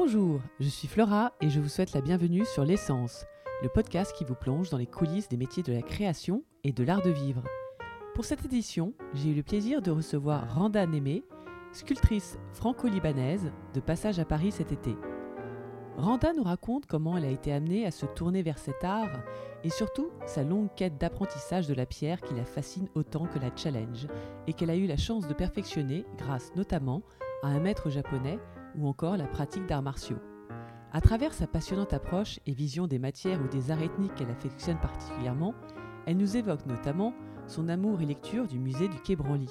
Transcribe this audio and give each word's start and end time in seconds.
Bonjour, 0.00 0.40
je 0.60 0.68
suis 0.68 0.86
Flora 0.86 1.32
et 1.40 1.50
je 1.50 1.58
vous 1.58 1.68
souhaite 1.68 1.92
la 1.92 2.00
bienvenue 2.00 2.44
sur 2.44 2.64
L'essence, 2.64 3.26
le 3.64 3.68
podcast 3.68 4.14
qui 4.16 4.22
vous 4.22 4.36
plonge 4.36 4.70
dans 4.70 4.78
les 4.78 4.86
coulisses 4.86 5.28
des 5.28 5.36
métiers 5.36 5.64
de 5.64 5.72
la 5.72 5.82
création 5.82 6.44
et 6.62 6.70
de 6.70 6.84
l'art 6.84 7.02
de 7.02 7.10
vivre. 7.10 7.42
Pour 8.14 8.24
cette 8.24 8.44
édition, 8.44 8.94
j'ai 9.12 9.30
eu 9.30 9.34
le 9.34 9.42
plaisir 9.42 9.82
de 9.82 9.90
recevoir 9.90 10.54
Randa 10.54 10.86
Némé, 10.86 11.24
sculptrice 11.72 12.38
franco-libanaise 12.52 13.50
de 13.74 13.80
passage 13.80 14.20
à 14.20 14.24
Paris 14.24 14.52
cet 14.52 14.70
été. 14.70 14.94
Randa 15.96 16.32
nous 16.32 16.44
raconte 16.44 16.86
comment 16.86 17.16
elle 17.16 17.24
a 17.24 17.30
été 17.30 17.52
amenée 17.52 17.84
à 17.84 17.90
se 17.90 18.06
tourner 18.06 18.44
vers 18.44 18.58
cet 18.58 18.84
art 18.84 19.24
et 19.64 19.70
surtout 19.70 20.10
sa 20.26 20.44
longue 20.44 20.72
quête 20.76 20.96
d'apprentissage 20.96 21.66
de 21.66 21.74
la 21.74 21.86
pierre 21.86 22.20
qui 22.20 22.34
la 22.34 22.44
fascine 22.44 22.88
autant 22.94 23.26
que 23.26 23.40
la 23.40 23.50
challenge 23.56 24.06
et 24.46 24.52
qu'elle 24.52 24.70
a 24.70 24.76
eu 24.76 24.86
la 24.86 24.96
chance 24.96 25.26
de 25.26 25.34
perfectionner 25.34 26.04
grâce 26.16 26.54
notamment 26.54 27.02
à 27.42 27.48
un 27.48 27.58
maître 27.58 27.90
japonais 27.90 28.38
ou 28.78 28.86
encore 28.86 29.16
la 29.16 29.26
pratique 29.26 29.66
d'arts 29.66 29.82
martiaux. 29.82 30.18
À 30.92 31.00
travers 31.00 31.34
sa 31.34 31.46
passionnante 31.46 31.92
approche 31.92 32.40
et 32.46 32.52
vision 32.52 32.86
des 32.86 32.98
matières 32.98 33.40
ou 33.42 33.48
des 33.48 33.70
arts 33.70 33.82
ethniques 33.82 34.14
qu'elle 34.14 34.30
affectionne 34.30 34.80
particulièrement, 34.80 35.54
elle 36.06 36.16
nous 36.16 36.36
évoque 36.36 36.64
notamment 36.66 37.12
son 37.46 37.68
amour 37.68 38.00
et 38.00 38.06
lecture 38.06 38.46
du 38.46 38.58
musée 38.58 38.88
du 38.88 38.98
Quai 39.00 39.16
Branly. 39.16 39.50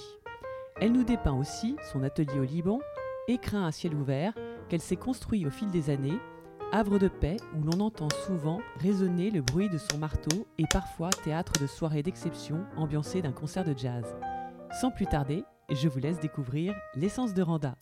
Elle 0.79 0.91
nous 0.91 1.03
dépeint 1.03 1.37
aussi 1.37 1.75
son 1.91 2.03
atelier 2.03 2.39
au 2.39 2.43
Liban, 2.43 2.79
écrin 3.27 3.65
à 3.65 3.71
ciel 3.71 3.93
ouvert, 3.93 4.33
qu'elle 4.69 4.81
s'est 4.81 4.95
construit 4.95 5.45
au 5.45 5.51
fil 5.51 5.69
des 5.69 5.89
années 5.89 6.19
havre 6.71 6.99
de 6.99 7.07
paix 7.07 7.37
où 7.55 7.63
l'on 7.63 7.79
entend 7.79 8.09
souvent 8.25 8.59
résonner 8.77 9.31
le 9.31 9.41
bruit 9.41 9.69
de 9.69 9.77
son 9.77 9.97
marteau 9.97 10.47
et 10.57 10.65
parfois 10.71 11.09
théâtre 11.09 11.53
de 11.61 11.67
soirées 11.67 12.03
d'exception 12.03 12.65
ambiancées 12.75 13.21
d'un 13.21 13.31
concert 13.31 13.63
de 13.63 13.77
jazz. 13.77 14.15
Sans 14.81 14.91
plus 14.91 15.05
tarder, 15.05 15.43
je 15.71 15.87
vous 15.87 15.99
laisse 15.99 16.19
découvrir 16.19 16.73
l'essence 16.95 17.33
de 17.33 17.41
Randa. 17.41 17.75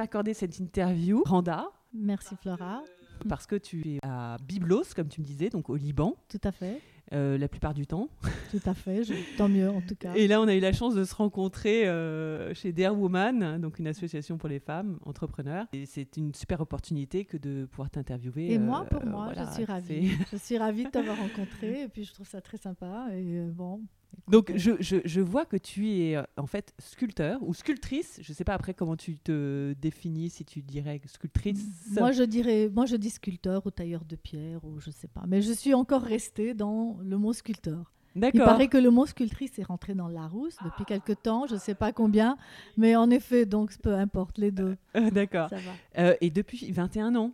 M'accorder 0.00 0.32
cette 0.32 0.58
interview, 0.58 1.22
Randa. 1.26 1.66
Merci 1.92 2.34
Flora. 2.34 2.82
Parce 3.28 3.44
que 3.44 3.56
tu 3.56 3.86
es 3.86 3.98
à 4.02 4.38
Byblos, 4.48 4.94
comme 4.96 5.08
tu 5.08 5.20
me 5.20 5.26
disais, 5.26 5.50
donc 5.50 5.68
au 5.68 5.76
Liban. 5.76 6.16
Tout 6.26 6.40
à 6.42 6.52
fait. 6.52 6.80
Euh, 7.12 7.36
la 7.36 7.48
plupart 7.48 7.74
du 7.74 7.86
temps. 7.86 8.08
Tout 8.50 8.62
à 8.64 8.72
fait, 8.72 9.02
tant 9.36 9.50
mieux 9.50 9.68
en 9.68 9.82
tout 9.82 9.96
cas. 9.96 10.14
Et 10.14 10.26
là, 10.26 10.40
on 10.40 10.48
a 10.48 10.54
eu 10.54 10.60
la 10.60 10.72
chance 10.72 10.94
de 10.94 11.04
se 11.04 11.14
rencontrer 11.14 11.86
euh, 11.86 12.54
chez 12.54 12.72
Dare 12.72 12.98
Woman, 12.98 13.60
donc 13.60 13.78
une 13.78 13.88
association 13.88 14.38
pour 14.38 14.48
les 14.48 14.58
femmes 14.58 14.98
entrepreneurs. 15.04 15.66
Et 15.74 15.84
c'est 15.84 16.16
une 16.16 16.32
super 16.34 16.62
opportunité 16.62 17.26
que 17.26 17.36
de 17.36 17.66
pouvoir 17.66 17.90
t'interviewer. 17.90 18.52
Et 18.52 18.58
moi, 18.58 18.86
pour 18.86 19.02
euh, 19.02 19.06
moi, 19.06 19.32
je 19.36 19.52
suis 19.52 19.64
ravie. 19.66 20.12
je 20.32 20.36
suis 20.38 20.56
ravie 20.56 20.84
de 20.84 20.90
t'avoir 20.90 21.18
rencontré 21.18 21.82
et 21.82 21.88
puis 21.88 22.04
je 22.04 22.14
trouve 22.14 22.26
ça 22.26 22.40
très 22.40 22.56
sympa. 22.56 23.08
Et 23.12 23.42
bon, 23.42 23.82
donc, 24.28 24.52
je, 24.54 24.72
je, 24.78 24.96
je, 25.04 25.20
vois 25.20 25.44
que 25.44 25.56
tu 25.56 25.90
es 25.90 26.16
euh, 26.16 26.22
en 26.36 26.46
fait 26.46 26.72
sculpteur 26.78 27.42
ou 27.42 27.52
sculptrice. 27.52 28.20
Je 28.22 28.30
ne 28.30 28.36
sais 28.36 28.44
pas 28.44 28.54
après 28.54 28.74
comment 28.74 28.96
tu 28.96 29.18
te 29.18 29.74
définis, 29.80 30.30
si 30.30 30.44
tu 30.44 30.62
dirais 30.62 31.00
sculptrice. 31.06 31.64
Moi, 31.98 32.12
je 32.12 32.22
dirais, 32.22 32.70
moi, 32.72 32.86
je 32.86 32.96
dis 32.96 33.10
sculpteur 33.10 33.66
ou 33.66 33.70
tailleur 33.70 34.04
de 34.04 34.16
pierre 34.16 34.64
ou 34.64 34.78
je 34.78 34.90
ne 34.90 34.94
sais 34.94 35.08
pas. 35.08 35.24
Mais 35.26 35.42
je 35.42 35.52
suis 35.52 35.74
encore 35.74 36.02
restée 36.02 36.54
dans 36.54 36.96
le 37.02 37.18
mot 37.18 37.32
sculpteur. 37.32 37.92
Il 38.16 38.40
paraît 38.40 38.68
que 38.68 38.78
le 38.78 38.90
mot 38.90 39.06
sculptrice 39.06 39.58
est 39.58 39.64
rentré 39.64 39.94
dans 39.94 40.08
la 40.08 40.22
Larousse 40.22 40.56
depuis 40.64 40.84
quelque 40.84 41.12
temps, 41.12 41.46
je 41.46 41.54
ne 41.54 41.60
sais 41.60 41.74
pas 41.74 41.92
combien, 41.92 42.36
mais 42.76 42.96
en 42.96 43.08
effet, 43.08 43.46
donc 43.46 43.76
peu 43.78 43.94
importe 43.94 44.38
les 44.38 44.50
deux. 44.50 44.76
Euh, 44.96 45.10
d'accord. 45.10 45.48
Euh, 45.96 46.16
et 46.20 46.30
depuis 46.30 46.70
21 46.72 47.14
ans 47.14 47.32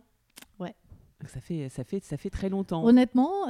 Ouais. 0.59 0.75
Ça 1.25 1.41
fait, 1.41 1.69
ça, 1.69 1.83
fait, 1.83 2.03
ça 2.03 2.15
fait 2.17 2.29
très 2.29 2.49
longtemps. 2.49 2.85
Honnêtement, 2.85 3.47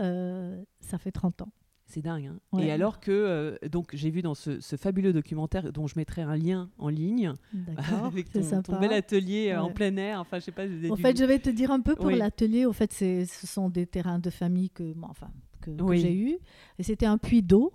ça 0.79 0.97
fait 0.97 1.11
30 1.11 1.41
ans. 1.41 1.49
C'est 1.87 2.01
dingue. 2.01 2.31
Hein. 2.53 2.59
Et 2.59 2.69
alors 2.69 2.99
que, 2.99 3.11
euh, 3.11 3.57
donc, 3.69 3.91
j'ai 3.93 4.09
vu 4.09 4.21
dans 4.21 4.35
ce, 4.35 4.59
fabuleux 4.75 5.13
documentaire 5.13 5.71
dont 5.71 5.87
je 5.87 5.93
mettrai 5.95 6.21
un 6.21 6.35
lien 6.35 6.69
en 6.77 6.89
ligne 6.89 7.31
avec 8.03 8.29
ton, 8.31 8.41
bel 8.79 8.91
atelier 8.91 9.51
euh, 9.51 9.61
en 9.61 9.71
plein 9.71 9.95
air. 9.95 10.19
Enfin, 10.19 10.39
je 10.39 10.45
sais 10.45 10.51
pas. 10.51 10.65
En 10.89 10.97
fait, 10.97 11.17
je 11.17 11.23
vais 11.23 11.39
te 11.39 11.49
dire 11.49 11.71
un 11.71 11.79
peu 11.79 11.95
pour 11.95 12.09
l'atelier. 12.09 12.65
En 12.65 12.73
fait, 12.73 12.91
ce 12.91 13.25
sont 13.47 13.69
des 13.69 13.85
terrains 13.85 14.19
de 14.19 14.29
famille 14.29 14.69
que, 14.69 14.93
enfin, 15.01 15.29
que, 15.61 15.71
j'ai 15.95 16.13
eu. 16.13 16.37
Et 16.77 16.83
c'était 16.83 17.05
un 17.05 17.17
puits 17.17 17.43
d'eau. 17.43 17.71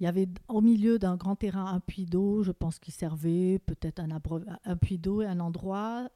Il 0.00 0.04
y 0.04 0.08
avait 0.08 0.28
au 0.48 0.62
milieu 0.62 0.98
d'un 0.98 1.16
grand 1.16 1.36
terrain 1.36 1.66
un 1.66 1.78
puits 1.78 2.06
d'eau, 2.06 2.42
je 2.42 2.50
pense 2.50 2.80
qu'il 2.80 2.92
servait 2.92 3.60
peut-être 3.66 4.00
un, 4.00 4.08
un 4.64 4.76
puits 4.76 4.98
d'eau 4.98 5.22
et 5.22 5.26
un 5.26 5.38
endroit 5.38 6.08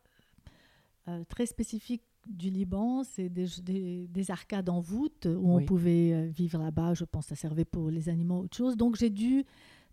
euh, 1.09 1.23
très 1.29 1.47
spécifique 1.47 2.03
du 2.29 2.51
Liban, 2.51 3.03
c'est 3.05 3.29
des, 3.29 4.31
arcades 4.31 4.69
en 4.69 4.81
voûte 4.81 5.27
où 5.27 5.53
on 5.53 5.65
pouvait 5.65 6.13
euh, 6.13 6.27
vivre 6.27 6.59
là-bas. 6.59 6.95
Je 6.95 7.05
pense 7.05 7.27
que 7.27 7.29
ça 7.31 7.37
servait 7.37 7.65
pour 7.65 7.91
les 7.91 8.09
animaux, 8.09 8.41
autre 8.41 8.57
chose. 8.57 8.77
Donc 8.77 8.97
j'ai 8.97 9.11
dû 9.11 9.45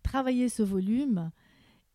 travailler 0.02 0.50
ce 0.50 0.64
volume. 0.64 1.32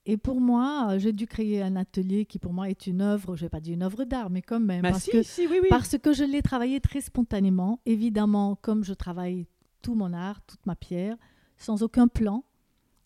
Et 0.07 0.17
pour 0.17 0.41
moi, 0.41 0.89
euh, 0.91 0.99
j'ai 0.99 1.13
dû 1.13 1.27
créer 1.27 1.63
un 1.63 1.77
atelier 1.77 2.25
qui 2.25 2.39
pour 2.39 2.53
moi 2.53 2.71
est 2.71 2.87
une 2.87 3.03
œuvre, 3.03 3.37
je 3.37 3.45
vais 3.45 3.51
pas 3.51 3.61
dire 3.61 3.75
une 3.75 3.83
œuvre 3.83 4.05
d'art, 4.05 4.31
mais 4.31 4.41
quand 4.41 4.61
même, 4.61 4.83
bah 4.83 4.93
parce, 4.93 5.07
que, 5.07 5.69
parce 5.69 5.99
que 5.99 6.13
je 6.13 6.25
l'ai 6.25 6.41
travaillé 6.41 6.81
très 6.81 7.01
spontanément. 7.01 7.81
Évidemment, 7.85 8.57
comme 8.57 8.85
je 8.85 8.95
travaille 8.95 9.47
tout 9.83 9.95
mon 9.95 10.13
art, 10.13 10.41
toute 10.47 10.65
ma 10.65 10.77
pierre, 10.77 11.17
sans 11.59 11.83
aucun 11.83 12.09
plan. 12.09 12.45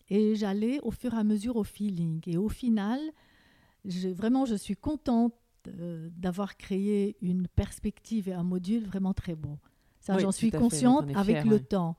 Et 0.09 0.35
j'allais 0.35 0.79
au 0.81 0.91
fur 0.91 1.13
et 1.13 1.17
à 1.17 1.23
mesure 1.23 1.55
au 1.55 1.63
feeling. 1.63 2.21
Et 2.27 2.37
au 2.37 2.49
final, 2.49 2.99
vraiment, 3.83 4.45
je 4.45 4.55
suis 4.55 4.75
contente 4.75 5.33
d'avoir 5.67 6.57
créé 6.57 7.17
une 7.21 7.47
perspective 7.47 8.29
et 8.29 8.33
un 8.33 8.43
module 8.43 8.85
vraiment 8.85 9.13
très 9.13 9.35
beau. 9.35 9.57
Ça, 9.99 10.17
j'en 10.17 10.31
suis 10.31 10.51
consciente 10.51 11.09
avec 11.15 11.45
le 11.45 11.59
temps. 11.59 11.95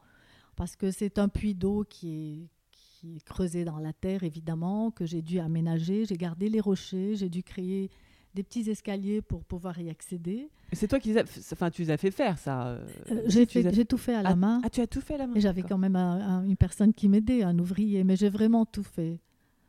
Parce 0.56 0.76
que 0.76 0.90
c'est 0.90 1.18
un 1.18 1.28
puits 1.28 1.54
d'eau 1.54 1.84
qui 1.88 2.14
est, 2.14 2.48
qui 2.70 3.16
est 3.16 3.24
creusé 3.24 3.64
dans 3.64 3.78
la 3.78 3.92
terre, 3.92 4.22
évidemment, 4.22 4.90
que 4.92 5.04
j'ai 5.04 5.20
dû 5.20 5.40
aménager. 5.40 6.04
J'ai 6.04 6.16
gardé 6.16 6.48
les 6.48 6.60
rochers, 6.60 7.16
j'ai 7.16 7.28
dû 7.28 7.42
créer 7.42 7.90
des 8.34 8.42
petits 8.42 8.68
escaliers 8.68 9.22
pour 9.22 9.44
pouvoir 9.44 9.80
y 9.80 9.88
accéder. 9.90 10.50
C'est 10.72 10.88
toi 10.88 10.98
qui 10.98 11.12
les 11.12 11.22
enfin, 11.52 11.70
tu 11.70 11.82
les 11.82 11.90
as 11.90 11.96
fait 11.96 12.10
faire, 12.10 12.38
ça 12.38 12.68
euh, 12.68 12.84
euh, 13.10 13.22
J'ai 13.28 13.84
tout 13.84 13.96
fait 13.96 14.14
à 14.14 14.22
la 14.22 14.30
ah, 14.30 14.36
main. 14.36 14.60
Ah, 14.64 14.70
tu 14.70 14.80
as 14.80 14.86
tout 14.86 15.00
fait 15.00 15.14
à 15.14 15.18
la 15.18 15.26
main 15.26 15.38
j'avais 15.38 15.62
quand 15.62 15.78
même 15.78 15.96
une 15.96 16.56
personne 16.56 16.92
qui 16.92 17.08
m'aidait, 17.08 17.42
un 17.42 17.58
ouvrier, 17.58 18.02
mais 18.02 18.16
j'ai 18.16 18.28
vraiment 18.28 18.66
tout 18.66 18.82
fait. 18.82 19.20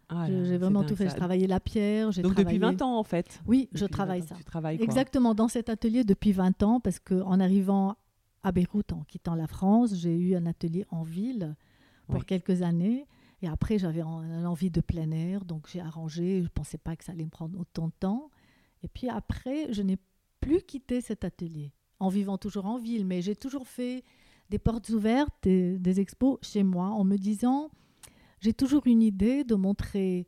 Ah 0.10 0.28
j'ai 0.28 0.58
vraiment 0.58 0.84
tout 0.84 0.96
fait. 0.96 1.10
J'ai 1.10 1.16
travaillé 1.16 1.48
la 1.48 1.60
pierre. 1.60 2.12
Donc 2.12 2.36
depuis 2.36 2.58
20 2.58 2.82
ans 2.82 2.98
en 2.98 3.04
fait 3.04 3.42
Oui, 3.48 3.70
je 3.74 3.86
travaille 3.86 4.22
ça. 4.24 4.36
Exactement, 4.80 5.34
dans 5.34 5.48
cet 5.48 5.70
atelier 5.70 6.04
depuis 6.04 6.32
20 6.32 6.64
ans, 6.64 6.80
parce 6.80 7.00
qu'en 7.00 7.40
arrivant 7.40 7.96
à 8.44 8.52
Beyrouth, 8.52 8.94
en 8.94 9.04
quittant 9.04 9.36
la 9.36 9.48
France, 9.48 9.96
j'ai 9.96 10.16
eu 10.16 10.36
un 10.36 10.46
atelier 10.46 10.86
en 10.90 11.04
ville 11.04 11.56
pour 12.08 12.26
quelques 12.26 12.62
années. 12.62 13.08
Et 13.42 13.48
après, 13.48 13.78
j'avais 13.78 14.02
envie 14.02 14.72
de 14.72 14.82
plein 14.82 15.12
air, 15.12 15.44
donc 15.46 15.68
j'ai 15.72 15.82
arrangé. 15.82 16.38
Je 16.40 16.44
ne 16.44 16.50
pensais 16.50 16.78
pas 16.78 16.96
que 16.96 17.04
ça 17.04 17.12
allait 17.12 17.26
me 17.26 17.30
prendre 17.30 17.60
autant 17.60 17.88
de 17.88 17.94
temps. 18.00 18.30
Et 18.84 18.88
puis 18.88 19.10
après, 19.10 19.74
je 19.74 19.82
n'ai 19.82 19.98
plus 20.40 20.62
quitté 20.62 21.02
cet 21.02 21.24
atelier, 21.24 21.74
en 22.00 22.10
vivant 22.10 22.38
toujours 22.38 22.68
en 22.68 22.78
ville, 22.78 23.06
mais 23.06 23.22
j'ai 23.22 23.36
toujours 23.36 23.68
fait 23.68 24.04
des 24.50 24.60
portes 24.60 24.90
ouvertes, 24.90 25.34
des 25.44 26.00
expos 26.00 26.38
chez 26.44 26.62
moi, 26.62 26.90
en 26.90 27.04
me 27.04 27.18
disant 27.18 27.72
j'ai 28.45 28.53
toujours 28.53 28.85
une 28.85 29.01
idée 29.01 29.44
de 29.44 29.56
montrer 29.56 30.28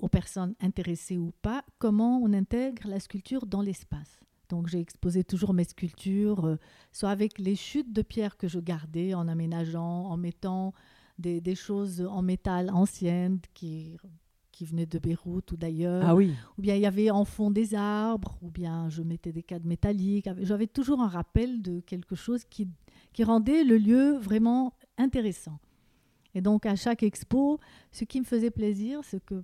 aux 0.00 0.08
personnes 0.08 0.54
intéressées 0.60 1.16
ou 1.16 1.32
pas 1.40 1.64
comment 1.78 2.20
on 2.22 2.34
intègre 2.34 2.86
la 2.86 3.00
sculpture 3.00 3.46
dans 3.46 3.62
l'espace. 3.62 4.20
Donc 4.50 4.66
j'ai 4.66 4.80
exposé 4.80 5.24
toujours 5.24 5.54
mes 5.54 5.64
sculptures, 5.64 6.44
euh, 6.44 6.58
soit 6.92 7.08
avec 7.08 7.38
les 7.38 7.56
chutes 7.56 7.90
de 7.90 8.02
pierre 8.02 8.36
que 8.36 8.48
je 8.48 8.60
gardais 8.60 9.14
en 9.14 9.28
aménageant, 9.28 10.10
en 10.10 10.18
mettant 10.18 10.74
des, 11.18 11.54
choses 11.54 12.02
en 12.02 12.20
métal 12.20 12.68
anciennes 12.70 13.40
qui, 13.54 13.96
qui 14.52 14.66
venaient 14.66 14.86
de 14.86 14.98
Beyrouth 14.98 15.50
ou 15.52 15.56
d'ailleurs. 15.56 16.04
Ah 16.06 16.14
oui. 16.14 16.34
Ou 16.58 16.62
bien 16.62 16.74
il 16.74 16.82
y 16.82 16.86
avait 16.86 17.10
en 17.10 17.24
fond 17.24 17.50
des 17.50 17.74
arbres, 17.74 18.38
ou 18.42 18.50
bien 18.50 18.90
je 18.90 19.02
mettais 19.02 19.32
des 19.32 19.42
cadres 19.42 19.66
métalliques. 19.66 20.28
J'avais 20.42 20.66
toujours 20.66 21.00
un 21.00 21.08
rappel 21.08 21.62
de 21.62 21.80
quelque 21.80 22.14
chose 22.14 22.44
qui, 22.44 22.68
qui 23.14 23.24
rendait 23.24 23.64
le 23.64 23.78
lieu 23.78 24.18
vraiment 24.18 24.74
intéressant. 24.98 25.58
Et 26.38 26.40
donc 26.40 26.66
à 26.66 26.76
chaque 26.76 27.02
expo, 27.02 27.58
ce 27.90 28.04
qui 28.04 28.20
me 28.20 28.24
faisait 28.24 28.52
plaisir, 28.52 29.00
c'est 29.02 29.18
que 29.24 29.42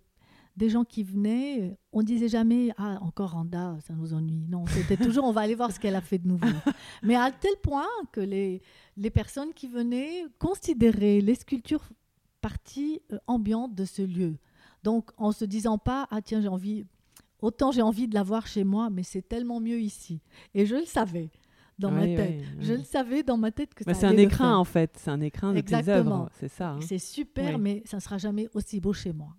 des 0.56 0.70
gens 0.70 0.85
qui 0.85 1.02
venaient, 1.02 1.76
on 1.93 2.05
disait 2.05 2.29
jamais 2.29 2.70
ah 2.76 2.99
encore 3.00 3.32
Randa, 3.32 3.76
ça 3.85 3.94
nous 3.94 4.14
ennuie. 4.14 4.46
Non, 4.49 4.64
c'était 4.69 4.96
toujours 4.96 5.25
on 5.25 5.32
va 5.32 5.41
aller 5.41 5.56
voir 5.56 5.73
ce 5.73 5.81
qu'elle 5.81 5.96
a 5.96 6.00
fait 6.00 6.19
de 6.19 6.29
nouveau. 6.29 6.46
Mais 7.02 7.17
à 7.17 7.32
tel 7.32 7.50
point 7.64 7.88
que 8.12 8.20
les 8.20 8.62
les 8.96 9.11
personnes 9.11 9.52
qui 9.55 9.67
venaient 9.67 10.25
considéraient 10.38 11.20
les 11.20 11.35
sculptures 11.35 11.82
partie 12.41 13.02
euh, 13.12 13.19
ambiante 13.26 13.75
de 13.75 13.85
ce 13.85 14.02
lieu. 14.02 14.37
Donc 14.85 15.11
en 15.17 15.32
se 15.32 15.44
disant 15.44 15.79
pas 15.79 16.06
ah 16.12 16.23
tiens 16.23 16.41
j'ai 16.41 16.46
envie 16.46 16.85
autant 17.43 17.73
j'ai 17.73 17.82
envie 17.82 18.06
de 18.06 18.14
la 18.14 18.23
voir 18.23 18.46
chez 18.46 18.62
moi, 18.62 18.88
mais 18.88 19.02
c'est 19.02 19.29
tellement 19.29 19.58
mieux 19.58 19.81
ici. 19.81 20.20
Et 20.55 20.64
je 20.64 20.76
le 20.76 20.85
savais 20.85 21.32
dans 21.78 21.90
ma 21.90 22.06
tête. 22.06 22.42
Je 22.60 22.74
le 22.74 22.82
savais 22.84 23.22
dans 23.22 23.36
ma 23.36 23.50
tête 23.50 23.74
que 23.74 23.84
bah, 23.84 23.94
C'est 23.94 24.06
un 24.06 24.16
écrin 24.16 24.56
en 24.56 24.64
fait, 24.64 24.92
c'est 24.96 25.10
un 25.10 25.20
écrin 25.20 25.52
de 25.52 25.60
tes 25.60 25.88
œuvres, 25.88 26.28
c'est 26.38 26.48
ça. 26.48 26.72
Hein. 26.72 26.80
C'est 26.80 26.98
super, 26.98 27.58
mais 27.58 27.82
ça 27.84 27.96
ne 27.96 28.02
sera 28.02 28.18
jamais 28.18 28.48
aussi 28.54 28.80
beau 28.80 28.92
chez 28.92 29.12
moi. 29.12 29.36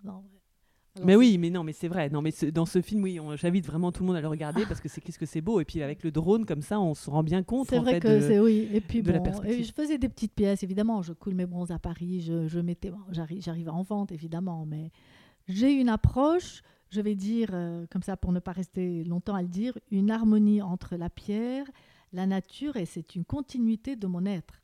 mais 1.04 1.16
oui, 1.16 1.38
mais 1.38 1.50
non, 1.50 1.64
mais 1.64 1.72
c'est 1.72 1.88
vrai. 1.88 2.08
Non, 2.10 2.22
mais 2.22 2.32
dans 2.52 2.66
ce 2.66 2.80
film, 2.80 3.02
oui, 3.02 3.18
j'invite 3.36 3.66
vraiment 3.66 3.92
tout 3.92 4.02
le 4.02 4.08
monde 4.08 4.16
à 4.16 4.20
le 4.20 4.28
regarder 4.28 4.64
parce 4.66 4.80
que 4.80 4.88
c'est 4.88 5.00
qu'est-ce 5.00 5.18
que 5.18 5.26
c'est 5.26 5.40
beau. 5.40 5.60
Et 5.60 5.64
puis 5.64 5.82
avec 5.82 6.02
le 6.02 6.10
drone 6.10 6.46
comme 6.46 6.62
ça, 6.62 6.80
on 6.80 6.94
se 6.94 7.10
rend 7.10 7.22
bien 7.22 7.42
compte. 7.42 7.68
C'est 7.68 7.78
vrai 7.78 8.00
que 8.00 8.20
c'est 8.20 8.38
oui. 8.40 8.68
Et 8.72 8.80
puis 8.80 9.02
bon, 9.02 9.22
et 9.44 9.62
je 9.62 9.72
faisais 9.72 9.98
des 9.98 10.08
petites 10.08 10.34
pièces, 10.34 10.62
évidemment. 10.62 11.02
Je 11.02 11.12
coule 11.12 11.34
mes 11.34 11.46
bronzes 11.46 11.70
à 11.70 11.78
Paris. 11.78 12.20
Je, 12.20 12.48
je 12.48 12.60
mettais, 12.60 12.92
j'arrive 13.10 13.68
en 13.68 13.82
vente, 13.82 14.12
évidemment, 14.12 14.66
mais 14.66 14.90
j'ai 15.48 15.72
une 15.72 15.88
approche. 15.88 16.62
Je 16.90 17.00
vais 17.00 17.16
dire 17.16 17.50
euh, 17.52 17.84
comme 17.90 18.02
ça 18.02 18.16
pour 18.16 18.32
ne 18.32 18.38
pas 18.38 18.52
rester 18.52 19.02
longtemps 19.04 19.34
à 19.34 19.42
le 19.42 19.48
dire, 19.48 19.76
une 19.90 20.10
harmonie 20.10 20.62
entre 20.62 20.94
la 20.96 21.10
pierre, 21.10 21.66
la 22.12 22.26
nature 22.26 22.76
et 22.76 22.86
c'est 22.86 23.14
une 23.14 23.24
continuité 23.24 23.96
de 23.96 24.06
mon 24.06 24.26
être. 24.26 24.62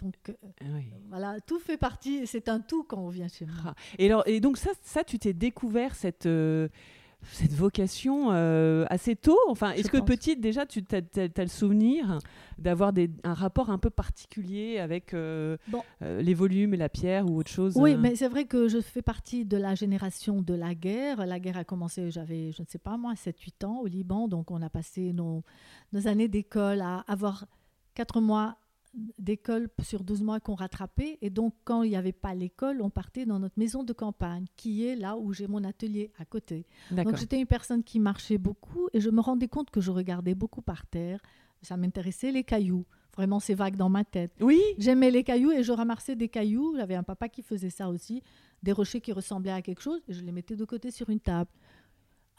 Donc 0.00 0.14
euh, 0.28 0.80
voilà, 1.08 1.40
tout 1.40 1.58
fait 1.58 1.76
partie, 1.76 2.26
c'est 2.26 2.48
un 2.48 2.60
tout 2.60 2.84
quand 2.84 2.98
on 2.98 3.08
vient 3.08 3.28
chez 3.28 3.46
moi. 3.46 3.54
Ah. 3.66 3.74
Et, 3.98 4.06
alors, 4.06 4.22
et 4.26 4.40
donc 4.40 4.56
ça, 4.56 4.70
ça 4.82 5.02
tu 5.02 5.18
t'es 5.18 5.32
découvert 5.32 5.94
cette, 5.94 6.26
euh, 6.26 6.68
cette 7.22 7.52
vocation 7.52 8.28
euh, 8.30 8.84
assez 8.90 9.16
tôt. 9.16 9.38
Enfin, 9.48 9.72
est-ce 9.72 9.90
que 9.90 9.98
petite 9.98 10.40
déjà, 10.40 10.66
tu 10.66 10.84
as, 10.92 11.42
le 11.42 11.48
souvenir 11.48 12.18
d'avoir 12.58 12.92
un 13.24 13.34
rapport 13.34 13.70
un 13.70 13.78
peu 13.78 13.90
particulier 13.90 14.78
avec 14.78 15.12
les 15.12 16.34
volumes 16.34 16.74
et 16.74 16.76
la 16.76 16.88
pierre 16.88 17.26
ou 17.26 17.38
autre 17.38 17.50
chose 17.50 17.76
Oui, 17.76 17.96
mais 17.96 18.16
c'est 18.16 18.28
vrai 18.28 18.44
que 18.44 18.68
je 18.68 18.80
fais 18.80 19.02
partie 19.02 19.44
de 19.44 19.56
la 19.56 19.74
génération 19.74 20.40
de 20.42 20.54
la 20.54 20.74
guerre. 20.74 21.26
La 21.26 21.38
guerre 21.38 21.58
a 21.58 21.64
commencé, 21.64 22.10
j'avais, 22.10 22.52
je 22.52 22.62
ne 22.62 22.66
sais 22.66 22.78
pas 22.78 22.96
moi, 22.96 23.14
7-8 23.14 23.66
ans 23.66 23.80
au 23.80 23.86
Liban, 23.86 24.28
donc 24.28 24.50
on 24.50 24.62
a 24.62 24.70
passé 24.70 25.12
nos, 25.12 25.42
nos 25.92 26.06
années 26.06 26.28
d'école 26.28 26.80
à 26.80 27.04
avoir 27.06 27.46
4 27.94 28.20
mois 28.20 28.56
d'école 28.94 29.68
sur 29.82 30.04
12 30.04 30.22
mois 30.22 30.40
qu'on 30.40 30.54
rattrapait. 30.54 31.18
Et 31.20 31.30
donc, 31.30 31.54
quand 31.64 31.82
il 31.82 31.90
n'y 31.90 31.96
avait 31.96 32.12
pas 32.12 32.34
l'école, 32.34 32.80
on 32.82 32.90
partait 32.90 33.26
dans 33.26 33.38
notre 33.38 33.58
maison 33.58 33.82
de 33.82 33.92
campagne, 33.92 34.46
qui 34.56 34.86
est 34.86 34.96
là 34.96 35.16
où 35.16 35.32
j'ai 35.32 35.46
mon 35.46 35.64
atelier 35.64 36.10
à 36.18 36.24
côté. 36.24 36.66
Donc, 36.90 37.16
j'étais 37.16 37.38
une 37.38 37.46
personne 37.46 37.82
qui 37.82 38.00
marchait 38.00 38.38
beaucoup 38.38 38.88
et 38.92 39.00
je 39.00 39.10
me 39.10 39.20
rendais 39.20 39.48
compte 39.48 39.70
que 39.70 39.80
je 39.80 39.90
regardais 39.90 40.34
beaucoup 40.34 40.62
par 40.62 40.86
terre. 40.86 41.20
Ça 41.62 41.76
m'intéressait 41.76 42.32
les 42.32 42.44
cailloux. 42.44 42.86
Vraiment, 43.16 43.40
c'est 43.40 43.54
vague 43.54 43.74
dans 43.74 43.88
ma 43.88 44.04
tête. 44.04 44.32
Oui. 44.40 44.60
J'aimais 44.78 45.10
les 45.10 45.24
cailloux 45.24 45.50
et 45.50 45.64
je 45.64 45.72
ramassais 45.72 46.14
des 46.14 46.28
cailloux. 46.28 46.76
J'avais 46.76 46.94
un 46.94 47.02
papa 47.02 47.28
qui 47.28 47.42
faisait 47.42 47.70
ça 47.70 47.88
aussi, 47.88 48.22
des 48.62 48.70
rochers 48.70 49.00
qui 49.00 49.12
ressemblaient 49.12 49.50
à 49.50 49.60
quelque 49.60 49.82
chose 49.82 50.00
et 50.06 50.12
je 50.12 50.22
les 50.22 50.30
mettais 50.30 50.54
de 50.54 50.64
côté 50.64 50.92
sur 50.92 51.10
une 51.10 51.18
table 51.18 51.50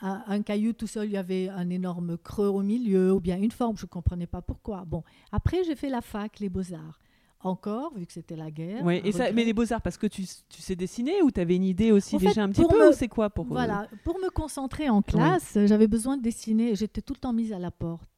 un 0.02 0.42
caillou 0.42 0.74
tout 0.74 0.88
seul, 0.88 1.08
il 1.08 1.14
y 1.14 1.18
avait 1.18 1.50
un 1.50 1.70
énorme 1.70 2.18
creux 2.18 2.48
au 2.48 2.62
milieu, 2.62 3.14
ou 3.14 3.20
bien 3.20 3.38
une 3.38 3.52
forme, 3.52 3.78
je 3.78 3.86
ne 3.86 3.90
comprenais 3.90 4.28
pas 4.28 4.42
pourquoi. 4.42 4.86
Bon, 4.86 5.04
après 5.32 5.64
j'ai 5.64 5.76
fait 5.76 5.90
la 5.90 6.02
fac, 6.02 6.40
les 6.40 6.50
beaux-arts. 6.50 7.00
Encore, 7.42 7.94
vu 7.96 8.06
que 8.06 8.12
c'était 8.12 8.36
la 8.36 8.52
guerre. 8.52 8.90
Et 8.90 9.14
ça, 9.14 9.32
mais 9.32 9.46
les 9.46 9.54
beaux-arts, 9.54 9.82
parce 9.82 9.98
que 9.98 10.08
tu, 10.08 10.26
tu 10.50 10.62
sais 10.62 10.76
dessiner 10.76 11.22
ou 11.22 11.32
tu 11.32 11.40
avais 11.40 11.56
une 11.56 11.64
idée 11.64 11.94
aussi 11.94 12.18
déjà 12.18 12.44
un 12.44 12.50
petit 12.50 12.66
peu, 12.66 12.90
ou 12.90 12.92
c'est 12.92 13.08
quoi 13.08 13.30
pour 13.30 13.46
Voilà, 13.46 13.88
pour 14.04 14.20
me 14.20 14.30
concentrer 14.30 14.90
en 14.90 15.02
classe, 15.02 15.58
j'avais 15.66 15.88
besoin 15.88 16.18
de 16.18 16.22
dessiner, 16.22 16.76
j'étais 16.76 17.02
tout 17.02 17.14
le 17.14 17.20
temps 17.20 17.32
mise 17.32 17.54
à 17.54 17.60
la 17.60 17.72
porte. 17.72 18.10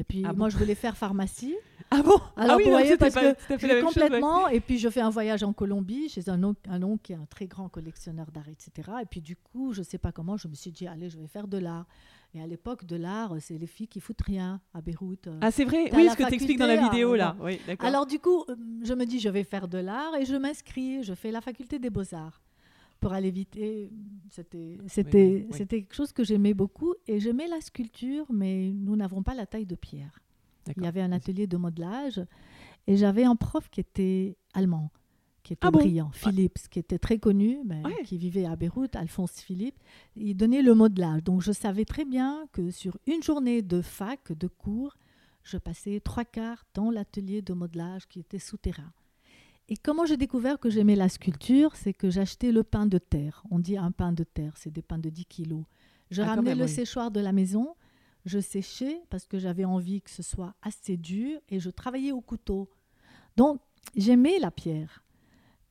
Et 0.00 0.04
puis 0.04 0.22
ah 0.26 0.32
moi, 0.32 0.48
je 0.48 0.56
voulais 0.56 0.74
faire 0.74 0.96
pharmacie. 0.96 1.54
Ah 1.92 2.02
bon 2.04 2.20
Alors, 2.36 2.52
ah 2.52 2.56
oui, 2.56 2.64
vous 2.66 2.70
voyez, 2.70 2.96
parce 2.96 3.16
que 3.16 3.82
complètement. 3.82 4.46
Et 4.46 4.60
puis, 4.60 4.78
je 4.78 4.88
fais 4.88 5.00
un 5.00 5.10
voyage 5.10 5.42
en 5.42 5.52
Colombie 5.52 6.08
chez 6.08 6.28
un 6.28 6.40
oncle, 6.44 6.60
un 6.70 6.84
oncle 6.84 7.02
qui 7.02 7.12
est 7.14 7.16
un 7.16 7.26
très 7.28 7.48
grand 7.48 7.68
collectionneur 7.68 8.30
d'art, 8.30 8.48
etc. 8.48 8.90
Et 9.02 9.06
puis, 9.06 9.20
du 9.20 9.34
coup, 9.34 9.72
je 9.72 9.80
ne 9.80 9.84
sais 9.84 9.98
pas 9.98 10.12
comment, 10.12 10.36
je 10.36 10.46
me 10.46 10.54
suis 10.54 10.70
dit, 10.70 10.86
allez, 10.86 11.10
je 11.10 11.18
vais 11.18 11.26
faire 11.26 11.48
de 11.48 11.58
l'art. 11.58 11.86
Et 12.32 12.40
à 12.40 12.46
l'époque, 12.46 12.84
de 12.84 12.94
l'art, 12.94 13.34
c'est 13.40 13.58
les 13.58 13.66
filles 13.66 13.88
qui 13.88 13.98
foutent 13.98 14.22
rien 14.22 14.60
à 14.72 14.80
Beyrouth. 14.80 15.28
Ah, 15.40 15.50
c'est 15.50 15.64
vrai 15.64 15.90
Oui, 15.92 16.08
ce 16.08 16.16
que 16.16 16.28
tu 16.28 16.34
expliques 16.34 16.60
dans 16.60 16.66
la 16.68 16.76
vidéo, 16.76 17.16
là. 17.16 17.34
Oui, 17.40 17.58
Alors, 17.80 18.06
du 18.06 18.20
coup, 18.20 18.44
euh, 18.48 18.54
je 18.84 18.94
me 18.94 19.04
dis, 19.04 19.18
je 19.18 19.28
vais 19.28 19.42
faire 19.42 19.66
de 19.66 19.78
l'art 19.78 20.14
et 20.14 20.24
je 20.24 20.36
m'inscris. 20.36 21.02
Je 21.02 21.14
fais 21.14 21.32
la 21.32 21.40
faculté 21.40 21.80
des 21.80 21.90
beaux-arts 21.90 22.40
pour 23.00 23.12
aller 23.12 23.30
vite. 23.30 23.58
C'était 24.30 24.78
c'était 24.86 25.46
c'était 25.50 25.80
quelque 25.82 25.94
chose 25.94 26.12
que 26.12 26.22
j'aimais 26.22 26.54
beaucoup 26.54 26.94
et 27.06 27.18
j'aimais 27.18 27.48
la 27.48 27.60
sculpture, 27.60 28.26
mais 28.30 28.70
nous 28.72 28.96
n'avons 28.96 29.22
pas 29.22 29.34
la 29.34 29.46
taille 29.46 29.66
de 29.66 29.74
pierre. 29.74 30.20
Il 30.76 30.82
y 30.82 30.86
avait 30.86 31.00
un 31.00 31.12
atelier 31.12 31.46
de 31.46 31.56
modelage 31.56 32.20
et 32.86 32.96
j'avais 32.96 33.24
un 33.24 33.34
prof 33.34 33.68
qui 33.70 33.80
était 33.80 34.36
allemand, 34.52 34.90
qui 35.42 35.54
était 35.54 35.66
ah 35.66 35.70
brillant, 35.70 36.10
Philips, 36.12 36.68
qui 36.70 36.78
était 36.78 36.98
très 36.98 37.18
connu, 37.18 37.58
mais 37.64 37.82
qui 38.04 38.18
vivait 38.18 38.44
à 38.44 38.54
Beyrouth, 38.56 38.94
Alphonse 38.94 39.40
Philippe. 39.40 39.78
Il 40.14 40.36
donnait 40.36 40.62
le 40.62 40.74
modelage. 40.74 41.24
Donc 41.24 41.40
je 41.40 41.52
savais 41.52 41.84
très 41.84 42.04
bien 42.04 42.46
que 42.52 42.70
sur 42.70 42.98
une 43.06 43.22
journée 43.22 43.62
de 43.62 43.80
fac, 43.80 44.32
de 44.32 44.46
cours, 44.46 44.96
je 45.42 45.56
passais 45.56 46.00
trois 46.00 46.24
quarts 46.24 46.64
dans 46.74 46.90
l'atelier 46.90 47.42
de 47.42 47.54
modelage 47.54 48.06
qui 48.06 48.20
était 48.20 48.38
souterrain. 48.38 48.92
Et 49.70 49.76
comment 49.76 50.04
j'ai 50.04 50.16
découvert 50.16 50.58
que 50.58 50.68
j'aimais 50.68 50.96
la 50.96 51.08
sculpture, 51.08 51.76
c'est 51.76 51.94
que 51.94 52.10
j'achetais 52.10 52.50
le 52.50 52.64
pain 52.64 52.86
de 52.86 52.98
terre. 52.98 53.44
On 53.52 53.60
dit 53.60 53.76
un 53.76 53.92
pain 53.92 54.12
de 54.12 54.24
terre, 54.24 54.54
c'est 54.56 54.72
des 54.72 54.82
pains 54.82 54.98
de 54.98 55.10
10 55.10 55.26
kilos. 55.26 55.62
Je 56.10 56.22
ah, 56.22 56.26
ramenais 56.26 56.56
le 56.56 56.66
séchoir 56.66 57.12
de 57.12 57.20
la 57.20 57.30
maison, 57.30 57.76
je 58.26 58.40
séchais 58.40 59.00
parce 59.10 59.28
que 59.28 59.38
j'avais 59.38 59.64
envie 59.64 60.02
que 60.02 60.10
ce 60.10 60.24
soit 60.24 60.54
assez 60.60 60.96
dur 60.96 61.38
et 61.48 61.60
je 61.60 61.70
travaillais 61.70 62.10
au 62.10 62.20
couteau. 62.20 62.68
Donc, 63.36 63.60
j'aimais 63.94 64.40
la 64.40 64.50
pierre. 64.50 65.04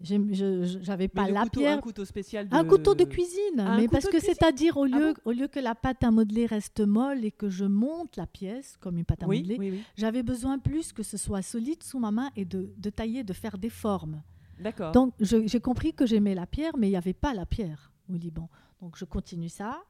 J'avais 0.01 1.07
pas 1.07 1.29
la 1.29 1.45
pierre. 1.45 1.77
Un 1.77 1.81
couteau 1.81 2.05
spécial 2.05 2.47
Un 2.51 2.63
couteau 2.63 2.95
de 2.95 3.03
cuisine. 3.03 3.75
mais 3.77 3.87
parce 3.87 4.07
que 4.07 4.19
c'est-à-dire, 4.19 4.77
au, 4.77 4.85
ah 4.85 4.87
lieu, 4.87 5.13
au 5.25 5.31
lieu 5.31 5.47
que 5.47 5.59
la 5.59 5.75
pâte 5.75 6.03
à 6.03 6.11
modeler 6.11 6.45
reste 6.45 6.81
molle 6.81 7.25
et 7.25 7.31
que 7.31 7.49
je 7.49 7.65
monte 7.65 8.15
la 8.15 8.27
pièce 8.27 8.77
comme 8.79 8.97
une 8.97 9.05
pâte 9.05 9.23
à 9.23 9.27
modeler, 9.27 9.83
j'avais 9.95 10.23
besoin 10.23 10.59
plus 10.59 10.93
que 10.93 11.03
ce 11.03 11.17
soit 11.17 11.41
solide 11.41 11.83
sous 11.83 11.99
ma 11.99 12.11
main 12.11 12.31
et 12.35 12.45
de, 12.45 12.73
de 12.77 12.89
tailler, 12.89 13.23
de 13.23 13.33
faire 13.33 13.57
des 13.57 13.69
formes. 13.69 14.21
D'accord. 14.59 14.91
Donc, 14.91 15.13
j'ai 15.19 15.59
compris 15.59 15.93
que 15.93 16.05
j'aimais 16.05 16.35
la 16.35 16.45
pierre, 16.45 16.73
mais 16.77 16.87
il 16.87 16.91
n'y 16.91 16.97
avait 16.97 17.13
pas 17.13 17.33
la 17.33 17.45
pierre 17.45 17.91
au 18.09 18.15
Liban. 18.15 18.49
Donc, 18.81 18.97
je 18.97 19.05
continue 19.05 19.49
ça. 19.49 19.83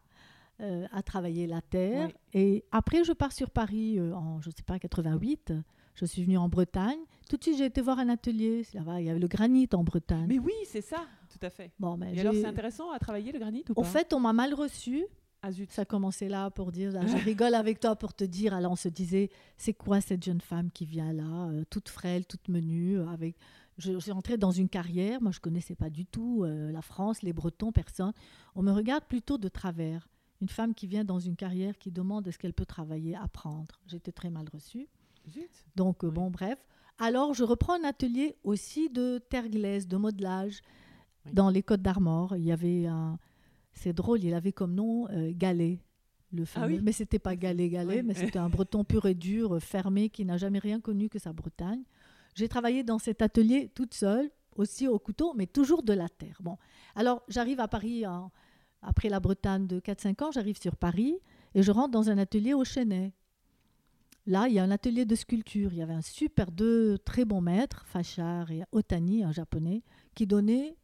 Euh, 0.61 0.85
à 0.91 1.01
travailler 1.01 1.47
la 1.47 1.61
terre. 1.61 2.09
Et 2.33 2.65
après, 2.73 3.05
je 3.05 3.13
pars 3.13 3.31
sur 3.31 3.49
Paris 3.49 3.97
euh, 3.97 4.13
en, 4.13 4.41
je 4.41 4.49
sais 4.49 4.63
pas, 4.65 4.77
88. 4.77 5.53
Je 5.99 6.05
suis 6.05 6.23
venue 6.23 6.37
en 6.37 6.47
Bretagne. 6.47 6.99
Tout 7.29 7.35
de 7.35 7.43
suite, 7.43 7.57
j'ai 7.57 7.65
été 7.65 7.81
voir 7.81 7.99
un 7.99 8.07
atelier. 8.07 8.65
il 8.73 9.05
y 9.05 9.09
avait 9.09 9.19
le 9.19 9.27
granit 9.27 9.67
en 9.73 9.83
Bretagne. 9.83 10.25
Mais 10.27 10.39
oui, 10.39 10.53
c'est 10.65 10.81
ça, 10.81 11.05
tout 11.29 11.45
à 11.45 11.49
fait. 11.49 11.71
Bon, 11.77 11.97
mais 11.97 12.15
Et 12.15 12.21
alors, 12.21 12.33
c'est 12.33 12.45
intéressant 12.45 12.91
à 12.91 12.99
travailler 12.99 13.31
le 13.33 13.39
granit 13.39 13.65
ou 13.69 13.73
pas 13.73 13.81
En 13.81 13.83
fait, 13.83 14.13
on 14.13 14.19
m'a 14.19 14.31
mal 14.31 14.53
reçu. 14.53 15.05
Ah 15.41 15.51
zut. 15.51 15.71
Ça 15.71 15.85
commençait 15.85 16.27
là 16.27 16.49
pour 16.51 16.71
dire, 16.71 16.91
je 17.07 17.23
rigole 17.23 17.53
avec 17.53 17.79
toi 17.79 17.95
pour 17.95 18.13
te 18.13 18.23
dire. 18.23 18.53
Alors 18.53 18.73
on 18.73 18.77
se 18.77 18.89
disait, 18.89 19.29
c'est 19.57 19.73
quoi 19.73 20.01
cette 20.01 20.23
jeune 20.23 20.41
femme 20.41 20.69
qui 20.71 20.85
vient 20.85 21.13
là, 21.13 21.49
euh, 21.49 21.63
toute 21.69 21.89
frêle, 21.89 22.25
toute 22.25 22.47
menue, 22.47 22.97
euh, 22.97 23.07
avec. 23.07 23.35
Je, 23.77 23.97
suis 23.99 24.11
entrée 24.11 24.37
dans 24.37 24.51
une 24.51 24.67
carrière. 24.67 25.21
Moi, 25.21 25.31
je 25.31 25.39
connaissais 25.39 25.75
pas 25.75 25.89
du 25.89 26.05
tout 26.05 26.43
euh, 26.43 26.71
la 26.71 26.81
France, 26.81 27.21
les 27.21 27.31
Bretons, 27.31 27.71
personne. 27.71 28.11
On 28.55 28.61
me 28.61 28.71
regarde 28.71 29.05
plutôt 29.05 29.37
de 29.37 29.47
travers. 29.47 30.09
Une 30.41 30.49
femme 30.49 30.73
qui 30.73 30.87
vient 30.87 31.05
dans 31.05 31.19
une 31.19 31.35
carrière 31.35 31.77
qui 31.77 31.91
demande 31.91 32.27
est-ce 32.27 32.37
qu'elle 32.37 32.53
peut 32.53 32.65
travailler, 32.65 33.15
apprendre. 33.15 33.79
J'étais 33.87 34.11
très 34.11 34.29
mal 34.29 34.47
reçue. 34.51 34.87
Donc, 35.75 36.03
euh, 36.03 36.09
bon, 36.09 36.29
bref. 36.29 36.59
Alors, 36.97 37.33
je 37.33 37.43
reprends 37.43 37.73
un 37.73 37.83
atelier 37.83 38.35
aussi 38.43 38.89
de 38.89 39.19
terre 39.29 39.49
glaise, 39.49 39.87
de 39.87 39.97
modelage, 39.97 40.61
dans 41.31 41.49
les 41.49 41.63
Côtes 41.63 41.81
d'Armor. 41.81 42.35
Il 42.35 42.43
y 42.43 42.51
avait 42.51 42.87
un. 42.87 43.17
C'est 43.73 43.93
drôle, 43.93 44.23
il 44.23 44.33
avait 44.33 44.51
comme 44.51 44.73
nom 44.73 45.07
euh, 45.09 45.31
Galet, 45.33 45.79
le 46.33 46.43
ah 46.43 46.45
fameux. 46.45 46.77
Ah 46.79 46.81
Mais 46.83 46.91
c'était 46.91 47.19
pas 47.19 47.35
Galet, 47.35 47.69
Galet, 47.69 48.03
mais 48.03 48.13
c'était 48.13 48.39
un 48.39 48.49
breton 48.49 48.83
pur 48.83 49.05
et 49.05 49.13
dur, 49.13 49.55
euh, 49.55 49.59
fermé, 49.59 50.09
qui 50.09 50.25
n'a 50.25 50.37
jamais 50.37 50.59
rien 50.59 50.81
connu 50.81 51.07
que 51.07 51.19
sa 51.19 51.31
Bretagne. 51.31 51.83
J'ai 52.35 52.49
travaillé 52.49 52.83
dans 52.83 52.99
cet 52.99 53.21
atelier 53.21 53.71
toute 53.73 53.93
seule, 53.93 54.29
aussi 54.55 54.87
au 54.87 54.99
couteau, 54.99 55.33
mais 55.35 55.47
toujours 55.47 55.83
de 55.83 55.93
la 55.93 56.09
terre. 56.09 56.37
Bon, 56.41 56.57
alors 56.95 57.23
j'arrive 57.29 57.59
à 57.59 57.67
Paris 57.67 58.03
après 58.81 59.09
la 59.09 59.19
Bretagne 59.19 59.67
de 59.67 59.79
4-5 59.79 60.23
ans, 60.23 60.31
j'arrive 60.31 60.59
sur 60.59 60.75
Paris 60.75 61.15
et 61.55 61.63
je 61.63 61.71
rentre 61.71 61.91
dans 61.91 62.09
un 62.09 62.17
atelier 62.17 62.53
au 62.53 62.63
Chenet. 62.63 63.13
Là, 64.29 64.47
il 64.47 64.53
y 64.53 64.59
a 64.59 64.63
un 64.63 64.69
atelier 64.69 65.05
de 65.05 65.15
sculpture. 65.15 65.73
Il 65.73 65.79
y 65.79 65.81
avait 65.81 65.95
un 65.95 66.03
super 66.03 66.51
deux 66.51 66.99
très 66.99 67.25
bons 67.25 67.41
maîtres, 67.41 67.87
Fachar 67.87 68.51
et 68.51 68.61
Otani, 68.71 69.23
un 69.23 69.31
japonais, 69.31 69.81
qui 70.13 70.27
donnaient 70.27 70.75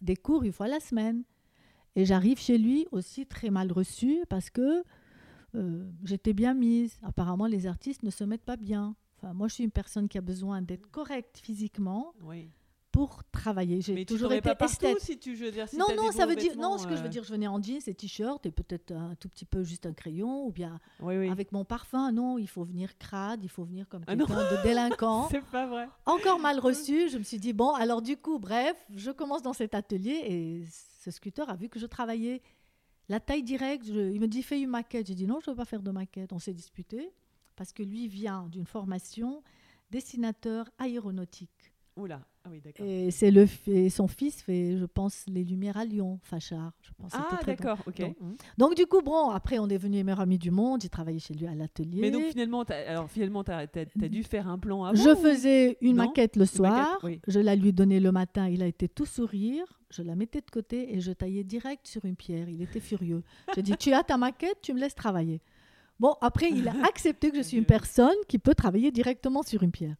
des 0.00 0.16
cours 0.16 0.42
une 0.42 0.52
fois 0.52 0.66
la 0.66 0.80
semaine. 0.80 1.22
Et 1.94 2.04
j'arrive 2.04 2.40
chez 2.40 2.58
lui 2.58 2.88
aussi 2.90 3.24
très 3.24 3.50
mal 3.50 3.70
reçu 3.70 4.24
parce 4.28 4.50
que 4.50 4.82
euh, 5.54 5.88
j'étais 6.02 6.32
bien 6.32 6.54
mise. 6.54 6.98
Apparemment, 7.04 7.46
les 7.46 7.68
artistes 7.68 8.02
ne 8.02 8.10
se 8.10 8.24
mettent 8.24 8.44
pas 8.44 8.56
bien. 8.56 8.96
Enfin, 9.16 9.32
moi, 9.32 9.46
je 9.46 9.54
suis 9.54 9.64
une 9.64 9.70
personne 9.70 10.08
qui 10.08 10.18
a 10.18 10.20
besoin 10.20 10.60
d'être 10.60 10.90
correcte 10.90 11.38
physiquement. 11.38 12.14
Oui 12.22 12.50
pour 12.92 13.22
travailler. 13.30 13.80
J'ai 13.80 14.04
toujours 14.04 14.32
été 14.32 14.54
pas 14.54 14.64
esthète. 14.64 15.00
Si 15.00 15.18
tu, 15.18 15.34
veux 15.34 15.50
dire, 15.50 15.66
non, 15.76 15.86
non, 15.96 16.10
ça 16.10 16.26
veut 16.26 16.36
dire 16.36 16.56
non. 16.56 16.78
Ce 16.78 16.86
que 16.86 16.96
je 16.96 17.00
veux 17.00 17.06
euh. 17.06 17.10
dire, 17.10 17.24
je 17.24 17.30
venais 17.30 17.46
en 17.46 17.62
jeans 17.62 17.80
et 17.86 17.94
t-shirt 17.94 18.44
et 18.46 18.50
peut-être 18.50 18.92
un 18.92 19.14
tout 19.14 19.28
petit 19.28 19.44
peu 19.44 19.62
juste 19.62 19.86
un 19.86 19.92
crayon 19.92 20.46
ou 20.46 20.52
bien 20.52 20.80
avec 21.00 21.52
mon 21.52 21.64
parfum. 21.64 22.12
Non, 22.12 22.38
il 22.38 22.48
faut 22.48 22.64
venir 22.64 22.96
crade, 22.98 23.44
il 23.44 23.50
faut 23.50 23.64
venir 23.64 23.88
comme 23.88 24.02
ah 24.06 24.16
quelqu'un 24.16 24.34
de 24.34 24.62
délinquant. 24.62 25.28
C'est 25.30 25.44
pas 25.44 25.66
vrai. 25.66 25.88
Encore 26.06 26.38
mal 26.38 26.58
reçu. 26.58 27.08
Je 27.10 27.18
me 27.18 27.22
suis 27.22 27.38
dit 27.38 27.52
bon, 27.52 27.72
alors 27.72 28.02
du 28.02 28.16
coup, 28.16 28.38
bref, 28.38 28.76
je 28.94 29.10
commence 29.10 29.42
dans 29.42 29.52
cet 29.52 29.74
atelier 29.74 30.22
et 30.26 30.64
ce 31.00 31.10
sculpteur 31.10 31.50
a 31.50 31.56
vu 31.56 31.68
que 31.68 31.78
je 31.78 31.86
travaillais 31.86 32.42
la 33.08 33.20
taille 33.20 33.42
directe. 33.42 33.86
il 33.86 34.20
me 34.20 34.28
dit 34.28 34.42
fais 34.42 34.60
une 34.60 34.70
maquette. 34.70 35.06
J'ai 35.06 35.14
dit 35.14 35.26
non, 35.26 35.40
je 35.44 35.50
veux 35.50 35.56
pas 35.56 35.64
faire 35.64 35.82
de 35.82 35.90
maquette. 35.90 36.32
On 36.32 36.38
s'est 36.38 36.54
disputé 36.54 37.12
parce 37.56 37.72
que 37.72 37.82
lui 37.82 38.08
vient 38.08 38.46
d'une 38.48 38.66
formation 38.66 39.42
dessinateur 39.90 40.68
aéronautique. 40.78 41.72
Oula, 41.98 42.20
ah 42.44 42.48
oui, 42.52 42.60
d'accord. 42.60 42.86
Et 42.86 43.10
c'est 43.10 43.32
le 43.32 43.46
et 43.66 43.90
son 43.90 44.06
fils 44.06 44.40
fait, 44.40 44.76
je 44.76 44.84
pense, 44.84 45.24
les 45.26 45.42
Lumières 45.42 45.76
à 45.76 45.84
Lyon, 45.84 46.20
Fachard. 46.22 46.72
Je 46.80 46.90
pense 46.96 47.12
ah 47.12 47.40
d'accord, 47.44 47.78
ok. 47.86 48.02
Donc, 48.56 48.76
du 48.76 48.86
coup, 48.86 49.02
bon, 49.02 49.30
après 49.30 49.58
on 49.58 49.68
est 49.68 49.76
venu 49.78 50.04
meilleur 50.04 50.20
ami 50.20 50.38
du 50.38 50.52
monde. 50.52 50.80
J'ai 50.80 50.88
travaillé 50.88 51.18
chez 51.18 51.34
lui 51.34 51.48
à 51.48 51.54
l'atelier. 51.56 52.00
Mais 52.00 52.10
donc 52.12 52.22
finalement, 52.24 52.62
alors 52.62 53.10
finalement, 53.10 53.42
t'as 53.42 53.66
as, 53.66 54.08
dû 54.08 54.22
faire 54.22 54.46
un 54.46 54.58
plan 54.58 54.84
avant. 54.84 54.96
Je 54.96 55.14
faisais 55.16 55.76
une 55.80 55.96
maquette 55.96 56.36
le 56.36 56.46
soir. 56.46 56.98
Je 57.26 57.40
la 57.40 57.56
lui 57.56 57.72
donnais 57.72 58.00
le 58.00 58.12
matin. 58.12 58.48
Il 58.48 58.62
a 58.62 58.66
été 58.66 58.88
tout 58.88 59.06
sourire. 59.06 59.64
Je 59.90 60.02
la 60.02 60.14
mettais 60.14 60.40
de 60.40 60.50
côté 60.50 60.94
et 60.94 61.00
je 61.00 61.12
taillais 61.12 61.44
direct 61.44 61.86
sur 61.86 62.04
une 62.04 62.14
pierre. 62.14 62.48
Il 62.48 62.62
était 62.62 62.80
furieux. 62.80 63.22
J'ai 63.54 63.62
dit, 63.62 63.76
tu 63.76 63.92
as 63.92 64.04
ta 64.04 64.16
maquette, 64.18 64.58
tu 64.62 64.72
me 64.72 64.78
laisses 64.78 64.94
travailler. 64.94 65.40
Bon, 65.98 66.14
après, 66.20 66.50
il 66.50 66.68
a 66.68 66.72
accepté 66.86 67.30
que 67.30 67.38
je 67.38 67.42
suis 67.42 67.56
une 67.56 67.64
personne 67.64 68.14
qui 68.28 68.38
peut 68.38 68.54
travailler 68.54 68.92
directement 68.92 69.42
sur 69.42 69.62
une 69.62 69.72
pierre. 69.72 69.96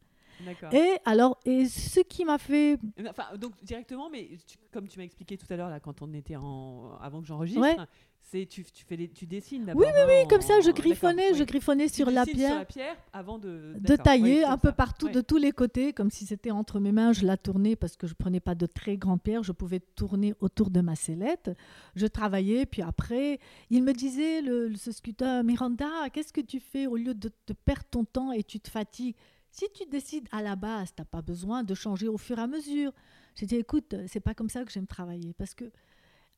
Et 0.73 0.97
alors, 1.05 1.39
et 1.45 1.67
ce 1.67 2.01
qui 2.01 2.25
m'a 2.25 2.39
fait. 2.39 2.79
Enfin, 3.09 3.37
donc 3.37 3.53
directement, 3.63 4.11
mais 4.11 4.31
comme 4.73 4.89
tu 4.89 4.99
m'as 4.99 5.05
expliqué 5.05 5.37
tout 5.37 5.47
à 5.51 5.57
l'heure, 5.57 5.71
là, 5.71 5.81
quand 5.81 6.03
on 6.03 6.13
était 6.15 6.37
en. 6.37 6.97
avant 7.01 7.21
que 7.21 7.27
j'enregistre, 7.27 7.87
c'est 8.31 8.45
tu, 8.45 8.63
tu, 8.63 8.85
fais 8.85 8.97
les, 8.97 9.09
tu 9.09 9.27
dessines 9.27 9.65
d'abord. 9.65 9.83
Oui, 9.83 9.89
oui, 9.95 10.03
oui, 10.07 10.29
comme 10.29 10.43
ça, 10.43 10.61
je 10.61 10.71
griffonnais, 10.71 11.33
je 11.35 11.45
griffonnais 11.45 11.89
sur 11.89 12.11
la 12.11 12.27
pierre. 12.27 12.51
Sur 12.51 12.59
la 12.59 12.65
pierre 12.67 12.97
avant 13.13 13.39
de. 13.39 13.75
De 13.79 13.97
tailler 13.97 14.45
un 14.45 14.59
peu 14.59 14.73
partout, 14.73 15.09
de 15.09 15.21
tous 15.21 15.39
les 15.39 15.53
côtés, 15.53 15.93
comme 15.93 16.11
si 16.11 16.27
c'était 16.27 16.51
entre 16.51 16.79
mes 16.79 16.93
mains. 16.93 17.13
Je 17.13 17.25
la 17.25 17.37
tournais 17.37 17.75
parce 17.75 17.97
que 17.97 18.07
je 18.07 18.15
prenais 18.15 18.41
pas 18.41 18.55
de 18.55 18.67
très 18.67 18.97
grandes 18.97 19.23
pierres. 19.23 19.43
Je 19.43 19.53
pouvais 19.53 19.81
tourner 19.81 20.35
autour 20.41 20.71
de 20.71 20.81
ma 20.81 20.95
sellette. 20.95 21.51
Je 21.95 22.07
travaillais, 22.07 22.67
puis 22.67 22.83
après, 22.83 23.39
il 23.71 23.83
me 23.83 23.93
disait, 23.93 24.43
le, 24.43 24.75
ce 24.77 24.93
sculpteur, 24.93 25.43
Miranda, 25.43 25.89
qu'est-ce 26.13 26.33
que 26.33 26.43
tu 26.43 26.61
fais 26.61 26.87
au 26.87 26.97
lieu 26.97 27.15
de 27.15 27.31
perdre 27.65 27.85
ton 27.91 28.05
temps 28.05 28.33
et 28.33 28.43
tu 28.43 28.61
te 28.61 28.69
fatigues? 28.69 29.17
Si 29.51 29.67
tu 29.75 29.85
décides 29.87 30.29
à 30.31 30.43
la 30.43 30.57
base, 30.57 30.95
tu 30.95 31.01
n'as 31.01 31.07
pas 31.07 31.23
besoin 31.23 31.63
de 31.65 31.75
changer 31.75 32.09
au 32.09 32.19
fur 32.19 32.39
et 32.39 32.43
à 32.43 32.47
mesure. 32.47 32.93
J'ai 33.35 33.47
dit, 33.47 33.57
écoute, 33.57 33.95
c'est 34.07 34.21
pas 34.21 34.35
comme 34.35 34.49
ça 34.49 34.65
que 34.65 34.73
j'aime 34.73 34.87
travailler. 34.87 35.35
Parce 35.35 35.55
que 35.55 35.71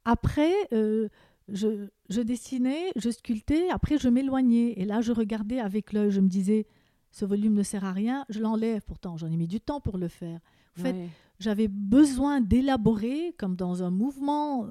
après, 0.04 0.54
euh, 0.72 1.08
je, 1.48 1.88
je, 2.08 2.20
dessinais, 2.20 2.92
je 2.96 3.10
sculptais, 3.10 3.68
après 3.70 3.98
je 3.98 4.08
m'éloignais. 4.08 4.74
Et 4.76 4.84
là, 4.84 5.00
je 5.00 5.12
regardais 5.12 5.60
avec 5.60 5.92
l'œil, 5.92 6.10
je 6.10 6.20
me 6.20 6.28
disais, 6.28 6.66
ce 7.10 7.24
volume 7.24 7.54
ne 7.54 7.62
sert 7.62 7.84
à 7.84 7.92
rien, 7.92 8.24
je 8.28 8.40
l'enlève. 8.40 8.82
Pourtant, 8.86 9.16
j'en 9.16 9.30
ai 9.30 9.36
mis 9.36 9.48
du 9.48 9.60
temps 9.60 9.80
pour 9.80 9.98
le 9.98 10.08
faire. 10.08 10.40
En 10.78 10.82
fait, 10.82 10.96
j'avais 11.38 11.68
besoin 11.68 12.40
d'élaborer, 12.40 13.34
comme 13.38 13.56
dans 13.56 13.82
un 13.82 13.90
mouvement 13.90 14.64
euh, 14.64 14.70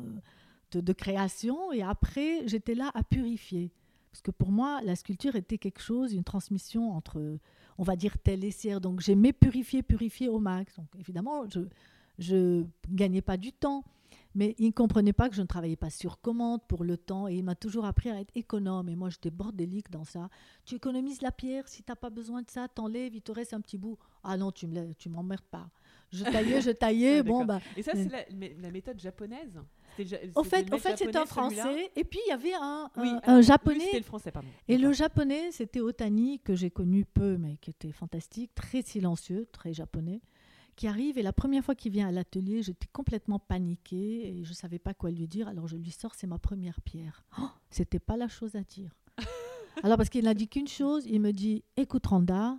de, 0.71 0.81
de 0.81 0.93
création, 0.93 1.71
et 1.71 1.83
après, 1.83 2.47
j'étais 2.47 2.73
là 2.73 2.89
à 2.93 3.03
purifier. 3.03 3.71
Parce 4.11 4.21
que 4.21 4.31
pour 4.31 4.51
moi, 4.51 4.81
la 4.83 4.95
sculpture 4.95 5.35
était 5.35 5.57
quelque 5.57 5.81
chose, 5.81 6.13
une 6.13 6.23
transmission 6.23 6.91
entre 6.91 7.37
on 7.79 7.83
va 7.83 7.95
dire, 7.95 8.17
tel 8.21 8.43
et 8.43 8.79
Donc 8.81 8.99
j'aimais 8.99 9.31
purifier, 9.31 9.81
purifier 9.81 10.27
au 10.27 10.37
max. 10.37 10.75
Donc 10.75 10.87
évidemment, 10.99 11.45
je 12.19 12.35
ne 12.35 12.65
gagnais 12.89 13.21
pas 13.21 13.37
du 13.37 13.53
temps. 13.53 13.83
Mais 14.35 14.53
il 14.59 14.67
ne 14.67 14.71
comprenait 14.71 15.13
pas 15.13 15.27
que 15.27 15.35
je 15.35 15.41
ne 15.41 15.47
travaillais 15.47 15.75
pas 15.75 15.89
sur 15.89 16.21
commande 16.21 16.61
pour 16.67 16.83
le 16.83 16.97
temps 16.97 17.27
et 17.27 17.37
il 17.37 17.43
m'a 17.43 17.55
toujours 17.55 17.85
appris 17.85 18.11
à 18.11 18.19
être 18.19 18.31
économe. 18.35 18.87
Et 18.89 18.95
moi, 18.95 19.09
j'étais 19.09 19.31
bordélique 19.31 19.89
dans 19.89 20.03
ça. 20.03 20.29
Tu 20.65 20.75
économises 20.75 21.21
la 21.21 21.31
pierre, 21.31 21.67
si 21.67 21.81
tu 21.81 21.91
n'as 21.91 21.95
pas 21.95 22.11
besoin 22.11 22.43
de 22.43 22.49
ça, 22.49 22.67
t'enlèves, 22.67 23.15
il 23.15 23.21
te 23.21 23.31
reste 23.31 23.53
un 23.53 23.61
petit 23.61 23.77
bout. 23.79 23.97
Ah 24.23 24.37
non, 24.37 24.51
tu 24.51 24.67
ne 24.67 25.09
m'emmerdes 25.09 25.41
pas. 25.49 25.69
Je 26.11 26.23
taillais, 26.23 26.61
je 26.61 26.71
taillais. 26.71 27.23
bon, 27.23 27.45
bah, 27.45 27.59
et 27.77 27.83
ça, 27.83 27.91
c'est 27.93 28.09
la, 28.59 28.71
méthode 28.71 28.99
japonaise 28.99 29.59
au 30.35 30.43
fait, 30.43 30.69
fait 30.79 30.97
c'est 30.97 31.15
un 31.15 31.25
français. 31.25 31.91
Et 31.95 32.03
puis, 32.03 32.19
il 32.25 32.29
y 32.29 32.33
avait 32.33 32.53
un, 32.53 32.89
un, 32.95 33.41
japonais. 33.41 33.85
le 33.93 34.01
français, 34.01 34.31
pardon. 34.31 34.47
Et 34.67 34.77
le 34.77 34.91
japonais, 34.93 35.51
c'était 35.51 35.81
Otani, 35.81 36.39
que 36.39 36.55
j'ai 36.55 36.69
connu 36.69 37.05
peu, 37.05 37.37
mais 37.37 37.57
qui 37.57 37.69
était 37.69 37.91
fantastique, 37.91 38.53
très 38.55 38.81
silencieux, 38.81 39.47
très 39.51 39.73
japonais, 39.73 40.21
qui 40.75 40.87
arrive. 40.87 41.17
Et 41.17 41.21
la 41.21 41.33
première 41.33 41.63
fois 41.63 41.75
qu'il 41.75 41.91
vient 41.91 42.07
à 42.07 42.11
l'atelier, 42.11 42.61
j'étais 42.63 42.87
complètement 42.91 43.39
paniquée 43.39 44.27
et 44.27 44.43
je 44.43 44.49
ne 44.49 44.55
savais 44.55 44.79
pas 44.79 44.93
quoi 44.93 45.11
lui 45.11 45.27
dire. 45.27 45.47
Alors, 45.47 45.67
je 45.67 45.75
lui 45.75 45.91
sors, 45.91 46.15
c'est 46.15 46.27
ma 46.27 46.39
première 46.39 46.81
pierre. 46.81 47.23
Oh, 47.39 47.49
c'était 47.69 47.99
pas 47.99 48.17
la 48.17 48.27
chose 48.27 48.55
à 48.55 48.61
dire. 48.61 48.91
Alors, 49.83 49.97
parce 49.97 50.09
qu'il 50.09 50.25
n'a 50.25 50.33
dit 50.33 50.47
qu'une 50.47 50.67
chose, 50.67 51.05
il 51.05 51.19
me 51.19 51.31
dit 51.31 51.63
Écoute, 51.77 52.05
Randa, 52.07 52.57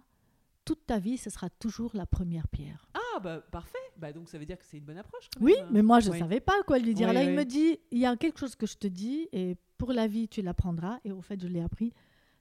toute 0.64 0.86
ta 0.86 0.98
vie, 0.98 1.16
ce 1.16 1.30
sera 1.30 1.48
toujours 1.50 1.90
la 1.94 2.06
première 2.06 2.48
pierre. 2.48 2.89
Ah, 3.14 3.20
bah 3.20 3.40
parfait. 3.50 3.78
Bah, 3.96 4.12
donc 4.12 4.28
ça 4.28 4.38
veut 4.38 4.46
dire 4.46 4.58
que 4.58 4.64
c'est 4.64 4.78
une 4.78 4.84
bonne 4.84 4.98
approche. 4.98 5.28
oui, 5.40 5.54
mais 5.70 5.82
moi, 5.82 6.00
je 6.00 6.10
ne 6.10 6.18
savais 6.18 6.40
pas 6.40 6.62
quoi 6.66 6.78
lui 6.78 6.94
dire. 6.94 7.12
Là, 7.12 7.22
il 7.24 7.34
me 7.34 7.44
dit 7.44 7.78
il 7.90 7.98
y 7.98 8.06
a 8.06 8.16
quelque 8.16 8.38
chose 8.38 8.54
que 8.56 8.66
je 8.66 8.76
te 8.76 8.86
dis, 8.86 9.28
et 9.32 9.56
pour 9.78 9.92
la 9.92 10.06
vie, 10.06 10.28
tu 10.28 10.42
l'apprendras. 10.42 10.98
Et 11.04 11.12
au 11.12 11.20
fait, 11.20 11.40
je 11.40 11.48
l'ai 11.48 11.60
appris. 11.60 11.92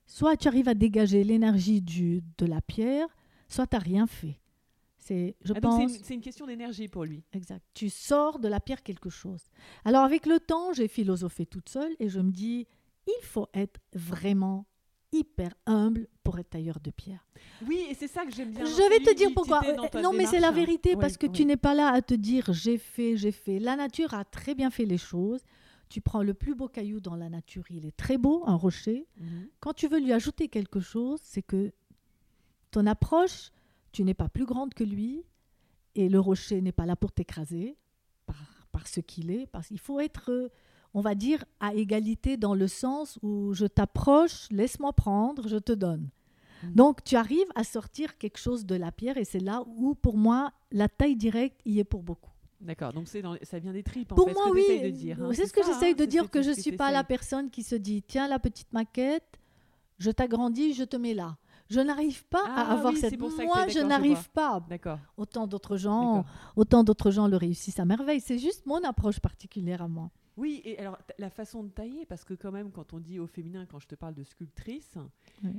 Soit 0.06 0.36
tu 0.36 0.48
arrives 0.48 0.68
à 0.68 0.74
dégager 0.74 1.22
l'énergie 1.22 1.80
de 1.82 2.46
la 2.46 2.60
pierre, 2.60 3.06
soit 3.48 3.66
tu 3.66 3.76
n'as 3.76 3.82
rien 3.82 4.06
fait. 4.06 4.40
C'est, 4.98 5.36
je 5.42 5.54
ah, 5.56 5.60
pense. 5.60 5.92
C'est 6.02 6.14
une, 6.14 6.20
question 6.20 6.46
d'énergie 6.46 6.88
pour 6.88 7.04
lui. 7.04 7.24
Exact. 7.32 7.64
Tu 7.74 7.88
sors 7.88 8.38
de 8.38 8.48
la 8.48 8.60
pierre 8.60 8.82
quelque 8.82 9.08
chose. 9.08 9.42
Alors, 9.84 10.04
avec 10.04 10.26
le 10.26 10.38
temps, 10.38 10.72
j'ai 10.72 10.88
philosophé 10.88 11.46
toute 11.46 11.68
seule 11.68 11.94
et 11.98 12.08
je 12.08 12.20
me 12.20 12.30
dis 12.30 12.66
il 13.06 13.24
faut 13.24 13.48
être 13.54 13.80
vraiment 13.94 14.66
hyper 15.12 15.54
humble 15.66 16.06
pour 16.22 16.38
être 16.38 16.50
tailleur 16.50 16.80
de 16.80 16.90
pierre. 16.90 17.26
Oui, 17.66 17.84
et 17.88 17.94
c'est 17.94 18.08
ça 18.08 18.24
que 18.24 18.32
j'aime 18.32 18.52
bien. 18.52 18.64
Je 18.64 18.88
vais 18.88 19.04
te 19.04 19.14
dire 19.14 19.30
pourquoi. 19.34 19.60
Non, 20.02 20.12
mais 20.12 20.26
c'est 20.26 20.40
la 20.40 20.50
vérité 20.50 20.96
parce 20.96 21.16
que 21.16 21.26
tu 21.26 21.44
n'es 21.44 21.56
pas 21.56 21.74
là 21.74 21.88
à 21.88 22.02
te 22.02 22.14
dire 22.14 22.52
j'ai 22.52 22.78
fait, 22.78 23.16
j'ai 23.16 23.32
fait. 23.32 23.58
La 23.58 23.76
nature 23.76 24.14
a 24.14 24.24
très 24.24 24.54
bien 24.54 24.70
fait 24.70 24.84
les 24.84 24.98
choses. 24.98 25.40
Tu 25.88 26.00
prends 26.00 26.22
le 26.22 26.34
plus 26.34 26.54
beau 26.54 26.68
caillou 26.68 27.00
dans 27.00 27.16
la 27.16 27.28
nature, 27.28 27.64
il 27.68 27.84
est 27.84 27.96
très 27.96 28.16
beau, 28.16 28.44
un 28.46 28.54
rocher. 28.54 29.08
Mhm. 29.18 29.48
Quand 29.58 29.72
tu 29.72 29.88
veux 29.88 29.98
lui 29.98 30.12
ajouter 30.12 30.46
quelque 30.46 30.78
chose, 30.78 31.18
c'est 31.20 31.42
que 31.42 31.72
ton 32.70 32.86
approche, 32.86 33.50
tu 33.90 34.04
n'es 34.04 34.14
pas 34.14 34.28
plus 34.28 34.44
grande 34.44 34.72
que 34.72 34.84
lui 34.84 35.24
et 35.96 36.08
le 36.08 36.20
rocher 36.20 36.60
n'est 36.60 36.70
pas 36.70 36.86
là 36.86 36.94
pour 36.94 37.10
t'écraser 37.10 37.76
par, 38.24 38.36
par 38.70 38.86
ce 38.86 39.00
qu'il 39.00 39.32
est. 39.32 39.48
Parce 39.48 39.66
qu'il 39.66 39.80
faut 39.80 39.98
être 39.98 40.52
on 40.94 41.00
va 41.00 41.14
dire, 41.14 41.44
à 41.60 41.74
égalité 41.74 42.36
dans 42.36 42.54
le 42.54 42.68
sens 42.68 43.18
où 43.22 43.52
je 43.54 43.66
t'approche, 43.66 44.48
laisse-moi 44.50 44.92
prendre, 44.92 45.48
je 45.48 45.56
te 45.56 45.72
donne. 45.72 46.10
Mm. 46.62 46.74
Donc 46.74 47.04
tu 47.04 47.16
arrives 47.16 47.48
à 47.54 47.64
sortir 47.64 48.18
quelque 48.18 48.38
chose 48.38 48.66
de 48.66 48.74
la 48.74 48.92
pierre 48.92 49.16
et 49.16 49.24
c'est 49.24 49.40
là 49.40 49.64
où 49.66 49.94
pour 49.94 50.16
moi 50.16 50.52
la 50.72 50.88
taille 50.88 51.16
directe 51.16 51.60
y 51.64 51.78
est 51.78 51.84
pour 51.84 52.02
beaucoup. 52.02 52.30
D'accord, 52.60 52.92
donc 52.92 53.08
c'est 53.08 53.22
ça 53.42 53.58
vient 53.58 53.72
des 53.72 53.82
tripes. 53.82 54.12
En 54.12 54.16
pour 54.16 54.28
fait, 54.28 54.34
moi, 54.34 54.50
oui. 54.52 55.12
Hein, 55.18 55.30
c'est 55.32 55.46
ce 55.46 55.52
que 55.52 55.64
j'essaye 55.64 55.94
de 55.94 56.04
dire, 56.04 56.30
que 56.30 56.42
je 56.42 56.50
ne 56.50 56.54
suis 56.54 56.76
pas 56.76 56.90
la 56.90 57.04
personne 57.04 57.50
qui 57.50 57.62
se 57.62 57.74
dit 57.74 58.02
tiens, 58.02 58.28
la 58.28 58.38
petite 58.38 58.70
maquette, 58.74 59.40
je 59.98 60.10
t'agrandis, 60.10 60.74
je 60.74 60.84
te 60.84 60.96
mets 60.96 61.14
là. 61.14 61.38
Je 61.70 61.80
n'arrive 61.80 62.26
pas 62.26 62.44
à 62.48 62.66
ah 62.68 62.72
avoir 62.72 62.94
cette. 62.96 63.18
Moi, 63.18 63.68
je 63.68 63.78
n'arrive 63.78 64.28
pas. 64.30 64.60
D'accord. 64.68 64.98
Autant 65.16 65.46
d'autres 65.46 65.76
gens, 65.76 66.24
autant 66.56 66.82
d'autres 66.82 67.12
gens 67.12 67.28
le 67.28 67.36
réussissent 67.36 67.78
à 67.78 67.84
merveille. 67.84 68.20
C'est 68.20 68.38
juste 68.38 68.66
mon 68.66 68.82
approche 68.82 69.20
particulière 69.20 69.80
à 69.80 69.88
moi. 69.88 70.10
Oui, 70.40 70.62
et 70.64 70.78
alors 70.78 70.96
la 71.18 71.28
façon 71.28 71.62
de 71.62 71.68
tailler, 71.68 72.06
parce 72.06 72.24
que 72.24 72.32
quand 72.32 72.50
même, 72.50 72.72
quand 72.72 72.94
on 72.94 72.98
dit 72.98 73.18
au 73.18 73.26
féminin, 73.26 73.66
quand 73.66 73.78
je 73.78 73.86
te 73.86 73.94
parle 73.94 74.14
de 74.14 74.22
sculptrice, 74.22 74.96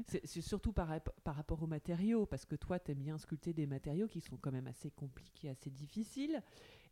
c'est 0.08 0.42
surtout 0.42 0.74
par, 0.74 1.00
par, 1.24 1.36
rapport 1.36 1.62
aux 1.62 1.68
matériaux, 1.68 2.26
parce 2.26 2.46
que 2.46 2.56
toi, 2.56 2.80
tu 2.80 2.92
aimes 2.92 3.04
bien 3.04 3.20
sculpter 3.20 3.54
des 3.54 3.68
matériaux 3.68 4.08
qui 4.08 4.22
sont 4.22 4.38
quand 4.38 4.52
même 4.52 4.66
assez 4.66 4.90
compliqués, 4.90 5.50
assez 5.50 5.70
difficiles. 5.70 6.42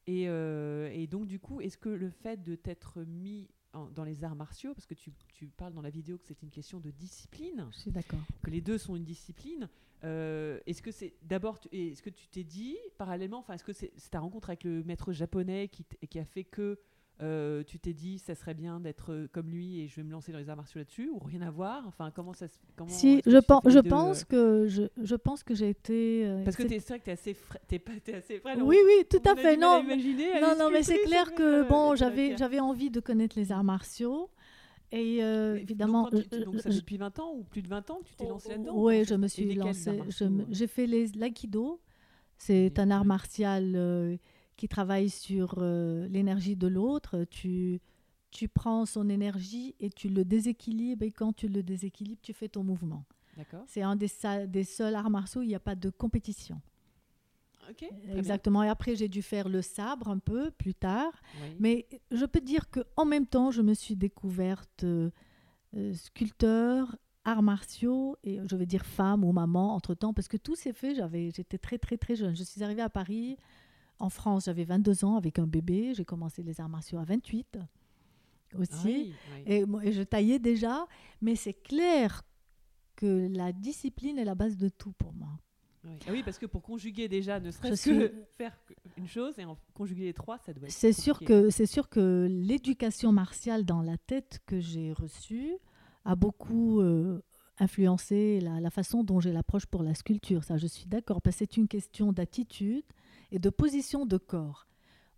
Et, 0.05 0.29
euh, 0.29 0.91
et 0.93 1.07
donc, 1.07 1.25
du 1.25 1.39
coup, 1.39 1.61
est-ce 1.61 1.79
que 1.79 1.89
le 1.89 2.11
fait 2.11 2.43
de 2.43 2.53
t'être 2.53 3.01
mis 3.01 3.49
dans 3.95 4.03
les 4.03 4.23
arts 4.23 4.35
martiaux, 4.35 4.75
parce 4.75 4.85
que 4.85 4.93
tu, 4.93 5.11
tu 5.33 5.47
parles 5.47 5.73
dans 5.73 5.81
la 5.81 5.89
vidéo 5.89 6.19
que 6.19 6.25
c'est 6.25 6.43
une 6.43 6.51
question 6.51 6.79
de 6.79 6.91
discipline, 6.91 7.67
je 7.71 7.79
suis 7.79 7.91
d'accord, 7.91 8.21
que 8.43 8.51
les 8.51 8.61
deux 8.61 8.77
sont 8.77 8.95
une 8.95 9.03
discipline. 9.03 9.67
Euh, 10.03 10.59
est-ce 10.65 10.81
que 10.81 10.91
c'est 10.91 11.15
d'abord, 11.23 11.59
est-ce 11.71 12.01
que 12.01 12.09
tu 12.09 12.27
t'es 12.29 12.43
dit 12.43 12.77
parallèlement, 12.97 13.39
enfin, 13.39 13.53
est-ce 13.55 13.63
que 13.63 13.73
c'est 13.73 13.91
ta 14.11 14.19
rencontre 14.19 14.49
avec 14.49 14.63
le 14.63 14.83
maître 14.83 15.11
japonais 15.11 15.67
qui, 15.67 15.85
qui 16.09 16.19
a 16.19 16.25
fait 16.25 16.45
que 16.45 16.79
euh, 17.21 17.63
tu 17.65 17.79
t'es 17.79 17.91
dit 17.91 18.17
ça 18.17 18.33
serait 18.33 18.53
bien 18.53 18.79
d'être 18.79 19.11
euh, 19.11 19.27
comme 19.33 19.49
lui 19.49 19.81
et 19.81 19.89
je 19.89 19.97
vais 19.97 20.03
me 20.03 20.11
lancer 20.11 20.31
dans 20.31 20.37
les 20.37 20.49
arts 20.49 20.55
martiaux 20.55 20.79
là-dessus 20.79 21.09
ou 21.09 21.19
rien 21.19 21.41
à 21.41 21.51
voir? 21.51 21.83
Enfin 21.85 22.11
comment 22.15 22.31
ça 22.31 22.45
comment 22.77 22.89
si 22.89 23.21
je 23.25 23.37
pense 23.39 23.63
je 23.65 23.79
pense 23.79 24.23
que 24.23 24.67
je, 24.67 24.83
je, 25.03 25.15
pense 25.15 25.43
que 25.43 25.53
j'ai 25.53 25.67
été 25.67 26.23
euh, 26.25 26.45
parce 26.45 26.55
que 26.55 26.63
es, 26.63 26.79
c'est 26.79 26.87
vrai 26.87 26.99
que 26.99 27.03
tu 27.03 27.09
es 27.09 27.13
assez 27.13 27.35
t'es 27.67 27.77
pas 27.79 27.91
es 28.07 28.13
assez 28.13 28.39
frais, 28.39 28.57
oui 28.61 28.77
oui 28.85 29.05
tout 29.09 29.21
à 29.29 29.35
fait 29.35 29.57
non 29.57 29.83
non 29.83 30.55
non 30.57 30.69
mais 30.71 30.81
c'est 30.81 30.99
clair 30.99 31.33
que 31.35 31.67
bon 31.67 31.93
j'avais 31.95 32.37
j'avais 32.37 32.61
envie 32.61 32.89
de 32.89 33.01
connaître 33.01 33.37
les 33.37 33.51
arts 33.51 33.65
martiaux 33.65 34.29
et 34.93 35.17
évidemment 35.17 36.09
donc, 36.09 36.23
ça 36.23 36.69
fait 36.69 36.75
depuis 36.77 36.97
20 36.97 37.19
ans 37.19 37.33
ou 37.35 37.43
plus 37.43 37.61
de 37.61 37.67
20 37.67 37.91
ans 37.91 37.99
que 37.99 38.07
tu 38.07 38.15
t'es 38.15 38.27
lancé 38.27 38.47
là-dedans? 38.47 38.71
oui 38.75 39.03
je 39.03 39.15
me 39.15 39.27
suis 39.27 39.55
lancée 39.55 39.99
j'ai 40.51 40.67
fait 40.67 40.87
les 40.87 41.07
l'akido 41.07 41.81
c'est 42.37 42.79
un 42.79 42.91
art 42.91 43.03
martial 43.03 44.17
qui 44.59 44.67
travaille 44.67 45.09
sur 45.09 45.55
euh, 45.59 46.05
l'énergie 46.09 46.57
de 46.57 46.67
l'autre, 46.67 47.23
tu, 47.31 47.79
tu 48.29 48.49
prends 48.49 48.85
son 48.85 49.07
énergie 49.07 49.73
et 49.79 49.89
tu 49.89 50.09
le 50.09 50.25
déséquilibres 50.25 51.05
et 51.05 51.11
quand 51.11 51.31
tu 51.31 51.47
le 51.47 51.63
déséquilibres, 51.63 52.19
tu 52.21 52.33
fais 52.33 52.49
ton 52.49 52.61
mouvement. 52.61 53.05
C'est 53.67 53.83
un 53.83 53.95
des, 53.95 54.09
des 54.47 54.65
seuls 54.65 54.95
arts 54.95 55.09
martiaux 55.09 55.39
où 55.39 55.43
il 55.45 55.47
n'y 55.47 55.55
a 55.55 55.61
pas 55.61 55.75
de 55.75 55.89
compétition. 55.89 56.61
Exactement. 58.13 58.61
Et 58.61 58.67
après, 58.67 58.97
j'ai 58.97 59.07
dû 59.07 59.21
faire 59.21 59.47
le 59.47 59.61
sabre 59.61 60.09
un 60.09 60.19
peu 60.19 60.51
plus 60.51 60.75
tard. 60.75 61.13
Mais 61.57 61.87
je 62.11 62.25
peux 62.25 62.41
dire 62.41 62.69
qu'en 62.69 63.05
même 63.05 63.27
temps, 63.27 63.51
je 63.51 63.61
me 63.61 63.73
suis 63.73 63.95
découverte 63.95 64.83
euh, 64.83 65.09
sculpteur, 65.93 66.97
arts 67.23 67.43
martiaux, 67.43 68.17
et 68.25 68.39
je 68.45 68.55
vais 68.57 68.65
dire 68.65 68.85
femme 68.85 69.23
ou 69.23 69.31
maman 69.31 69.73
entre-temps, 69.73 70.13
parce 70.13 70.27
que 70.27 70.35
tout 70.35 70.55
s'est 70.55 70.73
fait, 70.73 70.95
j'avais, 70.95 71.31
j'étais 71.31 71.57
très 71.57 71.77
très 71.77 71.95
très 71.95 72.15
jeune. 72.17 72.35
Je 72.35 72.43
suis 72.43 72.61
arrivée 72.61 72.81
à 72.81 72.89
Paris, 72.89 73.37
en 73.99 74.09
France, 74.09 74.45
j'avais 74.45 74.63
22 74.63 75.05
ans 75.05 75.15
avec 75.15 75.39
un 75.39 75.47
bébé, 75.47 75.93
j'ai 75.93 76.05
commencé 76.05 76.43
les 76.43 76.59
arts 76.61 76.69
martiaux 76.69 76.99
à 76.99 77.03
28 77.03 77.59
aussi, 78.57 79.13
Et, 79.45 79.63
et, 79.83 79.91
je 79.91 80.01
taillais 80.01 80.39
déjà, 80.39 80.87
mais 81.21 81.35
c'est 81.35 81.53
clair 81.53 82.23
que 82.95 83.27
la 83.31 83.51
discipline 83.51 84.17
est 84.17 84.25
la 84.25 84.35
base 84.35 84.57
de 84.57 84.69
tout 84.69 84.91
pour 84.93 85.13
moi. 85.13 85.29
Ah 85.85 86.11
oui. 86.11 86.23
parce 86.23 86.37
que 86.37 86.45
pour 86.45 86.61
conjuguer 86.61 87.07
déjà, 87.07 87.39
ne 87.39 87.51
serait-ce 87.51 87.89
que 87.89 88.13
faire 88.37 88.57
une 88.97 89.07
chose 89.07 89.39
et 89.39 89.45
en 89.45 89.57
conjuguer 89.73 90.05
les 90.05 90.13
trois, 90.13 90.37
ça 90.39 90.53
doit 90.53 90.67
être. 90.67 90.73
C'est 90.73 90.93
sûr 90.93 91.19
que 91.19 91.49
c'est 91.49 91.65
sûr 91.65 91.89
que 91.89 92.27
l'éducation 92.29 93.11
martiale 93.11 93.65
dans 93.65 93.81
la 93.81 93.97
tête 93.97 94.39
que 94.45 94.59
j'ai 94.59 94.91
reçue 94.91 95.53
a 96.05 96.15
beaucoup 96.15 96.81
euh, 96.81 97.21
influencé 97.59 98.39
la, 98.41 98.69
façon 98.69 99.03
dont 99.03 99.19
j'ai 99.19 99.31
l'approche 99.31 99.65
pour 99.65 99.83
la 99.83 99.95
sculpture. 99.95 100.43
Ça, 100.43 100.57
je 100.57 100.67
suis 100.67 100.85
d'accord, 100.85 101.21
parce 101.21 101.37
que 101.37 101.39
c'est 101.39 101.57
une 101.57 101.67
question 101.67 102.11
d'attitude 102.11 102.83
et 103.31 103.39
de 103.39 103.49
position 103.49 104.05
de 104.05 104.17
corps. 104.17 104.67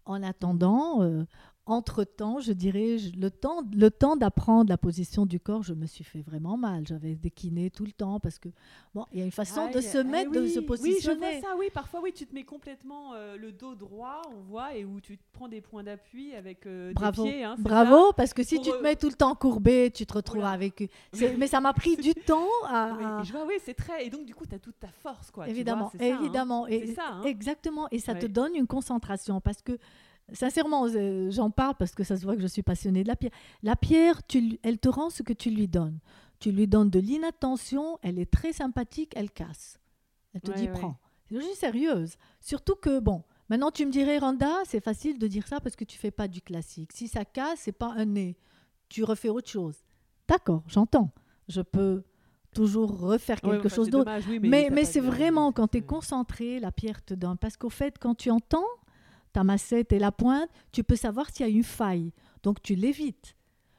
En 0.06 0.24
attendant, 0.24 1.04
euh, 1.04 1.26
entre-temps, 1.66 2.40
je 2.40 2.54
dirais, 2.54 2.98
le 3.18 3.30
temps, 3.30 3.64
le 3.74 3.92
temps 3.92 4.16
d'apprendre 4.16 4.70
la 4.70 4.78
position 4.78 5.26
du 5.26 5.40
corps, 5.40 5.62
je 5.62 5.74
me 5.74 5.86
suis 5.86 6.04
fait 6.04 6.22
vraiment 6.22 6.58
mal. 6.58 6.88
J'avais 6.88 7.16
des 7.16 7.30
kinés 7.30 7.70
tout 7.70 7.86
le 7.86 7.92
temps 7.92 8.20
parce 8.20 8.40
que, 8.40 8.50
bon, 8.96 9.06
il 9.12 9.20
y 9.20 9.22
a 9.22 9.26
une 9.26 9.32
façon 9.32 9.70
de 9.70 9.80
se 9.80 10.00
mettre, 10.00 10.32
de 10.32 10.48
se 10.48 10.60
positionner. 10.60 11.20
Oui, 11.20 11.34
je 11.36 11.40
vois 11.40 11.50
ça, 11.50 11.56
oui. 11.58 11.68
Parfois, 11.72 12.02
oui, 12.02 12.14
tu 12.14 12.26
te 12.26 12.34
mets 12.34 12.44
complètement 12.44 13.14
euh, 13.14 13.38
le 13.38 13.52
dos 13.52 13.76
droit, 13.76 14.24
on 14.36 14.42
voit, 14.42 14.76
et 14.76 14.86
où 14.86 15.00
tu 15.00 15.18
te 15.18 15.24
prends 15.34 15.48
des 15.48 15.62
points 15.62 15.84
d'appui 15.84 16.34
avec 16.34 16.66
euh, 16.66 16.94
Bravo. 16.94 17.24
des 17.24 17.30
pieds. 17.30 17.44
Hein, 17.44 17.56
Bravo, 17.60 18.12
parce 18.14 18.34
que 18.34 18.44
si 18.44 18.60
tu 18.60 18.72
te 18.72 18.76
euh, 18.76 18.82
mets 18.82 18.96
tout 18.96 19.10
le 19.10 19.16
temps 19.16 19.36
courbé, 19.36 19.92
tu 19.94 20.06
te 20.06 20.14
retrouves 20.14 20.44
avec... 20.44 20.90
Mais 21.38 21.48
ça 21.48 21.62
m'a 21.62 21.74
pris 21.74 21.96
du 21.96 22.14
temps 22.16 22.48
à... 22.68 22.92
Oui, 23.02 23.26
je 23.26 23.32
vois, 23.32 23.46
oui, 23.46 23.56
c'est 23.64 23.74
très... 23.74 24.06
Et 24.06 24.10
donc, 24.10 24.26
du 24.26 24.34
coup, 24.34 24.46
tu 24.46 24.56
as 24.56 24.60
toute 24.60 24.80
ta 24.80 24.90
force, 24.90 25.32
quoi. 25.32 25.48
Évidemment, 25.48 25.92
hein. 25.94 26.00
évidemment. 26.00 26.68
et, 26.68 26.88
ça, 26.88 27.04
hein. 27.12 27.24
Exactement, 27.24 27.88
et 27.92 28.00
ça 28.00 28.16
te 28.16 28.26
donne 28.26 28.56
une 28.56 28.68
concentration 28.68 29.42
parce 29.42 29.62
que 29.62 29.78
Sincèrement, 30.34 30.88
euh, 30.88 31.30
j'en 31.30 31.50
parle 31.50 31.76
parce 31.76 31.94
que 31.94 32.04
ça 32.04 32.16
se 32.18 32.24
voit 32.24 32.36
que 32.36 32.42
je 32.42 32.48
suis 32.48 32.64
passionnée 32.64 33.04
de 33.04 33.08
la 33.08 33.16
pierre. 33.16 33.32
La 33.64 33.76
pierre, 33.76 34.26
tu, 34.26 34.60
elle 34.64 34.78
te 34.78 34.90
rend 34.90 35.10
ce 35.10 35.24
que 35.24 35.34
tu 35.34 35.50
lui 35.50 35.68
donnes. 35.68 36.00
Tu 36.40 36.52
lui 36.52 36.68
donnes 36.68 36.90
de 36.90 37.00
l'inattention, 37.00 38.00
elle 38.02 38.18
est 38.18 38.32
très 38.32 38.54
sympathique, 38.54 39.14
elle 39.16 39.30
casse. 39.30 39.80
Elle 40.34 40.42
te 40.42 40.52
dit 40.52 40.68
prends. 40.70 40.98
Je 41.30 41.40
suis 41.40 41.56
sérieuse. 41.56 42.16
Surtout 42.40 42.76
que, 42.76 43.00
bon, 43.00 43.24
maintenant 43.50 43.72
tu 43.72 43.86
me 43.86 43.92
dirais, 43.92 44.18
Randa, 44.18 44.52
c'est 44.66 44.84
facile 44.84 45.20
de 45.20 45.28
dire 45.28 45.48
ça 45.48 45.60
parce 45.60 45.76
que 45.76 45.84
tu 45.84 45.98
fais 45.98 46.12
pas 46.12 46.28
du 46.28 46.42
classique. 46.42 46.92
Si 46.94 47.08
ça 47.08 47.26
casse, 47.26 47.60
c'est 47.60 47.72
pas 47.72 47.94
un 47.96 48.06
nez. 48.06 48.38
Tu 48.90 49.04
refais 49.04 49.30
autre 49.30 49.50
chose. 49.50 49.84
D'accord, 50.28 50.64
j'entends. 50.68 51.12
Je 51.48 51.62
peux 51.62 52.04
toujours 52.54 53.00
refaire 53.00 53.40
quelque 53.42 53.70
chose 53.70 53.90
d'autre. 53.90 54.12
mais, 54.42 54.70
mais 54.72 54.86
c'est 54.86 55.00
vraiment 55.00 55.52
quand 55.52 55.70
tu 55.70 55.78
es 55.78 55.82
concentré, 55.82 56.60
la 56.60 56.72
pierre 56.72 57.04
te 57.04 57.14
donne. 57.14 57.38
Parce 57.38 57.58
qu'au 57.58 57.70
fait, 57.70 57.98
quand 58.00 58.16
tu 58.16 58.30
entends, 58.30 58.66
ta 59.34 59.44
massette 59.44 59.94
et 59.94 60.00
la 60.00 60.12
pointe, 60.12 60.50
tu 60.72 60.84
peux 60.84 60.96
savoir 60.96 61.30
s'il 61.30 61.46
y 61.46 61.50
a 61.50 61.52
une 61.52 61.64
faille. 61.64 62.12
Donc 62.44 62.62
tu 62.62 62.76
l'évites. 62.76 63.36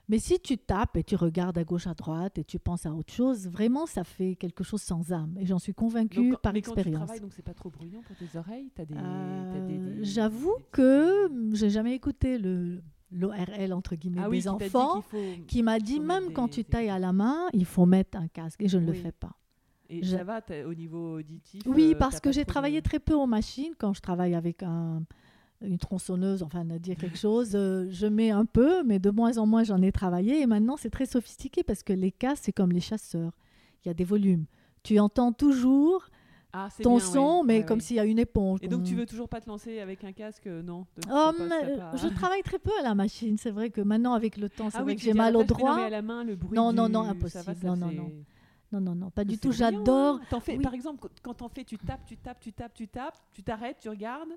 Mais 0.08 0.18
si 0.18 0.38
tu 0.40 0.58
tapes 0.58 0.96
et 0.96 1.04
tu 1.04 1.16
regardes 1.16 1.56
à 1.56 1.64
gauche, 1.64 1.86
à 1.86 1.94
droite 1.94 2.36
et 2.36 2.44
tu 2.44 2.58
penses 2.58 2.86
à 2.86 2.92
autre 2.92 3.12
chose, 3.12 3.48
vraiment, 3.48 3.86
ça 3.86 4.04
fait 4.04 4.34
quelque 4.34 4.64
chose 4.64 4.82
sans 4.82 5.12
âme. 5.12 5.34
Et 5.38 5.46
j'en 5.46 5.58
suis 5.58 5.72
convaincue 5.72 6.34
par 6.42 6.54
expérience. 6.54 7.08
Quand 7.08 7.14
tu 7.14 7.20
donc 7.20 7.32
c'est 7.32 7.44
pas 7.44 7.54
trop 7.54 7.70
bruyant 7.70 8.02
pour 8.02 8.16
tes 8.16 8.36
oreilles? 8.36 8.70
Euh, 8.78 9.98
J'avoue 10.02 10.56
que 10.70 11.30
j'ai 11.52 11.70
jamais 11.70 11.94
écouté 11.94 12.38
le 12.38 12.82
l'ORL 13.14 13.74
entre 13.74 13.94
guillemets 13.94 14.22
ah 14.24 14.30
des 14.30 14.48
enfants 14.48 15.04
qui 15.46 15.62
m'a 15.62 15.78
dit 15.78 16.00
même 16.00 16.32
quand 16.32 16.48
tu 16.48 16.64
tailles 16.64 16.88
à 16.88 16.98
la 16.98 17.12
main, 17.12 17.48
il 17.52 17.66
faut 17.66 17.84
mettre 17.84 18.16
un 18.16 18.26
casque 18.26 18.62
et 18.62 18.68
je 18.68 18.78
ne 18.78 18.86
le 18.86 18.94
fais 18.94 19.12
pas. 19.12 19.36
Et 19.88 20.02
ça 20.04 20.24
va 20.24 20.40
au 20.66 20.74
niveau 20.74 21.18
auditif 21.18 21.62
Oui, 21.66 21.92
euh, 21.94 21.98
parce 21.98 22.20
que 22.20 22.32
j'ai 22.32 22.46
travaillé 22.46 22.80
très 22.80 22.98
peu 22.98 23.12
aux 23.12 23.26
machines 23.26 23.74
quand 23.78 23.92
je 23.92 24.00
travaille 24.00 24.34
avec 24.34 24.62
un, 24.62 25.02
une 25.64 25.78
tronçonneuse, 25.78 26.42
enfin, 26.42 26.68
à 26.70 26.78
dire 26.78 26.96
quelque 26.96 27.18
chose, 27.18 27.52
euh, 27.54 27.86
je 27.90 28.06
mets 28.06 28.30
un 28.30 28.44
peu, 28.44 28.82
mais 28.84 28.98
de 28.98 29.10
moins 29.10 29.38
en 29.38 29.46
moins 29.46 29.64
j'en 29.64 29.80
ai 29.82 29.92
travaillé. 29.92 30.40
Et 30.40 30.46
maintenant, 30.46 30.76
c'est 30.76 30.90
très 30.90 31.06
sophistiqué 31.06 31.62
parce 31.62 31.82
que 31.82 31.92
les 31.92 32.10
casques, 32.10 32.44
c'est 32.46 32.52
comme 32.52 32.72
les 32.72 32.80
chasseurs. 32.80 33.32
Il 33.84 33.88
y 33.88 33.90
a 33.90 33.94
des 33.94 34.04
volumes. 34.04 34.44
Tu 34.82 34.98
entends 34.98 35.32
toujours 35.32 36.08
ah, 36.52 36.68
ton 36.82 36.98
son, 36.98 37.44
mais 37.44 37.64
comme 37.64 37.80
s'il 37.80 37.96
y 37.96 38.00
a 38.00 38.04
une 38.04 38.18
éponge. 38.18 38.58
Et 38.62 38.68
donc, 38.68 38.84
tu 38.84 38.94
veux 38.94 39.06
toujours 39.06 39.28
pas 39.28 39.40
te 39.40 39.48
lancer 39.48 39.80
avec 39.80 40.04
un 40.04 40.12
casque 40.12 40.46
euh, 40.46 40.62
Non 40.62 40.86
oh, 41.10 41.30
Je 41.94 42.08
travaille 42.14 42.42
très 42.42 42.58
peu 42.58 42.72
à 42.80 42.82
la 42.82 42.94
machine. 42.94 43.38
C'est 43.38 43.50
vrai 43.50 43.70
que 43.70 43.80
maintenant, 43.80 44.12
avec 44.12 44.36
le 44.36 44.50
temps, 44.50 44.68
c'est 44.68 44.78
ah 44.78 44.82
vrai 44.82 44.96
que 44.96 45.00
j'ai 45.00 45.14
mal 45.14 45.36
au 45.36 45.44
droit. 45.44 45.76
à 45.76 45.90
la 45.90 46.02
main, 46.02 46.24
le 46.24 46.36
bruit 46.36 46.56
non, 46.56 46.72
non, 46.72 46.88
non, 46.88 47.02
impossible. 47.02 47.56
non, 47.62 47.76
non, 47.76 47.90
non. 47.90 48.12
Non, 48.72 48.80
non, 48.80 48.94
non, 48.94 49.10
pas 49.10 49.24
du 49.24 49.38
tout. 49.38 49.52
J'adore. 49.52 50.20
Par 50.62 50.74
exemple, 50.74 51.08
quand 51.22 51.34
t'en 51.34 51.48
fais, 51.48 51.64
tu 51.64 51.78
tapes, 51.78 52.04
tu 52.06 52.16
tapes, 52.16 52.40
tu 52.40 52.52
tapes, 52.52 52.74
tu 52.74 52.88
tapes, 52.88 53.18
tu 53.32 53.42
t'arrêtes, 53.42 53.78
tu 53.80 53.88
regardes. 53.88 54.32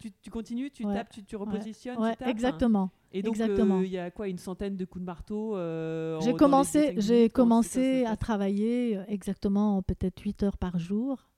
Tu, 0.00 0.10
tu, 0.22 0.30
continues, 0.30 0.70
tu 0.70 0.84
tapes, 0.84 1.10
tu, 1.10 1.24
tu 1.24 1.36
repositionnes, 1.36 1.96
tu 1.96 2.16
tapes. 2.16 2.28
Exactement. 2.28 2.90
Et 3.12 3.22
donc, 3.22 3.38
euh, 3.40 3.82
il 3.84 3.90
y 3.90 3.98
a 3.98 4.10
quoi 4.10 4.28
Une 4.28 4.38
centaine 4.38 4.76
de 4.76 4.84
coups 4.84 5.00
de 5.00 5.06
marteau 5.06 5.56
euh, 5.56 6.20
J'ai 6.20 6.34
commencé, 6.34 6.94
j'ai 6.98 7.30
commencé 7.30 8.04
à 8.04 8.16
travailler 8.16 8.96
euh, 8.96 9.04
exactement 9.08 9.82
peut-être 9.82 10.20
8 10.20 10.42
heures 10.42 10.58
par 10.58 10.78
jour 10.78 11.28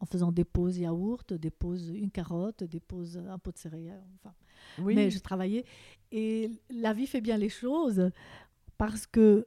en 0.00 0.06
faisant 0.06 0.32
des 0.32 0.44
pauses 0.44 0.78
yaourt, 0.78 1.32
des 1.32 1.50
pauses 1.50 1.90
une 1.90 2.10
carotte, 2.10 2.64
des 2.64 2.80
pauses 2.80 3.20
un 3.28 3.38
pot 3.38 3.52
de 3.52 3.58
céréales. 3.58 4.04
Enfin. 4.16 4.34
Oui. 4.78 4.94
Mais 4.94 5.10
je 5.10 5.18
travaillais. 5.18 5.64
Et 6.12 6.50
la 6.70 6.92
vie 6.92 7.06
fait 7.06 7.20
bien 7.20 7.36
les 7.36 7.48
choses 7.48 8.10
parce 8.76 9.06
que 9.06 9.46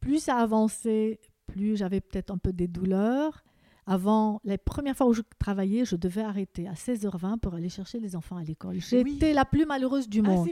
plus 0.00 0.22
ça 0.22 0.36
avançait, 0.36 1.20
plus 1.46 1.76
j'avais 1.76 2.00
peut-être 2.00 2.30
un 2.30 2.38
peu 2.38 2.52
des 2.52 2.68
douleurs. 2.68 3.44
Avant, 3.90 4.42
les 4.44 4.58
premières 4.58 4.94
fois 4.94 5.06
où 5.06 5.14
je 5.14 5.22
travaillais, 5.38 5.86
je 5.86 5.96
devais 5.96 6.20
arrêter 6.20 6.68
à 6.68 6.74
16h20 6.74 7.38
pour 7.38 7.54
aller 7.54 7.70
chercher 7.70 7.98
les 7.98 8.14
enfants 8.16 8.36
à 8.36 8.42
l'école. 8.42 8.80
J'étais 8.80 9.32
la 9.32 9.46
plus 9.46 9.64
malheureuse 9.64 10.10
du 10.10 10.20
ah, 10.26 10.28
monde. 10.28 10.48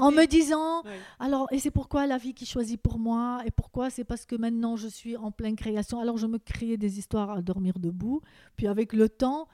en 0.00 0.10
me 0.10 0.26
disant, 0.26 0.82
alors, 1.20 1.46
et 1.52 1.60
c'est 1.60 1.70
pourquoi 1.70 2.08
la 2.08 2.18
vie 2.18 2.34
qui 2.34 2.46
choisit 2.46 2.82
pour 2.82 2.98
moi 2.98 3.42
Et 3.46 3.52
pourquoi? 3.52 3.90
C'est 3.90 4.02
parce 4.02 4.26
que 4.26 4.34
maintenant 4.34 4.74
je 4.74 4.88
suis 4.88 5.16
en 5.16 5.30
pleine 5.30 5.54
création. 5.54 6.00
Alors 6.00 6.16
je 6.16 6.26
me 6.26 6.38
créais 6.38 6.76
des 6.76 6.98
histoires 6.98 7.30
à 7.30 7.42
dormir 7.42 7.78
debout. 7.78 8.22
Puis 8.56 8.66
avec 8.66 8.92
le 8.92 9.08
temps, 9.08 9.46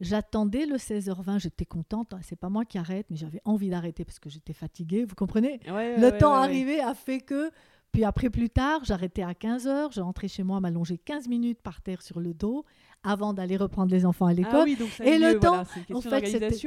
J'attendais 0.00 0.66
le 0.66 0.76
16h20, 0.76 1.38
j'étais 1.38 1.64
contente. 1.64 2.14
C'est 2.22 2.38
pas 2.38 2.48
moi 2.48 2.64
qui 2.64 2.78
arrête, 2.78 3.06
mais 3.10 3.16
j'avais 3.16 3.40
envie 3.44 3.70
d'arrêter 3.70 4.04
parce 4.04 4.18
que 4.18 4.28
j'étais 4.28 4.52
fatiguée. 4.52 5.04
Vous 5.04 5.14
comprenez? 5.14 5.60
Le 5.66 6.10
temps 6.18 6.34
arrivé 6.34 6.80
a 6.80 6.94
fait 6.94 7.20
que 7.20 7.50
puis 7.94 8.02
après, 8.02 8.28
plus 8.28 8.50
tard, 8.50 8.80
j'arrêtais 8.82 9.22
à 9.22 9.34
15 9.34 9.68
heures, 9.68 9.92
je 9.92 10.00
rentrais 10.00 10.26
chez 10.26 10.42
moi, 10.42 10.58
m'allonger 10.58 10.98
15 10.98 11.28
minutes 11.28 11.60
par 11.62 11.80
terre 11.80 12.02
sur 12.02 12.18
le 12.18 12.34
dos 12.34 12.64
avant 13.04 13.32
d'aller 13.32 13.56
reprendre 13.56 13.92
les 13.92 14.04
enfants 14.04 14.26
à 14.26 14.30
ah 14.30 14.34
l'école. 14.34 14.68
et 14.68 15.16
le 15.16 15.38
temps, 15.38 15.60
en 15.60 15.64
fait, 15.64 15.94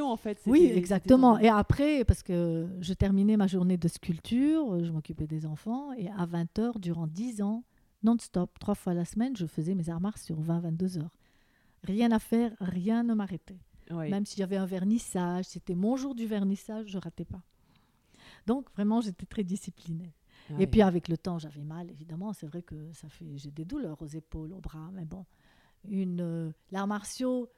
en 0.09 0.15
fait. 0.15 0.39
Oui, 0.45 0.71
exactement. 0.73 1.37
Et 1.37 1.49
après, 1.49 2.05
parce 2.05 2.23
que 2.23 2.69
je 2.79 2.93
terminais 2.93 3.35
ma 3.35 3.45
journée 3.45 3.75
de 3.75 3.89
sculpture, 3.89 4.81
je 4.81 4.89
m'occupais 4.89 5.27
des 5.27 5.45
enfants, 5.45 5.91
et 5.97 6.07
à 6.17 6.25
20 6.25 6.59
heures, 6.59 6.79
durant 6.79 7.07
10 7.07 7.41
ans, 7.41 7.65
non-stop, 8.03 8.57
trois 8.57 8.75
fois 8.75 8.93
la 8.93 9.03
semaine, 9.03 9.35
je 9.35 9.47
faisais 9.47 9.75
mes 9.75 9.89
arts 9.89 10.17
sur 10.17 10.39
20-22 10.39 10.99
heures. 10.99 11.17
Rien 11.83 12.09
à 12.13 12.19
faire, 12.19 12.53
rien 12.61 13.03
ne 13.03 13.13
m'arrêtait. 13.13 13.59
Même 13.91 14.25
si 14.25 14.37
j'avais 14.37 14.55
un 14.55 14.65
vernissage, 14.65 15.43
c'était 15.43 15.75
mon 15.75 15.97
jour 15.97 16.15
du 16.15 16.25
vernissage, 16.25 16.87
je 16.87 16.97
ratais 16.97 17.25
pas. 17.25 17.41
Donc 18.45 18.71
vraiment, 18.71 19.01
j'étais 19.01 19.25
très 19.25 19.43
disciplinée. 19.43 20.13
Et 20.59 20.67
puis 20.67 20.81
avec 20.81 21.07
le 21.07 21.17
temps, 21.17 21.39
j'avais 21.39 21.63
mal, 21.63 21.89
évidemment. 21.89 22.33
C'est 22.33 22.47
vrai 22.47 22.61
que 22.61 22.75
ça 22.93 23.09
fait, 23.09 23.37
j'ai 23.37 23.51
des 23.51 23.65
douleurs 23.65 24.01
aux 24.01 24.07
épaules, 24.07 24.53
aux 24.53 24.61
bras, 24.61 24.89
mais 24.93 25.05
bon, 25.05 25.25
une 25.89 26.21
euh, 26.21 26.51
l'art 26.71 26.87
martiaux 26.87 27.49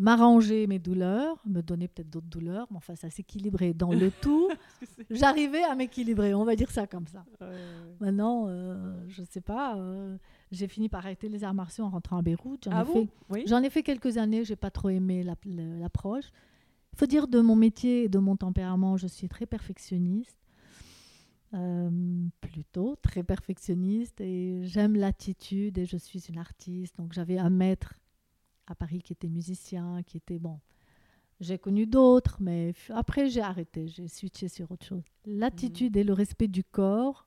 m'arrangeait 0.00 0.66
mes 0.66 0.78
douleurs, 0.78 1.36
me 1.44 1.60
donnait 1.60 1.86
peut-être 1.86 2.08
d'autres 2.08 2.26
douleurs, 2.26 2.66
mais 2.70 2.78
enfin 2.78 2.96
ça 2.96 3.10
s'équilibrait 3.10 3.74
dans 3.74 3.92
le 3.92 4.10
tout. 4.22 4.48
J'arrivais 5.10 5.62
à 5.62 5.74
m'équilibrer, 5.74 6.32
on 6.32 6.44
va 6.44 6.56
dire 6.56 6.70
ça 6.70 6.86
comme 6.86 7.06
ça. 7.06 7.24
Maintenant, 8.00 8.46
euh, 8.48 8.94
je 9.08 9.20
ne 9.20 9.26
sais 9.26 9.42
pas. 9.42 9.76
Euh, 9.76 10.16
j'ai 10.50 10.68
fini 10.68 10.88
par 10.88 11.04
arrêter 11.04 11.28
les 11.28 11.44
arts 11.44 11.54
martiaux 11.54 11.84
en 11.84 11.90
rentrant 11.90 12.16
à 12.16 12.22
Beyrouth. 12.22 12.64
J'en 12.64 12.72
ah 12.72 12.86
ai, 12.88 13.46
fait, 13.46 13.66
ai 13.66 13.70
fait 13.70 13.82
quelques 13.82 14.16
années. 14.16 14.42
J'ai 14.42 14.56
pas 14.56 14.70
trop 14.70 14.88
aimé 14.88 15.22
l'approche. 15.22 16.32
Il 16.94 16.98
faut 16.98 17.06
dire 17.06 17.28
de 17.28 17.40
mon 17.40 17.54
métier 17.54 18.04
et 18.04 18.08
de 18.08 18.18
mon 18.18 18.36
tempérament, 18.36 18.96
je 18.96 19.06
suis 19.06 19.28
très 19.28 19.46
perfectionniste. 19.46 20.36
Euh, 21.52 22.28
plutôt 22.40 22.94
très 23.02 23.24
perfectionniste 23.24 24.20
et 24.20 24.60
j'aime 24.62 24.94
l'attitude 24.94 25.78
et 25.78 25.84
je 25.84 25.96
suis 25.96 26.20
une 26.28 26.38
artiste. 26.38 26.96
Donc 26.96 27.12
j'avais 27.12 27.38
un 27.38 27.50
maître 27.50 27.94
à 28.68 28.76
Paris 28.76 29.02
qui 29.02 29.12
était 29.12 29.28
musicien, 29.28 30.02
qui 30.04 30.16
était 30.18 30.38
bon. 30.38 30.60
J'ai 31.40 31.58
connu 31.58 31.86
d'autres, 31.86 32.36
mais 32.40 32.72
après 32.90 33.28
j'ai 33.28 33.40
arrêté, 33.40 33.88
j'ai 33.88 34.06
switché 34.06 34.46
sur 34.46 34.70
autre 34.70 34.86
chose. 34.86 35.02
L'attitude 35.24 35.96
et 35.96 36.04
le 36.04 36.12
respect 36.12 36.46
du 36.46 36.62
corps, 36.62 37.26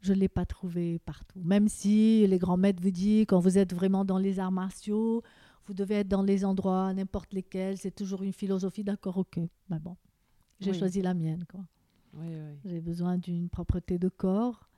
je 0.00 0.12
ne 0.14 0.18
l'ai 0.18 0.28
pas 0.28 0.44
trouvé 0.44 0.98
partout. 0.98 1.40
Même 1.44 1.68
si 1.68 2.26
les 2.26 2.38
grands 2.38 2.56
maîtres 2.56 2.82
vous 2.82 2.90
disent, 2.90 3.26
quand 3.28 3.38
vous 3.38 3.56
êtes 3.56 3.72
vraiment 3.72 4.04
dans 4.04 4.18
les 4.18 4.40
arts 4.40 4.52
martiaux, 4.52 5.22
vous 5.66 5.74
devez 5.74 5.96
être 5.96 6.08
dans 6.08 6.22
les 6.22 6.44
endroits, 6.44 6.92
n'importe 6.92 7.32
lesquels, 7.34 7.78
c'est 7.78 7.94
toujours 7.94 8.22
une 8.22 8.32
philosophie, 8.32 8.82
d'accord, 8.82 9.18
ok. 9.18 9.38
Mais 9.68 9.78
bon, 9.78 9.96
j'ai 10.58 10.72
choisi 10.72 11.02
la 11.02 11.14
mienne. 11.14 11.44
Quoi. 11.48 11.60
J'ai 12.64 12.80
besoin 12.80 13.18
d'une 13.18 13.48
propreté 13.48 13.98
de 13.98 14.08
corps, 14.08 14.68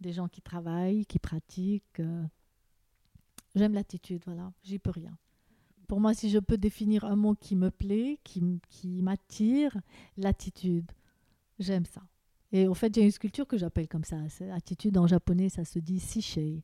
des 0.00 0.12
gens 0.12 0.28
qui 0.28 0.42
travaillent, 0.42 1.06
qui 1.06 1.18
pratiquent. 1.18 2.00
Euh. 2.00 2.24
J'aime 3.54 3.74
l'attitude, 3.74 4.22
voilà, 4.24 4.52
j'y 4.62 4.78
peux 4.78 4.90
rien. 4.90 5.16
Pour 5.88 6.00
moi, 6.00 6.14
si 6.14 6.30
je 6.30 6.38
peux 6.38 6.58
définir 6.58 7.04
un 7.04 7.16
mot 7.16 7.34
qui 7.34 7.56
me 7.56 7.70
plaît, 7.70 8.18
qui, 8.24 8.60
qui 8.68 9.02
m'attire, 9.02 9.76
l'attitude. 10.16 10.90
J'aime 11.58 11.86
ça. 11.86 12.02
Et 12.52 12.66
au 12.68 12.74
fait, 12.74 12.94
j'ai 12.94 13.02
une 13.02 13.10
sculpture 13.10 13.46
que 13.46 13.56
j'appelle 13.56 13.88
comme 13.88 14.04
ça. 14.04 14.18
Attitude 14.52 14.98
en 14.98 15.06
japonais, 15.06 15.48
ça 15.48 15.64
se 15.64 15.78
dit 15.78 16.00
sichei. 16.00 16.62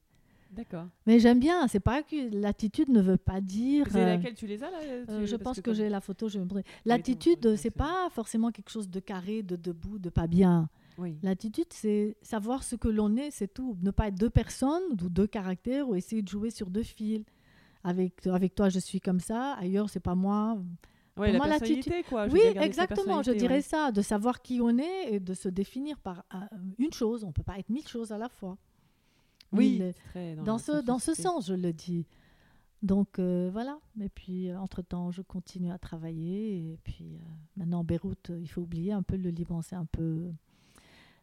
D'accord. 0.52 0.86
Mais 1.06 1.18
j'aime 1.18 1.40
bien. 1.40 1.66
C'est 1.66 1.80
pas 1.80 2.02
que 2.02 2.34
l'attitude 2.34 2.90
ne 2.90 3.00
veut 3.00 3.16
pas 3.16 3.40
dire. 3.40 3.86
C'est 3.90 4.02
euh, 4.02 4.16
laquelle 4.16 4.34
tu 4.34 4.46
les 4.46 4.62
as 4.62 4.70
là 4.70 4.78
euh, 4.82 5.26
Je 5.26 5.36
pense 5.36 5.60
que, 5.60 5.72
j'ai 5.72 5.88
la 5.88 6.00
photo. 6.00 6.28
Je 6.28 6.38
L'attitude, 6.84 7.56
c'est 7.56 7.70
pas 7.70 8.08
forcément 8.10 8.50
quelque 8.50 8.70
chose 8.70 8.88
de 8.88 9.00
carré, 9.00 9.42
de 9.42 9.56
debout, 9.56 9.98
de 9.98 10.10
pas 10.10 10.26
bien. 10.26 10.68
Oui. 10.98 11.18
L'attitude, 11.22 11.72
c'est 11.72 12.16
savoir 12.20 12.62
ce 12.64 12.76
que 12.76 12.88
l'on 12.88 13.16
est, 13.16 13.30
c'est 13.30 13.52
tout. 13.52 13.78
Ne 13.82 13.90
pas 13.90 14.08
être 14.08 14.18
deux 14.18 14.30
personnes 14.30 14.82
ou 14.92 15.08
deux 15.08 15.26
caractères 15.26 15.88
ou 15.88 15.94
essayer 15.94 16.20
de 16.20 16.28
jouer 16.28 16.50
sur 16.50 16.68
deux 16.68 16.82
fils. 16.82 17.24
Avec, 17.84 18.26
avec 18.26 18.54
toi, 18.54 18.68
je 18.68 18.78
suis 18.78 19.00
comme 19.00 19.20
ça. 19.20 19.54
Ailleurs, 19.54 19.90
c'est 19.90 20.00
pas 20.00 20.14
moi. 20.14 20.56
Ouais, 21.16 21.32
la 21.32 21.38
moi, 21.38 21.48
quoi. 22.08 22.26
oui, 22.28 22.40
exactement. 22.56 23.22
Je 23.22 23.32
dirais 23.32 23.62
ça, 23.62 23.90
de 23.90 24.02
savoir 24.02 24.40
qui 24.40 24.60
on 24.60 24.78
est 24.78 25.12
et 25.12 25.20
de 25.20 25.34
se 25.34 25.48
définir 25.48 25.98
par 25.98 26.24
euh, 26.34 26.38
une 26.78 26.92
chose. 26.92 27.24
On 27.24 27.32
peut 27.32 27.42
pas 27.42 27.58
être 27.58 27.68
mille 27.68 27.86
choses 27.86 28.12
à 28.12 28.18
la 28.18 28.28
fois. 28.28 28.56
Oui, 29.52 29.82
dans, 30.44 30.58
ce, 30.58 30.82
dans 30.82 30.98
ce 30.98 31.14
sens, 31.14 31.48
je 31.48 31.54
le 31.54 31.72
dis. 31.72 32.06
Donc 32.82 33.20
euh, 33.20 33.48
voilà, 33.52 33.78
et 34.00 34.08
puis 34.08 34.50
euh, 34.50 34.58
entre-temps, 34.58 35.12
je 35.12 35.22
continue 35.22 35.70
à 35.70 35.78
travailler. 35.78 36.72
Et 36.72 36.78
puis 36.82 37.14
euh, 37.14 37.18
maintenant, 37.56 37.84
Beyrouth, 37.84 38.32
il 38.40 38.48
faut 38.48 38.62
oublier 38.62 38.92
un 38.92 39.02
peu 39.02 39.16
le 39.16 39.30
Liban, 39.30 39.62
c'est 39.62 39.76
un 39.76 39.84
peu 39.84 40.32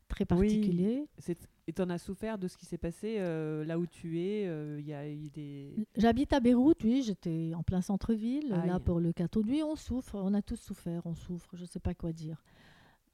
très 0.08 0.24
particulier. 0.26 1.06
Oui, 1.28 1.36
et 1.68 1.74
tu 1.74 1.82
en 1.82 1.90
as 1.90 1.98
souffert 1.98 2.38
de 2.40 2.48
ce 2.48 2.58
qui 2.58 2.66
s'est 2.66 2.78
passé 2.78 3.20
là 3.20 3.78
où 3.78 3.86
tu 3.86 4.20
es 4.20 4.46
Il 4.80 4.88
y 4.88 4.94
a 4.94 5.08
eu 5.08 5.30
des... 5.30 5.76
J'habite 5.98 6.34
à 6.34 6.40
Beyrouth, 6.40 6.84
oui, 6.84 7.04
j'étais 7.06 7.52
en 7.54 7.62
plein 7.62 7.82
centre-ville. 7.82 8.50
Là, 8.50 8.80
pour 8.80 9.00
le 9.00 9.12
catholique, 9.12 9.64
on 9.64 9.76
souffre, 9.76 10.16
on 10.16 10.34
a 10.34 10.42
tous 10.42 10.60
souffert, 10.60 11.06
on 11.06 11.14
souffre, 11.14 11.50
je 11.54 11.62
ne 11.62 11.68
sais 11.68 11.80
pas 11.80 11.94
quoi 11.94 12.14
dire 12.14 12.42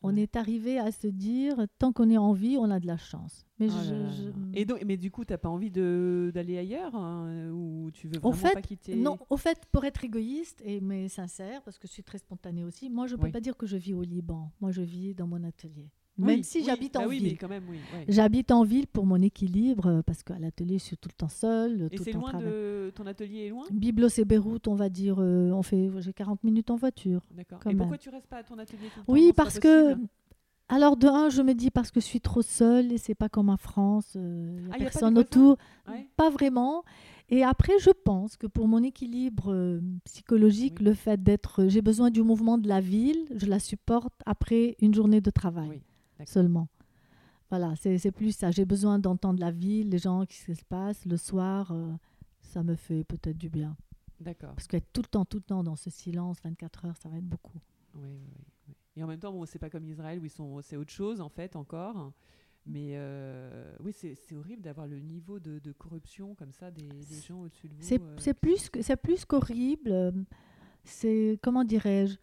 on 0.05 0.15
est 0.15 0.35
arrivé 0.35 0.79
à 0.79 0.91
se 0.91 1.07
dire 1.07 1.65
tant 1.79 1.91
qu'on 1.91 2.09
est 2.09 2.17
en 2.17 2.33
vie, 2.33 2.57
on 2.59 2.69
a 2.71 2.79
de 2.79 2.87
la 2.87 2.97
chance. 2.97 3.45
Mais, 3.59 3.67
oh 3.69 4.31
Et 4.53 4.65
donc, 4.65 4.83
mais 4.85 4.97
du 4.97 5.11
coup, 5.11 5.23
tu 5.23 5.33
n'as 5.33 5.37
pas 5.37 5.49
envie 5.49 5.71
d'aller 5.71 6.57
ailleurs 6.57 6.95
hein, 6.95 7.49
ou 7.51 7.89
tu 7.91 8.07
veux 8.07 8.19
vraiment 8.19 8.53
pas 8.53 8.61
quitter? 8.61 8.95
Non, 8.95 9.17
au 9.29 9.37
fait, 9.37 9.65
pour 9.71 9.85
être 9.85 10.03
égoïste 10.03 10.61
et 10.63 10.81
mais 10.81 11.09
sincère, 11.09 11.61
parce 11.63 11.77
que 11.77 11.87
je 11.87 11.93
suis 11.93 12.03
très 12.03 12.17
spontanée 12.17 12.63
aussi, 12.63 12.89
moi 12.89 13.07
je 13.07 13.15
ne 13.15 13.21
peux 13.21 13.31
pas 13.31 13.41
dire 13.41 13.57
que 13.57 13.65
je 13.65 13.77
vis 13.77 13.93
au 13.93 14.03
Liban. 14.03 14.51
Moi 14.61 14.71
je 14.71 14.81
vis 14.81 15.15
dans 15.15 15.27
mon 15.27 15.43
atelier. 15.43 15.89
Même 16.17 16.43
si 16.43 16.63
j'habite 16.63 16.95
en 16.95 17.03
bah 17.03 17.07
ville. 17.09 17.37
J'habite 18.07 18.51
en 18.51 18.63
ville 18.63 18.87
pour 18.87 19.05
mon 19.05 19.21
équilibre, 19.21 19.87
euh, 19.87 20.01
parce 20.01 20.23
qu'à 20.23 20.39
l'atelier, 20.39 20.77
je 20.77 20.83
suis 20.83 20.97
tout 20.97 21.09
le 21.09 21.17
temps 21.17 21.29
seule. 21.29 21.89
Et 21.91 21.97
c'est 21.97 22.13
loin 22.13 22.33
de. 22.33 22.91
Ton 22.95 23.05
atelier 23.05 23.45
est 23.45 23.49
loin? 23.49 23.65
Biblos 23.71 24.07
et 24.17 24.25
Beyrouth, 24.25 24.67
on 24.67 24.75
va 24.75 24.89
dire, 24.89 25.17
euh, 25.19 25.51
on 25.51 25.61
fait, 25.61 25.89
j'ai 25.99 26.13
40 26.13 26.43
minutes 26.43 26.71
en 26.71 26.75
voiture. 26.75 27.21
D'accord. 27.31 27.59
Et 27.69 27.75
pourquoi 27.75 27.97
tu 27.97 28.09
restes 28.09 28.27
pas 28.27 28.37
à 28.37 28.43
ton 28.43 28.57
atelier 28.57 28.87
tout 28.93 28.99
le 28.99 29.05
temps? 29.05 29.13
Oui, 29.13 29.31
parce 29.35 29.59
que. 29.59 29.95
Alors, 30.67 30.97
de 30.97 31.07
un, 31.07 31.29
je 31.29 31.43
me 31.43 31.53
dis 31.53 31.69
parce 31.69 31.91
que 31.91 31.99
je 31.99 32.05
suis 32.05 32.21
trop 32.21 32.41
seule 32.41 32.91
et 32.91 32.97
c'est 32.97 33.13
pas 33.13 33.29
comme 33.29 33.49
en 33.49 33.57
France, 33.57 34.13
euh, 34.15 34.57
a 34.71 34.73
ah, 34.73 34.77
personne 34.79 35.15
autour. 35.15 35.57
Pas 36.17 36.31
vraiment. 36.31 36.83
Et 37.29 37.43
après, 37.43 37.73
je 37.79 37.91
pense 37.91 38.35
que 38.35 38.47
pour 38.47 38.67
mon 38.67 38.81
équilibre 38.81 39.79
psychologique, 40.05 40.79
le 40.79 40.95
fait 40.95 41.21
d'être. 41.21 41.67
J'ai 41.67 41.83
besoin 41.83 42.09
du 42.09 42.23
mouvement 42.23 42.57
de 42.57 42.67
la 42.67 42.81
ville, 42.81 43.27
je 43.35 43.45
la 43.45 43.59
supporte 43.59 44.13
après 44.25 44.75
une 44.79 44.95
journée 44.95 45.21
de 45.21 45.29
travail. 45.29 45.81
Seulement. 46.25 46.67
Voilà, 47.49 47.75
c'est 47.75 48.11
plus 48.11 48.35
ça. 48.35 48.51
J'ai 48.51 48.65
besoin 48.65 48.99
d'entendre 48.99 49.39
la 49.39 49.51
ville, 49.51 49.89
les 49.89 49.99
gens, 49.99 50.21
ce 50.21 50.25
qui 50.25 50.55
se 50.55 50.65
passe. 50.65 51.05
Le 51.05 51.17
soir, 51.17 51.71
euh, 51.71 51.93
ça 52.41 52.63
me 52.63 52.75
fait 52.75 53.03
peut-être 53.03 53.37
du 53.37 53.49
bien. 53.49 53.77
D'accord. 54.19 54.53
Parce 54.55 54.67
qu'être 54.67 54.91
tout 54.91 55.01
le 55.01 55.07
temps, 55.07 55.25
tout 55.25 55.37
le 55.37 55.43
temps 55.43 55.63
dans 55.63 55.75
ce 55.75 55.89
silence, 55.89 56.37
24 56.43 56.85
heures, 56.85 56.97
ça 56.97 57.09
va 57.09 57.17
être 57.17 57.27
beaucoup. 57.27 57.59
Oui, 57.93 58.09
oui, 58.09 58.45
oui. 58.67 58.75
Et 58.95 59.03
en 59.03 59.07
même 59.07 59.19
temps, 59.19 59.31
bon, 59.31 59.45
c'est 59.45 59.59
pas 59.59 59.69
comme 59.69 59.85
Israël 59.85 60.19
où 60.19 60.25
ils 60.25 60.29
sont, 60.29 60.61
c'est 60.61 60.77
autre 60.77 60.91
chose 60.91 61.21
en 61.21 61.29
fait 61.29 61.55
encore. 61.55 62.13
Mais 62.65 62.93
euh, 62.95 63.75
oui, 63.79 63.93
c'est 63.93 64.17
horrible 64.33 64.63
d'avoir 64.63 64.87
le 64.87 64.99
niveau 64.99 65.39
de, 65.39 65.59
de, 65.59 65.71
corruption 65.71 66.33
comme 66.33 66.51
ça 66.51 66.71
des, 66.71 66.87
des 66.87 67.21
gens 67.21 67.41
au-dessus 67.41 67.67
de 67.67 67.75
vous. 67.75 67.81
C'est 67.83 68.01
euh, 68.01 68.33
plus, 68.33 68.71
c'est 68.81 68.95
plus 68.95 69.23
qu'horrible. 69.25 70.25
C'est 70.83 71.37
comment 71.43 71.63
dirais-je? 71.63 72.15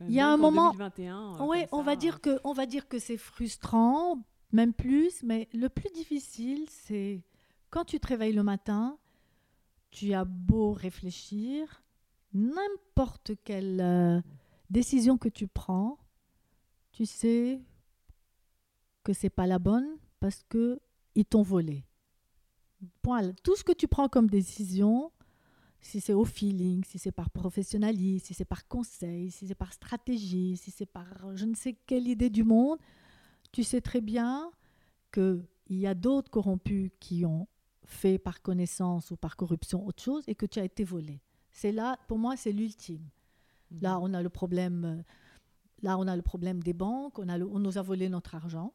Il 0.00 0.14
y 0.14 0.20
a 0.20 0.28
un 0.28 0.36
moment. 0.36 0.74
Euh, 0.78 1.36
oui, 1.40 1.64
on 1.72 1.82
va 1.82 1.96
dire 1.96 2.20
que 2.20 2.38
on 2.44 2.52
va 2.52 2.66
dire 2.66 2.88
que 2.88 2.98
c'est 2.98 3.16
frustrant, 3.16 4.18
même 4.52 4.72
plus. 4.72 5.22
Mais 5.22 5.48
le 5.52 5.68
plus 5.68 5.90
difficile, 5.90 6.66
c'est 6.68 7.22
quand 7.70 7.84
tu 7.84 8.00
te 8.00 8.06
réveilles 8.06 8.32
le 8.32 8.42
matin, 8.42 8.98
tu 9.90 10.12
as 10.12 10.24
beau 10.24 10.72
réfléchir, 10.72 11.82
n'importe 12.32 13.32
quelle 13.44 13.80
euh, 13.80 14.20
décision 14.70 15.16
que 15.18 15.28
tu 15.28 15.46
prends, 15.46 15.98
tu 16.92 17.06
sais 17.06 17.62
que 19.04 19.12
c'est 19.12 19.30
pas 19.30 19.46
la 19.46 19.58
bonne 19.58 19.86
parce 20.20 20.42
que 20.48 20.80
ils 21.14 21.24
t'ont 21.24 21.42
volé. 21.42 21.84
Point. 23.02 23.32
Tout 23.42 23.56
ce 23.56 23.64
que 23.64 23.72
tu 23.72 23.88
prends 23.88 24.08
comme 24.08 24.28
décision, 24.28 25.10
si 25.86 26.00
c'est 26.00 26.12
au 26.12 26.24
feeling, 26.24 26.84
si 26.84 26.98
c'est 26.98 27.12
par 27.12 27.30
professionnalisme, 27.30 28.26
si 28.26 28.34
c'est 28.34 28.44
par 28.44 28.66
conseil, 28.66 29.30
si 29.30 29.46
c'est 29.46 29.54
par 29.54 29.72
stratégie, 29.72 30.56
si 30.56 30.70
c'est 30.70 30.86
par 30.86 31.06
je 31.34 31.44
ne 31.44 31.54
sais 31.54 31.74
quelle 31.86 32.08
idée 32.08 32.28
du 32.28 32.44
monde, 32.44 32.78
tu 33.52 33.62
sais 33.62 33.80
très 33.80 34.00
bien 34.00 34.50
qu'il 35.12 35.46
y 35.70 35.86
a 35.86 35.94
d'autres 35.94 36.30
corrompus 36.30 36.90
qui 37.00 37.24
ont 37.24 37.46
fait 37.84 38.18
par 38.18 38.42
connaissance 38.42 39.12
ou 39.12 39.16
par 39.16 39.36
corruption 39.36 39.86
autre 39.86 40.02
chose 40.02 40.24
et 40.26 40.34
que 40.34 40.44
tu 40.44 40.58
as 40.58 40.64
été 40.64 40.82
volé. 40.82 41.22
C'est 41.52 41.72
là, 41.72 41.98
pour 42.08 42.18
moi, 42.18 42.36
c'est 42.36 42.52
l'ultime. 42.52 43.08
Mhm. 43.70 43.80
Là, 43.80 44.00
on 44.00 44.12
a 44.12 44.22
le 44.22 44.28
problème. 44.28 45.04
Là, 45.82 45.96
on 45.98 46.06
a 46.08 46.16
le 46.16 46.22
problème 46.22 46.62
des 46.62 46.72
banques. 46.72 47.18
On, 47.18 47.28
a 47.28 47.38
on 47.38 47.60
nous 47.60 47.78
a 47.78 47.82
volé 47.82 48.08
notre 48.08 48.34
argent. 48.34 48.74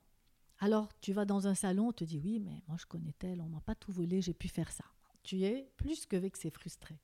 Alors, 0.59 0.89
tu 1.01 1.11
vas 1.11 1.25
dans 1.25 1.47
un 1.47 1.55
salon, 1.55 1.89
on 1.89 1.91
te 1.91 2.05
dit 2.05 2.19
oui, 2.19 2.39
mais 2.39 2.63
moi 2.67 2.77
je 2.79 2.85
connais 2.85 3.13
tel, 3.19 3.41
on 3.41 3.49
m'a 3.49 3.61
pas 3.61 3.75
tout 3.75 3.91
volé, 3.91 4.21
j'ai 4.21 4.33
pu 4.33 4.47
faire 4.47 4.71
ça 4.71 4.85
tu 5.23 5.43
es 5.43 5.69
plus 5.77 6.05
que 6.05 6.15
vexé, 6.15 6.49
frustré. 6.49 6.95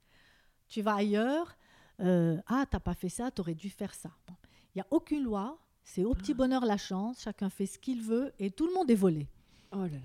Tu 0.67 0.82
vas 0.82 0.95
ailleurs, 0.95 1.58
euh, 1.99 2.38
ah, 2.47 2.65
t'as 2.69 2.80
pas 2.80 2.93
fait 2.93 3.10
ça, 3.10 3.32
tu 3.32 3.41
aurais 3.41 3.56
dû 3.56 3.69
faire 3.69 3.93
ça. 3.93 4.12
Il 4.30 4.77
n'y 4.77 4.82
a 4.82 4.88
aucune 4.91 5.23
loi, 5.23 5.58
c'est 5.84 6.03
au 6.03 6.13
petit 6.13 6.34
ah. 6.34 6.36
bonheur 6.36 6.65
la 6.65 6.77
chance, 6.77 7.21
chacun 7.21 7.49
fait 7.49 7.65
ce 7.65 7.80
qu'il 7.80 8.01
veut 8.01 8.34
et 8.39 8.51
tout 8.51 8.67
le 8.67 8.73
monde 8.73 8.91
est 8.91 8.95
volé. 8.95 9.27
Oh 9.71 9.82
là 9.82 9.88
là, 9.88 9.99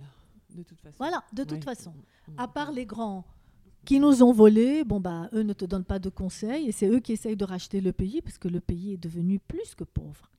de 0.50 0.62
toute 0.62 0.80
façon. 0.80 0.96
Voilà, 0.98 1.24
de 1.32 1.44
toute 1.44 1.64
façon. 1.64 1.90
Mm, 1.90 2.32
mm, 2.32 2.38
à 2.38 2.48
part 2.48 2.72
mm. 2.72 2.76
les 2.76 2.86
grands 2.86 3.24
qui 3.84 3.98
nous 3.98 4.22
ont 4.22 4.32
volés, 4.32 4.84
bon 4.84 5.00
bah 5.00 5.28
eux 5.32 5.42
ne 5.42 5.52
te 5.52 5.64
donnent 5.64 5.84
pas 5.84 5.98
de 5.98 6.08
conseils 6.08 6.68
et 6.68 6.72
c'est 6.72 6.86
eux 6.86 7.00
qui 7.00 7.12
essayent 7.12 7.36
de 7.36 7.44
racheter 7.44 7.80
le 7.80 7.92
pays 7.92 8.22
parce 8.22 8.38
que 8.38 8.48
le 8.48 8.60
pays 8.60 8.92
est 8.92 8.98
devenu 8.98 9.40
plus 9.40 9.74
que 9.74 9.84
pauvre. 9.84 10.30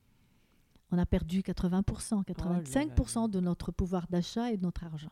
On 0.91 0.97
a 0.97 1.05
perdu 1.05 1.41
80%, 1.41 2.23
85% 2.23 3.29
de 3.29 3.39
notre 3.39 3.71
pouvoir 3.71 4.07
d'achat 4.07 4.51
et 4.51 4.57
de 4.57 4.63
notre 4.63 4.83
argent. 4.83 5.11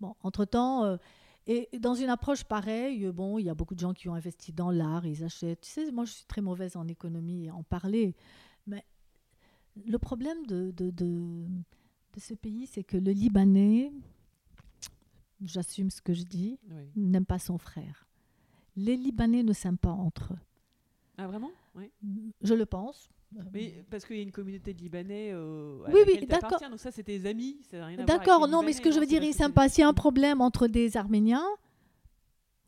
Bon, 0.00 0.14
entre-temps, 0.22 0.84
euh, 0.84 0.96
et 1.46 1.68
dans 1.78 1.94
une 1.94 2.08
approche 2.08 2.44
pareille, 2.44 3.06
bon, 3.12 3.38
il 3.38 3.44
y 3.44 3.48
a 3.48 3.54
beaucoup 3.54 3.74
de 3.74 3.80
gens 3.80 3.94
qui 3.94 4.08
ont 4.08 4.14
investi 4.14 4.52
dans 4.52 4.70
l'art, 4.70 5.06
ils 5.06 5.22
achètent. 5.22 5.60
Tu 5.60 5.70
sais, 5.70 5.92
moi, 5.92 6.04
je 6.04 6.12
suis 6.12 6.24
très 6.26 6.40
mauvaise 6.40 6.76
en 6.76 6.88
économie, 6.88 7.50
en 7.50 7.62
parler. 7.62 8.16
Mais 8.66 8.84
le 9.86 9.98
problème 9.98 10.44
de, 10.46 10.72
de, 10.72 10.90
de, 10.90 11.46
ce 12.18 12.34
pays, 12.34 12.66
c'est 12.66 12.82
que 12.82 12.96
le 12.96 13.12
Libanais, 13.12 13.92
j'assume 15.40 15.90
ce 15.90 16.02
que 16.02 16.14
je 16.14 16.24
dis, 16.24 16.58
n'aime 16.96 17.26
pas 17.26 17.38
son 17.38 17.58
frère. 17.58 18.08
Les 18.74 18.96
Libanais 18.96 19.42
ne 19.42 19.52
s'aiment 19.52 19.78
pas 19.78 19.90
entre 19.90 20.34
eux. 20.34 20.40
Ah, 21.18 21.26
vraiment? 21.26 21.50
Oui. 21.74 21.92
Je 22.42 22.54
le 22.54 22.66
pense. 22.66 23.10
Mais 23.52 23.84
parce 23.90 24.04
qu'il 24.04 24.16
y 24.16 24.20
a 24.20 24.22
une 24.22 24.32
communauté 24.32 24.72
de 24.72 24.78
Libanais 24.78 25.30
euh, 25.32 25.78
oui, 25.88 26.00
oui, 26.06 26.26
d'accord. 26.26 26.60
Donc 26.70 26.78
ça, 26.78 26.90
c'est 26.90 27.02
tes 27.02 27.26
amis. 27.26 27.58
D'accord, 28.06 28.48
non, 28.48 28.62
mais 28.62 28.72
ce 28.72 28.80
que 28.80 28.92
je 28.92 28.98
veux 28.98 29.06
dire, 29.06 29.22
il 29.22 29.34
sympa. 29.34 29.68
S'il 29.68 29.82
y 29.82 29.84
a 29.84 29.88
un 29.88 29.94
problème 29.94 30.40
entre 30.40 30.68
des 30.68 30.96
Arméniens, 30.96 31.46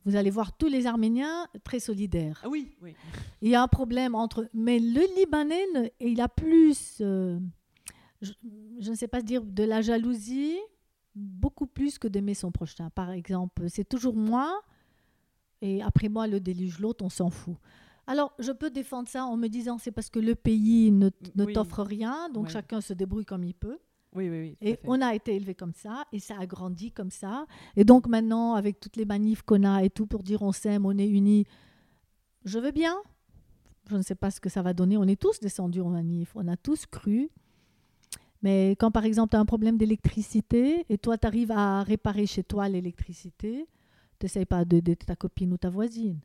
vous 0.05 0.17
allez 0.17 0.31
voir 0.31 0.57
tous 0.57 0.69
les 0.69 0.87
Arméniens 0.87 1.47
très 1.65 1.81
solidaires. 1.81 2.41
Ah 2.45 2.49
oui, 2.49 2.71
oui. 2.83 2.95
Il 3.43 3.51
y 3.51 3.55
a 3.55 3.63
un 3.63 3.69
problème 3.69 4.15
entre... 4.15 4.49
Mais 4.55 4.79
le 4.79 5.03
Libanais, 5.17 5.93
il 6.01 6.21
a 6.21 6.29
plus, 6.29 6.99
euh, 7.01 7.39
je, 8.23 8.33
je, 8.81 8.91
ne 8.91 8.97
sais 8.97 9.09
pas 9.09 9.21
dire, 9.21 9.43
de 9.45 9.65
la 9.65 9.83
jalousie, 9.83 10.57
beaucoup 11.15 11.67
plus 11.67 11.99
que 11.99 12.09
d'aimer 12.09 12.35
son 12.35 12.51
prochain. 12.51 12.91
Par 12.91 13.11
exemple, 13.11 13.69
c'est 13.69 13.89
toujours 13.89 14.17
moi, 14.17 14.63
et 15.61 15.83
après 15.83 16.09
moi, 16.09 16.27
le 16.27 16.41
déluge 16.41 16.79
l'autre, 16.79 17.05
on 17.05 17.11
s'en 17.11 17.31
fout. 17.31 17.57
Alors, 18.09 18.33
je 18.39 18.53
peux 18.53 18.71
défendre 18.71 19.07
ça 19.07 19.27
en 19.27 19.37
me 19.37 19.49
disant 19.49 19.77
c'est 19.77 19.93
parce 19.93 20.09
que 20.09 20.19
le 20.19 20.35
pays 20.35 20.91
ne, 20.91 21.11
t'offre 21.53 21.83
rien, 21.83 22.31
donc 22.31 22.49
chacun 22.49 22.81
se 22.81 22.95
débrouille 22.95 23.27
comme 23.27 23.45
il 23.45 23.53
peut. 23.53 23.79
Oui, 24.15 24.31
oui, 24.31 24.41
oui. 24.41 24.57
Et 24.63 24.79
on 24.85 25.03
a 25.03 25.15
été 25.15 25.37
élevé 25.37 25.55
comme 25.55 25.75
ça, 25.75 26.07
et 26.11 26.19
ça 26.19 26.39
a 26.41 26.47
grandi 26.47 26.91
comme 26.91 27.11
ça. 27.11 27.45
Et 27.77 27.85
donc 27.85 28.09
maintenant, 28.09 28.55
avec 28.55 28.81
toutes 28.81 28.97
les 28.97 29.05
manifs 29.05 29.43
qu'on 29.43 29.63
a 29.63 29.85
et 29.85 29.91
tout 29.91 30.07
pour 30.07 30.23
dire 30.23 30.41
on 30.41 30.53
s'aime, 30.53 30.87
on 30.87 30.97
est 30.97 31.07
unis, 31.07 31.45
je 32.47 32.59
veux 32.59 32.71
bien. 32.71 32.97
Je 33.91 33.97
ne 33.97 34.03
sais 34.03 34.15
pas 34.15 34.31
ce 34.31 34.41
que 34.41 34.49
ça 34.49 34.63
va 34.63 34.73
donner. 34.73 34.97
On 34.97 35.05
est 35.05 35.21
tous 35.21 35.39
descendus 35.39 35.83
en 35.83 35.91
manif, 35.91 36.33
on 36.35 36.49
a 36.49 36.57
tous 36.57 36.87
cru. 36.87 37.29
Mais 38.41 38.71
quand 38.81 38.91
par 38.91 39.05
exemple 39.05 39.33
tu 39.33 39.37
as 39.37 39.41
un 39.41 39.45
problème 39.45 39.77
d'électricité 39.77 40.87
et 40.89 40.97
toi 40.97 41.19
tu 41.19 41.27
arrives 41.27 41.53
à 41.53 41.83
réparer 41.83 42.25
chez 42.25 42.43
toi 42.43 42.71
l'électricité, 42.71 43.69
tu 44.19 44.25
n'essayes 44.25 44.47
pas 44.47 44.65
d'aider 44.65 44.97
ta 44.97 45.15
copine 45.15 45.53
ou 45.53 45.59
ta 45.59 45.69
voisine. 45.69 46.21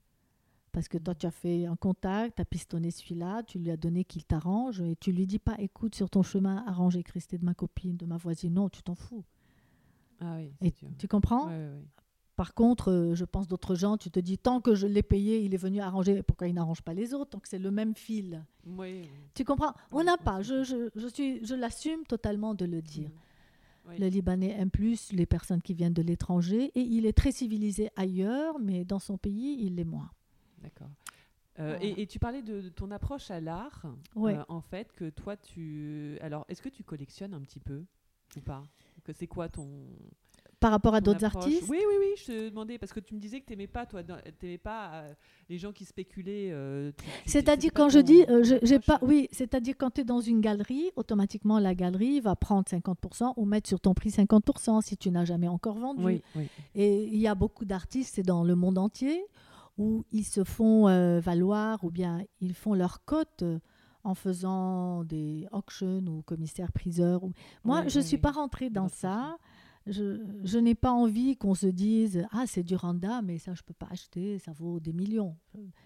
Parce 0.73 0.87
que 0.87 0.97
toi, 0.97 1.13
tu 1.13 1.27
as 1.27 1.31
fait 1.31 1.67
un 1.67 1.75
contact, 1.75 2.37
tu 2.37 2.41
as 2.41 2.45
pistonné 2.45 2.89
celui-là, 2.89 3.43
tu 3.43 3.59
lui 3.59 3.69
as 3.69 3.77
donné 3.77 4.03
qu'il 4.03 4.25
t'arrange, 4.25 4.81
et 4.81 4.95
tu 4.95 5.11
lui 5.11 5.27
dis 5.27 5.37
pas, 5.37 5.55
écoute, 5.59 5.93
sur 5.93 6.09
ton 6.09 6.23
chemin, 6.23 6.63
arrange 6.67 6.93
l'électricité 6.93 7.37
de 7.37 7.45
ma 7.45 7.53
copine, 7.53 7.95
de 7.95 8.07
ma 8.07 8.17
voisine. 8.17 8.55
Non, 8.55 8.69
tu 8.69 8.81
t'en 8.81 8.95
fous. 8.95 9.23
Ah 10.19 10.37
oui, 10.37 10.51
et 10.61 10.73
tu 10.97 11.07
comprends 11.07 11.51
Par 12.35 12.55
contre, 12.55 12.91
euh, 12.91 13.13
je 13.13 13.23
pense 13.23 13.47
d'autres 13.47 13.75
gens, 13.75 13.97
tu 13.97 14.09
te 14.09 14.19
dis, 14.19 14.39
tant 14.39 14.61
que 14.61 14.73
je 14.73 14.87
l'ai 14.87 15.03
payé, 15.03 15.41
il 15.41 15.53
est 15.53 15.57
venu 15.57 15.79
arranger, 15.79 16.23
pourquoi 16.23 16.47
il 16.47 16.55
n'arrange 16.55 16.81
pas 16.81 16.95
les 16.95 17.13
autres 17.13 17.29
Tant 17.29 17.39
que 17.39 17.47
c'est 17.47 17.59
le 17.59 17.69
même 17.69 17.93
fil. 17.93 18.43
Oui. 18.65 19.07
Tu 19.35 19.45
comprends 19.45 19.73
On 19.91 20.03
n'a 20.03 20.17
pas, 20.17 20.41
je, 20.41 20.63
je, 20.63 20.89
je, 20.95 21.07
suis, 21.07 21.45
je 21.45 21.53
l'assume 21.53 22.03
totalement 22.07 22.55
de 22.55 22.65
le 22.65 22.81
dire. 22.81 23.11
Mm. 23.85 23.91
Le 23.99 24.07
Libanais 24.07 24.55
aime 24.57 24.71
plus 24.71 25.11
les 25.11 25.27
personnes 25.27 25.61
qui 25.61 25.75
viennent 25.75 25.93
de 25.93 26.01
l'étranger 26.01 26.71
et 26.73 26.81
il 26.81 27.05
est 27.05 27.13
très 27.13 27.31
civilisé 27.31 27.91
ailleurs, 27.95 28.57
mais 28.59 28.85
dans 28.85 28.99
son 28.99 29.19
pays, 29.19 29.57
il 29.59 29.75
l'est 29.75 29.83
moins. 29.83 30.09
D'accord. 30.63 30.89
Euh, 31.59 31.77
et, 31.81 32.07
tu 32.07 32.17
parlais 32.17 32.41
de, 32.41 32.69
ton 32.69 32.89
approche 32.89 33.29
à 33.29 33.39
l'art, 33.39 33.85
euh, 34.17 34.43
en 34.47 34.61
fait, 34.61 34.91
que 34.93 35.09
toi, 35.09 35.37
tu... 35.37 36.17
Alors, 36.21 36.45
est-ce 36.49 36.61
que 36.61 36.69
tu 36.69 36.83
collectionnes 36.83 37.33
un 37.33 37.41
petit 37.41 37.59
peu 37.59 37.83
ou 38.35 38.41
pas? 38.41 38.63
Que 39.03 39.13
c'est 39.13 39.27
quoi 39.27 39.49
ton... 39.49 39.69
Par 40.59 40.71
rapport 40.71 40.95
à 40.95 41.01
d'autres 41.01 41.25
artistes? 41.25 41.67
Oui, 41.67 41.79
oui, 41.87 41.95
oui, 41.99 42.13
je 42.17 42.23
te 42.23 42.49
demandais, 42.49 42.77
parce 42.77 42.93
que 42.93 43.01
tu 43.01 43.13
me 43.13 43.19
disais 43.19 43.41
que 43.41 43.45
tu 43.45 43.51
n'aimais 43.51 43.67
pas, 43.67 43.85
toi, 43.85 44.01
t'aimais 44.39 44.57
pas 44.57 44.91
euh, 44.93 45.13
les 45.49 45.57
gens 45.57 45.73
qui 45.73 45.83
spéculaient. 45.83 46.55
c'est-à-dire, 47.25 47.71
quand 47.75 47.89
je 47.89 47.99
dis, 47.99 48.25
j'ai 48.63 48.79
pas, 48.79 48.97
oui, 49.03 49.27
c'est-à-dire 49.31 49.75
quand 49.77 49.91
tu 49.91 50.01
es 50.01 50.03
dans 50.05 50.21
une 50.21 50.39
galerie, 50.39 50.89
automatiquement, 50.95 51.59
la 51.59 51.75
galerie 51.75 52.21
va 52.21 52.35
prendre 52.35 52.67
50% 52.67 53.33
ou 53.35 53.45
mettre 53.45 53.67
sur 53.67 53.79
ton 53.79 53.93
prix 53.93 54.09
50% 54.09 54.81
si 54.81 54.97
tu 54.97 55.11
n'as 55.11 55.25
jamais 55.25 55.49
encore 55.49 55.77
vendu. 55.77 56.03
Oui, 56.03 56.23
oui. 56.35 56.47
Et 56.73 57.03
il 57.07 57.19
y 57.19 57.27
a 57.27 57.35
beaucoup 57.35 57.65
d'artistes, 57.65 58.15
c'est 58.15 58.23
dans 58.23 58.43
le 58.43 58.55
monde 58.55 58.77
entier, 58.77 59.23
où 59.77 60.05
ils 60.11 60.25
se 60.25 60.43
font 60.43 60.87
euh, 60.87 61.19
valoir 61.19 61.83
ou 61.83 61.91
bien 61.91 62.21
ils 62.41 62.53
font 62.53 62.73
leur 62.73 63.03
cote 63.05 63.43
euh, 63.43 63.59
en 64.03 64.15
faisant 64.15 65.03
des 65.03 65.47
auctions 65.51 66.03
ou 66.07 66.21
commissaires-priseurs. 66.23 67.21
Moi, 67.63 67.87
je 67.87 67.99
ne 67.99 68.03
suis 68.03 68.17
pas 68.17 68.31
rentrée 68.31 68.69
dans 68.69 68.89
ça 68.89 69.37
je, 69.87 70.57
n'ai 70.59 70.75
pas 70.75 70.91
envie 70.91 71.35
qu'on 71.35 71.55
se 71.55 71.67
dise 71.67 72.25
ah 72.31 72.45
c'est 72.47 72.63
du 72.63 72.75
Randa 72.75 73.21
mais 73.21 73.37
ça 73.37 73.53
je 73.53 73.63
peux 73.63 73.73
pas 73.73 73.87
acheter 73.91 74.39
ça 74.39 74.53
vaut 74.53 74.79
des 74.79 74.93
millions 74.93 75.35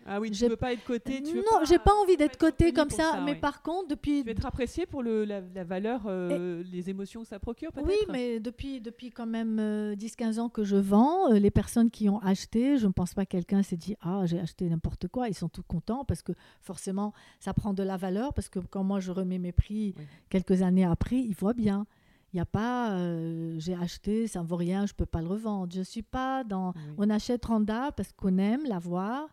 ah 0.06 0.20
oui 0.20 0.30
tu 0.30 0.48
veux 0.48 0.56
pas 0.56 0.74
être 0.74 0.84
coté 0.84 1.24
tu 1.24 1.38
non 1.38 1.66
j'ai 1.68 1.80
pas 1.80 1.94
envie 2.04 2.16
d'être 2.16 2.38
coté 2.38 2.74
comme 2.74 2.92
ça, 2.92 3.22
mais 3.26 3.36
par 3.36 3.64
contre 3.64 3.88
depuis 3.90 4.20
tu 4.20 4.26
veux 4.26 4.32
être 4.32 4.46
apprécié 4.46 4.86
pour 4.86 5.02
le, 5.02 5.26
la, 5.26 5.42
valeur 5.64 6.04
euh, 6.06 6.64
les 6.72 6.90
émotions 6.92 7.24
que 7.24 7.28
ça 7.28 7.40
procure 7.40 7.72
peut-être 7.72 7.88
oui 7.88 7.96
mais 8.12 8.40
depuis 8.40 8.82
depuis 8.82 9.10
quand 9.10 9.26
même 9.26 9.58
10-15 9.96 10.38
euh, 10.38 10.42
ans 10.42 10.50
que 10.50 10.64
je 10.64 10.76
vends 10.76 11.32
euh, 11.32 11.40
les 11.40 11.52
personnes 11.52 11.90
qui 11.90 12.08
ont 12.08 12.20
acheté 12.20 12.78
je 12.78 12.86
ne 12.86 12.92
pense 12.92 13.16
pas 13.16 13.26
que 13.26 13.32
quelqu'un 13.32 13.64
s'est 13.64 13.78
dit 13.78 13.96
ah 14.02 14.22
j'ai 14.26 14.40
acheté 14.40 14.70
n'importe 14.70 15.08
quoi 15.08 15.28
ils 15.28 15.34
sont 15.34 15.50
tous 15.50 15.64
contents 15.64 16.06
parce 16.06 16.22
que 16.22 16.34
forcément 16.62 17.14
ça 17.40 17.54
prend 17.54 17.74
de 17.74 17.84
la 17.84 17.98
valeur 17.98 18.34
parce 18.36 18.50
que 18.50 18.60
quand 18.60 18.84
moi 18.84 19.00
je 19.00 19.12
remets 19.12 19.40
mes 19.40 19.52
prix 19.52 19.96
quelques 20.30 20.62
années 20.62 20.86
après 20.86 21.18
ils 21.18 21.36
voient 21.36 21.54
bien 21.54 21.88
il 22.34 22.38
n'y 22.38 22.42
a 22.42 22.46
pas, 22.46 22.92
euh, 22.92 23.56
j'ai 23.58 23.74
acheté, 23.74 24.28
ça 24.28 24.42
ne 24.42 24.48
vaut 24.48 24.58
rien, 24.58 24.86
je 24.86 24.94
ne 24.94 24.98
peux 24.98 25.06
pas 25.06 25.22
le 25.22 25.28
revendre. 25.28 25.72
Je 25.72 25.80
ne 25.80 25.84
suis 25.84 26.02
pas 26.02 26.44
dans. 26.44 26.74
On 26.98 27.10
achète 27.10 27.46
Randa 27.46 27.92
parce 27.94 28.12
qu'on 28.12 28.38
aime 28.38 28.66
la 28.66 28.80
voir 28.80 29.30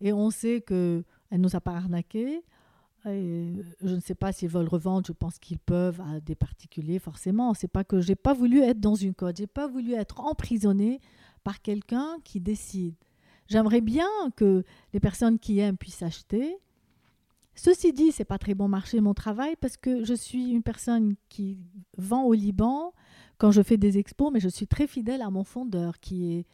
et 0.00 0.12
on 0.12 0.30
sait 0.30 0.60
qu'elle 0.60 1.04
ne 1.32 1.38
nous 1.38 1.56
a 1.56 1.60
pas 1.60 1.72
arnaqué. 1.72 2.44
Et 3.06 3.52
je 3.82 3.94
ne 3.94 4.00
sais 4.00 4.14
pas 4.14 4.32
s'ils 4.32 4.48
veulent 4.48 4.68
revendre, 4.68 5.06
je 5.06 5.12
pense 5.12 5.38
qu'ils 5.38 5.58
peuvent 5.58 6.00
à 6.00 6.20
des 6.20 6.34
particuliers, 6.34 6.98
forcément. 6.98 7.52
C'est 7.54 7.68
pas 7.68 7.84
que 7.84 8.00
j'ai 8.00 8.14
pas 8.14 8.32
voulu 8.32 8.60
être 8.60 8.80
dans 8.80 8.94
une 8.94 9.14
code, 9.14 9.36
j'ai 9.36 9.46
pas 9.46 9.66
voulu 9.66 9.92
être 9.92 10.20
emprisonné 10.20 11.00
par 11.42 11.60
quelqu'un 11.60 12.16
qui 12.24 12.40
décide. 12.40 12.94
J'aimerais 13.46 13.82
bien 13.82 14.08
que 14.36 14.64
les 14.94 15.00
personnes 15.00 15.38
qui 15.38 15.58
aiment 15.58 15.76
puissent 15.76 16.02
acheter, 16.02 16.56
Ceci 17.56 17.92
dit, 17.92 18.12
c'est 18.12 18.24
pas 18.24 18.38
très 18.38 18.54
bon 18.54 18.68
marché 18.68 19.00
mon 19.00 19.14
travail 19.14 19.54
parce 19.60 19.76
que 19.76 20.04
je 20.04 20.14
suis 20.14 20.50
une 20.50 20.62
personne 20.62 21.14
qui 21.28 21.58
vend 21.96 22.24
au 22.24 22.32
Liban 22.32 22.92
quand 23.38 23.50
je 23.50 23.62
fais 23.62 23.76
des 23.76 23.98
expos, 23.98 24.32
mais 24.32 24.40
je 24.40 24.48
suis 24.48 24.66
très 24.66 24.86
fidèle 24.86 25.22
à 25.22 25.30
mon 25.30 25.44
fondeur 25.44 26.00
qui 26.00 26.32
est 26.32 26.46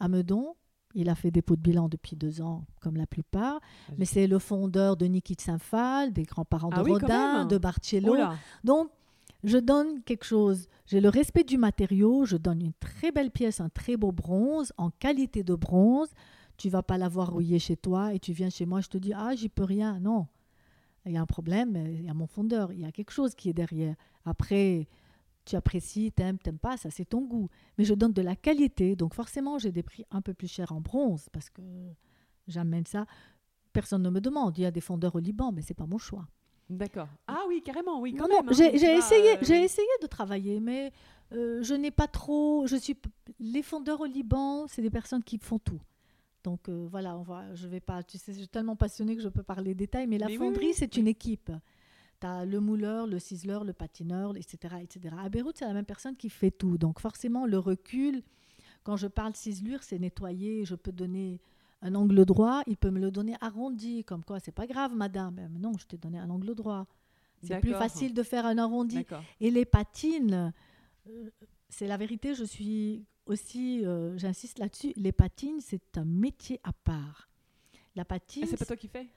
à 0.00 0.08
Meudon. 0.08 0.54
Il 0.94 1.08
a 1.10 1.14
fait 1.14 1.30
dépôt 1.30 1.54
de 1.54 1.60
bilan 1.60 1.88
depuis 1.88 2.16
deux 2.16 2.40
ans, 2.40 2.64
comme 2.80 2.96
la 2.96 3.06
plupart. 3.06 3.60
Mais 3.98 4.04
c'est 4.04 4.26
le 4.26 4.38
fondeur 4.38 4.96
de 4.96 5.06
Niki 5.06 5.36
Saint-Phal, 5.38 6.12
des 6.12 6.22
grands-parents 6.22 6.70
de 6.70 6.76
ah 6.76 6.82
Rodin, 6.82 7.44
de 7.44 7.58
Barcello. 7.58 8.16
Donc, 8.64 8.90
je 9.44 9.58
donne 9.58 10.02
quelque 10.02 10.24
chose. 10.24 10.66
J'ai 10.86 11.00
le 11.00 11.08
respect 11.08 11.44
du 11.44 11.58
matériau. 11.58 12.24
Je 12.24 12.36
donne 12.36 12.62
une 12.62 12.72
très 12.72 13.12
belle 13.12 13.30
pièce, 13.30 13.60
un 13.60 13.68
très 13.68 13.96
beau 13.96 14.12
bronze, 14.12 14.72
en 14.76 14.90
qualité 14.90 15.44
de 15.44 15.54
bronze. 15.54 16.08
Tu 16.56 16.70
vas 16.70 16.82
pas 16.82 16.98
l'avoir 16.98 17.32
rouillé 17.32 17.58
chez 17.58 17.76
toi 17.76 18.14
et 18.14 18.18
tu 18.18 18.32
viens 18.32 18.50
chez 18.50 18.66
moi, 18.66 18.80
je 18.80 18.88
te 18.88 18.98
dis, 18.98 19.12
ah, 19.12 19.36
j'y 19.36 19.48
peux 19.48 19.64
rien. 19.64 20.00
Non 20.00 20.26
il 21.08 21.14
y 21.14 21.16
a 21.16 21.20
un 21.20 21.26
problème, 21.26 21.76
il 21.76 22.04
y 22.04 22.08
a 22.08 22.14
mon 22.14 22.26
fondeur, 22.26 22.72
il 22.72 22.80
y 22.80 22.84
a 22.84 22.92
quelque 22.92 23.10
chose 23.12 23.34
qui 23.34 23.48
est 23.48 23.54
derrière. 23.54 23.94
Après, 24.24 24.88
tu 25.44 25.56
apprécies, 25.56 26.12
t'aimes, 26.12 26.38
t'aimes 26.38 26.58
pas, 26.58 26.76
ça 26.76 26.90
c'est 26.90 27.06
ton 27.06 27.22
goût. 27.22 27.48
Mais 27.76 27.84
je 27.84 27.94
donne 27.94 28.12
de 28.12 28.22
la 28.22 28.36
qualité, 28.36 28.96
donc 28.96 29.14
forcément 29.14 29.58
j'ai 29.58 29.72
des 29.72 29.82
prix 29.82 30.04
un 30.10 30.20
peu 30.20 30.34
plus 30.34 30.48
chers 30.48 30.72
en 30.72 30.80
bronze 30.80 31.28
parce 31.32 31.50
que 31.50 31.62
j'amène 32.46 32.86
ça. 32.86 33.06
Personne 33.72 34.02
ne 34.02 34.10
me 34.10 34.20
demande, 34.20 34.56
il 34.58 34.62
y 34.62 34.66
a 34.66 34.70
des 34.70 34.80
fondeurs 34.80 35.14
au 35.14 35.18
Liban, 35.18 35.52
mais 35.52 35.62
c'est 35.62 35.74
pas 35.74 35.86
mon 35.86 35.98
choix. 35.98 36.26
D'accord. 36.70 37.08
Ah 37.26 37.44
oui, 37.48 37.62
carrément, 37.64 38.00
oui. 38.00 38.14
Quand 38.14 38.28
non, 38.28 38.42
non, 38.42 38.50
hein, 38.50 38.52
j'ai 38.52 38.74
essayé, 38.74 39.36
euh, 39.36 39.40
j'ai 39.40 39.62
essayé 39.62 39.88
de 40.02 40.06
travailler, 40.06 40.60
mais 40.60 40.92
euh, 41.32 41.62
je 41.62 41.74
n'ai 41.74 41.90
pas 41.90 42.06
trop. 42.06 42.66
Je 42.66 42.76
suis 42.76 42.96
les 43.40 43.62
fondeurs 43.62 44.02
au 44.02 44.04
Liban, 44.04 44.66
c'est 44.68 44.82
des 44.82 44.90
personnes 44.90 45.24
qui 45.24 45.38
font 45.38 45.58
tout. 45.58 45.80
Donc 46.44 46.68
euh, 46.68 46.86
voilà, 46.90 47.16
on 47.16 47.22
va, 47.22 47.54
je 47.54 47.66
vais 47.66 47.80
pas, 47.80 48.02
tu 48.02 48.18
sais, 48.18 48.32
je 48.32 48.38
suis 48.38 48.48
tellement 48.48 48.76
passionnée 48.76 49.16
que 49.16 49.22
je 49.22 49.28
peux 49.28 49.42
parler 49.42 49.74
détails, 49.74 50.06
mais 50.06 50.18
la 50.18 50.28
fonderie, 50.28 50.72
c'est 50.74 50.96
une 50.96 51.08
équipe. 51.08 51.50
Tu 52.20 52.26
as 52.26 52.44
le 52.44 52.60
mouleur, 52.60 53.06
le 53.06 53.18
ciseleur, 53.18 53.64
le 53.64 53.72
patineur, 53.72 54.36
etc. 54.36 54.76
etc. 54.82 55.14
À 55.18 55.28
Beyrouth, 55.28 55.56
c'est 55.58 55.66
la 55.66 55.74
même 55.74 55.84
personne 55.84 56.16
qui 56.16 56.30
fait 56.30 56.50
tout. 56.50 56.78
Donc 56.78 57.00
forcément, 57.00 57.46
le 57.46 57.58
recul, 57.58 58.22
quand 58.82 58.96
je 58.96 59.06
parle 59.06 59.34
ciselure, 59.34 59.82
c'est 59.82 59.98
nettoyer, 59.98 60.64
je 60.64 60.74
peux 60.74 60.92
donner 60.92 61.40
un 61.82 61.94
angle 61.94 62.24
droit, 62.24 62.62
il 62.66 62.76
peut 62.76 62.90
me 62.90 62.98
le 62.98 63.10
donner 63.10 63.36
arrondi, 63.40 64.04
comme 64.04 64.24
quoi, 64.24 64.40
c'est 64.40 64.52
pas 64.52 64.66
grave, 64.66 64.94
madame. 64.94 65.48
Mais 65.50 65.58
non, 65.58 65.72
je 65.78 65.86
t'ai 65.86 65.96
donné 65.96 66.18
un 66.18 66.30
angle 66.30 66.54
droit. 66.54 66.86
C'est 67.42 67.60
plus 67.60 67.72
facile 67.72 68.14
de 68.14 68.22
faire 68.22 68.46
un 68.46 68.58
arrondi. 68.58 69.04
Et 69.40 69.50
les 69.50 69.64
patines, 69.64 70.52
euh, 71.06 71.30
c'est 71.68 71.86
la 71.86 71.96
vérité, 71.96 72.34
je 72.34 72.44
suis 72.44 73.04
aussi, 73.28 73.84
euh, 73.84 74.16
j'insiste 74.18 74.58
là-dessus, 74.58 74.92
les 74.96 75.12
patines, 75.12 75.60
c'est 75.60 75.96
un 75.96 76.04
métier 76.04 76.60
à 76.64 76.72
part. 76.72 77.28
La 77.94 78.04
patine. 78.04 78.44
Ah, 78.44 78.48
c'est 78.50 78.56
pas 78.56 78.66
toi 78.66 78.76
qui 78.76 78.88
fais 78.88 79.08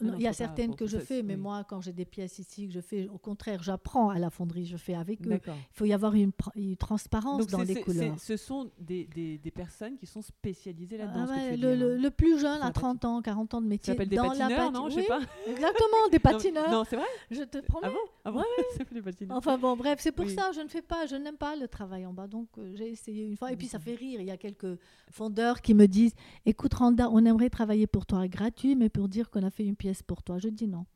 il 0.00 0.20
y 0.20 0.26
a 0.26 0.32
certaines 0.32 0.74
que 0.74 0.86
je 0.86 0.98
fais, 0.98 1.22
mais 1.22 1.36
moi, 1.36 1.64
quand 1.64 1.80
j'ai 1.80 1.92
des 1.92 2.04
pièces 2.04 2.38
ici 2.38 2.66
que 2.66 2.72
je 2.72 2.80
fais, 2.80 3.08
au 3.08 3.18
contraire, 3.18 3.62
j'apprends 3.62 4.10
à 4.10 4.18
la 4.18 4.30
fonderie, 4.30 4.66
je 4.66 4.76
fais 4.76 4.94
avec 4.94 5.26
eux. 5.26 5.40
Il 5.46 5.52
faut 5.72 5.84
y 5.84 5.92
avoir 5.92 6.14
une, 6.14 6.32
transparence 6.78 7.46
dans 7.46 7.62
les 7.62 7.80
couleurs. 7.80 8.18
Ce 8.18 8.36
sont 8.36 8.70
des, 8.78 9.04
des, 9.06 9.50
personnes 9.50 9.96
qui 9.96 10.06
sont 10.06 10.22
spécialisées 10.22 10.98
là-dedans. 10.98 11.26
Ah 11.28 11.56
le, 11.56 11.96
le, 11.96 12.10
plus 12.10 12.38
jeune 12.38 12.60
a 12.62 12.70
30 12.70 13.04
ans, 13.04 13.22
40 13.22 13.54
ans 13.54 13.60
de 13.60 13.66
métier. 13.66 13.86
Ça 13.86 13.92
s'appelle 13.92 14.08
des 14.08 14.16
patineurs, 14.16 14.72
non? 14.72 14.88
Je 14.88 14.96
sais 14.96 15.06
pas. 15.06 15.20
Exactement, 15.46 16.08
des 16.10 16.18
patineurs. 16.18 16.70
non, 16.70 16.84
c'est 16.84 16.96
vrai? 16.96 17.06
Je 17.30 17.42
te 17.42 17.58
promets. 17.58 17.88
Ah 17.88 17.90
bon, 17.90 18.10
ah 18.34 18.84
des 18.92 19.02
patineurs. 19.02 19.36
Enfin 19.36 19.58
bon, 19.58 19.76
bref, 19.76 19.98
c'est 20.00 20.12
pour 20.12 20.28
ça, 20.28 20.52
je 20.52 20.60
ne 20.60 20.68
fais 20.68 20.82
pas, 20.82 21.06
je 21.06 21.16
n'aime 21.16 21.36
pas 21.36 21.56
le 21.56 21.68
travail 21.68 22.06
en 22.06 22.12
bas. 22.12 22.26
Donc 22.26 22.48
euh, 22.58 22.72
j'ai 22.74 22.90
essayé 22.90 23.24
une 23.24 23.36
fois. 23.36 23.52
Et 23.52 23.56
puis 23.56 23.66
ça 23.66 23.78
fait 23.78 23.94
rire. 23.94 24.20
Il 24.20 24.26
y 24.26 24.30
a 24.30 24.36
quelques 24.36 24.78
fondeurs 25.10 25.60
qui 25.62 25.74
me 25.74 25.86
disent 25.86 26.14
Écoute, 26.44 26.74
Randa, 26.74 27.08
on 27.10 27.24
aimerait 27.24 27.50
travailler 27.50 27.86
pour 27.86 28.06
toi 28.06 28.26
gratuit, 28.28 28.76
mais 28.76 28.88
pour 28.88 29.08
dire 29.08 29.30
qu'on 29.30 29.42
a 29.42 29.50
fait 29.50 29.64
une 29.64 29.76
pièce 29.76 30.02
pour 30.02 30.22
toi. 30.22 30.38
Je 30.38 30.48
dis 30.48 30.66
non. 30.66 30.86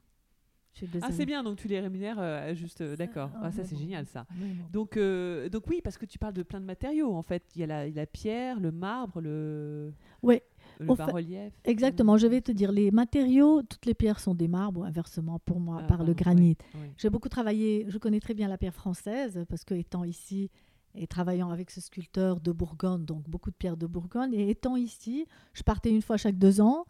Ah, 1.03 1.11
c'est 1.12 1.27
bien, 1.27 1.43
donc 1.43 1.59
tu 1.59 1.69
les 1.69 1.81
rémunères 1.81 2.19
euh, 2.19 2.55
juste, 2.55 2.81
euh, 2.81 2.97
d'accord. 2.97 3.31
Ah, 3.43 3.53
ça, 3.53 3.64
c'est 3.64 3.77
génial, 3.77 4.07
ça. 4.07 4.27
Donc, 4.73 4.97
euh, 4.97 5.49
donc, 5.49 5.64
oui, 5.69 5.81
parce 5.83 5.99
que 5.99 6.07
tu 6.07 6.19
parles 6.19 6.33
de 6.33 6.43
plein 6.43 6.61
de 6.61 6.64
matériaux, 6.64 7.14
en 7.14 7.23
fait. 7.23 7.45
Il 7.55 7.61
y 7.61 7.64
a 7.64 7.66
la, 7.66 7.88
la 7.88 8.07
pierre, 8.07 8.61
le 8.61 8.71
marbre, 8.71 9.21
le, 9.21 9.93
ouais. 10.23 10.43
Le 10.81 10.95
bas-relief. 10.95 11.53
Exactement, 11.64 12.16
je 12.16 12.27
vais 12.27 12.40
te 12.40 12.53
dire, 12.53 12.73
les 12.73 12.90
matériaux, 12.90 13.62
toutes 13.62 13.87
les 13.87 13.95
pierres 13.95 14.21
sont 14.21 14.35
des 14.35 14.49
marbres, 14.49 14.85
inversement 14.85 15.38
pour 15.38 15.61
moi, 15.61 15.81
ah, 15.83 15.87
par 15.87 16.05
le 16.05 16.14
granit. 16.14 16.57
J'ai 16.97 17.11
beaucoup 17.11 17.29
travaillé, 17.29 17.87
je 17.88 17.99
connais 17.99 18.21
très 18.21 18.35
bien 18.35 18.49
la 18.49 18.59
pierre 18.59 18.75
française, 18.75 19.45
parce 19.49 19.64
que 19.64 19.75
étant 19.75 20.05
ici 20.05 20.51
et 20.95 21.07
travaillant 21.07 21.51
avec 21.51 21.71
ce 21.71 21.81
sculpteur 21.81 22.40
de 22.40 22.51
Bourgogne, 22.51 23.05
donc 23.05 23.29
beaucoup 23.29 23.51
de 23.51 23.57
pierres 23.57 23.77
de 23.77 23.87
Bourgogne, 23.87 24.35
et 24.35 24.51
étant 24.51 24.77
ici, 24.77 25.27
je 25.53 25.62
partais 25.62 25.90
une 25.90 26.03
fois 26.03 26.16
chaque 26.16 26.37
deux 26.37 26.61
ans 26.61 26.85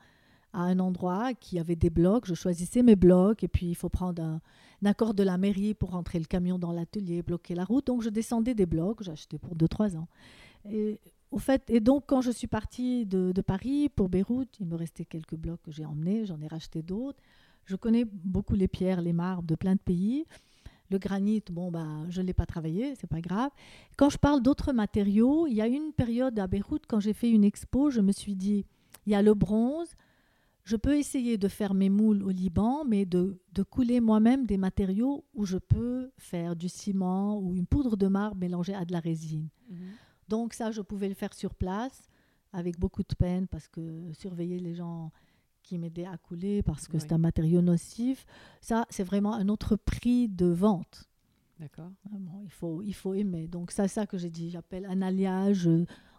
à 0.53 0.63
un 0.63 0.79
endroit 0.79 1.35
qui 1.35 1.59
avait 1.59 1.77
des 1.77 1.91
blocs. 1.91 2.27
Je 2.27 2.35
choisissais 2.35 2.83
mes 2.83 2.97
blocs 2.97 3.45
et 3.45 3.49
puis 3.49 3.67
il 3.67 3.75
faut 3.75 3.89
prendre 3.89 4.23
un, 4.23 4.41
accord 4.85 5.15
de 5.15 5.23
la 5.23 5.37
mairie 5.37 5.75
pour 5.75 5.91
rentrer 5.91 6.19
le 6.19 6.25
camion 6.25 6.59
dans 6.59 6.73
l'atelier, 6.73 7.23
bloquer 7.23 7.55
la 7.55 7.65
route. 7.65 7.87
Donc 7.87 8.03
je 8.03 8.09
descendais 8.09 8.55
des 8.55 8.67
blocs, 8.67 9.03
j'achetais 9.03 9.39
pour 9.39 9.55
2-3 9.55 9.97
ans. 9.97 10.09
Et, 10.69 10.99
au 11.31 11.39
fait, 11.39 11.63
et 11.69 11.81
donc 11.81 12.05
quand 12.07 12.21
je 12.21 12.31
suis 12.31 12.47
partie 12.47 13.07
de, 13.07 13.33
Paris 13.41 13.89
pour 13.89 14.09
Beyrouth, 14.09 14.59
il 14.59 14.67
me 14.67 14.77
restait 14.77 15.05
quelques 15.05 15.37
blocs 15.37 15.63
que 15.63 15.71
j'ai 15.71 15.85
emmenés, 15.85 16.27
j'en 16.27 16.41
ai 16.41 16.49
racheté 16.49 16.83
d'autres. 16.83 17.21
Je 17.65 17.77
connais 17.77 18.05
beaucoup 18.05 18.55
les 18.55 18.69
pierres, 18.69 19.01
les 19.01 19.13
marbres 19.13 19.47
de 19.47 19.55
plein 19.55 19.75
de 19.75 19.81
pays. 19.81 20.25
Le 20.91 20.99
granit, 20.99 21.43
bon, 21.51 21.71
bah, 21.71 21.87
je 22.09 22.21
ne 22.21 22.27
l'ai 22.27 22.35
pas 22.35 22.47
travaillé, 22.47 22.95
c'est 22.97 23.07
pas 23.07 23.21
grave. 23.21 23.51
Quand 23.97 24.11
je 24.11 24.19
parle 24.19 24.43
d'autres 24.43 24.73
matériaux, 24.73 25.47
il 25.47 25.55
y 25.55 25.61
a 25.61 25.69
une 25.69 25.93
période 25.93 26.37
à 26.39 26.49
Beyrouth, 26.49 26.83
quand 26.89 26.99
j'ai 26.99 27.13
fait 27.13 27.31
une 27.31 27.45
expo, 27.45 27.91
je 27.91 28.01
me 28.01 28.11
suis 28.11 28.35
dit, 28.35 28.67
il 29.07 29.13
y 29.13 29.15
a 29.15 29.23
le 29.23 29.35
bronze, 29.35 29.95
je 30.65 30.77
peux 30.77 30.97
essayer 30.97 31.39
de 31.39 31.49
faire 31.49 31.75
mes 31.75 31.91
moules 31.91 32.23
au 32.23 32.31
Liban, 32.31 32.85
mais 32.85 33.07
de, 33.07 33.39
couler 33.71 34.01
moi-même 34.01 34.47
des 34.47 34.57
matériaux 34.57 35.25
où 35.35 35.45
je 35.45 35.59
peux 35.59 36.11
faire 36.17 36.57
du 36.57 36.69
ciment 36.69 37.39
ou 37.39 37.57
une 37.57 37.67
poudre 37.67 37.97
de 37.97 38.09
marbre 38.09 38.37
mélangée 38.37 38.75
à 38.75 38.85
de 38.85 38.93
la 38.93 39.01
résine. 39.01 39.49
Mhm. 39.69 39.79
Donc 40.31 40.55
ça, 40.55 40.71
je 40.71 40.81
pouvais 40.81 41.09
le 41.09 41.15
faire 41.15 41.35
sur 41.35 41.55
place 41.55 42.03
avec 42.53 42.79
beaucoup 42.79 43.03
de 43.03 43.15
peine 43.19 43.49
parce 43.49 43.67
que 43.67 44.13
surveiller 44.13 44.61
les 44.61 44.75
gens 44.75 45.11
qui 45.63 45.77
m'aidaient 45.77 46.07
à 46.07 46.17
couler 46.17 46.63
parce 46.63 46.87
que 46.87 46.99
c'est 46.99 47.13
un 47.13 47.19
matériau 47.19 47.61
nocif, 47.61 48.25
ça, 48.61 48.87
c'est 48.91 49.03
vraiment 49.03 49.35
un 49.35 49.49
autre 49.49 49.75
prix 49.77 50.29
de 50.29 50.47
vente. 50.47 51.09
D'accord. 51.59 51.91
il, 52.45 52.51
faut, 52.51 52.81
il 52.81 52.95
faut 52.95 53.13
aimer. 53.13 53.49
Donc, 53.49 53.73
c'est 53.73 53.89
ça 53.89 54.07
que 54.07 54.17
j'ai 54.17 54.31
dit. 54.31 54.51
J'appelle 54.51 54.87
un 54.87 55.03
alliage. 55.03 55.69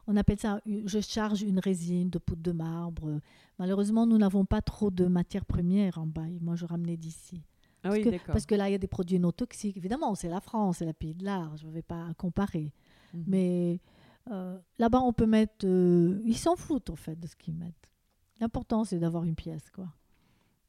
On 0.06 0.16
appelle 0.16 0.38
ça, 0.40 0.62
je 0.66 1.00
charge 1.00 1.42
une 1.42 1.60
résine 1.60 2.10
de 2.10 2.20
poudre 2.20 2.44
de 2.44 2.52
marbre. 2.52 3.20
Malheureusement, 3.58 4.06
nous 4.06 4.18
n'avons 4.18 4.46
pas 4.46 4.62
trop 4.62 4.92
de 4.92 5.06
matières 5.06 5.46
premières 5.46 5.98
en 5.98 6.06
bas. 6.06 6.28
Moi, 6.42 6.56
je 6.56 6.66
ramenais 6.66 6.98
d'ici. 6.98 7.42
Ah 7.84 7.90
parce, 7.90 7.96
oui, 7.96 8.04
que, 8.04 8.26
parce 8.28 8.46
que 8.46 8.56
là, 8.56 8.70
il 8.70 8.74
y 8.74 8.76
a 8.76 8.78
des 8.78 8.88
produits 8.88 9.20
non 9.20 9.32
toxiques. 9.32 9.78
Évidemment, 9.78 10.14
c'est 10.16 10.30
la 10.30 10.42
France, 10.42 10.78
c'est 10.80 10.86
la 10.86 10.94
pays 10.94 11.16
de 11.16 11.24
l'art. 11.26 11.58
Je 11.58 11.66
ne 11.66 11.72
vais 11.72 11.82
pas 11.82 12.14
comparer. 12.18 12.72
Mhm. 13.14 13.24
Mais 13.28 13.80
euh, 14.30 14.58
là-bas, 14.78 15.02
on 15.02 15.14
peut 15.14 15.26
mettre. 15.26 15.66
Euh, 15.66 16.22
ils 16.26 16.38
s'en 16.38 16.56
foutent, 16.56 16.90
en 16.90 16.96
fait, 16.96 17.20
de 17.20 17.28
ce 17.28 17.36
qu'ils 17.36 17.56
mettent. 17.56 17.90
L'important, 18.40 18.84
c'est 18.84 19.00
d'avoir 19.00 19.24
une 19.24 19.36
pièce, 19.36 19.70
quoi. 19.72 19.88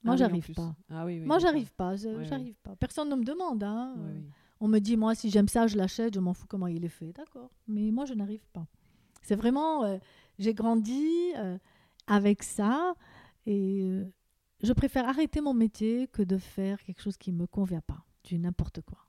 Moi, 0.04 0.14
ah 0.14 0.16
j'arrive 0.16 0.52
pas. 0.52 0.74
Ah 0.90 1.04
oui, 1.04 1.20
moi, 1.20 1.38
j'arrive 1.38 1.72
pas. 1.72 1.96
J'arrive 1.96 2.58
pas. 2.62 2.74
Personne 2.76 3.08
ne 3.08 3.14
me 3.14 3.24
demande. 3.24 3.62
Hein. 3.62 3.94
On 4.60 4.68
me 4.68 4.80
dit, 4.80 4.96
moi, 4.96 5.14
si 5.14 5.30
j'aime 5.30 5.48
ça, 5.48 5.66
je 5.66 5.76
l'achète. 5.76 6.14
Je 6.14 6.20
m'en 6.20 6.34
fous 6.34 6.46
comment 6.48 6.66
il 6.66 6.84
est 6.84 6.88
fait. 6.88 7.12
D'accord. 7.12 7.50
Mais 7.68 7.90
moi, 7.92 8.04
je 8.04 8.14
n'arrive 8.14 8.46
pas. 8.52 8.66
C'est 9.22 9.36
vraiment. 9.36 9.84
Euh, 9.84 9.98
j'ai 10.38 10.54
grandi 10.54 11.32
avec 12.08 12.42
ça 12.42 12.94
et 13.46 13.86
je 14.62 14.72
préfère 14.72 15.08
arrêter 15.08 15.40
mon 15.40 15.54
métier 15.54 16.08
que 16.08 16.22
de 16.22 16.38
faire 16.38 16.82
quelque 16.82 17.00
chose 17.00 17.16
qui 17.16 17.30
me 17.30 17.46
convient 17.46 17.82
pas, 17.82 18.04
du 18.24 18.38
n'importe 18.38 18.80
quoi. 18.80 19.06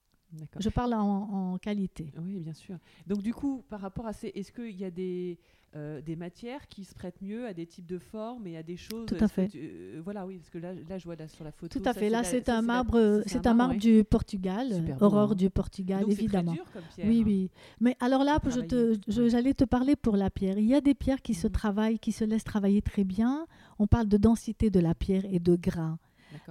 Je 0.59 0.69
parle 0.69 0.93
en, 0.93 1.57
qualité. 1.57 2.11
Oui, 2.17 2.39
bien 2.39 2.53
sûr. 2.53 2.77
Donc 3.07 3.21
du 3.21 3.33
coup, 3.33 3.63
par 3.69 3.79
rapport 3.79 4.07
à 4.07 4.13
ces, 4.13 4.31
est-ce 4.35 4.51
qu'il 4.51 4.79
y 4.79 4.85
a 4.85 4.91
des, 4.91 5.37
euh, 5.75 6.01
des 6.01 6.15
matières 6.15 6.67
qui 6.67 6.83
se 6.83 6.93
prêtent 6.93 7.21
mieux 7.21 7.45
à 7.45 7.53
des 7.53 7.65
types 7.65 7.85
de 7.85 7.99
formes 7.99 8.47
et 8.47 8.57
à 8.57 8.63
des 8.63 8.77
choses? 8.77 9.05
Tout 9.05 9.17
à 9.19 9.27
fait. 9.27 9.49
Euh, 9.55 10.01
voilà, 10.03 10.25
oui, 10.25 10.37
parce 10.37 10.49
que 10.49 10.57
là, 10.57 10.73
là 10.73 10.97
je 10.97 11.05
vois 11.05 11.15
là, 11.15 11.27
sur 11.27 11.43
la 11.43 11.51
photo. 11.51 11.79
Tout 11.79 11.87
à 11.87 11.93
fait. 11.93 12.09
là, 12.09 12.23
c'est 12.23 12.49
un 12.49 12.61
marbre, 12.61 13.23
c'est 13.25 13.45
un, 13.47 13.53
marbre 13.53 13.77
du 13.77 14.03
Portugal, 14.03 14.95
Aurore 15.01 15.31
hein. 15.31 15.35
du 15.35 15.49
Portugal, 15.49 16.01
Donc 16.01 16.11
évidemment. 16.11 16.53
Très 16.53 16.63
dur 16.63 16.71
comme 16.73 16.83
pierre, 16.95 17.07
oui, 17.07 17.19
hein. 17.19 17.25
oui. 17.25 17.49
Mais 17.79 17.97
alors 17.99 18.23
là, 18.23 18.39
je 18.45 18.61
te, 18.61 18.97
j'allais 19.07 19.53
te 19.53 19.63
parler 19.63 19.95
pour 19.95 20.17
la 20.17 20.29
pierre. 20.29 20.57
Il 20.57 20.65
y 20.65 20.75
a 20.75 20.81
des 20.81 20.93
pierres 20.95 21.21
qui 21.21 21.33
se 21.33 21.47
mhm. 21.47 21.53
travaillent, 21.53 21.99
qui 21.99 22.11
se 22.11 22.23
laissent 22.23 22.43
travailler 22.43 22.81
très 22.81 23.03
bien. 23.03 23.45
On 23.79 23.87
parle 23.87 24.07
de 24.07 24.17
densité 24.17 24.69
de 24.69 24.79
la 24.79 24.95
pierre 24.95 25.25
et 25.25 25.39
de 25.39 25.55
grains. 25.55 25.97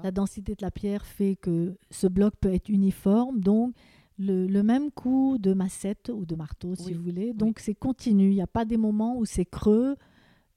La 0.03 0.11
densité 0.11 0.55
de 0.55 0.62
la 0.62 0.71
pierre 0.71 1.05
fait 1.07 1.37
que 1.37 1.77
ce 1.90 2.07
bloc 2.07 2.35
peut 2.40 2.53
être 2.53 2.68
uniforme, 2.68 3.40
donc 3.40 3.75
le, 4.18 4.62
même 4.62 4.90
coup 4.90 5.37
de 5.38 5.53
massette 5.53 6.11
ou 6.14 6.25
de 6.25 6.35
marteau, 6.35 6.75
si 6.75 6.92
vous 6.92 7.03
voulez. 7.03 7.33
Donc 7.33 7.59
c'est 7.59 7.75
continu. 7.75 8.31
Il 8.31 8.35
n'y 8.35 8.42
a 8.42 8.47
pas 8.47 8.64
des 8.64 8.77
moments 8.77 9.16
où 9.16 9.25
c'est 9.25 9.45
creux. 9.45 9.97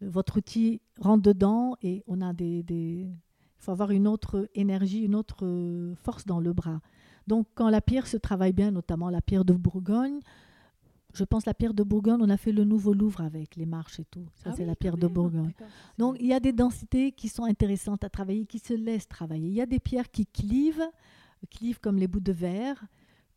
Votre 0.02 0.38
outil 0.38 0.82
rentre 1.00 1.24
dedans 1.24 1.76
et 1.82 2.04
on 2.08 2.22
a 2.22 2.34
des. 2.34 2.64
Il 2.70 3.10
faut 3.58 3.72
avoir 3.72 3.92
une 3.92 4.08
autre 4.08 4.48
énergie, 4.54 5.02
une 5.02 5.16
autre 5.16 5.94
force 5.96 6.26
dans 6.26 6.40
le 6.40 6.54
bras. 6.54 6.82
Donc 7.28 7.48
quand 7.56 7.70
la 7.70 7.82
pierre 7.82 8.06
se 8.06 8.18
travaille 8.18 8.54
bien, 8.54 8.72
notamment 8.72 9.10
la 9.10 9.22
pierre 9.22 9.46
de 9.46 9.54
Bourgogne, 9.54 10.20
je 11.16 11.24
pense 11.24 11.46
la 11.46 11.54
pierre 11.54 11.74
de 11.74 11.84
Bourgogne, 11.84 12.20
on 12.22 12.30
a 12.30 12.38
fait 12.38 12.52
le 12.52 12.64
nouveau 12.64 12.94
Louvre 12.94 13.22
avec 13.22 13.56
les 13.56 13.66
marches 13.66 14.00
et 14.00 14.06
tout. 14.06 14.26
Ça, 14.36 14.50
ah 14.52 14.54
c'est 14.56 14.66
la 14.66 14.76
pierre 14.76 14.98
de 14.98 15.08
Bourgogne. 15.08 15.54
Donc, 15.98 16.18
il 16.20 16.28
y 16.28 16.34
a 16.34 16.40
des 16.40 16.54
densités 16.54 17.12
qui 17.12 17.30
sont 17.30 17.44
intéressantes 17.44 18.04
à 18.04 18.10
travailler, 18.10 18.46
qui 18.46 18.60
se 18.60 18.74
laissent 18.74 19.08
travailler. 19.08 19.48
Il 19.48 19.54
y 19.54 19.62
a 19.62 19.66
des 19.66 19.80
pierres 19.80 20.12
qui 20.12 20.26
clivent, 20.26 20.88
clivent 21.50 21.80
comme 21.80 21.98
les 21.98 22.08
bouts 22.08 22.20
de 22.20 22.32
verre, 22.32 22.86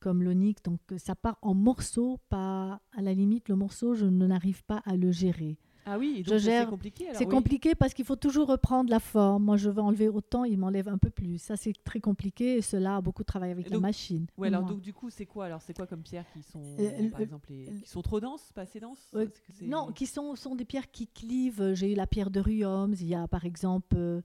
comme 0.00 0.22
l'onyx. 0.22 0.62
Donc, 0.62 0.80
ça 0.96 1.14
part 1.14 1.38
en 1.42 1.54
morceaux, 1.54 2.18
pas 2.28 2.80
à 2.96 3.02
la 3.02 3.14
limite, 3.14 3.48
le 3.48 3.56
morceau, 3.56 3.94
je 3.94 4.06
n'arrive 4.06 4.64
pas 4.64 4.82
à 4.84 4.96
le 4.96 5.12
gérer. 5.12 5.58
Ah 5.90 5.98
oui, 5.98 6.22
c'est 6.26 6.66
compliqué. 6.66 7.06
C'est 7.14 7.26
compliqué 7.26 7.74
parce 7.74 7.94
qu'il 7.94 8.04
faut 8.04 8.16
toujours 8.16 8.48
reprendre 8.48 8.90
la 8.90 9.00
forme. 9.00 9.44
Moi, 9.44 9.56
je 9.56 9.70
veux 9.70 9.80
enlever 9.80 10.08
autant, 10.08 10.44
il 10.44 10.58
m'enlève 10.58 10.88
un 10.88 10.98
peu 10.98 11.10
plus. 11.10 11.38
Ça, 11.38 11.56
c'est 11.56 11.72
très 11.84 12.00
compliqué 12.00 12.58
et 12.58 12.62
cela 12.62 12.96
a 12.96 13.00
beaucoup 13.00 13.24
travaillé 13.24 13.52
avec 13.52 13.70
la 13.70 13.80
machine. 13.80 14.26
Oui, 14.36 14.48
alors 14.48 14.64
donc 14.64 14.80
du 14.80 14.92
coup, 14.92 15.10
c'est 15.10 15.26
quoi 15.26 15.46
Alors, 15.46 15.62
c'est 15.62 15.74
quoi 15.74 15.86
comme 15.86 16.02
pierres 16.02 16.26
qui 16.32 16.42
sont, 16.42 16.62
euh, 16.78 17.10
par 17.10 17.20
exemple, 17.20 17.46
qui 17.46 17.86
sont 17.86 18.02
trop 18.02 18.20
denses, 18.20 18.52
pas 18.54 18.62
assez 18.62 18.80
denses? 18.80 19.10
Non, 19.62 19.92
qui 19.92 20.06
sont, 20.06 20.36
sont 20.36 20.54
des 20.54 20.64
pierres 20.64 20.90
qui 20.90 21.06
clivent. 21.06 21.72
J'ai 21.74 21.92
eu 21.92 21.94
la 21.94 22.06
pierre 22.06 22.30
de 22.30 22.40
Ruyoms. 22.40 22.94
Il 23.00 23.06
y 23.06 23.14
a 23.14 23.26
par 23.26 23.44
exemple. 23.44 23.96
Euh, 23.96 24.20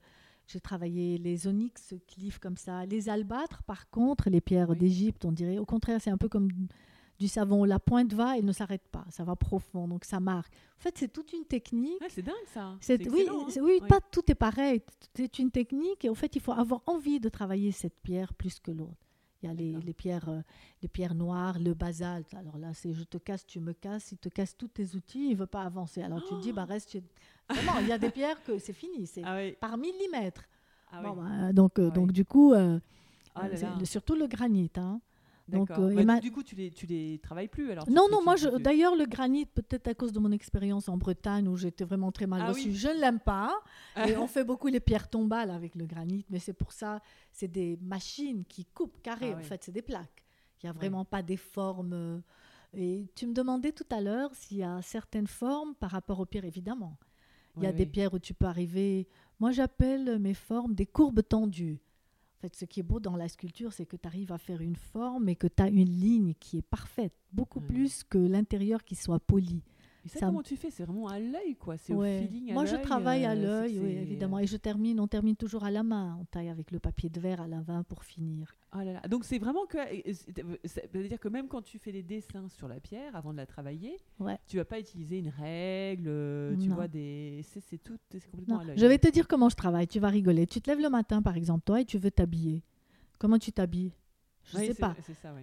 j'ai 0.46 0.60
travaillé 0.60 1.16
les 1.16 1.46
onyx 1.46 1.94
clivent 2.06 2.38
comme 2.38 2.58
ça. 2.58 2.84
Les 2.84 3.08
albâtres, 3.08 3.62
par 3.62 3.88
contre, 3.88 4.28
les 4.28 4.42
pierres 4.42 4.76
d'Égypte, 4.76 5.24
on 5.24 5.32
dirait, 5.32 5.56
au 5.56 5.64
contraire, 5.64 6.02
c'est 6.02 6.10
un 6.10 6.18
peu 6.18 6.28
comme 6.28 6.50
du 7.18 7.28
savon. 7.28 7.64
La 7.64 7.78
pointe 7.78 8.12
va, 8.12 8.36
elle 8.38 8.44
ne 8.44 8.52
s'arrête 8.52 8.86
pas. 8.88 9.04
Ça 9.10 9.24
va 9.24 9.36
profond, 9.36 9.88
donc 9.88 10.04
ça 10.04 10.20
marque. 10.20 10.52
En 10.78 10.80
fait, 10.80 10.96
c'est 10.98 11.12
toute 11.12 11.32
une 11.32 11.44
technique. 11.44 12.02
c'est 12.08 12.22
dingue 12.22 12.34
ça. 12.52 12.76
oui, 12.88 13.26
hein. 13.28 13.46
oui, 13.62 13.80
pas 13.88 14.00
tout 14.00 14.22
est 14.28 14.34
pareil. 14.34 14.82
C'est 15.14 15.38
une 15.38 15.50
technique 15.50 16.04
et 16.04 16.08
en 16.08 16.14
fait, 16.14 16.34
il 16.36 16.42
faut 16.42 16.52
avoir 16.52 16.82
envie 16.86 17.20
de 17.20 17.28
travailler 17.28 17.72
cette 17.72 17.98
pierre 18.02 18.34
plus 18.34 18.58
que 18.60 18.70
l'autre. 18.70 19.04
Il 19.42 19.48
y 19.48 19.50
a 19.50 19.82
les, 19.84 19.92
pierres, 19.92 20.28
euh, 20.30 20.40
les 20.80 20.88
pierres 20.88 21.14
noires, 21.14 21.58
le 21.58 21.74
basalte. 21.74 22.32
Alors 22.32 22.56
là, 22.56 22.72
c'est 22.72 22.94
je 22.94 23.04
te 23.04 23.18
casse, 23.18 23.44
tu 23.44 23.60
me 23.60 23.74
casses. 23.74 24.12
Il 24.12 24.16
te 24.16 24.30
casse 24.30 24.56
tous 24.56 24.68
tes 24.68 24.94
outils, 24.94 25.28
il 25.30 25.36
veut 25.36 25.46
pas 25.46 25.62
avancer. 25.64 26.02
Alors 26.02 26.22
tu 26.22 26.34
te 26.34 26.40
dis, 26.40 26.52
bah 26.52 26.64
reste. 26.64 26.96
Vraiment, 27.50 27.78
il 27.80 27.88
y 27.88 27.92
a 27.92 27.98
des 27.98 28.08
pierres 28.08 28.42
que 28.42 28.58
c'est 28.58 28.72
fini, 28.72 29.06
c'est 29.06 29.22
ah 29.22 29.38
par 29.60 29.76
millimètre. 29.76 30.48
Ah 30.90 31.02
bah, 31.02 31.52
donc, 31.52 31.78
euh, 31.78 31.90
donc 31.90 32.12
du 32.12 32.24
coup, 32.24 32.54
euh, 32.54 32.78
ah 33.34 33.48
surtout 33.84 34.14
le 34.14 34.26
granit. 34.26 34.70
Hein. 34.76 35.00
Donc, 35.46 35.70
euh, 35.70 36.04
bah, 36.04 36.20
du 36.20 36.32
coup, 36.32 36.42
tu 36.42 36.54
les, 36.54 36.70
tu 36.70 36.86
les 36.86 37.18
travailles 37.18 37.48
plus 37.48 37.70
alors 37.70 37.88
Non, 37.90 38.08
non, 38.10 38.22
moi, 38.22 38.36
d'ailleurs, 38.58 38.96
le 38.96 39.04
granit, 39.04 39.44
peut-être 39.44 39.88
à 39.88 39.94
cause 39.94 40.12
de 40.12 40.18
mon 40.18 40.32
expérience 40.32 40.88
en 40.88 40.96
Bretagne 40.96 41.48
où 41.48 41.56
j'étais 41.56 41.84
vraiment 41.84 42.12
très 42.12 42.26
mal 42.26 42.42
ah 42.42 42.48
reçue, 42.48 42.72
je 42.72 42.88
ne 42.88 43.00
l'aime 43.00 43.20
pas. 43.20 43.54
et 44.06 44.16
on 44.16 44.26
fait 44.26 44.44
beaucoup 44.44 44.68
les 44.68 44.80
pierres 44.80 45.08
tombales 45.08 45.50
avec 45.50 45.74
le 45.74 45.84
granit, 45.84 46.24
mais 46.30 46.38
c'est 46.38 46.54
pour 46.54 46.72
ça, 46.72 47.02
c'est 47.30 47.48
des 47.48 47.78
machines 47.82 48.44
qui 48.46 48.64
coupent 48.64 49.00
carré. 49.02 49.32
Ah 49.34 49.38
en 49.38 49.42
fait, 49.42 49.62
c'est 49.64 49.72
des 49.72 49.82
plaques. 49.82 50.24
Il 50.62 50.66
n'y 50.66 50.70
a 50.70 50.72
vraiment 50.72 51.04
pas 51.04 51.22
des 51.22 51.36
formes. 51.36 52.22
Et 52.72 53.06
tu 53.14 53.26
me 53.26 53.34
demandais 53.34 53.72
tout 53.72 53.86
à 53.90 54.00
l'heure 54.00 54.34
s'il 54.34 54.56
y 54.56 54.62
a 54.62 54.80
certaines 54.80 55.26
formes 55.26 55.74
par 55.74 55.90
rapport 55.90 56.20
aux 56.20 56.26
pierres, 56.26 56.46
évidemment. 56.46 56.96
Il 57.58 57.64
y 57.64 57.66
a 57.66 57.72
des 57.72 57.86
pierres 57.86 58.14
où 58.14 58.18
tu 58.18 58.34
peux 58.34 58.46
arriver. 58.46 59.06
Moi, 59.38 59.52
j'appelle 59.52 60.18
mes 60.18 60.34
formes 60.34 60.74
des 60.74 60.86
courbes 60.86 61.22
tendues 61.22 61.80
fait, 62.48 62.56
ce 62.56 62.64
qui 62.64 62.80
est 62.80 62.84
beau 62.84 63.00
dans 63.00 63.16
la 63.16 63.28
sculpture, 63.28 63.72
c'est 63.72 63.86
que 63.86 63.96
tu 63.96 64.06
arrives 64.06 64.32
à 64.32 64.38
faire 64.38 64.60
une 64.60 64.76
forme 64.76 65.28
et 65.28 65.36
que 65.36 65.46
tu 65.46 65.62
as 65.62 65.68
une 65.68 65.88
ligne 65.88 66.34
qui 66.34 66.58
est 66.58 66.62
parfaite, 66.62 67.14
beaucoup 67.32 67.60
plus 67.60 68.04
que 68.04 68.18
l'intérieur 68.18 68.84
qui 68.84 68.94
soit 68.94 69.20
poli. 69.20 69.62
Et 70.04 70.08
ça, 70.08 70.26
comment 70.26 70.42
tu 70.42 70.56
fais? 70.56 70.70
C'est 70.70 70.84
vraiment 70.84 71.08
à 71.08 71.18
l'œil, 71.18 71.56
quoi. 71.56 71.76
C'est 71.78 71.94
au 71.94 72.02
feeling. 72.02 72.52
Moi, 72.52 72.66
je 72.66 72.76
travaille 72.76 73.24
à 73.24 73.32
euh, 73.32 73.34
l'œil, 73.34 73.80
oui, 73.80 73.92
évidemment. 73.92 74.38
Et 74.38 74.46
je 74.46 74.56
termine, 74.56 75.00
on 75.00 75.06
termine 75.06 75.34
toujours 75.34 75.64
à 75.64 75.70
la 75.70 75.82
main. 75.82 76.18
On 76.20 76.24
taille 76.26 76.50
avec 76.50 76.70
le 76.70 76.78
papier 76.78 77.08
de 77.08 77.18
verre 77.20 77.40
à 77.40 77.48
la 77.48 77.62
main 77.62 77.82
pour 77.84 78.04
finir. 78.04 78.54
Oh 78.74 78.78
là 78.78 78.92
là. 78.92 79.00
Donc, 79.08 79.24
c'est 79.24 79.38
vraiment 79.38 79.64
que. 79.66 79.78
Ça 80.64 80.82
veut 80.92 81.08
dire 81.08 81.18
que 81.18 81.28
même 81.28 81.48
quand 81.48 81.62
tu 81.62 81.78
fais 81.78 81.92
les 81.92 82.02
dessins 82.02 82.48
sur 82.48 82.68
la 82.68 82.80
pierre, 82.80 83.16
avant 83.16 83.32
de 83.32 83.38
la 83.38 83.46
travailler, 83.46 83.96
ouais. 84.20 84.38
tu 84.46 84.58
vas 84.58 84.64
pas 84.64 84.78
utiliser 84.78 85.18
une 85.18 85.30
règle. 85.30 86.08
Euh, 86.08 86.56
tu 86.56 86.68
vois 86.68 86.88
des. 86.88 87.42
C'est 87.42 87.82
tout. 87.82 87.98
C'est 88.10 88.30
complètement 88.30 88.58
à 88.58 88.64
l'œil. 88.64 88.78
Je 88.78 88.86
vais 88.86 88.98
te 88.98 89.08
dire 89.08 89.26
comment 89.26 89.48
je 89.48 89.56
travaille. 89.56 89.86
Tu 89.86 90.00
vas 90.00 90.08
rigoler. 90.08 90.46
Tu 90.46 90.60
te 90.60 90.70
lèves 90.70 90.80
le 90.80 90.90
matin, 90.90 91.22
par 91.22 91.36
exemple, 91.36 91.64
toi, 91.64 91.80
et 91.80 91.84
tu 91.84 91.98
veux 91.98 92.10
t'habiller. 92.10 92.62
Comment 93.18 93.38
tu 93.38 93.52
t'habilles? 93.52 93.92
Je 94.52 94.58
ne 94.58 94.62
sais 94.66 94.74
pas. 94.74 94.94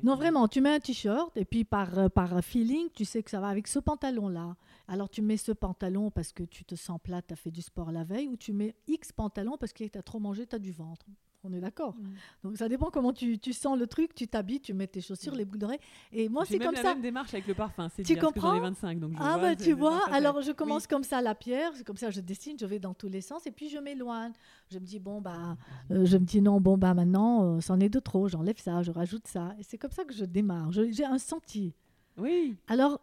Non, 0.04 0.16
vraiment, 0.16 0.48
tu 0.48 0.62
mets 0.62 0.76
un 0.76 0.80
t-shirt 0.80 1.36
et 1.36 1.46
puis 1.46 1.64
par, 1.64 1.98
euh, 1.98 2.10
par 2.10 2.44
feeling, 2.44 2.90
tu 2.94 3.06
sais 3.06 3.24
que 3.24 3.32
ça 3.32 3.40
va 3.40 3.48
avec 3.48 3.68
ce 3.68 3.80
pantalon-là. 3.80 4.56
Alors 4.88 5.10
tu 5.10 5.22
mets 5.22 5.38
ce 5.38 5.52
pantalon 5.52 6.12
parce 6.12 6.34
que 6.34 6.44
tu 6.44 6.66
te 6.66 6.76
sens 6.76 7.00
plat, 7.02 7.22
tu 7.22 7.34
as 7.34 7.38
fait 7.38 7.52
du 7.52 7.62
sport 7.62 7.92
la 7.92 8.04
veille, 8.04 8.28
ou 8.28 8.38
tu 8.38 8.54
mets 8.54 8.76
X 8.88 9.12
pantalon 9.12 9.58
parce 9.58 9.74
que 9.74 9.86
tu 9.86 9.98
as 9.98 10.04
trop 10.04 10.20
mangé, 10.20 10.46
tu 10.46 10.56
as 10.56 10.60
du 10.60 10.72
ventre. 10.72 11.06
On 11.44 11.54
est 11.54 11.60
d'accord. 11.60 11.96
Mm. 11.96 12.14
Donc 12.44 12.58
ça 12.58 12.70
dépend 12.70 12.90
comment 12.92 13.14
tu, 13.14 13.40
tu 13.40 13.54
sens 13.54 13.78
le 13.78 13.88
truc, 13.88 14.14
tu 14.14 14.28
t'habilles, 14.28 14.62
tu 14.62 14.74
mets 14.74 14.88
tes 14.88 15.02
chaussures, 15.02 15.34
mm. 15.34 15.38
les 15.38 15.46
boucles 15.46 15.60
d'oreilles. 15.60 15.80
Et 16.12 16.30
moi, 16.30 16.46
c'est 16.46 16.60
comme 16.60 16.76
la 16.76 16.82
ça. 16.82 16.94
même 16.94 17.02
démarche 17.02 17.34
avec 17.34 17.48
le 17.48 17.54
parfum, 17.54 17.90
c'est 17.90 18.04
Tu 18.04 18.16
comprends 18.18 18.60
25, 18.60 19.00
donc 19.00 19.14
Ah, 19.20 19.38
bah, 19.40 19.56
tu 19.56 19.74
vois, 19.74 20.02
alors 20.12 20.42
je 20.42 20.52
commence 20.52 20.88
comme 20.88 21.04
ça 21.04 21.22
la 21.22 21.36
pierre, 21.36 21.72
c'est 21.76 21.86
comme 21.86 21.98
ça 21.98 22.10
je 22.10 22.22
dessine, 22.22 22.58
je 22.60 22.66
vais 22.66 22.80
dans 22.80 22.94
tous 22.94 23.10
les 23.10 23.22
sens, 23.22 23.46
et 23.48 23.52
puis 23.52 23.70
je 23.70 23.78
m'éloigne. 23.78 24.34
Je 24.70 24.80
me 24.80 24.86
dis, 24.86 25.00
bon, 25.00 25.22
bah, 25.22 25.58
euh, 25.92 26.06
je 26.06 26.18
me 26.18 26.26
dis, 26.26 26.42
non, 26.42 26.62
bon, 26.62 26.78
bah, 26.78 26.94
maintenant, 26.94 27.44
euh, 27.44 27.60
c'en 27.60 27.80
est 27.80 27.90
de 27.90 28.00
trop, 28.00 28.28
j'enlève 28.28 28.60
ça, 28.60 28.82
je 28.84 28.92
rajoute 28.92 29.28
ça. 29.28 29.54
Et 29.60 29.64
c'est 29.64 29.78
comme 29.78 29.92
ça 29.92 30.04
que 30.04 30.14
je 30.14 30.26
démarre. 30.26 30.72
J'ai 30.72 31.06
un 31.06 31.18
sentier. 31.18 31.74
Oui. 32.18 32.56
Alors, 32.68 33.02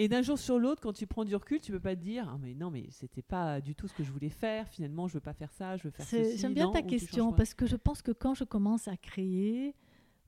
et 0.00 0.08
d'un 0.08 0.22
jour 0.22 0.38
sur 0.38 0.58
l'autre, 0.58 0.80
quand 0.80 0.92
tu 0.94 1.06
prends 1.06 1.24
du 1.24 1.34
recul, 1.34 1.60
tu 1.60 1.72
peux 1.72 1.80
pas 1.80 1.94
te 1.96 2.00
dire 2.00 2.26
ah, 2.32 2.38
mais 2.40 2.54
non, 2.54 2.70
mais 2.70 2.86
c'était 2.90 3.20
pas 3.22 3.60
du 3.60 3.74
tout 3.74 3.86
ce 3.88 3.92
que 3.94 4.02
je 4.04 4.10
voulais 4.12 4.28
faire. 4.30 4.66
Finalement, 4.68 5.08
je 5.08 5.14
veux 5.14 5.20
pas 5.20 5.34
faire 5.34 5.52
ça, 5.52 5.76
je 5.76 5.82
veux 5.84 5.90
faire 5.90 6.06
ceci. 6.06 6.38
J'aime 6.38 6.54
bien 6.54 6.70
ta 6.70 6.82
question 6.82 7.32
parce 7.32 7.52
que 7.52 7.66
je 7.66 7.76
pense 7.76 8.00
que 8.00 8.12
quand 8.12 8.32
je 8.34 8.44
commence 8.44 8.88
à 8.88 8.96
créer, 8.96 9.74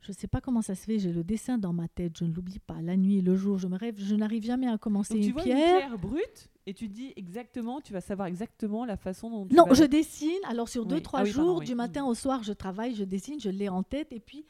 je 0.00 0.12
ne 0.12 0.16
sais 0.16 0.26
pas 0.28 0.40
comment 0.40 0.62
ça 0.62 0.74
se 0.74 0.84
fait, 0.86 0.98
j'ai 0.98 1.12
le 1.12 1.22
dessin 1.22 1.56
dans 1.58 1.72
ma 1.72 1.86
tête, 1.86 2.16
je 2.18 2.24
ne 2.24 2.32
l'oublie 2.32 2.58
pas. 2.58 2.80
La 2.82 2.96
nuit 2.96 3.20
le 3.20 3.36
jour, 3.36 3.58
je 3.58 3.68
me 3.68 3.76
rêve, 3.76 3.94
je 3.98 4.14
n'arrive 4.14 4.42
jamais 4.44 4.66
à 4.66 4.76
commencer 4.78 5.14
Donc, 5.14 5.22
tu 5.22 5.28
une 5.28 5.32
vois 5.34 5.42
pierre. 5.42 5.56
une 5.58 5.78
pierre 5.88 5.98
brute 5.98 6.48
et 6.66 6.74
tu 6.74 6.88
dis 6.88 7.12
exactement, 7.16 7.80
tu 7.80 7.92
vas 7.92 8.00
savoir 8.00 8.26
exactement 8.28 8.84
la 8.84 8.96
façon 8.96 9.28
dont 9.30 9.46
tu 9.46 9.54
Non, 9.54 9.64
vas- 9.66 9.74
je 9.74 9.84
dessine. 9.84 10.30
Alors 10.48 10.68
sur 10.68 10.84
deux, 10.86 10.96
Oui. 10.96 11.02
trois 11.02 11.20
Ah 11.20 11.24
oui, 11.24 11.30
jours, 11.30 11.44
pardon, 11.44 11.58
oui. 11.60 11.66
du 11.66 11.74
matin 11.74 12.04
au 12.06 12.14
soir, 12.14 12.42
je 12.42 12.52
travaille, 12.52 12.94
je 12.94 13.04
dessine, 13.04 13.38
je 13.38 13.50
l'ai 13.50 13.68
en 13.68 13.82
tête, 13.82 14.10
et 14.12 14.20
puis 14.20 14.46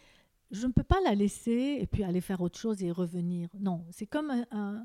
je 0.52 0.66
ne 0.66 0.72
peux 0.72 0.82
pas 0.84 0.98
la 1.04 1.14
laisser 1.14 1.78
et 1.80 1.86
puis 1.86 2.04
aller 2.04 2.20
faire 2.20 2.40
autre 2.40 2.58
chose 2.58 2.82
et 2.82 2.90
revenir. 2.90 3.48
Non, 3.58 3.84
c'est 3.90 4.06
comme 4.06 4.30
un, 4.30 4.44
un- 4.52 4.84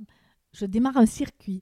je 0.56 0.66
démarre 0.66 0.98
un 0.98 1.06
circuit. 1.06 1.62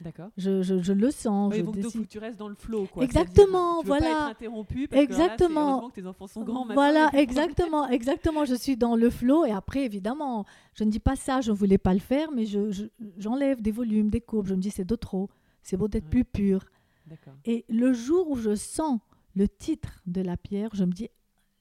D'accord. 0.00 0.30
Je, 0.36 0.62
je- 0.62 0.82
je 0.82 0.92
le 0.92 1.12
sens, 1.12 1.52
Oui, 1.52 1.58
je 1.60 1.62
donc 1.62 1.76
il 1.76 1.82
faut 1.82 1.88
dessine. 1.88 2.02
que 2.06 2.08
tu 2.10 2.18
restes 2.18 2.36
dans 2.38 2.48
le 2.48 2.56
flow. 2.56 2.86
Quoi. 2.92 3.04
Exactement, 3.04 3.76
tu 3.82 3.84
veux 3.84 3.88
voilà. 3.88 4.06
Pas 4.06 4.10
être 4.22 4.30
interrompu 4.30 4.88
parce 4.88 5.06
que 5.06 5.12
là, 5.12 5.24
Exactement. 5.24 5.90
que 5.90 5.94
tes 6.00 6.06
enfants 6.08 6.26
sont 6.26 6.42
grands 6.42 6.66
Voilà, 6.74 7.08
exactement, 7.14 7.88
exactement. 7.88 8.44
Je 8.44 8.56
suis 8.56 8.76
dans 8.76 8.96
le 8.96 9.10
flot 9.10 9.44
et 9.44 9.52
après, 9.52 9.84
évidemment, 9.84 10.44
je 10.74 10.82
ne 10.82 10.90
dis 10.90 10.98
pas 10.98 11.14
ça, 11.14 11.40
je 11.40 11.52
ne 11.52 11.56
voulais 11.56 11.78
pas 11.78 11.94
le 11.94 12.00
faire, 12.00 12.32
mais 12.32 12.46
je- 12.46 12.72
je- 12.72 12.86
j'enlève 13.16 13.62
des 13.62 13.70
volumes, 13.70 14.10
des 14.10 14.20
courbes. 14.20 14.48
Je 14.48 14.54
me 14.56 14.60
dis, 14.60 14.70
c'est 14.70 14.84
de 14.84 14.96
trop. 14.96 15.30
C'est 15.62 15.76
beau 15.76 15.86
d'être 15.86 16.04
Ouais. 16.06 16.10
plus 16.10 16.24
pur. 16.24 16.64
Et 17.44 17.64
le 17.68 17.92
jour 17.92 18.28
où 18.28 18.36
je 18.36 18.56
sens 18.56 18.98
le 19.36 19.46
titre 19.48 20.00
de 20.06 20.20
la 20.20 20.36
pierre, 20.36 20.70
je 20.72 20.82
me 20.84 20.90
dis, 20.92 21.08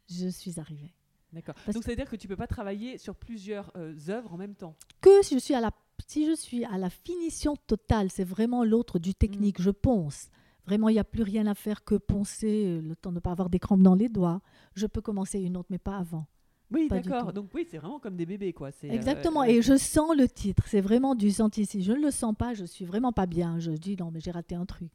je 0.10 0.28
suis 0.30 0.60
arrivée. 0.60 0.94
D'accord. 1.34 1.56
Donc 1.72 1.84
ça 1.84 1.90
veut 1.92 1.96
dire 1.96 2.10
que 2.10 2.16
tu 2.18 2.28
peux 2.28 2.36
pas 2.36 2.48
travailler 2.48 2.98
sur 2.98 3.16
plusieurs 3.16 3.72
euh, 3.78 3.94
œuvres 4.10 4.34
en 4.34 4.38
même 4.38 4.54
temps. 4.56 4.76
Que 5.00 5.22
si 5.24 5.36
je 5.36 5.40
suis 5.40 5.54
à 5.54 5.62
la, 5.62 5.72
si 6.08 6.26
je 6.26 6.36
suis 6.36 6.64
à 6.66 6.78
la 6.78 6.89
finition 6.89 7.56
totale, 7.68 8.10
c'est 8.10 8.24
vraiment 8.24 8.64
l'autre 8.64 8.99
du 8.99 9.14
technique, 9.14 9.60
Mm. 9.60 9.64
je 9.64 9.72
ponce. 9.72 10.30
Vraiment, 10.66 10.89
il 10.89 10.93
n'y 10.93 10.99
a 10.99 11.04
plus 11.04 11.24
rien 11.24 11.47
à 11.47 11.56
faire 11.56 11.84
que 11.84 11.95
poncer, 11.95 12.66
euh, 12.68 12.82
le 12.82 12.95
temps 12.95 13.10
de 13.10 13.16
ne 13.16 13.20
pas 13.20 13.32
avoir 13.32 13.49
des 13.49 13.60
crampes 13.60 13.82
dans 13.82 13.95
les 13.95 14.10
doigts. 14.10 14.41
Je 14.76 14.86
peux 14.86 15.02
commencer 15.02 15.39
une 15.39 15.58
autre, 15.58 15.68
mais 15.72 15.80
pas 15.80 15.97
avant. 15.97 16.28
Oui, 16.70 16.88
d'accord. 16.88 17.34
Donc 17.34 17.49
oui, 17.54 17.68
c'est 17.70 17.78
vraiment 17.80 17.99
comme 17.99 18.16
des 18.16 18.26
bébés, 18.26 18.54
quoi. 18.54 18.70
Euh, 18.84 18.89
Exactement. 18.91 19.41
euh, 19.41 19.45
Et 19.47 19.62
je 19.62 19.76
sens 19.76 20.16
le 20.16 20.30
titre. 20.30 20.64
C'est 20.68 20.80
vraiment 20.80 21.16
du 21.16 21.32
senti. 21.32 21.66
Si 21.66 21.82
je 21.84 21.91
ne 21.91 21.99
le 21.99 22.12
sens 22.12 22.34
pas, 22.38 22.54
je 22.54 22.64
suis 22.64 22.86
vraiment 22.86 23.12
pas 23.12 23.26
bien. 23.26 23.60
Je 23.60 23.72
dis 23.72 23.97
non, 23.97 24.10
mais 24.12 24.22
j'ai 24.22 24.32
raté 24.32 24.56
un 24.56 24.66
truc. 24.66 24.89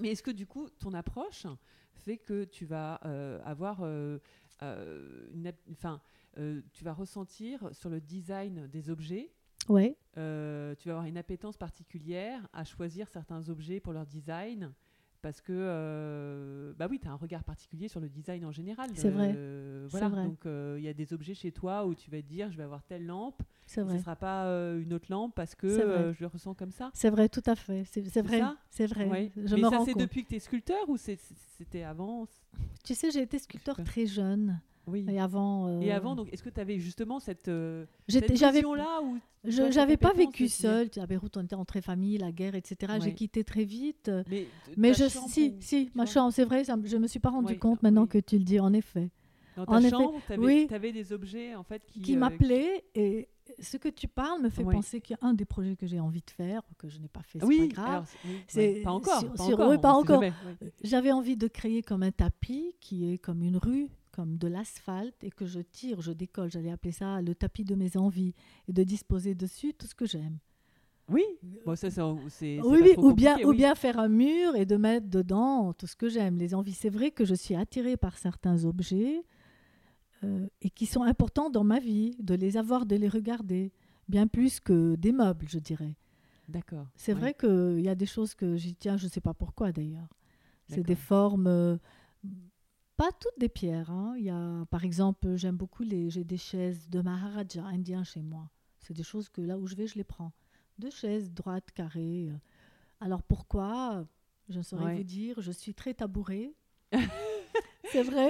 Mais 0.00 0.08
est-ce 0.08 0.22
que 0.22 0.30
du 0.32 0.46
coup, 0.46 0.68
ton 0.80 0.92
approche 0.94 1.46
fait 1.92 2.16
que 2.16 2.44
tu 2.44 2.64
vas 2.64 2.98
euh, 3.04 3.38
avoir 3.44 3.80
euh, 3.82 4.18
une, 4.62 5.52
enfin, 5.70 6.00
tu 6.72 6.82
vas 6.84 6.92
ressentir 6.94 7.68
sur 7.72 7.90
le 7.90 8.00
design 8.00 8.66
des 8.68 8.88
objets, 8.90 9.30
Ouais. 9.68 9.96
euh, 10.16 10.74
tu 10.76 10.88
vas 10.88 10.94
avoir 10.94 11.06
une 11.06 11.18
appétence 11.18 11.56
particulière 11.56 12.46
à 12.52 12.64
choisir 12.64 13.08
certains 13.08 13.48
objets 13.48 13.78
pour 13.80 13.92
leur 13.92 14.06
design 14.06 14.72
parce 15.22 15.40
que 15.40 15.52
euh, 15.54 16.72
bah 16.78 16.86
oui, 16.90 16.98
tu 16.98 17.06
as 17.06 17.10
un 17.10 17.16
regard 17.16 17.44
particulier 17.44 17.88
sur 17.88 18.00
le 18.00 18.08
design 18.08 18.44
en 18.44 18.52
général. 18.52 18.90
C'est 18.94 19.10
vrai. 19.10 19.34
Euh, 19.36 19.86
voilà. 19.90 20.08
vrai. 20.08 20.24
Donc 20.24 20.46
euh, 20.46 20.76
il 20.78 20.84
y 20.84 20.88
a 20.88 20.94
des 20.94 21.12
objets 21.12 21.34
chez 21.34 21.52
toi 21.52 21.86
où 21.86 21.94
tu 21.94 22.10
vas 22.10 22.22
te 22.22 22.26
dire 22.26 22.50
je 22.50 22.56
vais 22.56 22.62
avoir 22.62 22.82
telle 22.82 23.04
lampe, 23.06 23.42
C'est 23.66 23.80
et 23.80 23.84
ce 23.84 23.86
vrai. 23.88 23.94
ne 23.94 24.00
sera 24.00 24.16
pas 24.16 24.46
une 24.78 24.92
autre 24.94 25.06
lampe 25.10 25.34
parce 25.34 25.54
que 25.54 25.66
vrai. 25.66 26.14
je 26.14 26.20
le 26.20 26.26
ressens 26.26 26.54
comme 26.54 26.70
ça. 26.72 26.90
C'est 26.94 27.10
vrai, 27.10 27.28
tout 27.28 27.42
à 27.46 27.54
fait. 27.54 27.84
C'est 27.84 28.22
vrai. 28.22 28.42
C'est 28.70 28.86
vrai. 28.86 29.08
Ouais. 29.08 29.32
Je 29.36 29.54
Mais 29.54 29.62
ça 29.62 29.82
c'est 29.84 29.94
depuis 29.94 30.24
que 30.24 30.30
tu 30.30 30.36
es 30.36 30.40
sculpteur 30.40 30.88
ou 30.88 30.96
c'était 30.96 31.82
avant? 31.82 32.26
Tu 32.84 32.94
sais, 32.94 33.10
j'ai 33.10 33.22
été 33.22 33.38
sculpteur 33.38 33.76
très 33.84 34.06
jeune. 34.06 34.58
Oui. 34.86 35.06
Et 35.08 35.20
avant. 35.20 35.68
euh, 35.68 35.80
Et 35.80 35.92
avant, 35.92 36.14
donc, 36.16 36.32
est-ce 36.32 36.42
que 36.42 36.48
tu 36.50 36.60
avais 36.60 36.78
justement 36.78 37.20
cette, 37.20 37.48
euh, 37.48 37.84
cette 38.08 38.30
vision-là 38.30 39.02
ou 39.02 39.18
Je 39.44 39.62
n'avais 39.74 39.96
pas 39.96 40.12
vécu 40.12 40.44
dire- 40.44 40.52
seule. 40.52 40.88
À 40.96 41.06
Beyrouth, 41.06 41.36
on 41.36 41.42
était 41.42 41.54
entre 41.54 41.80
famille, 41.80 42.18
la 42.18 42.32
guerre, 42.32 42.54
etc. 42.54 42.94
J'ai 43.02 43.14
quitté 43.14 43.44
très 43.44 43.64
vite. 43.64 44.10
Mais, 44.28 44.42
t- 44.42 44.48
Mais 44.76 44.92
ta 44.92 45.04
je, 45.08 45.12
chambre 45.12 45.28
si, 45.28 45.54
si, 45.60 45.90
ma 45.94 46.06
chambre, 46.06 46.32
c'est 46.32 46.44
vrai, 46.44 46.64
ça, 46.64 46.76
je 46.82 46.96
me 46.96 47.06
suis 47.06 47.20
pas 47.20 47.30
rendu 47.30 47.58
compte 47.58 47.82
maintenant 47.82 48.02
oui. 48.02 48.08
que 48.08 48.18
tu 48.18 48.38
le 48.38 48.44
dis, 48.44 48.58
en 48.60 48.72
effet. 48.72 49.10
Dans 49.56 49.66
ta 49.66 49.72
en 49.72 49.78
effet, 49.78 49.90
chambre, 49.90 50.20
tu 50.26 50.32
avais, 50.32 50.42
oui. 50.88 50.92
des 50.92 51.12
objets 51.12 51.54
en 51.54 51.64
fait 51.64 51.82
qui, 51.86 52.00
Qui 52.00 52.14
euh, 52.16 52.18
m'appelait 52.18 52.84
et 52.94 53.28
ce 53.58 53.76
que 53.76 53.88
tu 53.88 54.06
parles 54.08 54.40
me 54.40 54.48
fait 54.48 54.62
Oui. 54.62 54.74
penser 54.74 55.00
qu'il 55.00 55.16
y 55.20 55.24
a 55.24 55.28
un 55.28 55.34
des 55.34 55.44
projets 55.44 55.74
que 55.76 55.86
j'ai 55.86 55.98
envie 56.00 56.22
de 56.24 56.30
faire, 56.30 56.62
que 56.78 56.88
je 56.88 56.98
n'ai 57.00 57.08
pas 57.08 57.20
fait, 57.24 57.40
c'est 57.40 57.44
oui, 57.44 57.68
pas 57.68 57.82
grave. 57.82 58.14
c'est- 58.46 58.76
oui, 58.76 58.82
pas 58.82 58.92
encore, 58.92 59.18
sur- 59.20 59.32
pas 59.34 59.44
sur- 59.44 59.60
encore, 59.60 59.80
pas 59.80 59.92
encore. 59.92 60.24
J'avais 60.84 61.10
envie 61.12 61.36
de 61.36 61.48
créer 61.48 61.82
comme 61.82 62.02
un 62.04 62.12
tapis 62.12 62.74
qui 62.80 63.12
est 63.12 63.18
comme 63.18 63.42
une 63.42 63.56
rue, 63.56 63.88
comme 64.20 64.36
de 64.36 64.48
l'asphalte, 64.48 65.24
et 65.24 65.30
que 65.30 65.46
je 65.46 65.60
tire, 65.60 66.02
je 66.02 66.12
décolle. 66.12 66.50
J'allais 66.50 66.70
appeler 66.70 66.92
ça 66.92 67.22
le 67.22 67.34
tapis 67.34 67.64
de 67.64 67.74
mes 67.74 67.96
envies, 67.96 68.34
et 68.68 68.72
de 68.74 68.82
disposer 68.82 69.34
dessus 69.34 69.72
tout 69.72 69.86
ce 69.86 69.94
que 69.94 70.04
j'aime. 70.04 70.36
Oui, 71.08 71.24
bon, 71.64 71.74
ça, 71.74 71.88
c'est 71.90 72.60
Oui, 72.60 72.82
ou 72.98 73.14
bien, 73.14 73.38
ou 73.42 73.54
bien 73.54 73.74
faire 73.74 73.98
un 73.98 74.08
mur 74.08 74.54
et 74.56 74.66
de 74.66 74.76
mettre 74.76 75.08
dedans 75.08 75.72
tout 75.72 75.86
ce 75.86 75.96
que 75.96 76.10
j'aime, 76.10 76.36
les 76.36 76.54
envies. 76.54 76.74
C'est 76.74 76.90
vrai 76.90 77.10
que 77.10 77.24
je 77.24 77.34
suis 77.34 77.56
attirée 77.56 77.96
par 77.96 78.18
certains 78.18 78.66
objets 78.66 79.24
euh, 80.22 80.46
et 80.60 80.68
qui 80.68 80.84
sont 80.84 81.02
importants 81.02 81.48
dans 81.48 81.64
ma 81.64 81.80
vie, 81.80 82.14
de 82.20 82.34
les 82.34 82.58
avoir, 82.58 82.84
de 82.84 82.96
les 82.96 83.08
regarder, 83.08 83.72
bien 84.06 84.26
plus 84.26 84.60
que 84.60 84.96
des 84.96 85.12
meubles, 85.12 85.46
je 85.48 85.58
dirais. 85.58 85.96
D'accord. 86.46 86.88
C'est 86.94 87.14
ouais. 87.14 87.20
vrai 87.20 87.34
qu'il 87.34 87.80
y 87.80 87.88
a 87.88 87.94
des 87.94 88.06
choses 88.06 88.34
que 88.34 88.56
j'y 88.56 88.74
tiens, 88.74 88.98
je 88.98 89.06
ne 89.06 89.10
sais 89.10 89.22
pas 89.22 89.34
pourquoi 89.34 89.72
d'ailleurs. 89.72 90.10
C'est 90.68 90.84
des 90.84 90.94
formes, 90.94 91.48
euh, 91.48 91.76
pas 93.00 93.12
toutes 93.18 93.38
des 93.38 93.48
pierres. 93.48 93.90
hein. 93.90 94.14
Il 94.18 94.24
y 94.24 94.28
a, 94.30 94.66
par 94.70 94.84
exemple, 94.84 95.34
j'aime 95.36 95.56
beaucoup 95.56 95.82
les, 95.82 96.10
j'ai 96.10 96.22
des 96.22 96.36
chaises 96.36 96.86
de 96.90 97.00
Maharaja 97.00 97.64
indien 97.64 98.04
chez 98.04 98.20
moi. 98.20 98.50
C'est 98.78 98.92
des 98.92 99.02
choses 99.02 99.30
que 99.30 99.40
là 99.40 99.56
où 99.56 99.66
je 99.66 99.74
vais, 99.74 99.86
je 99.86 99.94
les 99.94 100.04
prends. 100.04 100.32
Deux 100.78 100.90
chaises 100.90 101.32
droites, 101.32 101.70
carrées. 101.72 102.28
euh. 102.30 102.36
Alors 103.00 103.22
pourquoi? 103.22 104.04
Je 104.50 104.58
ne 104.58 104.62
saurais 104.62 104.84
Ouais. 104.84 104.96
vous 104.96 105.02
dire. 105.04 105.40
Je 105.40 105.50
suis 105.50 105.72
très 105.72 105.94
tabourée. 105.94 106.54
c'est 107.90 108.02
vrai? 108.02 108.28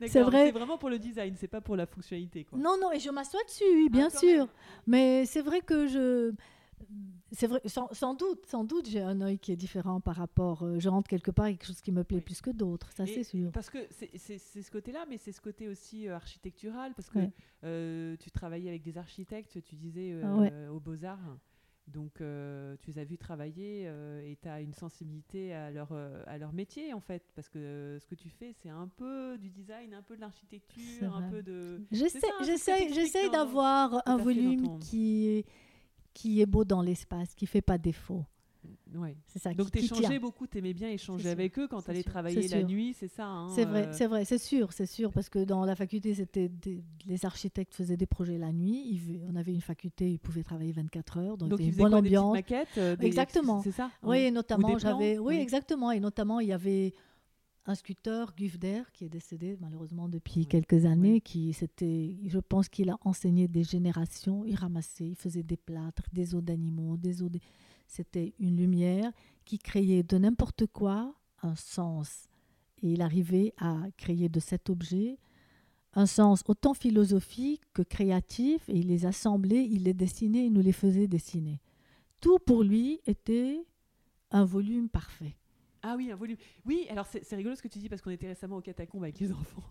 Oui, 0.00 0.08
c'est 0.08 0.22
vrai. 0.22 0.46
C'est 0.46 0.52
vraiment 0.52 0.76
pour 0.76 0.90
le 0.90 0.98
design, 0.98 1.34
c'est 1.38 1.48
pas 1.48 1.62
pour 1.62 1.76
la 1.76 1.86
fonctionnalité. 1.86 2.44
Quoi. 2.44 2.58
Non, 2.58 2.76
non, 2.78 2.92
et 2.92 2.98
je 3.00 3.08
m'assois 3.08 3.42
dessus, 3.44 3.86
Ah, 3.86 3.88
bien 3.90 4.10
sûr. 4.10 4.38
même. 4.44 4.48
Mais 4.86 5.24
c'est 5.24 5.40
vrai 5.42 5.62
que 5.62 5.86
je. 5.86 6.32
C'est 7.32 7.46
vrai, 7.46 7.60
sans, 7.66 7.88
sans 7.92 8.14
doute, 8.14 8.44
sans 8.46 8.64
doute, 8.64 8.88
j'ai 8.88 9.00
un 9.00 9.20
œil 9.20 9.38
qui 9.38 9.52
est 9.52 9.56
différent 9.56 10.00
par 10.00 10.16
rapport. 10.16 10.62
euh, 10.64 10.78
je 10.80 10.88
rentre 10.88 11.08
quelque 11.08 11.30
part 11.30 11.44
avec 11.46 11.58
quelque 11.58 11.68
chose 11.68 11.80
qui 11.80 11.92
me 11.92 12.02
plaît 12.04 12.16
Oui. 12.18 12.22
plus 12.24 12.40
que 12.40 12.50
d'autres, 12.50 12.90
ça 12.92 13.06
c'est 13.06 13.22
sûr. 13.24 13.50
Parce 13.52 13.70
que 13.70 13.78
c'est- 13.90 14.18
ce 14.62 14.70
côté-là, 14.70 15.06
mais 15.08 15.16
c'est 15.16 15.32
ce 15.32 15.40
côté 15.40 15.68
aussi 15.68 16.08
euh, 16.08 16.16
architectural, 16.16 16.92
parce 16.94 17.08
que 17.10 17.18
Ouais. 17.20 17.32
euh, 17.64 18.16
tu 18.18 18.30
travaillais 18.30 18.68
avec 18.70 18.82
des 18.82 18.98
architectes, 18.98 19.62
tu 19.62 19.76
disais, 19.76 20.14
ouais. 20.24 20.52
aux 20.68 20.80
Beaux-Arts. 20.80 21.38
Donc, 21.86 22.18
tu 22.18 22.90
les 22.90 22.98
as 23.00 23.04
vus 23.04 23.18
travailler 23.18 23.82
et 24.24 24.38
tu 24.40 24.48
as 24.48 24.60
une 24.60 24.74
sensibilité 24.74 25.52
à 25.52 25.72
leur, 25.72 25.92
à 25.92 26.38
leur 26.38 26.52
métier, 26.52 26.92
en 26.94 27.00
fait. 27.00 27.24
Parce 27.34 27.48
que 27.48 27.98
ce 28.00 28.06
que 28.06 28.14
tu 28.14 28.28
fais, 28.28 28.52
c'est 28.62 28.68
un 28.68 28.86
peu 28.86 29.36
du 29.38 29.50
design, 29.50 29.92
un 29.94 30.02
peu 30.02 30.14
de 30.14 30.20
l'architecture, 30.20 31.16
un 31.16 31.28
peu 31.30 31.42
de. 31.42 31.82
J'essaie, 31.90 33.28
d'avoir 33.30 34.02
un 34.06 34.16
volume 34.18 34.78
qui 34.78 35.26
est, 35.26 35.46
qui 36.14 36.40
est 36.40 36.46
beau 36.46 36.64
dans 36.64 36.82
l'espace, 36.82 37.34
qui 37.34 37.46
fait 37.46 37.60
pas 37.62 37.78
défaut. 37.78 38.24
Ouais. 38.94 39.16
C'est 39.26 39.38
ça. 39.38 39.54
Donc, 39.54 39.70
t'échangeais 39.70 40.18
beaucoup, 40.18 40.46
t'aimais 40.46 40.74
bien 40.74 40.90
échanger 40.90 41.30
avec 41.30 41.58
eux 41.58 41.66
quand 41.66 41.80
t'allais 41.80 42.02
travailler 42.02 42.46
la 42.48 42.62
nuit, 42.62 42.92
c'est 42.98 43.08
ça 43.08 43.24
hein, 43.26 43.48
C'est 43.54 43.64
vrai, 43.64 43.86
euh, 43.86 43.92
c'est 43.92 44.06
vrai, 44.06 44.26
c'est 44.26 44.36
sûr, 44.36 44.72
c'est 44.74 44.84
sûr, 44.84 45.12
parce 45.12 45.30
que 45.30 45.38
dans 45.44 45.64
la 45.64 45.74
faculté, 45.74 46.12
c'était 46.14 46.48
des- 46.50 46.82
les 47.06 47.24
architectes 47.24 47.74
faisaient 47.74 47.96
des 47.96 48.06
projets 48.06 48.36
la 48.36 48.52
nuit. 48.52 48.82
Ils 48.90 49.22
on 49.32 49.36
avait 49.36 49.54
une 49.54 49.62
faculté, 49.62 50.10
ils 50.10 50.18
pouvaient 50.18 50.42
travailler 50.42 50.72
24 50.72 51.18
heures, 51.18 51.38
donc, 51.38 51.48
Donc, 51.50 51.60
ils 51.60 51.70
faisaient 51.70 51.82
bonne 51.82 51.92
quoi, 51.92 52.02
des 52.02 52.08
ambiance. 52.08 52.32
maquettes 52.34 52.68
euh, 52.76 52.96
des- 52.96 53.06
Exactement. 53.06 53.62
C'est 53.62 53.72
ça 53.72 53.90
Oui, 54.02 54.08
ouais. 54.10 54.24
et 54.26 54.30
notamment, 54.30 54.76
j'avais. 54.76 55.18
Oui, 55.18 55.36
oui. 55.36 55.40
exactement. 55.40 55.90
Et 55.92 56.00
notamment, 56.00 56.40
il 56.40 56.48
y 56.48 56.52
avait 56.52 56.92
un 57.70 57.74
sculpteur, 57.76 58.34
Gufder, 58.36 58.82
qui 58.92 59.04
est 59.04 59.08
décédé 59.08 59.56
malheureusement 59.60 60.08
depuis 60.08 60.40
Oui, 60.40 60.46
quelques 60.46 60.84
années, 60.86 61.14
oui. 61.14 61.20
qui 61.20 61.52
c'était, 61.52 62.16
je 62.26 62.38
pense 62.40 62.68
qu'il 62.68 62.90
a 62.90 62.98
enseigné 63.02 63.46
des 63.48 63.62
générations. 63.62 64.44
Il 64.44 64.56
ramassait, 64.56 65.06
il 65.08 65.14
faisait 65.14 65.42
des 65.44 65.56
plâtres, 65.56 66.02
des 66.12 66.34
os 66.34 66.42
d'animaux, 66.42 66.96
des 66.96 67.22
os. 67.22 67.30
de- 67.30 67.38
C'était 67.86 68.34
une 68.40 68.56
lumière 68.56 69.12
qui 69.44 69.58
créait 69.58 70.02
de 70.02 70.18
n'importe 70.18 70.66
quoi 70.66 71.14
un 71.42 71.54
sens. 71.54 72.28
Et 72.82 72.92
il 72.92 73.02
arrivait 73.02 73.52
à 73.58 73.76
créer 73.96 74.28
de 74.28 74.40
cet 74.40 74.68
objet 74.70 75.18
un 75.94 76.06
sens 76.06 76.42
autant 76.46 76.74
philosophique 76.74 77.62
que 77.72 77.82
créatif, 77.82 78.68
et 78.68 78.78
il 78.78 78.86
les 78.88 79.06
assemblait, 79.06 79.64
il 79.64 79.84
les 79.84 79.94
dessinait, 79.94 80.46
il 80.46 80.52
nous 80.52 80.60
les 80.62 80.72
faisait 80.72 81.08
dessiner. 81.08 81.60
Tout 82.20 82.38
pour 82.44 82.62
lui 82.64 83.00
était 83.06 83.64
un 84.30 84.44
volume 84.44 84.88
parfait. 84.88 85.36
Ah 85.82 85.94
oui, 85.96 86.10
un 86.10 86.16
volume. 86.16 86.36
Oui, 86.66 86.86
alors 86.90 87.06
c'est 87.06 87.34
rigolo 87.36 87.54
ce 87.54 87.62
que 87.62 87.68
tu 87.68 87.78
dis 87.78 87.88
parce 87.88 88.02
qu'on 88.02 88.10
était 88.10 88.28
récemment 88.28 88.56
au 88.56 88.60
catacombe 88.60 89.02
avec 89.04 89.18
les 89.20 89.32
enfants. 89.32 89.62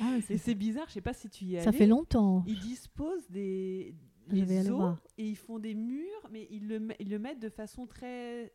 Ah, 0.00 0.16
Et 0.28 0.38
c'est 0.38 0.54
bizarre, 0.54 0.86
je 0.88 0.94
sais 0.94 1.00
pas 1.00 1.12
si 1.12 1.28
tu 1.30 1.44
y 1.44 1.54
es 1.56 1.62
ça 1.62 1.72
fait 1.72 1.86
longtemps. 1.86 2.42
Ils 2.46 2.58
disposent 2.58 3.28
des 3.30 3.94
les 4.28 4.70
os 4.70 4.96
et 5.18 5.28
ils 5.28 5.36
font 5.36 5.58
des 5.58 5.74
murs, 5.74 6.28
mais 6.32 6.48
ils 6.50 6.66
le, 6.66 6.88
ils 6.98 7.10
le 7.10 7.18
mettent 7.18 7.40
de 7.40 7.48
façon 7.50 7.86
très 7.86 8.52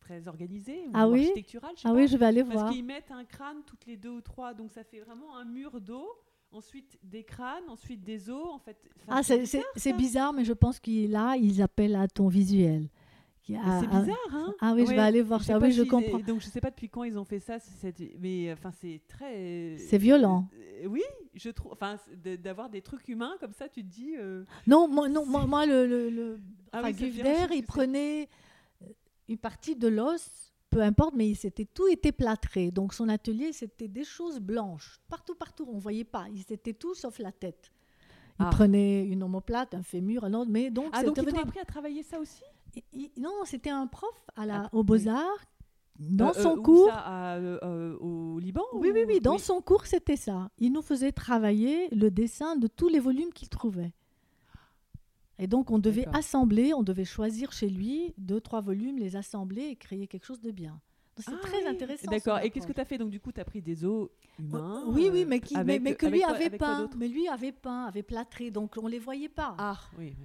très 0.00 0.28
organisée 0.28 0.86
ou 0.86 0.90
Ah 0.92 1.08
oui 1.08 1.20
architecturale. 1.22 1.72
Je 1.76 1.80
sais 1.82 1.88
Ah 1.88 1.92
pas, 1.92 1.96
oui, 1.96 2.08
je 2.08 2.16
vais 2.16 2.26
aller 2.26 2.42
parce 2.44 2.54
voir. 2.54 2.70
qu'ils 2.72 2.84
mettent 2.84 3.10
un 3.10 3.24
crâne 3.24 3.62
toutes 3.66 3.86
les 3.86 3.96
deux 3.96 4.10
ou 4.10 4.20
trois, 4.20 4.52
donc 4.54 4.70
ça 4.70 4.84
fait 4.84 5.00
vraiment 5.00 5.36
un 5.36 5.44
mur 5.44 5.80
d'eau. 5.80 6.06
Ensuite 6.52 6.98
des 7.02 7.24
crânes, 7.24 7.64
ensuite 7.68 8.04
des 8.04 8.30
os. 8.30 8.46
En 8.52 8.60
fait, 8.60 8.76
Enfin, 9.08 9.16
Ah, 9.18 9.22
c'est 9.24 9.40
bizarre, 9.40 9.96
bizarre, 9.96 10.32
mais 10.32 10.44
je 10.44 10.52
pense 10.52 10.78
qu'il 10.78 11.10
là, 11.10 11.34
ils 11.36 11.60
appellent 11.62 11.96
à 11.96 12.06
ton 12.06 12.28
visuel, 12.28 12.88
c'est 13.46 13.86
bizarre, 13.86 14.16
hein 14.32 14.54
Ah 14.60 14.72
oui, 14.74 14.86
je 14.86 14.92
vais 14.92 14.98
aller 14.98 15.22
voir 15.22 15.42
ça. 15.42 15.58
Oui, 15.58 15.72
je 15.72 15.82
comprends. 15.82 16.18
Donc 16.18 16.40
je 16.40 16.46
sais 16.46 16.60
pas 16.60 16.70
depuis 16.70 16.88
quand 16.88 17.04
ils 17.04 17.18
ont 17.18 17.24
fait 17.24 17.40
ça, 17.40 17.58
mais 18.18 18.52
enfin 18.52 18.70
c'est 18.80 19.00
très. 19.06 19.76
C'est 19.78 19.98
violent. 19.98 20.48
Euh, 20.54 20.86
oui, 20.86 21.02
je 21.34 21.50
trouve. 21.50 21.72
Enfin, 21.72 21.96
d'avoir 22.42 22.70
des 22.70 22.80
trucs 22.80 23.06
humains 23.08 23.34
comme 23.40 23.52
ça, 23.52 23.68
tu 23.68 23.82
te 23.82 23.90
dis. 23.90 24.14
Euh, 24.16 24.44
non, 24.66 24.88
moi, 24.88 25.08
non, 25.08 25.26
moi, 25.26 25.66
le, 25.66 25.86
le, 25.86 26.10
le... 26.10 26.40
Ah 26.72 26.82
il 26.90 27.64
prenait 27.64 28.28
euh, 28.82 28.86
une 29.28 29.38
partie 29.38 29.76
de 29.76 29.88
l'os, 29.88 30.52
peu 30.70 30.80
importe, 30.80 31.14
mais 31.14 31.34
c'était 31.34 31.66
tout 31.66 31.86
était 31.88 32.12
plâtré. 32.12 32.70
Donc 32.70 32.94
son 32.94 33.08
atelier, 33.08 33.52
c'était 33.52 33.88
des 33.88 34.04
choses 34.04 34.40
blanches, 34.40 34.98
partout, 35.08 35.34
partout. 35.34 35.68
On 35.70 35.78
voyait 35.78 36.04
pas. 36.04 36.26
Il 36.32 36.40
était 36.40 36.72
tout 36.72 36.94
sauf 36.94 37.18
la 37.18 37.32
tête. 37.32 37.70
Il 38.40 38.46
ah. 38.46 38.50
prenait 38.50 39.04
une 39.04 39.22
omoplate, 39.22 39.74
un 39.74 39.82
fémur, 39.82 40.24
un 40.24 40.32
autre, 40.32 40.50
mais 40.50 40.70
donc. 40.70 40.86
Ah 40.92 41.04
donc 41.04 41.18
ils 41.18 41.38
appris 41.38 41.60
à 41.60 41.64
travailler 41.64 42.02
ça 42.02 42.18
aussi? 42.18 42.42
Non, 43.16 43.32
c'était 43.44 43.70
un 43.70 43.86
prof 43.86 44.14
à 44.36 44.46
la, 44.46 44.68
au 44.72 44.82
Beaux-Arts. 44.82 45.46
Dans 45.98 46.30
euh, 46.30 46.42
son 46.42 46.58
euh, 46.58 46.62
cours. 46.62 46.88
Ça, 46.88 47.36
euh, 47.36 47.96
au 47.98 48.38
Liban 48.38 48.64
Oui, 48.72 48.90
oui, 48.92 49.04
oui. 49.06 49.20
Dans 49.20 49.38
son 49.38 49.60
cours, 49.60 49.86
c'était 49.86 50.16
ça. 50.16 50.50
Il 50.58 50.72
nous 50.72 50.82
faisait 50.82 51.12
travailler 51.12 51.88
le 51.94 52.10
dessin 52.10 52.56
de 52.56 52.66
tous 52.66 52.88
les 52.88 52.98
volumes 52.98 53.32
qu'il 53.32 53.48
trouvait. 53.48 53.92
Et 55.38 55.46
donc, 55.46 55.70
on 55.70 55.78
devait 55.78 56.06
assembler, 56.12 56.74
on 56.74 56.82
devait 56.82 57.04
choisir 57.04 57.52
chez 57.52 57.68
lui 57.68 58.14
deux, 58.18 58.40
trois 58.40 58.60
volumes, 58.60 58.98
les 58.98 59.16
assembler 59.16 59.62
et 59.62 59.76
créer 59.76 60.06
quelque 60.06 60.24
chose 60.24 60.40
de 60.40 60.50
bien. 60.50 60.80
C'est 61.16 61.32
ah 61.32 61.38
très 61.40 61.66
intéressant. 61.66 62.10
D'accord. 62.10 62.38
Et 62.40 62.50
qu'est-ce 62.50 62.66
que 62.66 62.72
tu 62.72 62.80
as 62.80 62.84
fait? 62.84 62.98
Donc, 62.98 63.10
du 63.10 63.20
coup, 63.20 63.30
tu 63.30 63.40
as 63.40 63.44
pris 63.44 63.62
des 63.62 63.84
os 63.84 64.08
humains 64.38 64.84
Oui, 64.88 65.10
oui, 65.12 65.24
mais, 65.24 65.40
qui, 65.40 65.56
mais, 65.58 65.80
que 65.94 66.06
lui 66.06 66.22
avait 66.22 66.50
peint. 66.50 66.90
Mais 66.96 67.08
lui 67.08 67.28
avait 67.28 67.52
peint, 67.52 67.84
avait 67.84 68.02
plâtré, 68.02 68.50
donc 68.50 68.76
on 68.76 68.84
ne 68.84 68.90
les 68.90 68.98
voyait 68.98 69.28
pas. 69.28 69.54
Ah, 69.58 69.78
oui. 69.98 70.16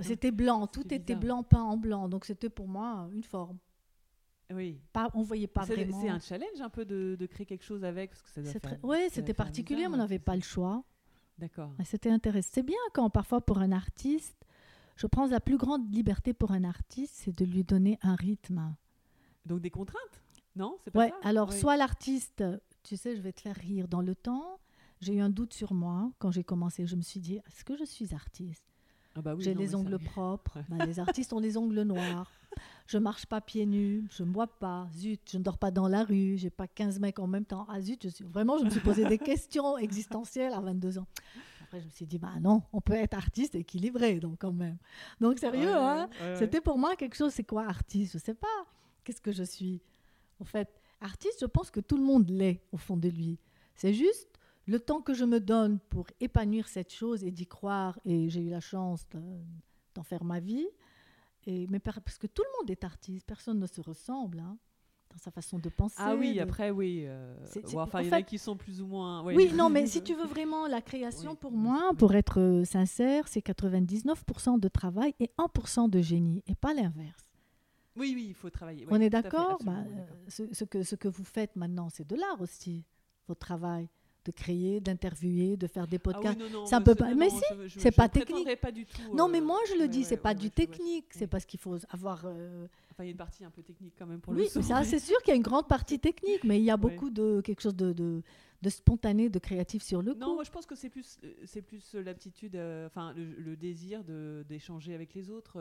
C'était 0.00 0.30
blanc, 0.30 0.66
tout 0.66 0.92
était 0.92 1.16
blanc, 1.16 1.42
peint 1.42 1.62
en 1.62 1.76
blanc. 1.76 2.08
Donc, 2.08 2.24
c'était 2.24 2.48
pour 2.50 2.68
moi 2.68 3.08
une 3.12 3.24
forme. 3.24 3.58
Oui. 4.52 4.80
Pas, 4.92 5.10
on 5.14 5.22
voyait 5.22 5.46
pas 5.46 5.64
vraiment. 5.64 6.00
C'est 6.00 6.08
un 6.08 6.18
challenge 6.18 6.60
un 6.60 6.68
peu 6.68 6.84
de, 6.84 7.16
de, 7.18 7.26
créer 7.26 7.46
quelque 7.46 7.64
chose 7.64 7.84
avec. 7.84 8.12
Oui, 8.82 8.98
c'était 9.10 9.34
particulier, 9.34 9.88
mais 9.88 9.94
on 9.94 9.98
n'avait 9.98 10.18
pas 10.18 10.36
le 10.36 10.42
choix. 10.42 10.82
D'accord. 11.38 11.72
C'était 11.84 12.10
intéressant. 12.10 12.50
C'est 12.52 12.62
bien 12.62 12.76
quand 12.92 13.08
parfois 13.08 13.40
pour 13.40 13.58
un 13.58 13.72
artiste, 13.72 14.44
je 14.96 15.06
pense 15.06 15.30
la 15.30 15.40
plus 15.40 15.56
grande 15.56 15.90
liberté 15.92 16.34
pour 16.34 16.50
un 16.50 16.64
artiste, 16.64 17.14
c'est 17.16 17.36
de 17.36 17.44
lui 17.46 17.64
donner 17.64 17.98
un 18.02 18.14
rythme. 18.14 18.74
Donc 19.46 19.60
des 19.60 19.70
contraintes? 19.70 20.22
Non 20.56 20.76
C'est 20.82 20.90
pas 20.90 21.00
ouais, 21.00 21.12
Alors, 21.22 21.52
soit 21.52 21.76
l'artiste, 21.76 22.44
tu 22.82 22.96
sais, 22.96 23.16
je 23.16 23.20
vais 23.20 23.32
te 23.32 23.40
faire 23.40 23.56
rire. 23.56 23.88
Dans 23.88 24.02
le 24.02 24.14
temps, 24.14 24.58
j'ai 25.00 25.14
eu 25.14 25.20
un 25.20 25.30
doute 25.30 25.54
sur 25.54 25.72
moi 25.72 26.10
quand 26.18 26.30
j'ai 26.30 26.44
commencé. 26.44 26.86
Je 26.86 26.96
me 26.96 27.02
suis 27.02 27.20
dit, 27.20 27.36
est-ce 27.36 27.64
que 27.64 27.76
je 27.76 27.84
suis 27.84 28.14
artiste? 28.14 28.64
Ah 29.16 29.22
bah 29.22 29.34
J'ai 29.38 29.54
les 29.54 29.74
ongles 29.74 29.98
propres. 30.04 30.58
Bah, 30.68 30.86
les 30.86 31.00
artistes 31.00 31.32
ont 31.32 31.40
les 31.40 31.56
ongles 31.56 31.82
noirs. 31.82 32.30
Je 32.86 32.98
marche 32.98 33.26
pas 33.26 33.40
pieds 33.40 33.66
nus. 33.66 34.04
Je 34.10 34.22
ne 34.22 34.30
bois 34.30 34.46
pas. 34.46 34.88
Zut, 34.94 35.20
je 35.30 35.38
ne 35.38 35.42
dors 35.42 35.58
pas 35.58 35.70
dans 35.70 35.88
la 35.88 36.04
rue. 36.04 36.36
J'ai 36.36 36.50
pas 36.50 36.68
15 36.68 37.00
mecs 37.00 37.18
en 37.18 37.26
même 37.26 37.44
temps. 37.44 37.66
Ah 37.68 37.80
zut, 37.80 38.02
je 38.02 38.08
suis... 38.08 38.24
vraiment, 38.24 38.58
je 38.58 38.64
me 38.64 38.70
suis 38.70 38.80
posé 38.80 39.04
des 39.04 39.18
questions 39.18 39.78
existentielles 39.78 40.52
à 40.52 40.60
22 40.60 40.98
ans. 40.98 41.06
Après, 41.62 41.80
je 41.80 41.86
me 41.86 41.90
suis 41.90 42.06
dit, 42.06 42.18
bah 42.18 42.32
non, 42.40 42.62
on 42.72 42.80
peut 42.80 42.94
être 42.94 43.14
artiste 43.14 43.54
équilibré, 43.54 44.18
donc 44.18 44.38
quand 44.40 44.52
même. 44.52 44.76
Donc 45.20 45.38
sérieux, 45.38 45.74
hein? 45.74 46.08
C'était 46.36 46.60
pour 46.60 46.78
moi 46.78 46.96
quelque 46.96 47.16
chose, 47.16 47.32
c'est 47.32 47.44
quoi 47.44 47.64
artiste? 47.66 48.14
Je 48.14 48.18
sais 48.18 48.34
pas. 48.34 48.48
Qu'est-ce 49.04 49.20
que 49.20 49.32
je 49.32 49.42
suis? 49.42 49.82
En 50.40 50.44
fait, 50.44 50.80
artiste, 51.00 51.38
je 51.40 51.46
pense 51.46 51.70
que 51.70 51.80
tout 51.80 51.96
le 51.96 52.04
monde 52.04 52.28
l'est 52.30 52.62
au 52.72 52.76
fond 52.76 52.96
de 52.96 53.08
lui. 53.08 53.38
C'est 53.74 53.94
juste 53.94 54.28
le 54.66 54.78
temps 54.78 55.00
que 55.00 55.14
je 55.14 55.24
me 55.24 55.40
donne 55.40 55.78
pour 55.90 56.06
épanouir 56.20 56.68
cette 56.68 56.92
chose 56.92 57.24
et 57.24 57.30
d'y 57.30 57.46
croire, 57.46 57.98
et 58.04 58.28
j'ai 58.28 58.40
eu 58.40 58.50
la 58.50 58.60
chance 58.60 59.06
d'en 59.94 60.02
faire 60.02 60.24
ma 60.24 60.40
vie. 60.40 60.66
Et, 61.46 61.66
mais 61.68 61.80
parce 61.80 62.18
que 62.18 62.26
tout 62.26 62.42
le 62.42 62.58
monde 62.58 62.70
est 62.70 62.84
artiste, 62.84 63.26
personne 63.26 63.58
ne 63.58 63.66
se 63.66 63.80
ressemble 63.80 64.40
hein, 64.40 64.58
dans 65.10 65.18
sa 65.18 65.30
façon 65.30 65.58
de 65.58 65.68
penser. 65.70 65.96
Ah 65.98 66.14
oui, 66.14 66.38
après 66.38 66.70
oui. 66.70 67.04
Euh, 67.06 67.34
enfin, 67.74 68.02
il 68.02 68.08
y 68.08 68.10
en 68.10 68.12
a 68.12 68.22
qui 68.22 68.38
sont 68.38 68.56
plus 68.56 68.80
ou 68.80 68.86
moins. 68.86 69.24
Oui, 69.24 69.50
non, 69.54 69.70
mais 69.70 69.86
si 69.88 70.02
tu 70.02 70.14
veux 70.14 70.26
vraiment 70.26 70.66
la 70.66 70.82
création, 70.82 71.34
pour 71.34 71.52
moi, 71.52 71.92
pour 71.98 72.14
être 72.14 72.40
euh, 72.40 72.64
sincère, 72.64 73.26
c'est 73.26 73.44
99% 73.44 74.60
de 74.60 74.68
travail 74.68 75.14
et 75.18 75.30
1% 75.38 75.88
de 75.88 76.00
génie, 76.00 76.42
et 76.46 76.54
pas 76.54 76.74
l'inverse. 76.74 77.29
Oui, 77.96 78.12
oui, 78.14 78.26
il 78.28 78.34
faut 78.34 78.50
travailler. 78.50 78.86
on 78.88 79.00
est 79.00 79.10
d'accord? 79.10 79.58
bah, 79.64 79.84
ce, 80.28 80.64
que, 80.64 80.82
ce 80.82 80.94
que 80.94 81.08
vous 81.08 81.24
faites 81.24 81.56
maintenant, 81.56 81.88
c'est 81.90 82.06
de 82.06 82.16
l'art 82.16 82.40
aussi, 82.40 82.84
votre 83.26 83.40
travail 83.40 83.88
de 84.24 84.32
créer, 84.32 84.80
d'interviewer, 84.80 85.56
de 85.56 85.66
faire 85.66 85.86
des 85.86 85.96
ah 85.96 86.00
podcasts. 86.00 86.38
ça 86.66 86.80
peut 86.80 86.94
pas. 86.94 87.14
Mais 87.14 87.30
si, 87.30 87.42
c'est 87.78 87.90
pas 87.90 88.08
technique. 88.08 88.48
Pas 88.60 88.72
du 88.72 88.84
tout, 88.84 89.14
non, 89.14 89.28
mais 89.28 89.40
moi 89.40 89.58
je 89.68 89.80
le 89.80 89.88
dis, 89.88 90.04
c'est 90.04 90.16
pas 90.16 90.34
du 90.34 90.50
technique. 90.50 91.06
C'est 91.10 91.26
parce 91.26 91.44
qu'il 91.44 91.58
faut 91.58 91.76
avoir. 91.90 92.22
Euh, 92.24 92.66
enfin, 92.90 93.04
il 93.04 93.06
y 93.06 93.08
a 93.08 93.12
une 93.12 93.16
partie 93.16 93.44
un 93.44 93.50
peu 93.50 93.62
technique 93.62 93.94
quand 93.98 94.06
même 94.06 94.20
pour 94.20 94.32
le. 94.32 94.40
Oui, 94.40 94.48
ça, 94.48 94.84
c'est 94.84 94.98
sûr 94.98 95.18
qu'il 95.22 95.28
y 95.28 95.32
a 95.32 95.36
une 95.36 95.42
grande 95.42 95.68
partie 95.68 95.98
technique, 96.08 96.44
mais 96.44 96.58
il 96.58 96.64
y 96.64 96.70
a 96.70 96.76
beaucoup 96.76 97.10
de 97.10 97.40
quelque 97.40 97.62
chose 97.62 97.76
de 97.76 97.92
de 97.92 98.22
spontané, 98.68 99.28
de 99.28 99.38
créatif 99.38 99.82
sur 99.82 100.02
le 100.02 100.12
coup. 100.12 100.20
Non, 100.20 100.34
moi 100.34 100.44
je 100.44 100.50
pense 100.50 100.66
que 100.66 100.74
c'est 100.74 100.90
plus, 100.90 101.18
euh, 101.24 101.32
c'est 101.44 101.62
plus 101.62 101.94
euh, 101.94 102.02
l'aptitude, 102.02 102.56
euh, 102.56 102.86
enfin 102.86 103.14
le, 103.16 103.56
désir 103.56 104.04
de, 104.04 104.44
d'échanger 104.48 104.94
avec 104.94 105.14
les 105.14 105.30
autres. 105.30 105.52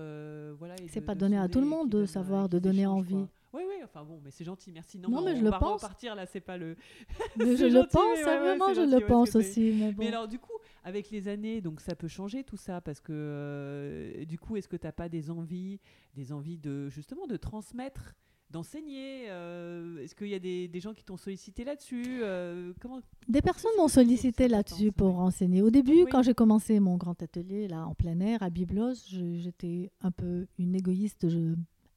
voilà, 0.58 0.76
c'est 0.90 1.02
pas 1.02 1.16
donné 1.16 1.38
à 1.38 1.48
tout 1.48 1.62
le 1.62 1.68
monde 1.68 1.90
de 1.90 2.06
savoir, 2.06 2.50
de 2.50 2.60
donner 2.60 2.86
envie. 2.86 3.26
Oui, 3.52 3.64
oui, 3.68 3.78
enfin 3.84 4.04
bon, 4.04 4.20
mais 4.24 4.30
c'est 4.30 4.44
gentil, 4.44 4.72
merci. 4.72 5.00
Non, 5.00 5.24
mais 5.24 5.36
je 5.36 5.44
le 5.44 5.50
pense. 5.50 5.82
Repartir 5.82 6.14
là, 6.14 6.28
c'est 6.28 6.40
pas 6.40 6.58
le. 6.58 6.76
mais 7.38 7.56
je 7.58 7.66
le 7.66 7.88
pense, 7.88 8.20
vraiment, 8.20 8.74
je 8.76 8.82
le 8.82 9.06
pense 9.06 9.36
aussi. 9.36 9.74
Mais, 9.74 9.96
mais, 9.98 10.08
alors, 10.10 10.28
du 10.28 10.38
coup, 10.38 10.54
avec 10.84 11.10
les 11.10 11.28
années, 11.28 11.60
donc 11.60 11.82
ça 11.82 11.96
peut 11.96 12.08
changer 12.08 12.44
tout 12.44 12.58
ça, 12.58 12.80
parce 12.80 13.02
que 13.02 14.24
du 14.28 14.38
coup, 14.38 14.56
est-ce 14.56 14.68
que 14.68 14.76
tu 14.76 14.86
n'as 14.86 14.92
pas 14.92 15.10
des 15.10 15.32
envies, 15.32 15.80
des 16.14 16.32
envies 16.32 16.58
de 16.58 16.90
justement 16.90 17.26
de 17.26 17.38
transmettre 17.38 18.14
d'enseigner 18.50 19.26
euh, 19.30 20.04
Est-ce 20.04 20.16
qu'il 20.16 20.28
y 20.28 20.36
a 20.36 20.40
des, 20.40 20.80
gens 20.80 20.94
qui 20.94 21.04
t'ont 21.04 21.18
sollicité 21.18 21.64
là-dessus 21.64 22.22
euh, 22.22 22.74
comment... 22.80 23.00
Des 23.28 23.42
personnes 23.42 23.72
m'ont 23.78 23.88
sollicité 23.88 24.48
là-dessus 24.48 24.92
pour 24.92 25.20
enseigner. 25.20 25.62
Au 25.62 25.70
début, 25.70 26.06
quand 26.10 26.24
j'ai 26.24 26.34
commencé 26.34 26.80
mon 26.80 26.98
grand 26.98 27.22
atelier 27.22 27.68
là 27.68 27.86
en 27.86 27.94
plein 27.94 28.20
air 28.20 28.42
à 28.44 28.50
Biblos, 28.50 28.96
j'étais 29.10 29.92
un 30.02 30.12
peu 30.12 30.48
une 30.58 30.76
égoïste, 30.76 31.28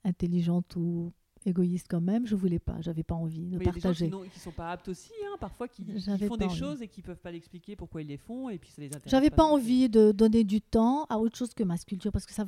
intelligente 0.04 0.76
ou 0.76 1.12
égoïste 1.46 1.86
quand 1.88 2.00
même. 2.00 2.26
Je 2.26 2.34
voulais 2.34 2.58
pas, 2.58 2.80
j'avais 2.80 3.02
pas 3.02 3.14
envie 3.14 3.50
de 3.50 3.58
partager. 3.58 4.06
Il 4.06 4.10
y 4.10 4.14
a 4.14 4.16
des 4.16 4.24
gens 4.24 4.30
qui, 4.32 4.40
sont 4.40 4.52
pas 4.52 4.72
aptes 4.72 4.88
aussi, 4.88 5.12
hein, 5.24 5.36
parfois 5.40 5.68
qui, 5.68 5.84
font 6.26 6.36
des 6.36 6.48
choses 6.48 6.82
et 6.82 6.88
qui 6.88 7.02
peuvent 7.02 7.20
pas 7.20 7.30
l'expliquer 7.30 7.76
pourquoi 7.76 8.02
ils 8.02 8.08
les 8.08 8.16
font 8.16 8.48
et 8.48 8.58
puis 8.58 8.70
ça 8.70 8.80
les 8.80 8.88
intéresse. 8.88 9.10
J'avais 9.10 9.30
pas, 9.30 9.44
envie 9.44 9.88
de 9.88 10.12
donner 10.12 10.44
du 10.44 10.60
temps 10.60 11.04
à 11.08 11.18
autre 11.18 11.36
chose 11.36 11.52
que 11.54 11.64
ma 11.64 11.76
sculpture 11.76 12.12
parce 12.12 12.26
que 12.26 12.32
ça, 12.32 12.44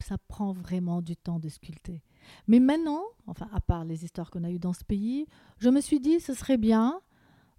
ça 0.00 0.16
prend 0.28 0.52
vraiment 0.52 1.02
du 1.02 1.16
temps 1.16 1.38
de 1.38 1.48
sculpter. 1.48 2.02
Mais 2.46 2.60
maintenant, 2.60 3.02
enfin, 3.26 3.48
à 3.52 3.60
part 3.60 3.84
les 3.84 4.04
histoires 4.04 4.30
qu'on 4.30 4.44
a 4.44 4.50
eues 4.50 4.58
dans 4.58 4.72
ce 4.72 4.84
pays, 4.84 5.26
je 5.58 5.68
me 5.68 5.80
suis 5.80 6.00
dit, 6.00 6.20
ce 6.20 6.34
serait 6.34 6.58
bien, 6.58 7.00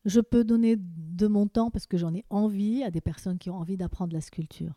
je 0.05 0.19
peux 0.19 0.43
donner 0.43 0.75
de 0.77 1.27
mon 1.27 1.47
temps 1.47 1.71
parce 1.71 1.87
que 1.87 1.97
j'en 1.97 2.13
ai 2.13 2.25
envie 2.29 2.83
à 2.83 2.91
des 2.91 3.01
personnes 3.01 3.37
qui 3.37 3.49
ont 3.49 3.57
envie 3.57 3.77
d'apprendre 3.77 4.13
la 4.13 4.21
sculpture. 4.21 4.73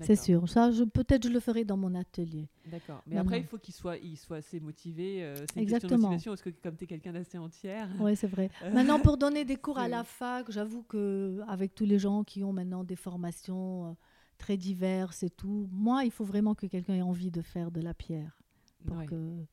C'est 0.00 0.16
sûr. 0.16 0.48
Ça, 0.48 0.70
peut-être 0.92 1.24
je 1.24 1.32
le 1.32 1.40
ferai 1.40 1.64
dans 1.64 1.76
mon 1.76 1.94
atelier. 1.94 2.48
D'accord. 2.66 3.02
Mais 3.06 3.16
après, 3.16 3.40
il 3.40 3.46
faut 3.46 3.58
qu'il 3.58 3.74
soit, 3.74 3.96
il 3.98 4.16
soit 4.16 4.38
assez 4.38 4.60
motivé. 4.60 5.22
Euh, 5.22 5.36
c'est 5.52 5.62
une 5.62 5.68
question 5.68 5.88
de 5.88 5.96
motivation 5.96 6.32
parce 6.32 6.42
que 6.42 6.50
comme 6.50 6.76
tu 6.76 6.84
es 6.84 6.86
quelqu'un 6.86 7.12
d'assez 7.12 7.38
entière. 7.38 7.88
Oui, 8.00 8.16
c'est 8.16 8.26
vrai. 8.26 8.50
Euh, 8.62 8.72
maintenant, 8.72 8.98
pour 8.98 9.16
donner 9.16 9.44
des 9.44 9.56
cours 9.64 9.78
à 9.78 9.88
la 9.88 10.04
fac, 10.04 10.50
j'avoue 10.50 10.82
que 10.82 11.40
avec 11.48 11.74
tous 11.74 11.84
les 11.84 11.98
gens 11.98 12.24
qui 12.24 12.42
ont 12.42 12.52
maintenant 12.52 12.82
des 12.82 12.96
formations 12.96 13.90
euh, 13.90 13.92
très 14.38 14.56
diverses 14.56 15.22
et 15.22 15.30
tout, 15.30 15.68
moi, 15.70 16.04
il 16.04 16.10
faut 16.10 16.24
vraiment 16.24 16.54
que 16.54 16.66
quelqu'un 16.66 16.94
ait 16.94 17.02
envie 17.02 17.30
de 17.30 17.42
faire 17.42 17.70
de 17.70 17.80
la 17.80 17.94
pierre 17.94 18.43
pour 18.86 19.04
que 19.06 19.44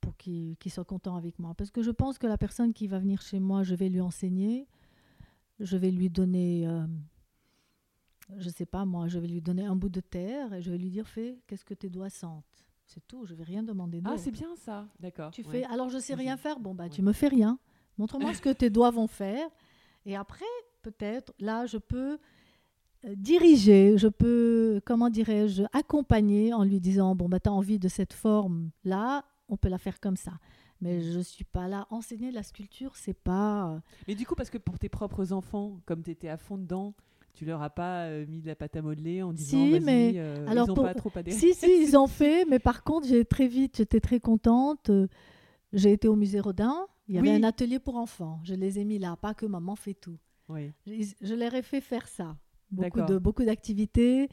pour 0.00 0.16
qu'il 0.16 0.56
soit 0.68 0.84
content 0.84 1.16
avec 1.16 1.38
moi. 1.38 1.54
Parce 1.54 1.70
que 1.70 1.82
je 1.82 1.90
pense 1.90 2.18
que 2.18 2.26
la 2.26 2.38
personne 2.38 2.72
qui 2.72 2.86
va 2.86 2.98
venir 2.98 3.20
chez 3.20 3.38
moi, 3.38 3.62
je 3.62 3.74
vais 3.74 3.88
lui 3.88 4.00
enseigner, 4.00 4.66
je 5.58 5.76
vais 5.76 5.90
lui 5.90 6.08
donner, 6.08 6.66
euh, 6.66 6.86
je 8.38 8.48
sais 8.48 8.64
pas 8.64 8.84
moi, 8.86 9.08
je 9.08 9.18
vais 9.18 9.28
lui 9.28 9.42
donner 9.42 9.64
un 9.64 9.76
bout 9.76 9.90
de 9.90 10.00
terre 10.00 10.54
et 10.54 10.62
je 10.62 10.70
vais 10.70 10.78
lui 10.78 10.90
dire 10.90 11.06
fais, 11.06 11.38
qu'est-ce 11.46 11.64
que 11.64 11.74
tes 11.74 11.90
doigts 11.90 12.08
sentent? 12.10 12.44
C'est 12.86 13.06
tout, 13.06 13.24
je 13.26 13.34
vais 13.34 13.44
rien 13.44 13.62
demander 13.62 14.00
Ah, 14.04 14.16
c'est 14.16 14.30
bien 14.30 14.56
ça, 14.56 14.88
d'accord. 14.98 15.30
Tu 15.30 15.44
fais, 15.44 15.64
alors 15.64 15.90
je 15.90 15.98
sais 15.98 16.14
rien 16.14 16.36
faire, 16.36 16.58
bon 16.58 16.74
bah 16.74 16.88
tu 16.88 17.02
me 17.02 17.12
fais 17.12 17.28
rien. 17.28 17.58
Montre-moi 17.98 18.32
ce 18.34 18.40
que 18.40 18.52
tes 18.52 18.70
doigts 18.70 18.90
vont 18.90 19.06
faire. 19.06 19.48
Et 20.06 20.16
après, 20.16 20.46
peut-être, 20.82 21.34
là, 21.38 21.66
je 21.66 21.76
peux 21.76 22.18
diriger, 23.04 23.96
je 23.96 24.08
peux, 24.08 24.80
comment 24.84 25.10
dirais-je, 25.10 25.62
accompagner 25.72 26.52
en 26.52 26.64
lui 26.64 26.80
disant, 26.80 27.14
bon, 27.14 27.28
bah, 27.28 27.40
tu 27.40 27.48
as 27.48 27.52
envie 27.52 27.78
de 27.78 27.88
cette 27.88 28.12
forme-là, 28.12 29.24
on 29.48 29.56
peut 29.56 29.68
la 29.68 29.78
faire 29.78 30.00
comme 30.00 30.16
ça. 30.16 30.32
Mais 30.80 31.02
je 31.02 31.18
ne 31.18 31.22
suis 31.22 31.44
pas 31.44 31.68
là. 31.68 31.86
Enseigner 31.90 32.30
la 32.30 32.42
sculpture, 32.42 32.96
c'est 32.96 33.14
pas... 33.14 33.68
Euh, 33.68 33.80
Mais 34.08 34.14
du 34.14 34.26
coup, 34.26 34.34
parce 34.34 34.50
que 34.50 34.58
pour 34.58 34.78
tes 34.78 34.88
propres 34.88 35.32
enfants, 35.32 35.78
comme 35.84 36.02
tu 36.02 36.10
étais 36.10 36.28
à 36.28 36.38
fond 36.38 36.56
dedans, 36.56 36.94
tu 37.34 37.44
leur 37.44 37.62
as 37.62 37.70
pas 37.70 38.04
euh, 38.04 38.26
mis 38.26 38.40
de 38.40 38.46
la 38.46 38.54
pâte 38.54 38.76
à 38.76 38.82
modeler 38.82 39.22
en 39.22 39.32
disant 39.32 39.64
si, 39.64 39.80
mais 39.80 40.18
alors 40.46 40.66
ils 40.66 40.70
ont 40.72 40.74
pas 40.74 40.94
trop 40.94 41.12
adhéré. 41.14 41.36
Si 41.36 41.54
si 41.54 41.82
ils 41.82 41.96
ont 41.96 42.06
fait 42.08 42.44
mais 42.44 42.58
par 42.58 42.82
contre 42.82 43.06
j'ai 43.06 43.24
très 43.24 43.46
vite 43.46 43.76
j'étais 43.76 44.00
très 44.00 44.20
contente 44.20 44.90
j'ai 45.72 45.92
été 45.92 46.08
au 46.08 46.16
musée 46.16 46.40
Rodin 46.40 46.86
il 47.08 47.14
y 47.14 47.18
avait 47.18 47.30
un 47.30 47.44
atelier 47.44 47.78
pour 47.78 47.96
enfants 47.96 48.40
je 48.42 48.54
les 48.54 48.78
ai 48.78 48.84
mis 48.84 48.98
là 48.98 49.16
pas 49.16 49.32
que 49.32 49.46
maman 49.46 49.76
fait 49.76 49.94
tout 49.94 50.18
oui. 50.48 50.72
je, 50.86 51.14
je 51.22 51.34
leur 51.34 51.54
ai 51.54 51.62
fait 51.62 51.80
faire 51.80 52.08
ça 52.08 52.36
beaucoup 52.70 53.02
de 53.02 53.18
beaucoup 53.18 53.44
d'activités, 53.44 54.28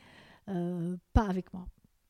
euh, 0.50 0.96
pas 1.14 1.28
avec 1.28 1.54
moi. 1.54 1.66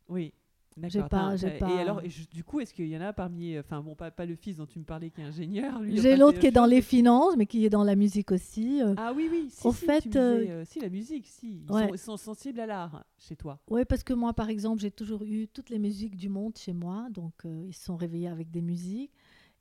Oui. 0.10 0.34
D'accord. 0.78 1.34
Et 1.44 1.80
alors, 1.80 2.04
du 2.32 2.44
coup, 2.44 2.60
est-ce 2.60 2.72
qu'il 2.72 2.88
y 2.88 2.96
en 2.96 3.02
a 3.02 3.12
parmi, 3.12 3.58
enfin 3.58 3.82
bon, 3.82 3.96
pas, 3.96 4.12
pas, 4.12 4.28
le 4.28 4.36
fils 4.36 4.58
dont 4.58 4.68
tu 4.68 4.78
me 4.78 4.84
parlais 4.84 5.10
qui 5.10 5.22
est 5.22 5.24
ingénieur. 5.24 5.82
J'ai 5.88 6.16
l'autre 6.16 6.38
qui 6.40 6.46
est 6.46 6.52
dans 6.52 6.68
les 6.68 6.84
finances, 6.84 7.36
mais 7.36 7.48
qui 7.48 7.66
est 7.66 7.70
dans 7.72 7.84
la 7.84 7.96
musique 7.96 8.32
aussi. 8.32 8.80
Euh. 8.84 8.94
Ah 8.96 9.12
oui, 9.16 9.28
oui. 9.32 9.48
Si, 9.50 9.66
Au 9.66 9.72
fait, 9.72 10.16
euh, 10.16 10.64
si 10.66 10.80
la 10.80 10.90
musique, 10.90 11.26
si, 11.26 11.64
ils, 11.68 11.98
sont, 11.98 12.16
sensibles 12.16 12.60
à 12.60 12.68
l'art 12.68 13.04
chez 13.18 13.36
toi. 13.36 13.60
Oui, 13.72 13.86
parce 13.86 14.04
que 14.04 14.14
moi, 14.14 14.34
par 14.34 14.50
exemple, 14.50 14.80
j'ai 14.80 14.92
toujours 14.92 15.24
eu 15.24 15.48
toutes 15.48 15.72
les 15.72 15.80
musiques 15.80 16.16
du 16.16 16.30
monde 16.30 16.56
chez 16.56 16.74
moi, 16.74 17.08
donc 17.10 17.34
ils 17.46 17.74
se 17.74 17.86
sont 17.86 17.96
réveillés 17.96 18.28
avec 18.28 18.52
des 18.52 18.62
musiques, 18.62 19.12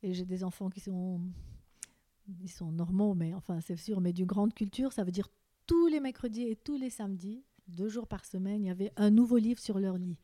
et 0.03 0.13
j'ai 0.13 0.27
des 0.27 0.45
enfants 0.45 0.69
qui 0.69 0.81
sont, 0.81 1.23
ils 2.43 2.51
sont 2.51 2.73
normaux, 2.73 3.15
mais 3.15 3.33
enfin 3.33 3.61
c'est 3.63 3.77
sûr, 3.77 4.03
mais 4.03 4.13
d'une 4.13 4.27
grande 4.27 4.53
culture, 4.53 4.93
ça 4.93 5.03
veut 5.03 5.13
dire 5.13 5.31
tous 5.67 5.87
les 5.87 6.01
mercredis 6.01 6.45
et 6.45 6.57
tous 6.57 6.77
les 6.77 6.91
samedis, 6.91 7.45
deux 7.69 7.89
jours 7.89 8.07
par 8.07 8.25
semaine, 8.25 8.65
il 8.65 8.69
y 8.69 8.71
avait 8.71 8.93
un 8.97 9.11
nouveau 9.11 9.39
livre 9.39 9.61
sur 9.61 9.79
leur 9.79 9.97
lit. 9.97 10.17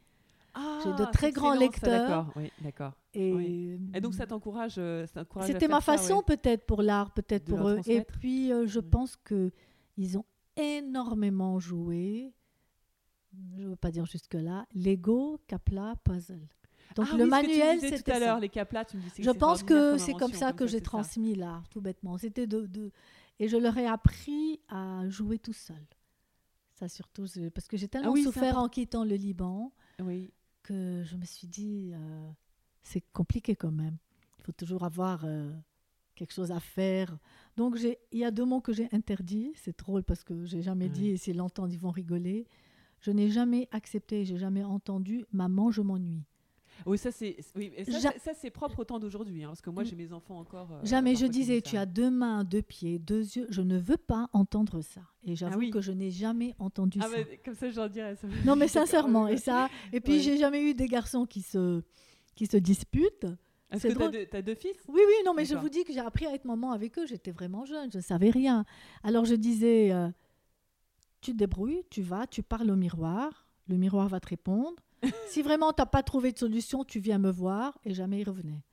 Ah, 0.55 0.81
J'ai 0.85 1.05
de 1.05 1.11
très 1.11 1.33
grands 1.33 1.55
lecteurs. 1.55 2.09
D'accord, 2.09 2.33
oui, 2.37 2.53
d'accord. 2.61 2.93
Et, 3.15 3.79
et, 3.95 4.01
donc 4.01 4.15
ça 4.15 4.27
t'encourage, 4.27 4.75
euh, 4.79 5.07
C'était 5.43 5.69
ma 5.69 5.81
façon 5.81 6.23
peut-être 6.23 6.67
pour 6.67 6.83
l'art, 6.83 7.13
peut-être 7.13 7.45
pour 7.47 7.69
eux. 7.69 7.81
Et 7.87 8.03
puis 8.03 8.53
euh, 8.53 8.67
je 8.67 8.81
pense 8.81 9.17
que 9.17 9.51
ils 9.97 10.19
ont 10.19 10.27
énormément 10.57 11.59
joué. 11.59 12.35
Je 13.57 13.63
ne 13.63 13.69
veux 13.71 13.77
pas 13.77 13.91
dire 13.91 14.05
jusque 14.05 14.35
là. 14.35 14.67
Lego, 14.75 15.41
Capla, 15.47 15.95
puzzle. 16.05 16.47
Donc 16.97 17.07
ah 17.11 17.17
le 17.17 17.27
manuel, 17.27 17.81
c'était 17.81 18.03
tout 18.03 18.11
à 18.11 18.19
l'heure 18.19 18.41
les 18.41 18.51
Capla. 18.51 18.85
Tu 18.85 18.99
me 18.99 19.03
disais 19.03 19.23
je 19.23 19.31
pense 19.31 19.63
que 19.63 19.97
c'est 19.97 20.13
comme 20.13 20.33
ça 20.33 20.53
que 20.53 20.67
j'ai 20.67 20.83
transmis 20.83 21.35
l'art, 21.35 21.67
tout 21.71 21.81
bêtement. 21.81 22.19
C'était 22.19 22.47
de, 22.47 22.67
de, 22.67 22.91
et 23.39 23.49
je 23.49 23.57
leur 23.57 23.77
ai 23.79 23.87
appris 23.87 24.61
à 24.69 25.09
jouer 25.09 25.39
tout 25.39 25.53
seul. 25.53 25.85
Ça 26.75 26.89
surtout, 26.89 27.27
parce 27.55 27.69
que 27.69 27.77
j'ai 27.77 27.87
ah 27.87 27.89
tellement 27.89 28.17
souffert 28.17 28.59
en 28.59 28.69
quittant 28.69 29.05
le 29.05 29.15
Liban 29.15 29.73
oui. 30.01 30.33
que 30.63 31.03
je 31.05 31.17
me 31.17 31.25
suis 31.25 31.47
dit, 31.47 31.93
euh, 31.95 32.31
c'est 32.83 33.03
compliqué 33.13 33.55
quand 33.55 33.71
même. 33.71 33.97
Il 34.39 34.45
faut 34.45 34.53
toujours 34.53 34.85
avoir 34.85 35.25
euh, 35.25 35.53
quelque 36.15 36.33
chose 36.33 36.51
à 36.51 36.61
faire. 36.61 37.17
Donc 37.57 37.79
il 37.81 38.19
y 38.19 38.25
a 38.25 38.31
deux 38.31 38.45
mots 38.45 38.61
que 38.61 38.73
j'ai 38.73 38.89
interdits. 38.93 39.53
C'est 39.55 39.79
drôle 39.79 40.03
parce 40.03 40.25
que 40.25 40.45
j'ai 40.45 40.63
jamais 40.63 40.89
dit, 40.89 41.11
et 41.11 41.17
s'ils 41.17 41.37
l'entendent, 41.37 41.73
ils 41.73 41.79
vont 41.79 41.91
rigoler. 41.91 42.47
Je 43.01 43.11
n'ai 43.11 43.31
jamais 43.31 43.69
accepté, 43.73 44.25
j'ai 44.25 44.39
jamais 44.39 44.65
entendu 44.65 45.25
maman, 45.33 45.71
je 45.71 45.83
m'ennuie. 45.83 46.25
Oui, 46.87 46.99
ça 46.99 47.11
c'est 47.11 47.37
oui, 47.55 47.73
ça, 48.19 48.33
c'est 48.35 48.51
propre 48.51 48.81
au 48.81 48.85
temps 48.85 48.99
d'aujourd'hui, 48.99 49.45
hein, 49.45 49.49
parce 49.49 49.61
que 49.61 49.71
moi 49.71 49.85
j'ai 49.85 49.97
mes 49.97 50.13
enfants 50.13 50.39
encore. 50.39 50.73
Euh, 50.73 50.85
Jamais. 50.85 51.15
Je 51.15 51.27
disais, 51.27 51.61
tu 51.61 51.77
as 51.77 51.87
deux 51.87 52.11
mains, 52.11 52.45
deux 52.45 52.63
pieds, 52.63 52.99
deux 52.99 53.21
yeux. 53.21 53.47
Je 53.51 53.63
ne 53.63 53.79
veux 53.79 53.97
pas 53.97 54.29
entendre 54.33 54.81
ça. 54.81 55.03
Et 55.25 55.37
j'avoue 55.37 55.63
ah 55.67 55.71
que 55.71 55.81
je 55.81 55.93
n'ai 55.93 56.11
jamais 56.11 56.55
entendu 56.59 56.99
ah, 57.03 57.09
ça. 57.09 57.17
comme 57.45 57.55
ça, 57.55 57.71
j'en 57.71 57.89
dirais. 57.89 58.17
Ça 58.17 58.27
non, 58.45 58.57
mais 58.57 58.69
sincèrement, 58.69 59.29
et 59.29 59.37
ça. 59.37 59.69
Et 59.93 60.01
puis 60.01 60.21
j'ai 60.21 60.37
jamais 60.39 60.63
eu 60.63 60.75
des 60.75 60.87
garçons 60.87 61.27
qui 61.27 61.43
se 61.43 61.83
qui 62.35 62.47
se 62.47 62.57
disputent. 62.57 63.27
Est-ce 63.71 63.89
que 63.89 64.27
tu 64.27 64.37
as, 64.37 64.43
deux 64.43 64.55
fils? 64.55 64.77
Oui, 64.89 65.01
oui, 65.07 65.15
non, 65.25 65.33
mais 65.33 65.47
je 65.47 65.55
vous 65.55 65.69
dis 65.71 65.85
que 65.85 65.93
j'ai 65.93 66.01
appris 66.01 66.27
à 66.27 66.35
être 66.35 66.45
maman 66.45 66.73
avec 66.73 66.99
eux. 66.99 67.07
J'étais 67.07 67.31
vraiment 67.31 67.65
jeune, 67.65 67.91
je 67.91 67.99
ne 67.99 68.03
savais 68.03 68.31
rien. 68.31 68.65
Alors 69.03 69.25
je 69.25 69.35
disais, 69.35 69.93
euh, 69.93 70.09
tu 71.23 71.33
te 71.33 71.37
débrouilles, 71.37 71.83
tu 71.89 72.03
vas, 72.03 72.27
tu 72.27 72.43
parles 72.43 72.71
au 72.71 72.77
miroir, 72.77 73.47
le 73.69 73.77
miroir 73.77 74.09
va 74.09 74.21
te 74.21 74.29
répondre 74.29 74.77
si 75.27 75.43
vraiment 75.43 75.73
tu 75.73 75.83
n'as 75.83 75.87
pas 75.87 76.03
trouvé 76.03 76.33
de 76.33 76.39
solution, 76.39 76.85
tu 76.85 77.01
viens 77.01 77.19
me 77.19 77.31
voir 77.31 77.79
et 77.85 77.95
jamais 77.95 78.21
il 78.21 78.29
revenait. 78.29 78.65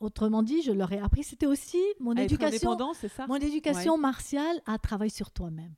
Autrement 0.00 0.42
dit, 0.42 0.62
je 0.62 0.72
leur 0.72 0.92
ai 0.92 0.98
appris, 0.98 1.22
c'était 1.22 1.46
aussi 1.46 1.78
mon 1.98 2.14
éducation, 2.14 2.76
ça? 2.94 3.26
mon 3.26 3.36
éducation 3.36 3.98
martiale 3.98 4.62
à 4.64 4.78
travailler 4.78 5.10
sur 5.10 5.30
toi-même. 5.30 5.74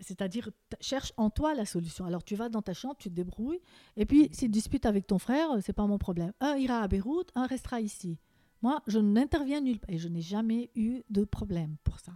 C'est-à-dire, 0.00 0.50
cherche 0.80 1.12
en 1.16 1.28
toi 1.28 1.54
la 1.54 1.66
solution. 1.66 2.04
Alors, 2.04 2.22
tu 2.24 2.36
vas 2.36 2.48
dans 2.48 2.62
ta 2.62 2.72
chambre, 2.72 2.96
tu 2.98 3.10
te 3.10 3.14
débrouilles. 3.14 3.60
Et 3.96 4.06
puis, 4.06 4.28
s'il 4.32 4.50
dispute 4.50 4.86
avec 4.86 5.06
ton 5.06 5.18
frère, 5.18 5.48
c'est 5.60 5.72
pas 5.72 5.86
mon 5.86 5.98
problème. 5.98 6.32
Un 6.40 6.56
ira 6.56 6.80
à 6.80 6.88
Beyrouth, 6.88 7.30
un 7.34 7.46
restera 7.46 7.80
ici. 7.80 8.18
Moi, 8.62 8.80
je 8.86 9.00
n'interviens 9.00 9.60
nulle 9.60 9.80
part. 9.80 9.90
Et 9.90 9.98
je 9.98 10.08
n'ai 10.08 10.22
jamais 10.22 10.70
eu 10.74 11.02
de 11.10 11.24
problème 11.24 11.76
pour 11.84 11.98
ça. 12.00 12.12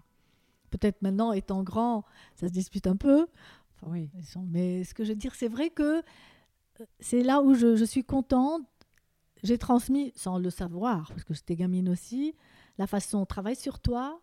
Peut-être 0.70 1.02
maintenant, 1.02 1.32
étant 1.32 1.62
grand, 1.62 2.04
ça 2.34 2.48
se 2.48 2.52
dispute 2.52 2.86
un 2.86 2.96
peu. 2.96 3.26
oui. 3.82 4.10
Mais 4.46 4.84
ce 4.84 4.94
que 4.94 5.04
je 5.04 5.10
veux 5.10 5.16
dire, 5.16 5.34
c'est 5.34 5.48
vrai 5.48 5.70
que 5.70 6.02
c'est 7.00 7.22
là 7.22 7.42
où 7.42 7.54
je, 7.54 7.84
suis 7.84 8.04
contente. 8.04 8.62
J'ai 9.42 9.58
transmis, 9.58 10.12
sans 10.16 10.38
le 10.38 10.50
savoir, 10.50 11.08
parce 11.08 11.24
que 11.24 11.34
j'étais 11.34 11.56
gamine 11.56 11.88
aussi, 11.88 12.34
la 12.78 12.86
façon 12.86 13.24
travaille 13.26 13.56
sur 13.56 13.78
toi, 13.78 14.20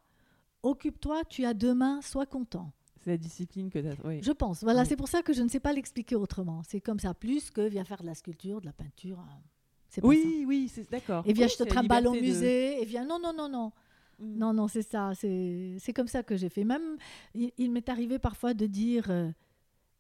occupe-toi, 0.63 1.23
tu 1.29 1.45
as 1.45 1.53
deux 1.53 1.73
mains, 1.73 2.01
sois 2.01 2.25
content. 2.25 2.71
C'est 3.01 3.11
la 3.11 3.17
discipline 3.17 3.69
que 3.69 3.79
tu 3.79 3.87
as. 3.87 3.95
Oui. 4.03 4.21
Je 4.23 4.31
pense. 4.31 4.63
Voilà, 4.63 4.85
c'est 4.85 4.95
pour 4.95 5.07
ça 5.07 5.21
que 5.21 5.33
je 5.33 5.43
ne 5.43 5.49
sais 5.49 5.59
pas 5.59 5.71
l'expliquer 5.71 6.15
autrement. 6.15 6.61
C'est 6.67 6.81
comme 6.81 6.99
ça, 6.99 7.13
plus 7.13 7.51
que 7.51 7.61
viens 7.61 7.83
faire 7.83 8.01
de 8.01 8.07
la 8.07 8.15
sculpture, 8.15 8.59
de 8.61 8.65
la 8.65 8.73
peinture. 8.73 9.19
Hein. 9.19 9.99
oui, 10.03 10.45
oui, 10.47 10.69
c'est 10.73 10.89
d'accord. 10.89 11.23
Et 11.27 11.33
viens, 11.33 11.47
je 11.47 11.57
te 11.57 11.63
trimballe 11.63 12.07
au 12.07 12.13
musée. 12.13 12.81
Et 12.81 12.85
viens, 12.85 13.05
non, 13.05 13.19
non, 13.21 13.33
non, 13.33 13.49
non. 13.49 13.71
Mm. 14.19 14.37
Non, 14.37 14.53
non, 14.53 14.67
c'est 14.67 14.81
ça. 14.81 15.11
C'est 15.15 15.93
comme 15.93 16.07
ça 16.07 16.23
que 16.23 16.35
j'ai 16.35 16.49
fait. 16.49 16.63
Même, 16.63 16.97
il, 17.33 17.71
m'est 17.71 17.89
arrivé 17.89 18.19
parfois 18.19 18.53
de 18.53 18.65
dire 18.65 19.09
euh, 19.09 19.29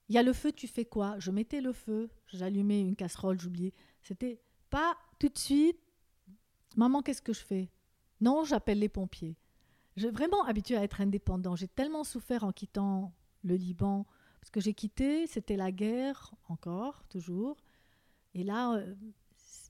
il 0.09 0.15
y 0.15 0.17
a 0.17 0.23
le 0.23 0.33
feu, 0.33 0.51
tu 0.51 0.67
fais 0.67 0.85
quoi? 0.85 1.17
Je 1.19 1.31
mettais 1.31 1.61
le 1.61 1.73
feu, 1.73 2.09
j'allumais 2.27 2.81
une 2.81 2.95
casserole, 2.95 3.39
j'oubliais. 3.39 3.73
C'était 4.01 4.41
pas 4.69 4.97
tout 5.19 5.29
de 5.29 5.37
suite. 5.37 5.79
Maman, 6.75 7.01
qu'est-ce 7.01 7.21
que 7.21 7.33
je 7.33 7.39
fais? 7.39 7.69
Non, 8.19 8.43
j'appelle 8.43 8.79
les 8.79 8.89
pompiers. 8.89 9.37
J'ai 9.95 10.09
vraiment 10.09 10.43
habitué 10.45 10.75
à 10.75 10.83
être 10.83 11.01
indépendant. 11.01 11.55
J'ai 11.55 11.67
tellement 11.67 12.03
souffert 12.03 12.43
en 12.43 12.51
quittant 12.51 13.13
le 13.43 13.55
Liban 13.55 14.05
parce 14.39 14.51
que 14.51 14.59
j'ai 14.59 14.73
quitté, 14.73 15.27
c'était 15.27 15.55
la 15.55 15.71
guerre 15.71 16.33
encore, 16.49 17.03
toujours. 17.09 17.57
Et 18.33 18.43
là, 18.43 18.73
euh, 18.73 18.95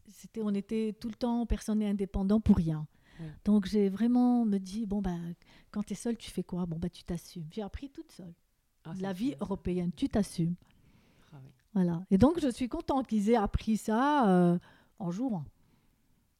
c'était, 0.08 0.42
on 0.42 0.54
était 0.54 0.96
tout 1.00 1.10
le 1.10 1.16
temps 1.16 1.46
personne 1.46 1.80
n'est 1.80 1.90
indépendant 1.90 2.40
pour 2.40 2.58
rien. 2.58 2.88
Donc 3.46 3.68
j'ai 3.68 3.90
vraiment 3.90 4.44
me 4.44 4.58
dit 4.58 4.86
bon 4.86 5.02
ben 5.02 5.36
quand 5.72 5.84
tu 5.84 5.94
es 5.94 5.96
seule, 5.96 6.18
tu 6.18 6.32
fais 6.32 6.44
quoi? 6.44 6.66
Bon 6.66 6.78
ben 6.78 6.90
tu 6.90 7.04
t'assumes. 7.04 7.48
J'ai 7.52 7.62
appris 7.62 7.90
toute 7.90 8.12
seule. 8.12 8.34
Ah, 8.86 8.94
la 9.00 9.14
vie 9.14 9.36
européenne. 9.40 9.92
Tu 9.96 10.10
t'assumes. 10.10 10.56
Ah 11.32 11.38
voilà. 11.74 12.06
Et 12.12 12.18
donc, 12.18 12.40
je 12.40 12.50
suis 12.50 12.68
contente 12.68 13.08
qu'ils 13.08 13.30
aient 13.30 13.36
appris 13.36 13.78
ça 13.78 14.30
euh, 14.30 14.58
en 15.00 15.12
jouant. 15.12 15.46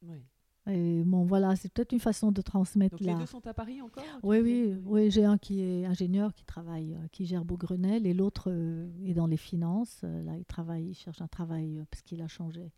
Oui. 0.02 0.18
Et 0.66 1.02
bon, 1.04 1.24
voilà, 1.24 1.56
c'est 1.56 1.70
peut-être 1.70 1.92
une 1.92 2.00
façon 2.00 2.32
de 2.32 2.40
transmettre. 2.40 2.96
Donc 2.96 3.06
les 3.06 3.14
deux 3.14 3.26
sont 3.26 3.46
à 3.46 3.52
Paris 3.52 3.82
encore 3.82 4.02
Oui, 4.22 4.40
oui, 4.40 4.74
oui. 4.86 5.10
J'ai 5.10 5.24
un 5.24 5.36
qui 5.36 5.60
est 5.60 5.84
ingénieur, 5.84 6.32
qui 6.32 6.44
travaille, 6.44 6.94
euh, 6.94 7.06
qui 7.12 7.26
gère 7.26 7.44
Beaugrenelle, 7.44 8.06
et 8.06 8.14
l'autre 8.14 8.44
euh, 8.48 8.88
est 9.04 9.12
dans 9.12 9.26
les 9.26 9.36
finances. 9.36 10.02
là, 10.02 10.38
il 10.38 10.46
travaille, 10.46 10.88
il 10.88 10.94
cherche 10.94 11.20
un 11.20 11.28
travail 11.28 11.84
parce 11.90 12.02
qu'il 12.02 12.22
a 12.22 12.28
changé. 12.28 12.70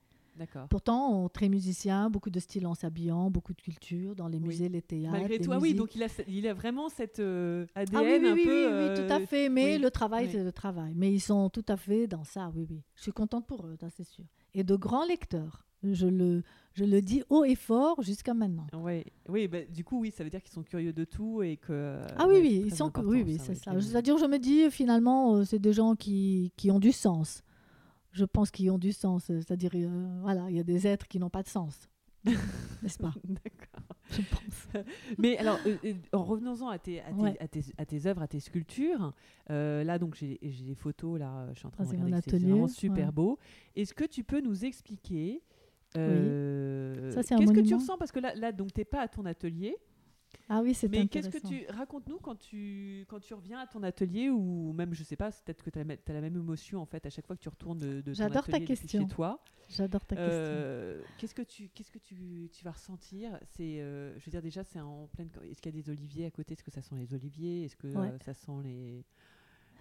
Pourtant, 0.71 1.29
très 1.29 1.49
musicien, 1.49 2.11
beaucoup 2.11 2.31
de 2.31 2.41
style 2.41 2.67
en 2.67 2.75
s'habillant, 2.75 3.31
beaucoup 3.31 3.55
de 3.55 3.61
culture 3.61 4.15
dans 4.15 4.29
les 4.29 4.41
musées, 4.41 4.69
les 4.69 4.83
théâtres. 4.83 5.13
Malgré 5.19 5.39
toi, 5.39 5.59
oui, 5.59 5.75
donc 5.75 5.95
il 5.95 6.03
a, 6.03 6.09
il 6.29 6.47
a 6.47 6.55
vraiment 6.55 6.89
cette 6.89 7.19
ADN 7.21 7.69
ah, 7.77 8.03
oui, 8.03 8.19
oui, 8.21 8.29
un 8.29 8.35
oui, 8.35 8.45
peu. 8.45 8.89
Oui, 8.89 9.07
tout 9.07 9.13
à 9.13 9.21
fait. 9.21 9.49
Mais 9.49 9.79
le 9.79 9.91
travail, 9.91 10.29
c'est 10.31 10.43
le 10.43 10.53
travail. 10.53 10.93
Mais 10.97 11.13
ils 11.13 11.21
sont 11.21 11.49
tout 11.51 11.65
à 11.69 11.77
fait 11.77 12.07
dans 12.07 12.25
ça, 12.25 12.51
oui, 12.55 12.67
oui. 12.69 12.83
Je 12.95 13.03
suis 13.03 13.13
contente 13.13 13.47
pour 13.47 13.67
eux, 13.67 13.77
c'est 13.91 14.05
sûr. 14.07 14.25
Et 14.55 14.65
de 14.65 14.77
grands 14.77 15.05
lecteurs. 15.05 15.67
Je 15.83 16.07
le, 16.07 16.43
je 16.73 16.85
le 16.85 17.01
dis 17.01 17.23
haut 17.29 17.45
et 17.45 17.55
fort 17.55 18.03
jusqu'à 18.03 18.35
maintenant. 18.35 18.67
Ouais. 18.75 19.05
Oui, 19.29 19.47
bah, 19.47 19.59
du 19.69 19.85
coup, 19.85 20.01
oui, 20.01 20.11
ça 20.11 20.25
veut 20.25 20.31
dire 20.31 20.43
qu'ils 20.43 20.53
sont 20.53 20.63
curieux 20.63 20.93
de 20.93 21.05
tout 21.05 21.43
et 21.43 21.57
que. 21.57 22.01
Ah 22.17 22.27
oui, 22.27 22.39
oui, 22.41 22.63
ils 22.67 22.75
sont. 22.75 22.91
Oui, 23.05 23.23
oui, 23.25 23.39
c'est 23.39 23.55
ça. 23.55 23.79
C'est-à-dire, 23.81 24.19
je 24.19 24.27
me 24.27 24.39
dis, 24.39 24.71
finalement, 24.71 25.37
euh, 25.37 25.45
c'est 25.45 25.59
des 25.59 25.73
gens 25.73 25.95
qui, 25.95 26.53
qui 26.57 26.71
ont 26.71 26.79
du 26.79 26.93
sens 26.93 27.43
je 28.17 28.25
pense, 28.25 28.51
qu'ils 28.51 28.71
ont 28.71 28.79
du 28.79 28.93
sens. 28.93 29.25
C'est-à-dire, 29.27 29.71
euh, 29.75 30.19
voilà, 30.23 30.47
il 30.49 30.57
y 30.57 30.61
a 30.61 30.65
des 30.65 30.87
êtres 30.87 31.07
qui 31.07 31.19
n'ont 31.19 31.31
pas 31.31 31.43
de 31.43 31.49
sens. 31.49 31.89
N'est-ce 32.83 32.99
pas? 32.99 33.13
D'accord. 33.25 33.97
Je 34.11 34.23
pense. 34.23 34.85
Mais 35.19 35.37
alors, 35.37 35.59
euh, 35.67 35.77
euh, 35.85 35.93
en 36.13 36.25
revenons-en 36.25 36.69
à 36.69 36.79
tes, 36.79 37.01
à, 37.03 37.13
tes, 37.49 37.63
à, 37.77 37.85
tes, 37.85 38.07
œuvres, 38.07 38.23
à 38.23 38.29
tes 38.29 38.41
sculptures. 38.41 39.13
là, 39.49 39.99
donc, 39.99 40.15
j'ai 40.15 40.39
des 40.39 40.75
photos, 40.75 41.19
là, 41.19 41.49
je 41.53 41.59
suis 41.59 41.67
en 41.67 41.71
train 41.71 41.85
de 41.85 41.91
ah, 41.91 42.05
regarder. 42.05 42.31
C'est 42.31 42.39
vraiment 42.39 42.69
super 42.69 43.13
beau. 43.13 43.39
Est-ce 43.75 43.95
que 43.95 44.05
tu 44.05 44.25
peux 44.25 44.41
nous 44.41 44.65
expliquer 44.65 45.43
Qu'est-ce 45.93 47.53
que 47.53 47.61
tu 47.61 47.75
ressens? 47.75 47.99
Parce 47.99 48.13
que 48.13 48.21
là, 48.21 48.35
là 48.35 48.53
donc, 48.53 48.73
tu 48.73 48.81
n'es 48.81 48.85
pas 48.85 49.01
à 49.03 49.09
ton 49.09 49.25
atelier. 49.27 49.77
Ah 50.49 50.61
oui, 50.63 50.75
c'est 50.75 50.89
Mais 50.89 51.07
qu'est-ce 51.07 51.29
que 51.29 51.47
tu 51.47 51.67
racontes-nous 51.71 52.19
quand 52.19 52.37
tu 52.37 53.05
quand 53.09 53.21
tu 53.21 53.35
reviens 53.35 53.59
à 53.59 53.67
ton 53.67 53.83
atelier 53.83 54.31
ou 54.31 54.73
même 54.73 54.95
je 54.95 55.03
sais 55.03 55.17
pas, 55.17 55.31
peut-être 55.31 55.63
que 55.63 55.71
tu 55.71 55.79
as, 55.79 55.85
la 55.85 56.21
même 56.21 56.37
émotion 56.37 56.81
en 56.81 56.87
fait 56.87 57.05
à 57.07 57.11
chaque 57.11 57.27
fois 57.27 57.37
que 57.37 57.43
tu 57.43 57.49
retournes 57.49 57.79
de, 57.79 58.01
de 58.01 58.15
ton 58.15 58.25
atelier 58.25 58.61
ta 58.61 58.61
question. 58.61 59.01
chez 59.01 59.15
toi. 59.15 59.43
J'adore 59.69 60.05
ta 60.05 60.17
euh, 60.17 60.99
question. 60.99 61.15
Qu'est-ce 61.19 61.35
que 61.35 61.43
tu 61.43 61.69
qu'est-ce 61.69 61.91
que 61.91 61.99
tu, 61.99 62.49
tu 62.53 62.65
vas 62.65 62.73
ressentir? 62.73 63.39
C'est 63.57 63.81
euh, 63.81 64.17
je 64.19 64.25
veux 64.25 64.31
dire 64.31 64.43
déjà 64.43 64.63
c'est 64.65 64.81
en 64.81 65.09
pleine 65.09 65.29
est-ce 65.43 65.61
qu'il 65.61 65.75
y 65.75 65.79
a 65.79 65.83
des 65.83 65.91
oliviers 65.91 66.27
à 66.27 66.31
côté? 66.31 66.55
Est-ce 66.55 66.63
que 66.63 66.71
ça 66.71 66.83
sent 66.83 66.95
les 66.97 67.15
oliviers? 67.15 67.65
Est-ce 67.65 67.77
que 67.77 67.89
euh, 67.89 68.19
ça 68.25 68.35
sent 68.35 68.63
les 68.65 69.05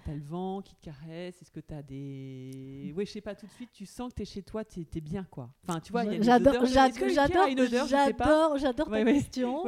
T'as 0.05 0.13
le 0.13 0.21
vent 0.21 0.61
qui 0.61 0.75
te 0.75 0.85
caresse? 0.85 1.41
Est-ce 1.41 1.51
que 1.51 1.59
tu 1.59 1.73
as 1.73 1.81
des. 1.81 2.93
Oui, 2.95 3.07
je 3.07 3.11
sais 3.11 3.21
pas, 3.21 3.33
tout 3.33 3.47
de 3.47 3.51
suite, 3.51 3.71
tu 3.73 3.87
sens 3.87 4.11
que 4.11 4.17
tu 4.17 4.21
es 4.21 4.25
chez 4.25 4.43
toi, 4.43 4.63
tu 4.63 4.81
es, 4.81 5.01
bien, 5.01 5.23
quoi. 5.23 5.49
Enfin, 5.63 5.79
tu 5.79 5.91
vois, 5.91 6.03
il 6.03 6.13
y 6.13 6.15
a 6.17 6.21
J'adore, 6.21 6.63
j'adore, 6.67 7.09
j'adore, 7.09 8.57
j'adore 8.59 8.89
ta 8.89 9.03
question. 9.03 9.63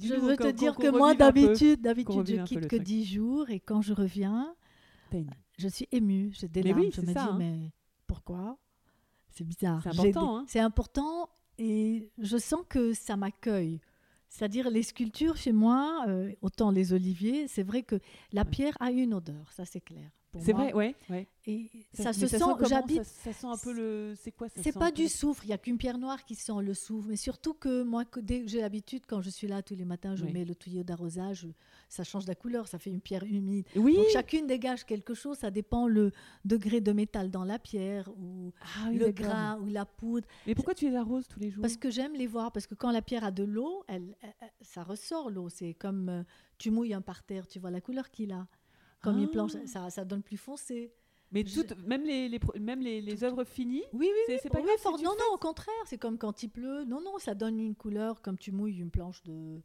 Je 0.00 0.14
veux 0.14 0.36
te 0.36 0.50
dire 0.50 0.76
que 0.76 0.88
moi, 0.88 1.14
d'habitude, 1.14 1.80
d'habitude, 1.80 2.26
je 2.26 2.42
quitte 2.44 2.68
que 2.68 2.76
10 2.76 3.04
jours 3.04 3.50
et 3.50 3.60
quand 3.60 3.82
je 3.82 3.92
reviens, 3.92 4.54
je 5.58 5.68
suis 5.68 5.88
émue, 5.92 6.32
j'ai 6.32 6.48
des 6.48 6.62
larmes. 6.62 6.90
je 6.92 7.00
me 7.00 7.06
dis, 7.06 7.18
hein. 7.18 7.36
mais 7.38 7.72
pourquoi? 8.06 8.58
C'est 9.30 9.44
bizarre. 9.44 9.82
C'est 9.82 9.90
important. 9.90 10.38
Hein. 10.38 10.44
C'est 10.48 10.60
important 10.60 11.28
et 11.58 12.10
je 12.18 12.36
sens 12.36 12.60
que 12.68 12.92
ça 12.92 13.16
m'accueille. 13.16 13.80
C'est-à-dire 14.28 14.70
les 14.70 14.82
sculptures 14.82 15.36
chez 15.36 15.52
moi, 15.52 16.04
euh, 16.08 16.32
autant 16.42 16.70
les 16.70 16.92
oliviers, 16.92 17.48
c'est 17.48 17.62
vrai 17.62 17.82
que 17.82 18.00
la 18.32 18.44
pierre 18.44 18.76
a 18.80 18.90
une 18.90 19.14
odeur, 19.14 19.50
ça 19.52 19.64
c'est 19.64 19.80
clair. 19.80 20.10
C'est 20.40 20.52
vrai, 20.52 20.72
ouais, 20.72 20.94
ouais. 21.10 21.26
Et 21.48 21.70
ça, 21.92 22.12
se 22.12 22.26
sent, 22.26 22.38
j'habite. 22.68 23.04
Ça, 23.04 23.32
sent 23.32 23.46
un 23.46 23.56
peu 23.56 23.72
le. 23.72 24.14
C'est 24.20 24.32
quoi 24.32 24.48
ça 24.48 24.60
C'est 24.62 24.72
pas 24.72 24.90
du 24.90 25.08
soufre, 25.08 25.44
il 25.44 25.50
y 25.50 25.52
a 25.52 25.58
qu'une 25.58 25.78
pierre 25.78 25.98
noire 25.98 26.24
qui 26.24 26.34
sent 26.34 26.60
le 26.60 26.74
soufre. 26.74 27.06
Mais 27.08 27.16
surtout 27.16 27.54
que 27.54 27.82
moi, 27.82 28.04
dès 28.16 28.42
que 28.42 28.48
j'ai 28.48 28.60
l'habitude, 28.60 29.02
quand 29.06 29.20
je 29.20 29.30
suis 29.30 29.46
là 29.46 29.62
tous 29.62 29.76
les 29.76 29.84
matins, 29.84 30.16
je 30.16 30.24
mets 30.24 30.44
le 30.44 30.54
tuyau 30.54 30.82
d'arrosage, 30.82 31.46
ça 31.88 32.04
change 32.04 32.26
la 32.26 32.34
couleur, 32.34 32.66
ça 32.66 32.78
fait 32.78 32.90
une 32.90 33.00
pierre 33.00 33.24
humide. 33.24 33.66
Oui. 33.76 33.94
Donc 33.94 34.06
chacune 34.12 34.46
dégage 34.46 34.84
quelque 34.84 35.14
chose, 35.14 35.38
ça 35.38 35.50
dépend 35.50 35.86
le 35.86 36.10
degré 36.44 36.80
de 36.80 36.92
métal 36.92 37.30
dans 37.30 37.44
la 37.44 37.58
pierre, 37.58 38.08
ou 38.18 38.52
ah 38.62 38.90
le 38.90 39.10
grain, 39.10 39.60
ou 39.60 39.66
la 39.66 39.86
poudre. 39.86 40.26
Mais 40.46 40.54
pourquoi 40.54 40.74
tu 40.74 40.88
les 40.90 40.96
arroses 40.96 41.28
tous 41.28 41.38
les 41.38 41.50
jours? 41.50 41.62
Parce 41.62 41.76
que 41.76 41.90
j'aime 41.90 42.14
les 42.14 42.26
voir, 42.26 42.50
parce 42.50 42.66
que 42.66 42.74
quand 42.74 42.90
la 42.90 43.02
pierre 43.02 43.24
a 43.24 43.30
de 43.30 43.44
l'eau, 43.44 43.84
elle, 43.86 44.16
ça 44.60 44.82
ressort 44.82 45.30
l'eau. 45.30 45.48
C'est 45.48 45.74
comme 45.74 46.08
euh, 46.08 46.22
tu 46.58 46.70
mouilles 46.70 46.94
un 46.94 47.02
parterre, 47.02 47.46
tu 47.46 47.58
vois 47.58 47.70
la 47.70 47.80
couleur 47.80 48.10
qu'il 48.10 48.32
a. 48.32 48.46
Comme 49.02 49.18
une 49.18 49.28
planche, 49.30 49.52
ah. 49.54 49.66
ça, 49.66 49.90
ça 49.90 50.04
donne 50.04 50.22
plus 50.22 50.36
foncé. 50.36 50.92
Mais 51.32 51.44
même, 51.86 52.04
les, 52.04 52.28
les, 52.28 52.40
même 52.60 52.80
les, 52.80 53.00
les 53.00 53.24
œuvres 53.24 53.44
finies 53.44 53.82
Oui, 53.92 54.08
oui, 54.28 54.36
c'est 54.40 54.48
pas 54.48 54.60
grave. 54.60 54.76
non, 55.02 55.10
non, 55.10 55.34
au 55.34 55.38
contraire, 55.38 55.74
c'est 55.86 55.98
comme 55.98 56.18
quand 56.18 56.42
il 56.42 56.48
pleut. 56.48 56.84
Non, 56.84 57.00
non, 57.00 57.18
ça 57.18 57.34
donne 57.34 57.58
une 57.58 57.74
couleur 57.74 58.22
comme 58.22 58.38
tu 58.38 58.52
mouilles 58.52 58.78
une 58.78 58.90
planche 58.90 59.22
de. 59.24 59.60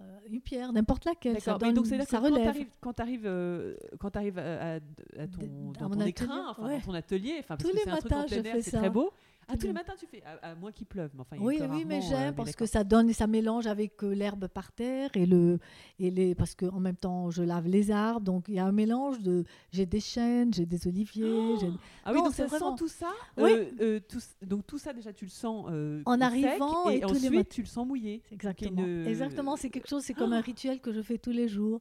Euh, 0.00 0.18
une 0.30 0.40
pierre, 0.40 0.72
n'importe 0.72 1.06
laquelle. 1.06 1.40
Ça 1.40 1.58
donne, 1.58 1.74
donc 1.74 1.86
ça 1.86 2.20
relève. 2.20 2.66
Quand 2.80 2.92
tu 2.92 3.02
arrives, 3.02 3.86
quand 3.98 4.16
arrives, 4.16 4.38
à, 4.38 4.74
à, 4.74 5.26
ton, 5.26 5.72
dans 5.72 5.90
ton 5.90 6.00
écrin, 6.02 6.46
enfin, 6.50 6.68
dans 6.68 6.80
ton 6.80 6.94
atelier, 6.94 7.36
enfin, 7.40 7.56
parce 7.56 7.64
Tous 7.64 7.76
que 7.76 7.84
les 7.84 7.90
matins, 7.90 8.20
un 8.20 8.24
truc 8.24 8.44
je 8.44 8.50
fais 8.50 8.62
c'est 8.62 8.76
très 8.76 8.90
beau. 8.90 9.12
Ah, 9.50 9.56
tous 9.56 9.66
les 9.66 9.72
matins, 9.72 9.94
tu 9.98 10.06
fais, 10.06 10.22
à, 10.42 10.54
moins 10.54 10.72
qu'il 10.72 10.86
pleuve. 10.86 11.10
Mais 11.14 11.20
enfin, 11.22 11.36
il 11.36 11.42
oui, 11.42 11.58
oui, 11.70 11.84
mais 11.86 12.02
j'aime 12.02 12.28
euh, 12.28 12.32
parce 12.32 12.54
que 12.54 12.66
ça 12.66 12.84
donne 12.84 13.08
et 13.08 13.14
ça 13.14 13.26
mélange 13.26 13.66
avec 13.66 14.02
euh, 14.04 14.14
l'herbe 14.14 14.46
par 14.46 14.72
terre 14.72 15.10
et 15.14 15.24
le 15.24 15.58
et 15.98 16.10
les 16.10 16.34
parce 16.34 16.54
que 16.54 16.66
en 16.66 16.80
même 16.80 16.96
temps 16.96 17.30
je 17.30 17.42
lave 17.42 17.66
les 17.66 17.90
arbres, 17.90 18.20
donc 18.20 18.44
il 18.48 18.56
y 18.56 18.58
a 18.58 18.66
un 18.66 18.72
mélange 18.72 19.20
de 19.20 19.44
j'ai 19.72 19.86
des 19.86 20.00
chênes, 20.00 20.52
j'ai 20.52 20.66
des 20.66 20.86
oliviers. 20.86 21.24
Oh 21.26 21.58
ah 22.04 22.12
oui, 22.12 22.18
donc 22.18 22.34
ça 22.34 22.46
sent 22.46 22.64
tout 22.76 22.88
ça. 22.88 23.10
Oui. 23.38 23.50
Euh, 23.80 24.00
tout, 24.06 24.20
donc 24.42 24.66
tout 24.66 24.78
ça 24.78 24.92
déjà 24.92 25.14
tu 25.14 25.24
le 25.24 25.30
sens 25.30 25.66
en 26.04 26.20
arrivant 26.20 26.90
et, 26.90 27.02
ensuite 27.04 27.48
tu 27.48 27.62
le 27.62 27.66
sens 27.66 27.86
mouillé. 27.86 28.22
Exactement. 28.30 28.84
Exactement, 29.06 29.56
c'est 29.56 29.70
quelque 29.70 29.88
chose, 29.88 30.02
c'est 30.02 30.14
comme 30.14 30.34
un 30.34 30.42
rituel 30.42 30.80
que 30.80 30.92
je 30.92 31.00
fais 31.00 31.16
tous 31.16 31.32
les 31.32 31.48
jours. 31.48 31.80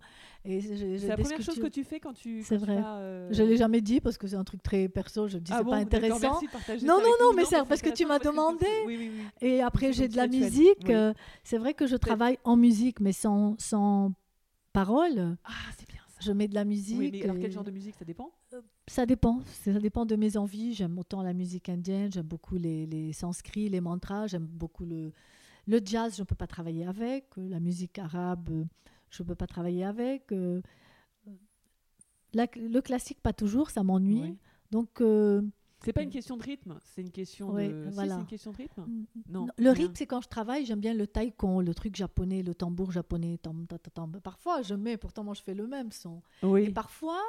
Et 0.49 0.61
c'est 0.61 1.07
la 1.07 1.17
première 1.17 1.41
chose 1.41 1.59
que 1.59 1.67
tu 1.67 1.83
fais 1.83 1.99
quand 1.99 2.13
tu. 2.13 2.41
C'est 2.41 2.55
vrai. 2.57 2.77
Je 3.31 3.43
l'ai 3.43 3.57
jamais 3.57 3.81
dit 3.81 3.99
parce 3.99 4.17
que 4.17 4.27
c'est 4.27 4.37
un 4.37 4.45
truc 4.45 4.63
très 4.63 4.87
perso. 4.87 5.27
Je 5.27 5.35
me 5.35 5.41
dis 5.41 5.51
ah 5.53 5.59
c'est 5.59 5.69
pas 5.69 5.75
intéressant. 5.75 6.39
Non, 6.83 6.99
non, 7.01 7.13
non, 7.21 7.33
mais 7.35 7.43
c'est 7.45 7.63
parce 7.67 7.81
que 7.81 7.89
tu 7.89 8.05
m'as 8.05 8.19
demandé. 8.19 8.65
Et 9.41 9.61
après, 9.61 9.91
j'ai 9.93 10.07
de 10.07 10.15
la 10.15 10.27
musique. 10.27 10.89
Euh, 10.89 11.13
c'est 11.43 11.57
vrai 11.57 11.73
que 11.73 11.85
je 11.85 11.95
travaille 11.97 12.39
en 12.45 12.55
musique, 12.55 12.99
mais 13.01 13.11
sans, 13.11 13.55
sans 13.59 14.13
parole. 14.71 15.37
Ah, 15.43 15.51
c'est 15.77 15.87
bien 15.87 16.01
ça. 16.07 16.19
Je 16.21 16.31
mets 16.31 16.47
de 16.47 16.55
la 16.55 16.63
musique. 16.65 16.97
Oui, 16.97 17.09
mais 17.11 17.23
alors 17.23 17.37
quel 17.39 17.51
genre 17.51 17.63
de 17.63 17.71
musique 17.71 17.95
ça 17.95 18.05
dépend? 18.05 18.31
Euh, 18.53 18.61
Ça 18.87 19.05
dépend. 19.05 19.41
Ça 19.45 19.73
dépend 19.73 20.05
de 20.05 20.15
mes 20.15 20.37
envies. 20.37 20.73
J'aime 20.73 20.97
autant 20.97 21.21
la 21.21 21.33
musique 21.33 21.67
indienne, 21.69 22.11
j'aime 22.11 22.25
beaucoup 22.25 22.55
les, 22.55 22.85
les 22.85 23.11
sanscrits, 23.13 23.69
les 23.69 23.81
mantras, 23.81 24.27
j'aime 24.27 24.45
beaucoup 24.47 24.85
le, 24.85 25.11
le 25.67 25.81
jazz, 25.83 26.15
je 26.15 26.21
ne 26.21 26.25
peux 26.25 26.35
pas 26.35 26.47
travailler 26.47 26.85
avec. 26.85 27.25
Euh, 27.37 27.49
la 27.49 27.59
musique 27.59 27.99
arabe, 27.99 28.49
je 29.09 29.23
ne 29.23 29.27
peux 29.27 29.35
pas 29.35 29.47
travailler 29.47 29.85
avec. 29.85 30.31
le 30.31 30.61
classique, 32.81 33.21
pas 33.21 33.33
toujours, 33.33 33.69
ça 33.69 33.83
m'ennuie. 33.83 34.37
Donc, 34.71 35.01
c'est 35.83 35.93
pas 35.93 36.01
une 36.01 36.09
question 36.09 36.37
de 36.37 36.43
rythme, 36.43 36.79
c'est 36.83 37.01
une 37.01 37.11
question 37.11 37.53
de. 37.53 37.89
c'est 37.93 38.07
une 38.07 38.25
question 38.25 38.51
de 38.51 38.57
rythme? 38.57 38.85
Non. 39.29 39.47
Le 39.57 39.69
rythme, 39.69 39.93
c'est 39.95 40.07
quand 40.07 40.21
je 40.21 40.27
travaille, 40.27 40.65
j'aime 40.65 40.79
bien 40.79 40.93
le 40.93 41.07
taikon, 41.07 41.61
le 41.61 41.73
truc 41.73 41.95
japonais, 41.95 42.41
le 42.41 42.55
tambour 42.55 42.91
japonais. 42.91 43.39
Parfois, 44.23 44.61
je 44.63 44.73
mets, 44.73 44.97
pourtant 44.97 45.23
moi 45.23 45.33
je 45.33 45.41
fais 45.41 45.53
le 45.53 45.67
même 45.67 45.91
son. 45.91 46.21
Oui. 46.43 46.63
Et 46.63 46.71
parfois, 46.71 47.21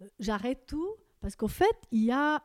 euh, 0.00 0.06
j'arrête 0.18 0.66
tout 0.66 0.94
parce 1.20 1.36
qu'au 1.36 1.48
fait, 1.48 1.76
il 1.90 2.04
y 2.04 2.10
a, 2.10 2.42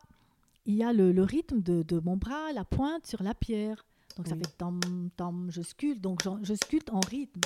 il 0.65 0.75
y 0.75 0.83
a 0.83 0.93
le, 0.93 1.23
rythme 1.23 1.61
de, 1.61 1.83
de, 1.83 1.99
mon 1.99 2.17
bras, 2.17 2.51
la 2.53 2.65
pointe 2.65 3.07
sur 3.07 3.23
la 3.23 3.33
pierre. 3.33 3.85
Donc 4.17 4.27
ça 4.27 4.35
fait 4.35 4.57
tam 4.57 4.79
tam, 5.15 5.49
je 5.49 5.61
sculpte, 5.61 6.01
donc 6.01 6.21
je 6.43 6.53
sculpte 6.53 6.89
en 6.89 6.99
rythme 6.99 7.39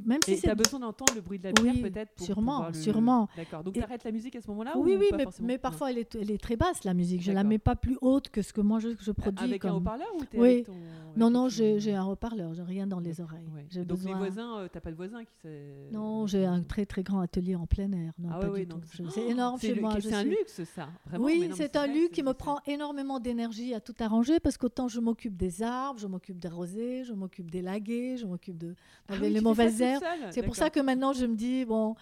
même 0.00 0.20
si 0.24 0.40
tu 0.40 0.48
as 0.48 0.54
besoin 0.54 0.80
d'entendre 0.80 1.14
le 1.14 1.20
bruit 1.20 1.38
de 1.38 1.44
la 1.44 1.52
pierre 1.52 1.74
peut-être 1.82 2.12
pour 2.14 2.26
sûrement, 2.26 2.72
sûrement. 2.72 3.28
D'accord. 3.36 3.62
Donc 3.62 3.74
tu 3.74 3.82
arrêtes 3.82 4.04
la 4.04 4.12
musique 4.12 4.36
à 4.36 4.40
ce 4.40 4.48
moment-là 4.48 4.72
Oui, 4.76 4.96
oui, 4.98 5.08
mais, 5.16 5.26
mais, 5.40 5.58
parfois 5.58 5.90
elle 5.90 5.98
est, 5.98 6.14
elle 6.14 6.30
est, 6.30 6.42
très 6.42 6.56
basse 6.56 6.84
la 6.84 6.94
musique. 6.94 7.22
Je 7.22 7.32
la 7.32 7.44
mets 7.44 7.58
pas 7.58 7.76
plus 7.76 7.98
haute 8.00 8.28
que 8.28 8.42
ce 8.42 8.52
que 8.52 8.60
moi 8.60 8.78
je, 8.78 8.90
je 9.00 9.12
produis. 9.12 9.44
Avec 9.44 9.64
un 9.64 9.74
haut-parleur 9.74 10.08
ou 10.14 10.22
oui. 10.34 10.48
Avec 10.48 10.66
ton, 10.66 10.74
non, 11.16 11.30
non, 11.30 11.48
j'ai 11.48 11.94
un 11.94 12.04
haut-pareur. 12.06 12.54
J'ai 12.54 12.62
rien 12.62 12.86
dans 12.86 13.00
les 13.00 13.20
oreilles. 13.20 13.46
Donc 13.74 13.98
besoin... 13.98 14.12
les 14.12 14.18
voisins, 14.18 14.58
euh, 14.58 14.68
t'as 14.70 14.80
pas 14.80 14.90
de 14.90 14.96
voisins 14.96 15.24
qui 15.24 15.48
Non, 15.92 16.26
j'ai 16.26 16.44
un 16.44 16.62
très 16.62 16.86
très 16.86 17.02
grand 17.02 17.20
atelier 17.20 17.54
en 17.54 17.66
plein 17.66 17.90
air. 17.92 18.12
Non, 18.18 18.30
ah 18.32 18.38
pas 18.40 18.48
du 18.50 18.66
tout. 18.66 18.80
C'est 19.10 19.26
énorme 19.26 19.60
chez 19.60 19.74
moi. 19.74 19.96
C'est 20.00 20.14
un 20.14 20.24
luxe 20.24 20.62
ça. 20.64 20.88
Oui, 21.18 21.50
c'est 21.54 21.76
un 21.76 21.86
luxe 21.86 22.12
qui 22.12 22.22
me 22.22 22.32
prend 22.32 22.60
énormément 22.66 23.20
d'énergie 23.20 23.74
à 23.74 23.80
tout 23.80 23.94
arranger 24.00 24.40
parce 24.40 24.56
qu'autant 24.56 24.88
je 24.88 25.00
m'occupe 25.00 25.36
des 25.36 25.62
arbres, 25.62 25.98
je 25.98 26.06
m'occupe 26.06 26.38
des 26.38 26.48
rosés, 26.48 27.04
je 27.04 27.12
m'occupe 27.12 27.50
des 27.50 27.62
laguets, 27.62 28.16
je 28.16 28.26
m'occupe 28.26 28.58
de 28.58 28.74
ah 29.08 29.16
les 29.16 29.40
mauvaises 29.40 29.81
C'est 30.30 30.42
pour 30.42 30.56
ça 30.56 30.70
que 30.70 30.80
maintenant 30.80 31.12
je 31.12 31.26
me 31.26 31.36
dis, 31.36 31.64
bon, 31.64 31.94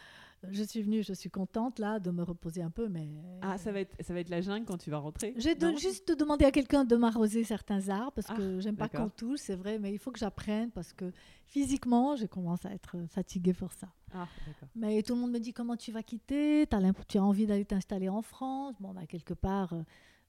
je 0.49 0.63
suis 0.63 0.83
venue, 0.83 1.03
je 1.03 1.13
suis 1.13 1.31
contente 1.31 1.79
là 1.79 1.99
de 1.99 2.11
me 2.11 2.23
reposer 2.23 2.63
un 2.63 2.71
peu, 2.71 2.89
mais... 2.89 3.09
Ah, 3.43 3.59
ça 3.59 3.73
va 3.73 3.81
être, 3.81 3.95
ça 4.01 4.15
va 4.15 4.21
être 4.21 4.31
la 4.31 4.41
jungle 4.41 4.65
quand 4.65 4.79
tu 4.79 4.91
vas 4.91 4.99
rentrer. 4.99 5.35
J'ai 5.37 5.55
juste 5.77 6.17
demandé 6.19 6.45
à 6.45 6.51
quelqu'un 6.51 6.85
de 6.85 6.97
m'arroser 6.97 7.45
certains 7.45 7.89
arbres 7.89 8.13
parce 8.13 8.29
que 8.29 8.57
ah, 8.57 8.61
j'aime 8.61 8.77
pas 8.77 8.89
qu'on 8.89 9.11
touche, 9.11 9.41
c'est 9.41 9.57
vrai, 9.57 9.79
mais 9.79 9.93
il 9.93 9.99
faut 9.99 10.11
que 10.11 10.19
j'apprenne 10.19 10.71
parce 10.71 10.93
que 10.93 11.13
physiquement, 11.45 12.17
je 12.17 12.27
commence 12.27 12.65
à 12.65 12.73
être 12.73 12.97
fatiguée 13.09 13.53
pour 13.53 13.73
ça. 13.73 13.89
Ah, 14.15 14.27
mais 14.75 15.03
tout 15.03 15.15
le 15.15 15.21
monde 15.21 15.33
me 15.33 15.39
dit 15.39 15.53
comment 15.53 15.77
tu 15.77 15.93
vas 15.93 16.03
quitter, 16.03 16.63
as 16.63 16.93
tu 17.07 17.19
as 17.19 17.23
envie 17.23 17.47
d'aller 17.47 17.67
t'installer 17.67 18.09
en 18.09 18.23
France? 18.23 18.77
Bon, 18.81 18.93
bah, 18.95 19.07
quelque 19.07 19.35
part, 19.35 19.75
euh, 19.75 19.83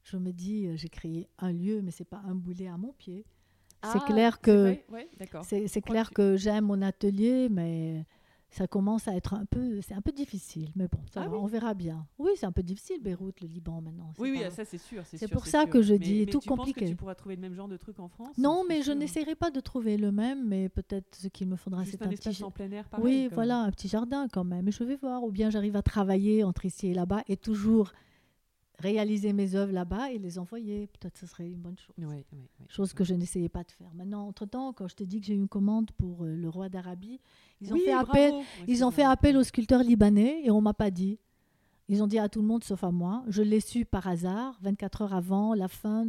je 0.04 0.18
me 0.18 0.32
dis, 0.32 0.68
euh, 0.68 0.76
j'ai 0.76 0.90
créé 0.90 1.30
un 1.40 1.54
lieu, 1.54 1.82
mais 1.82 1.92
c'est 1.92 2.06
pas 2.06 2.22
un 2.26 2.36
boulet 2.36 2.68
à 2.68 2.78
mon 2.78 2.92
pied. 2.94 3.26
C'est 3.84 4.00
ah, 4.02 4.06
clair 4.06 4.42
que 4.42 4.78
c'est 5.44 5.82
clair 5.82 6.12
que 6.12 6.38
j'aime 6.38 6.66
mon 6.66 6.82
atelier, 6.82 7.50
mais 7.50 8.06
ça 8.52 8.68
commence 8.68 9.08
à 9.08 9.16
être 9.16 9.34
un 9.34 9.46
peu, 9.46 9.80
c'est 9.82 9.94
un 9.94 10.02
peu 10.02 10.12
difficile, 10.12 10.72
mais 10.76 10.88
bon, 10.90 11.00
ça 11.14 11.24
ah 11.26 11.30
on 11.32 11.46
verra 11.46 11.74
bien. 11.74 12.06
Oui, 12.20 12.32
c'est 12.36 12.46
un 12.46 12.52
peu 12.52 12.62
difficile, 12.62 13.02
Beyrouth, 13.02 13.40
le 13.40 13.48
Liban 13.48 13.80
maintenant. 13.80 14.12
Oui, 14.20 14.32
oui, 14.32 14.44
ça 14.52 14.66
c'est 14.66 14.78
sûr. 14.78 15.04
C'est 15.06 15.32
pour 15.32 15.48
ça 15.48 15.66
que 15.66 15.82
je 15.82 15.94
dis, 15.94 16.26
tout 16.26 16.42
compliqué. 16.42 16.82
Penses 16.82 16.90
que 16.90 16.92
tu 16.92 16.96
pourras 16.98 17.16
trouver 17.16 17.36
le 17.38 17.42
même 17.42 17.54
genre 17.54 17.70
de 17.70 17.78
truc 17.78 18.00
en 18.00 18.10
France? 18.10 18.38
Non, 18.38 18.66
mais 18.68 18.82
je 18.82 18.92
n'essaierai 18.92 19.36
pas 19.36 19.52
de 19.52 19.62
trouver 19.62 19.96
le 19.96 20.12
même, 20.12 20.48
mais 20.48 20.68
peut-être 20.68 21.16
ce 21.16 21.30
qu'il 21.30 21.48
me 21.48 21.56
faudra, 21.56 21.86
c'est 21.86 22.02
un, 22.02 22.08
un 22.08 22.10
petit 22.10 22.44
en 22.44 22.52
plein 22.52 22.70
air. 22.72 22.90
Pareil, 22.90 23.06
oui, 23.06 23.30
voilà, 23.32 23.62
un 23.62 23.72
petit 23.72 23.88
jardin 23.88 24.28
quand 24.28 24.44
même. 24.44 24.66
Mais 24.66 24.72
je 24.72 24.84
vais 24.84 24.98
voir, 24.98 25.24
ou 25.24 25.32
bien 25.32 25.50
j'arrive 25.50 25.78
à 25.78 25.82
travailler 25.82 26.44
entre 26.44 26.66
ici 26.66 26.88
et 26.88 26.94
là-bas 26.94 27.24
et 27.30 27.38
toujours 27.38 27.94
réaliser 28.82 29.34
mes 29.34 29.56
œuvres 29.56 29.72
là-bas 29.72 30.12
et 30.12 30.18
les 30.18 30.38
envoyer. 30.40 30.88
Peut-être 30.88 31.18
ce 31.18 31.26
serait 31.26 31.50
une 31.50 31.62
bonne 31.62 31.78
chose. 31.78 31.96
chose 32.70 32.94
que 32.94 33.04
je 33.04 33.14
n'essayais 33.14 33.50
pas 33.50 33.64
de 33.64 33.72
faire. 33.72 33.94
Maintenant, 33.94 34.28
entre-temps, 34.28 34.74
quand 34.74 34.88
je 34.88 34.96
te 34.96 35.04
dis 35.04 35.22
que 35.22 35.28
j'ai 35.28 35.34
eu 35.34 35.38
une 35.38 35.48
commande 35.48 35.92
pour 35.92 36.26
euh, 36.26 36.36
le 36.36 36.50
roi 36.50 36.70
d'Arabie, 36.70 37.20
ils 37.62 37.74
ont 37.74 37.78
fait 37.78 37.94
appel, 37.94 38.34
ils 38.68 38.84
ont 38.84 38.92
fait 38.92 39.04
appel 39.04 39.38
aux 39.38 39.44
sculpteurs 39.44 39.84
libanais 39.84 40.42
et 40.44 40.52
on 40.52 40.62
m'a 40.62 40.74
pas 40.74 40.92
dit. 40.92 41.20
Ils 41.88 42.02
ont 42.02 42.08
dit 42.08 42.20
à 42.20 42.30
tout 42.30 42.42
le 42.42 42.48
monde 42.48 42.64
sauf 42.64 42.84
à 42.84 42.92
moi. 42.92 43.24
Je 43.28 43.42
l'ai 43.42 43.60
su 43.60 43.86
par 43.86 44.08
hasard, 44.08 44.58
24 44.62 45.02
heures 45.02 45.14
avant 45.14 45.54
la 45.54 45.68
fin 45.68 46.06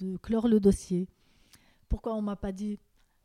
de 0.00 0.16
clore 0.16 0.48
le 0.48 0.60
dossier. 0.60 1.08
Pourquoi 1.88 2.14
on 2.14 2.22
m'a 2.22 2.36
pas 2.36 2.52
dit 2.52 2.78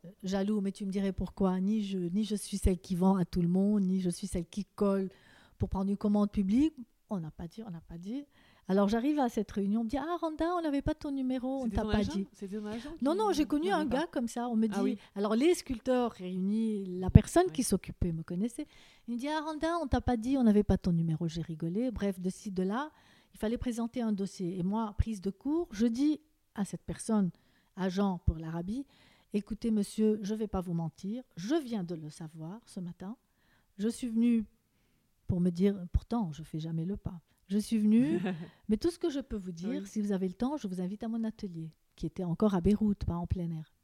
euh, 0.04 0.10
Jaloux, 0.22 0.60
mais 0.60 0.72
tu 0.72 0.84
me 0.84 0.90
dirais 0.90 1.12
pourquoi? 1.12 1.58
Ni 1.60 1.82
je, 1.82 1.98
ni 1.98 2.24
je 2.24 2.36
suis 2.36 2.58
celle 2.58 2.78
qui 2.78 2.94
vend 2.94 3.16
à 3.16 3.24
tout 3.24 3.42
le 3.42 3.48
monde, 3.48 3.82
ni 3.82 4.00
je 4.00 4.10
suis 4.10 4.26
celle 4.26 4.46
qui 4.46 4.64
colle 4.64 5.08
pour 5.58 5.68
prendre 5.68 5.90
une 5.90 5.96
commande 5.96 6.30
publique. 6.30 6.74
On 7.08 7.20
n'a 7.20 7.30
pas 7.30 7.46
dit, 7.46 7.62
on 7.66 7.70
n'a 7.70 7.80
pas 7.80 7.98
dit. 7.98 8.24
Alors 8.68 8.88
j'arrive 8.88 9.18
à 9.18 9.28
cette 9.28 9.50
réunion, 9.50 9.80
on 9.80 9.84
me 9.84 9.88
dit 9.88 9.98
Ah 9.98 10.16
Randa, 10.20 10.54
on 10.56 10.62
n'avait 10.62 10.82
pas 10.82 10.94
ton 10.94 11.10
numéro, 11.10 11.62
on 11.62 11.68
t'a 11.68 11.84
pas 11.84 12.04
dit. 12.04 12.26
Non, 13.02 13.14
non, 13.14 13.32
j'ai 13.32 13.44
connu 13.44 13.70
un 13.70 13.84
gars 13.84 14.06
comme 14.10 14.28
ça. 14.28 14.48
On 14.48 14.56
me 14.56 14.68
ah 14.72 14.82
dit 14.82 14.98
Alors 15.16 15.34
les 15.34 15.54
sculpteurs 15.54 16.12
réunis, 16.12 16.98
la 16.98 17.10
personne 17.10 17.50
qui 17.50 17.64
s'occupait 17.64 18.12
me 18.12 18.22
connaissait. 18.22 18.66
Il 19.08 19.14
me 19.14 19.18
dit 19.18 19.28
Ah 19.28 19.40
Randa, 19.40 19.78
on 19.82 19.86
t'a 19.86 20.00
pas 20.00 20.16
dit, 20.16 20.36
on 20.36 20.44
n'avait 20.44 20.62
pas 20.62 20.78
ton 20.78 20.92
numéro. 20.92 21.26
J'ai 21.28 21.42
rigolé. 21.42 21.90
Bref, 21.90 22.20
de 22.20 22.30
ci, 22.30 22.50
de 22.50 22.62
là, 22.62 22.90
il 23.34 23.38
fallait 23.38 23.58
présenter 23.58 24.00
un 24.00 24.12
dossier. 24.12 24.58
Et 24.58 24.62
moi, 24.62 24.94
prise 24.96 25.20
de 25.20 25.30
cours, 25.30 25.68
je 25.72 25.86
dis 25.86 26.20
à 26.54 26.64
cette 26.64 26.82
personne, 26.82 27.30
agent 27.76 28.20
pour 28.26 28.36
l'Arabie 28.36 28.86
Écoutez, 29.34 29.70
monsieur, 29.70 30.18
je 30.22 30.34
ne 30.34 30.38
vais 30.40 30.46
pas 30.46 30.60
vous 30.60 30.74
mentir, 30.74 31.24
je 31.36 31.54
viens 31.54 31.84
de 31.84 31.94
le 31.94 32.10
savoir 32.10 32.60
ce 32.66 32.80
matin. 32.80 33.16
Je 33.78 33.88
suis 33.88 34.08
venu 34.08 34.44
pour 35.26 35.40
me 35.40 35.48
dire, 35.48 35.74
pourtant, 35.90 36.30
je 36.32 36.42
fais 36.42 36.58
jamais 36.58 36.84
le 36.84 36.98
pas. 36.98 37.18
Je 37.48 37.58
suis 37.58 37.78
venue, 37.78 38.18
mais 38.68 38.76
tout 38.76 38.90
ce 38.90 38.98
que 38.98 39.10
je 39.10 39.20
peux 39.20 39.36
vous 39.36 39.52
dire, 39.52 39.86
si 39.86 40.00
vous 40.00 40.12
avez 40.12 40.28
le 40.28 40.34
temps, 40.34 40.56
je 40.56 40.66
vous 40.66 40.80
invite 40.80 41.02
à 41.02 41.08
mon 41.08 41.24
atelier, 41.24 41.70
qui 41.96 42.06
était 42.06 42.24
encore 42.24 42.54
à 42.54 42.60
Beyrouth, 42.60 43.04
pas 43.04 43.16
en 43.16 43.26
plein 43.26 43.50
air. 43.50 43.74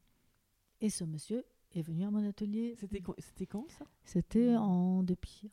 Et 0.81 0.91
ce 0.91 1.05
monsieur 1.05 1.45
est 1.73 1.83
venu 1.83 2.05
à 2.05 2.11
mon 2.11 2.27
atelier. 2.27 2.75
C'était 2.79 3.47
quand, 3.47 3.69
ça? 3.71 3.85
C'était 4.05 4.57
en 4.57 5.03
depuis 5.03 5.51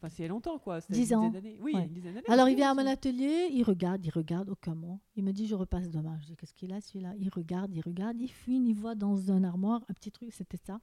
Enfin, 0.00 0.10
c'est 0.10 0.28
longtemps, 0.28 0.58
quoi. 0.58 0.78
Dix 0.88 1.12
ans. 1.12 1.32
Oui, 1.60 1.72
une 1.74 1.92
dizaine 1.92 2.14
d'années. 2.14 2.28
Alors, 2.28 2.48
il 2.48 2.54
vient 2.54 2.70
à 2.70 2.74
mon 2.74 2.86
atelier, 2.86 3.48
il 3.50 3.64
regarde, 3.64 4.04
il 4.06 4.10
regarde, 4.10 4.48
aucun 4.48 4.76
mot. 4.76 5.00
Il 5.16 5.24
me 5.24 5.32
dit, 5.32 5.48
je 5.48 5.56
repasse 5.56 5.90
demain. 5.90 6.16
Je 6.20 6.26
dis, 6.26 6.36
qu'est-ce 6.36 6.54
qu'il 6.54 6.72
a, 6.72 6.80
celui-là? 6.80 7.14
Il 7.18 7.28
regarde, 7.30 7.74
il 7.74 7.80
regarde, 7.80 8.20
il 8.20 8.30
fuit, 8.30 8.58
il 8.64 8.74
voit 8.74 8.94
dans 8.94 9.32
un 9.32 9.42
armoire 9.42 9.84
un 9.88 9.94
petit 9.94 10.12
truc, 10.12 10.32
c'était 10.32 10.56
ça, 10.56 10.80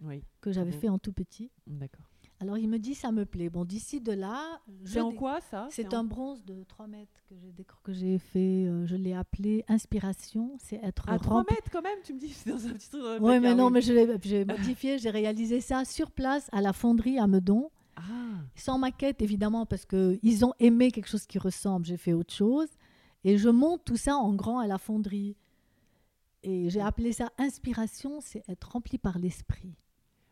oui. 0.00 0.22
que 0.40 0.50
j'avais 0.50 0.72
fait 0.72 0.88
en 0.88 0.98
tout 0.98 1.12
petit. 1.12 1.50
D'accord. 1.66 2.07
Alors 2.40 2.56
il 2.56 2.68
me 2.68 2.78
dit 2.78 2.94
ça 2.94 3.10
me 3.10 3.24
plaît. 3.24 3.48
Bon, 3.50 3.64
d'ici 3.64 4.00
de 4.00 4.12
là. 4.12 4.60
C'est 4.84 5.00
en 5.00 5.12
quoi 5.12 5.40
ça 5.40 5.66
C'est 5.70 5.92
un 5.92 6.04
bronze 6.04 6.44
de 6.44 6.62
3 6.64 6.86
mètres 6.86 7.20
que 7.82 7.92
j'ai, 7.92 8.18
fait. 8.18 8.66
Euh, 8.66 8.86
je 8.86 8.94
l'ai 8.94 9.12
appelé 9.12 9.64
Inspiration. 9.68 10.56
C'est 10.60 10.80
être. 10.84 11.08
À 11.08 11.18
3 11.18 11.44
mètres 11.50 11.70
quand 11.72 11.82
même 11.82 11.98
Tu 12.04 12.14
me 12.14 12.18
dis 12.18 12.28
c'est 12.32 12.50
dans 12.50 12.66
un 12.66 12.70
petit 12.70 12.90
truc. 12.90 13.02
Oui, 13.20 13.40
mais 13.40 13.54
non, 13.54 13.70
mais 13.70 13.80
j'ai 13.80 14.44
modifié. 14.44 14.98
j'ai 14.98 15.10
réalisé 15.10 15.60
ça 15.60 15.84
sur 15.84 16.10
place 16.10 16.48
à 16.52 16.60
la 16.60 16.72
fonderie 16.72 17.18
à 17.18 17.26
Meudon. 17.26 17.70
Ah. 17.96 18.02
Sans 18.54 18.78
maquette 18.78 19.20
évidemment 19.22 19.66
parce 19.66 19.84
qu'ils 19.84 20.44
ont 20.44 20.54
aimé 20.60 20.92
quelque 20.92 21.08
chose 21.08 21.26
qui 21.26 21.38
ressemble. 21.38 21.86
J'ai 21.86 21.96
fait 21.96 22.12
autre 22.12 22.32
chose. 22.32 22.68
Et 23.24 23.36
je 23.36 23.48
monte 23.48 23.84
tout 23.84 23.96
ça 23.96 24.16
en 24.16 24.32
grand 24.34 24.60
à 24.60 24.68
la 24.68 24.78
fonderie. 24.78 25.36
Et 26.44 26.70
j'ai 26.70 26.80
appelé 26.80 27.12
ça 27.12 27.32
Inspiration, 27.36 28.20
c'est 28.20 28.48
être 28.48 28.70
rempli 28.70 28.96
par 28.96 29.18
l'esprit. 29.18 29.74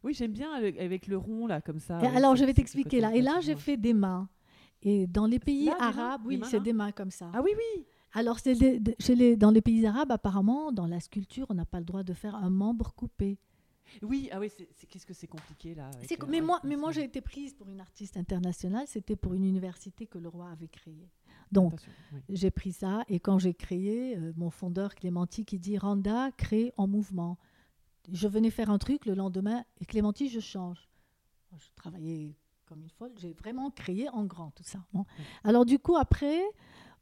Oui, 0.06 0.14
j'aime 0.14 0.30
bien 0.30 0.52
avec 0.52 1.08
le 1.08 1.18
rond, 1.18 1.48
là, 1.48 1.60
comme 1.60 1.80
ça. 1.80 1.98
alors, 1.98 2.36
je 2.36 2.44
vais 2.44 2.54
t'expliquer 2.54 3.00
là. 3.00 3.12
Et 3.12 3.22
là, 3.22 3.40
j'ai 3.40 3.56
fait 3.56 3.76
des 3.76 3.92
mains. 3.92 4.28
Et 4.82 5.08
dans 5.08 5.26
les 5.26 5.40
pays 5.40 5.68
arabes, 5.80 6.22
oui, 6.26 6.40
c'est 6.44 6.62
des 6.62 6.72
mains 6.72 6.92
comme 6.92 7.10
ça. 7.10 7.28
Ah 7.34 7.40
oui, 7.42 7.50
oui. 7.56 7.84
Alors, 8.12 8.38
chez 8.38 8.54
les, 8.54 9.36
dans 9.36 9.50
les 9.50 9.60
pays 9.60 9.84
arabes, 9.84 10.12
apparemment, 10.12 10.70
dans 10.70 10.86
la 10.86 11.00
sculpture, 11.00 11.46
on 11.50 11.54
n'a 11.54 11.64
pas 11.64 11.80
le 11.80 11.84
droit 11.84 12.04
de 12.04 12.12
faire 12.12 12.36
un 12.36 12.50
membre 12.50 12.94
coupé. 12.94 13.40
Oui, 14.00 14.28
ah 14.30 14.38
oui, 14.38 14.48
qu'est-ce 14.88 15.06
que 15.06 15.12
c'est 15.12 15.26
compliqué 15.26 15.74
là 15.74 15.90
Mais 16.28 16.40
moi, 16.40 16.60
mais 16.64 16.76
moi 16.76 16.90
j'ai 16.90 17.04
été 17.04 17.20
prise 17.20 17.54
pour 17.54 17.68
une 17.68 17.80
artiste 17.80 18.16
internationale, 18.16 18.84
c'était 18.88 19.14
pour 19.14 19.34
une 19.34 19.44
université 19.44 20.06
que 20.06 20.18
le 20.18 20.28
roi 20.28 20.50
avait 20.50 20.66
créée. 20.66 21.08
Donc, 21.52 21.80
j'ai 22.28 22.50
pris 22.50 22.72
ça 22.72 23.04
et 23.08 23.20
quand 23.20 23.38
j'ai 23.38 23.54
créé, 23.54 24.16
euh, 24.16 24.32
mon 24.36 24.50
fondeur 24.50 24.94
Clémenti 24.96 25.44
qui 25.44 25.60
dit 25.60 25.78
Randa 25.78 26.30
crée 26.36 26.72
en 26.76 26.88
mouvement 26.88 27.38
je 28.12 28.28
venais 28.28 28.50
faire 28.50 28.70
un 28.70 28.78
truc 28.78 29.06
le 29.06 29.14
lendemain 29.14 29.64
et 29.80 29.84
Clémentine, 29.84 30.28
je 30.28 30.40
change. 30.40 30.88
Je 31.56 31.66
travaillais 31.74 32.36
comme 32.66 32.82
une 32.82 32.90
folle. 32.90 33.12
J'ai 33.18 33.32
vraiment 33.32 33.70
créé 33.70 34.08
en 34.10 34.24
grand 34.24 34.50
tout 34.50 34.64
ça. 34.64 34.80
Alors 35.44 35.64
du 35.64 35.78
coup, 35.78 35.96
après, 35.96 36.42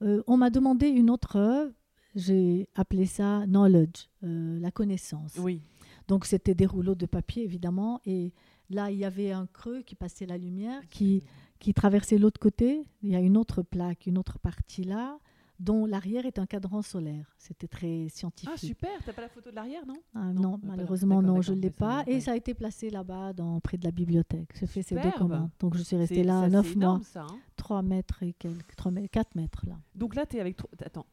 euh, 0.03 0.23
on 0.27 0.37
m'a 0.37 0.51
demandé 0.51 0.89
une 0.89 1.11
autre 1.11 1.37
œuvre. 1.37 1.73
J'ai 2.15 2.69
appelé 2.75 3.07
ça 3.07 3.45
knowledge, 3.47 4.09
euh, 4.23 4.61
la 4.61 4.71
connaissance. 4.71 5.37
Oui. 5.39 5.61
Donc 6.07 6.27
c'était 6.27 6.55
des 6.55 6.67
rouleaux 6.67 6.95
de 6.95 7.07
papier 7.07 7.43
évidemment 7.43 8.01
et 8.05 8.33
là 8.71 8.91
il 8.91 8.99
y 8.99 9.05
avait 9.05 9.33
un 9.33 9.47
creux 9.47 9.83
qui 9.83 9.95
passait 9.95 10.27
la 10.27 10.39
lumière 10.39 10.81
qui 10.91 11.25
qui 11.59 11.73
traversait 11.73 12.19
l'autre 12.19 12.39
côté. 12.39 12.85
Il 13.03 13.09
y 13.11 13.17
a 13.17 13.21
une 13.21 13.37
autre 13.37 13.63
plaque, 13.63 14.07
une 14.07 14.19
autre 14.19 14.39
partie 14.39 14.85
là 14.85 15.19
dont 15.61 15.87
l'arrière 15.87 16.27
est 16.27 16.39
un 16.39 16.47
cadran 16.47 16.83
solaire. 16.83 17.35
C'était 17.39 17.69
très 17.69 18.09
scientifique. 18.09 18.51
Ah 18.53 18.59
super, 18.59 18.91
t'as 19.05 19.13
pas 19.13 19.23
la 19.23 19.29
photo 19.29 19.51
de 19.51 19.55
l'arrière, 19.55 19.87
non, 19.87 19.97
ah, 20.15 20.33
non, 20.33 20.61
malheureusement 20.63 21.23
non, 21.23 21.41
je 21.43 21.53
ne 21.53 21.61
l'ai 21.61 21.71
pas. 21.71 22.03
Et 22.07 22.21
ça 22.21 22.33
a 22.33 22.37
été 22.37 22.55
placé 22.55 22.91
là-bas, 22.91 23.33
dans, 23.33 23.61
près 23.61 23.77
de 23.77 23.85
la 23.85 23.91
bibliothèque. 23.91 24.51
Je 24.59 24.67
fais 24.67 24.83
ces 24.83 24.97
deux 24.97 25.11
commandes. 25.13 25.51
Donc 25.61 25.77
je 25.77 25.83
suis 25.83 25.97
restée 25.97 26.25
là 26.25 26.49
neuf 26.49 26.75
mois. 26.77 27.01
Ça, 27.05 27.27
3 27.57 27.79
hein. 27.79 27.83
mètres 27.83 28.23
et 28.23 28.33
quelques, 28.33 28.75
3 28.77 28.93
mètres, 28.93 29.11
4 29.11 29.35
mètres 29.37 29.65
là. 29.67 29.77
Donc 29.95 30.15
là, 30.15 30.27
tu 30.27 30.37
es 30.37 30.41
avec, 30.41 30.59
attends, 30.85 31.07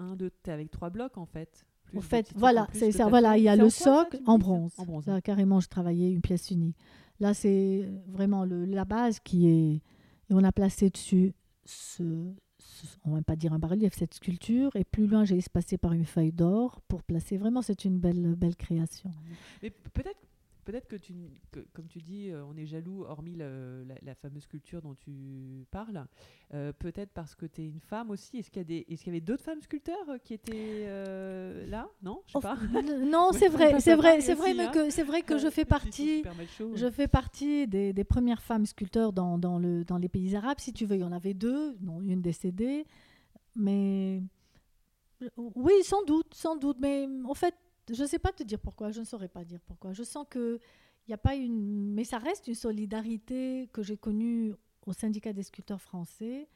es 0.46 0.52
avec 0.52 0.72
trois 0.72 0.90
blocs 0.90 1.18
en 1.18 1.26
fait. 1.26 1.66
en 1.96 2.02
fait, 2.02 2.32
voilà, 2.36 2.68
c'est 2.74 2.92
ça. 2.92 3.08
Voilà, 3.08 3.38
il 3.38 3.44
y 3.44 3.50
a 3.50 3.56
le 3.56 3.70
socle 3.70 4.20
en 4.26 4.38
bronze. 4.38 4.74
En 4.78 4.86
bronze. 4.86 5.06
carrément, 5.24 5.60
je 5.60 5.68
travaillais 5.68 6.12
une 6.12 6.22
pièce 6.22 6.50
unie. 6.52 6.76
Là, 7.20 7.36
c'est 7.36 7.88
vraiment 8.08 8.46
le, 8.46 8.66
la 8.66 8.86
base 8.86 9.20
qui 9.20 9.48
est. 9.48 9.82
Et 10.30 10.34
on 10.34 10.44
a 10.44 10.52
placé 10.52 10.90
dessus 10.90 11.34
ce, 11.66 12.34
on 13.06 13.12
va 13.12 13.22
pas 13.22 13.36
dire 13.36 13.54
un 13.54 13.60
bas-relief, 13.60 13.94
cette 13.98 14.14
sculpture. 14.14 14.76
Et 14.76 14.84
plus 14.84 15.08
loin, 15.08 15.26
j'ai 15.26 15.38
espacé 15.38 15.78
par 15.78 15.94
une 15.94 16.06
feuille 16.06 16.32
d'or 16.32 16.82
pour 16.88 17.04
placer. 17.04 17.38
Vraiment, 17.38 17.62
c'est 17.62 17.86
une 17.86 18.00
belle, 18.00 18.36
belle 18.36 18.56
création. 18.56 19.12
Mais 19.62 19.70
peut-être 19.70 20.20
peut-être 20.64 20.88
que, 20.88 20.96
tu, 20.96 21.14
comme 21.74 21.88
tu 21.88 22.02
dis, 22.02 22.30
euh, 22.30 22.44
on 22.46 22.56
est 22.58 22.66
jaloux, 22.66 23.04
hormis 23.04 23.36
la, 23.36 24.16
fameuse 24.16 24.44
sculpture 24.44 24.82
dont 24.82 24.96
tu 24.96 25.66
parles, 25.72 26.06
euh, 26.54 26.74
peut-être 26.74 27.12
parce 27.12 27.36
que 27.36 27.46
tu 27.46 27.62
es 27.62 27.66
une 27.66 27.80
femme 27.80 28.10
aussi. 28.12 28.38
Est-ce 28.38 28.52
qu'il 28.52 28.70
y, 28.70 28.78
est 28.78 28.84
qu'il 28.86 29.08
y 29.08 29.10
avait 29.10 29.22
d'autres 29.22 29.44
femmes 29.44 29.62
sculpteurs 29.62 30.10
euh, 30.10 30.18
qui 30.18 30.34
étaient 30.34 30.88
là? 31.68 31.90
Non, 32.02 32.22
je 32.28 32.34
sais 32.34 32.40
pas. 32.40 32.58
Non, 33.12 33.32
c'est 33.34 33.50
vrai, 33.50 33.80
c'est 33.80 33.96
vrai, 33.96 34.22
c'est 34.22 34.34
vrai, 34.34 34.54
mais 34.54 34.66
hein. 34.66 34.72
que 34.72 34.90
c'est 34.90 35.04
vrai 35.04 35.22
que 35.22 35.38
je 35.38 35.50
fais 35.50 35.66
partie, 35.66 36.24
je 36.76 36.90
fais 36.90 37.08
partie 37.08 37.68
des, 37.68 37.94
des 37.94 38.04
premières 38.04 38.42
femmes 38.42 38.66
sculpteurs 38.66 39.14
dans, 39.14 39.38
dans, 39.38 39.60
le, 39.60 39.84
dans 39.84 39.98
les 39.98 40.10
pays 40.10 40.36
arabes. 40.36 40.60
Si 40.60 40.74
tu 40.74 40.86
veux, 40.86 40.96
il 40.96 41.02
y 41.02 41.06
en 41.06 41.12
avait 41.12 41.34
deux, 41.34 41.76
dont 41.80 42.02
une 42.02 42.22
décédée, 42.22 42.86
mais 43.56 44.22
oui, 45.56 45.74
sans 45.84 46.04
doute, 46.04 46.34
sans 46.34 46.56
doute, 46.56 46.78
mais 46.80 47.08
en 47.26 47.34
fait 47.34 47.56
je 47.90 48.02
ne 48.02 48.08
sais 48.08 48.20
pas 48.20 48.32
te 48.32 48.44
dire 48.44 48.60
pourquoi, 48.60 48.92
je 48.92 49.00
ne 49.00 49.06
saurais 49.06 49.28
pas 49.28 49.44
dire 49.44 49.60
pourquoi. 49.62 49.94
Je 49.94 50.04
sens 50.04 50.26
que 50.30 50.60
il 51.08 51.10
n'y 51.10 51.14
a 51.14 51.18
pas 51.18 51.36
une. 51.36 51.94
Mais 51.94 52.04
ça 52.04 52.20
reste 52.20 52.48
une 52.48 52.56
solidarité 52.56 53.70
que 53.74 53.82
j'ai 53.82 53.98
connue 53.98 54.54
au 54.86 54.94
syndicat 54.94 55.34
des 55.34 55.44
sculpteurs 55.44 55.82
français, 55.82 56.48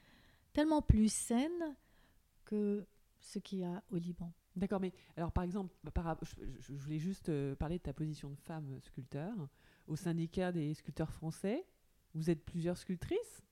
tellement 0.54 0.82
plus 0.82 1.12
saine 1.12 1.76
que 2.44 2.86
ce 3.20 3.40
qu'il 3.40 3.60
y 3.60 3.64
a 3.64 3.84
au 3.92 3.98
Liban. 3.98 4.32
D'accord, 4.56 4.80
mais 4.80 4.94
alors 5.18 5.32
par 5.32 5.44
exemple, 5.44 5.76
par, 5.94 6.18
je, 6.60 6.74
voulais 6.74 7.00
juste 7.00 7.30
euh, 7.30 7.56
parler 7.56 7.78
de 7.78 7.84
ta 7.84 7.94
position 7.94 8.30
de 8.30 8.40
femme 8.40 8.80
sculpteur. 8.82 9.34
Au 9.88 9.96
syndicat 9.96 10.52
des 10.52 10.74
sculpteurs 10.74 11.12
français, 11.12 11.66
vous 12.14 12.30
êtes 12.30 12.44
plusieurs 12.44 12.78
sculptrices? 12.78 13.44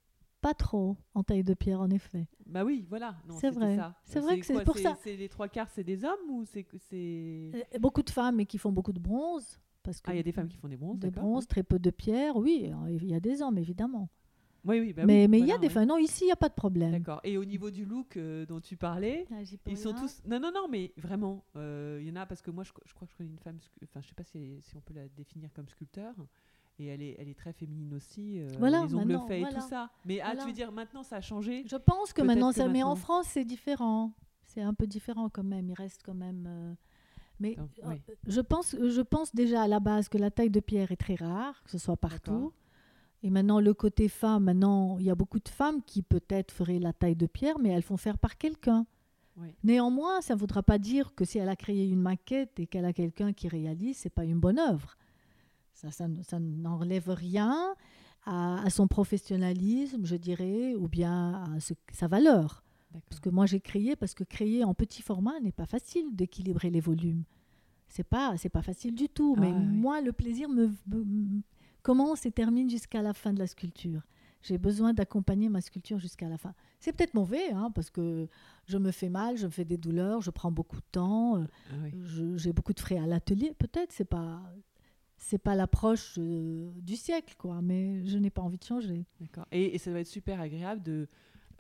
Pas 0.44 0.54
trop 0.54 0.98
en 1.16 1.24
taille 1.24 1.44
de 1.44 1.54
pierre, 1.54 1.80
en 1.80 1.90
effet. 1.90 2.28
Bah 2.46 2.66
oui, 2.66 2.86
voilà. 2.90 3.16
C'est 3.40 3.50
vrai. 3.50 3.80
C'est 4.04 4.20
vrai 4.20 4.40
que 4.40 4.46
c'est 4.46 4.64
pour 4.64 4.78
ça. 4.78 4.98
C'est 5.02 5.16
les 5.16 5.30
trois 5.30 5.48
quarts, 5.48 5.70
c'est 5.70 5.86
des 5.86 6.04
hommes 6.04 6.30
ou 6.30 6.44
c'est 6.46 6.68
euh, 6.94 7.64
beaucoup 7.80 8.04
de 8.04 8.10
femmes 8.10 8.42
et 8.42 8.46
qui 8.46 8.58
font 8.58 8.72
beaucoup 8.72 8.92
de 8.92 9.00
bronze 9.00 9.60
parce 9.84 10.02
que 10.02 10.12
ah, 10.12 10.14
il 10.14 10.18
y 10.18 10.20
a 10.20 10.24
des 10.24 10.32
femmes 10.34 10.50
qui 10.50 10.58
font 10.58 10.68
des 10.68 10.78
bronzes. 10.78 11.00
Des 11.00 11.12
bronzes, 11.12 11.48
très 11.48 11.64
peu 11.64 11.80
de 11.80 11.90
pierre. 11.90 12.36
Oui, 12.36 12.70
il 12.90 13.08
y 13.08 13.16
a 13.16 13.20
des 13.22 13.42
hommes 13.42 13.58
évidemment. 13.58 14.10
Oui, 14.66 14.80
oui, 14.80 14.94
bah 14.94 15.04
mais 15.06 15.28
mais 15.28 15.40
il 15.40 15.46
y 15.46 15.52
a 15.52 15.58
des 15.58 15.70
femmes. 15.70 15.88
Non, 15.88 15.98
ici, 15.98 16.24
il 16.24 16.28
n'y 16.28 16.32
a 16.32 16.38
pas 16.38 16.50
de 16.50 16.54
problème. 16.54 16.92
D'accord. 16.92 17.22
Et 17.24 17.38
au 17.38 17.44
niveau 17.46 17.70
du 17.70 17.86
look 17.86 18.16
euh, 18.16 18.46
dont 18.46 18.62
tu 18.62 18.78
parlais, 18.78 19.26
ah, 19.32 19.42
ils 19.68 19.78
sont 19.78 19.94
tous. 19.94 20.22
Non, 20.26 20.40
non, 20.40 20.52
non, 20.54 20.68
mais 20.70 20.94
vraiment, 20.98 21.44
euh, 21.56 22.00
il 22.02 22.08
y 22.08 22.12
en 22.12 22.16
a 22.16 22.26
parce 22.26 22.42
que 22.42 22.52
moi, 22.52 22.64
je, 22.64 22.72
je, 22.86 22.94
crois 22.94 23.06
que 23.08 23.12
je 23.12 23.18
connais 23.18 23.30
une 23.30 23.40
femme. 23.40 23.60
Enfin, 23.84 24.02
je 24.02 24.08
sais 24.08 24.16
pas 24.16 24.24
si, 24.24 24.62
si 24.62 24.76
on 24.78 24.82
peut 24.82 24.94
la 24.94 25.08
définir 25.10 25.52
comme 25.54 25.68
sculpteur 25.68 26.14
et 26.80 26.88
elle 26.88 27.02
est, 27.02 27.16
elle 27.20 27.28
est 27.28 27.38
très 27.38 27.54
féminine 27.54 27.94
aussi, 27.94 28.40
euh, 28.40 28.48
voilà, 28.58 28.84
les 28.86 28.96
ongles 28.96 29.20
faits 29.28 29.44
et 29.44 29.54
tout 29.54 29.62
ça. 29.62 29.90
Mais 30.06 30.20
ah, 30.22 30.36
tu 30.36 30.48
veux 30.48 30.54
dire 30.54 30.72
maintenant 30.72 31.04
ça 31.04 31.18
a 31.18 31.22
changé? 31.22 31.64
Je 31.68 31.76
pense 31.76 32.14
que 32.14 32.22
maintenant 32.22 32.52
ça, 32.52 32.68
mais 32.68 32.84
en 32.84 32.96
France 32.96 33.28
c'est 33.30 33.46
différent, 33.46 34.12
c'est 34.46 34.62
un 34.62 34.74
peu 34.74 34.88
différent 34.88 35.30
quand 35.30 35.44
même. 35.44 35.70
Il 35.70 35.76
reste 35.76 36.02
quand 36.04 36.14
même. 36.14 36.46
Euh, 36.48 36.74
mais 37.40 37.58
euh, 37.60 37.96
je 38.28 38.42
pense, 38.42 38.76
je 38.76 39.02
pense 39.02 39.34
déjà 39.34 39.64
à 39.64 39.68
la 39.68 39.80
base 39.80 40.08
que 40.08 40.18
la 40.18 40.32
taille 40.32 40.52
de 40.52 40.60
pierre 40.60 40.92
est 40.92 40.98
très 40.98 41.16
rare, 41.16 41.62
que 41.64 41.72
ce 41.72 41.78
soit 41.78 41.98
partout. 41.98 42.54
Et 43.22 43.30
maintenant 43.30 43.60
le 43.60 43.74
côté 43.74 44.10
femme, 44.10 44.46
maintenant 44.46 44.98
il 45.00 45.06
y 45.06 45.10
a 45.10 45.16
beaucoup 45.16 45.40
de 45.40 45.50
femmes 45.50 45.82
qui 45.84 46.02
peut-être 46.02 46.52
feraient 46.52 46.80
la 46.80 46.94
taille 46.94 47.16
de 47.16 47.26
pierre, 47.26 47.58
mais 47.60 47.70
elles 47.70 47.84
font 47.84 47.98
faire 47.98 48.18
par 48.18 48.38
quelqu'un. 48.38 48.86
Néanmoins, 49.64 50.22
ça 50.22 50.36
ne 50.36 50.40
voudra 50.40 50.62
pas 50.62 50.78
dire 50.78 51.16
que 51.16 51.26
si 51.26 51.40
elle 51.40 51.50
a 51.50 51.56
créé 51.56 51.88
une 51.88 52.02
maquette 52.02 52.60
et 52.60 52.68
qu'elle 52.68 52.86
a 52.86 52.94
quelqu'un 52.94 53.34
qui 53.34 53.48
réalise, 53.48 53.98
c'est 53.98 54.10
pas 54.10 54.26
une 54.26 54.40
bonne 54.40 54.60
œuvre. 54.60 54.96
Ça, 55.92 56.08
ça, 56.24 56.40
n'enlève 56.40 57.10
rien 57.10 57.76
à, 58.26 58.70
son 58.70 58.88
professionnalisme, 58.88 60.06
je 60.06 60.16
dirais, 60.16 60.76
ou 60.76 60.88
bien 60.88 61.44
à 61.44 61.60
sa 61.92 62.08
valeur. 62.08 62.64
Parce 63.10 63.20
que 63.20 63.30
moi, 63.30 63.46
j'ai 63.46 63.60
créé, 63.60 63.96
parce 63.96 64.14
que 64.14 64.24
créer 64.24 64.64
en 64.64 64.74
petit 64.74 65.02
format 65.02 65.40
n'est 65.40 65.52
pas 65.52 65.66
facile 65.66 66.16
d'équilibrer 66.16 66.70
les 66.70 66.80
volumes. 66.80 67.24
C'est 67.88 68.04
pas, 68.04 68.38
c'est 68.38 68.50
pas 68.50 68.62
facile 68.62 68.96
du 68.96 69.10
tout. 69.10 69.36
mais 69.36 69.52
ah 69.54 69.60
moi, 69.60 70.02
le 70.02 70.14
plaisir 70.14 70.50
me, 70.50 70.72
commence 71.82 72.26
et 72.26 72.32
termine 72.32 72.70
jusqu'à 72.70 73.02
la 73.02 73.14
fin 73.14 73.34
de 73.34 73.40
la 73.40 73.48
sculpture. 73.48 74.02
J'ai 74.42 74.58
besoin 74.58 74.94
d'accompagner 74.94 75.48
ma 75.48 75.62
sculpture 75.62 76.00
jusqu'à 76.00 76.28
la 76.28 76.38
fin. 76.38 76.54
C'est 76.80 76.92
peut-être 76.92 77.14
mauvais, 77.14 77.52
hein, 77.52 77.72
parce 77.74 77.90
que 77.90 78.28
je 78.66 78.78
me 78.78 78.92
fais 78.92 79.10
mal, 79.10 79.38
je 79.38 79.46
me 79.46 79.52
fais 79.52 79.64
des 79.64 79.78
douleurs, 79.78 80.22
je 80.22 80.32
prends 80.32 80.52
beaucoup 80.52 80.78
de 80.78 80.86
temps, 80.92 81.38
euh, 81.38 81.46
ah 81.72 81.76
j'ai 82.36 82.52
beaucoup 82.52 82.74
de 82.74 82.80
frais 82.80 82.98
à 82.98 83.06
l'atelier. 83.06 83.54
Peut-être, 83.58 83.94
c'est 83.94 84.06
pas, 84.06 84.42
c'est 85.24 85.38
pas 85.38 85.56
l'approche 85.56 86.16
euh, 86.18 86.70
du 86.82 86.98
siècle, 86.98 87.36
quoi. 87.38 87.62
Mais 87.62 88.06
je 88.06 88.18
n'ai 88.18 88.30
pas 88.30 88.42
envie 88.42 88.58
de 88.58 88.64
changer. 88.64 89.06
D'accord. 89.22 89.46
Et, 89.54 89.78
ça 89.78 89.92
va 89.92 90.02
être 90.02 90.08
super 90.08 90.42
agréable 90.42 90.84
de 90.84 91.08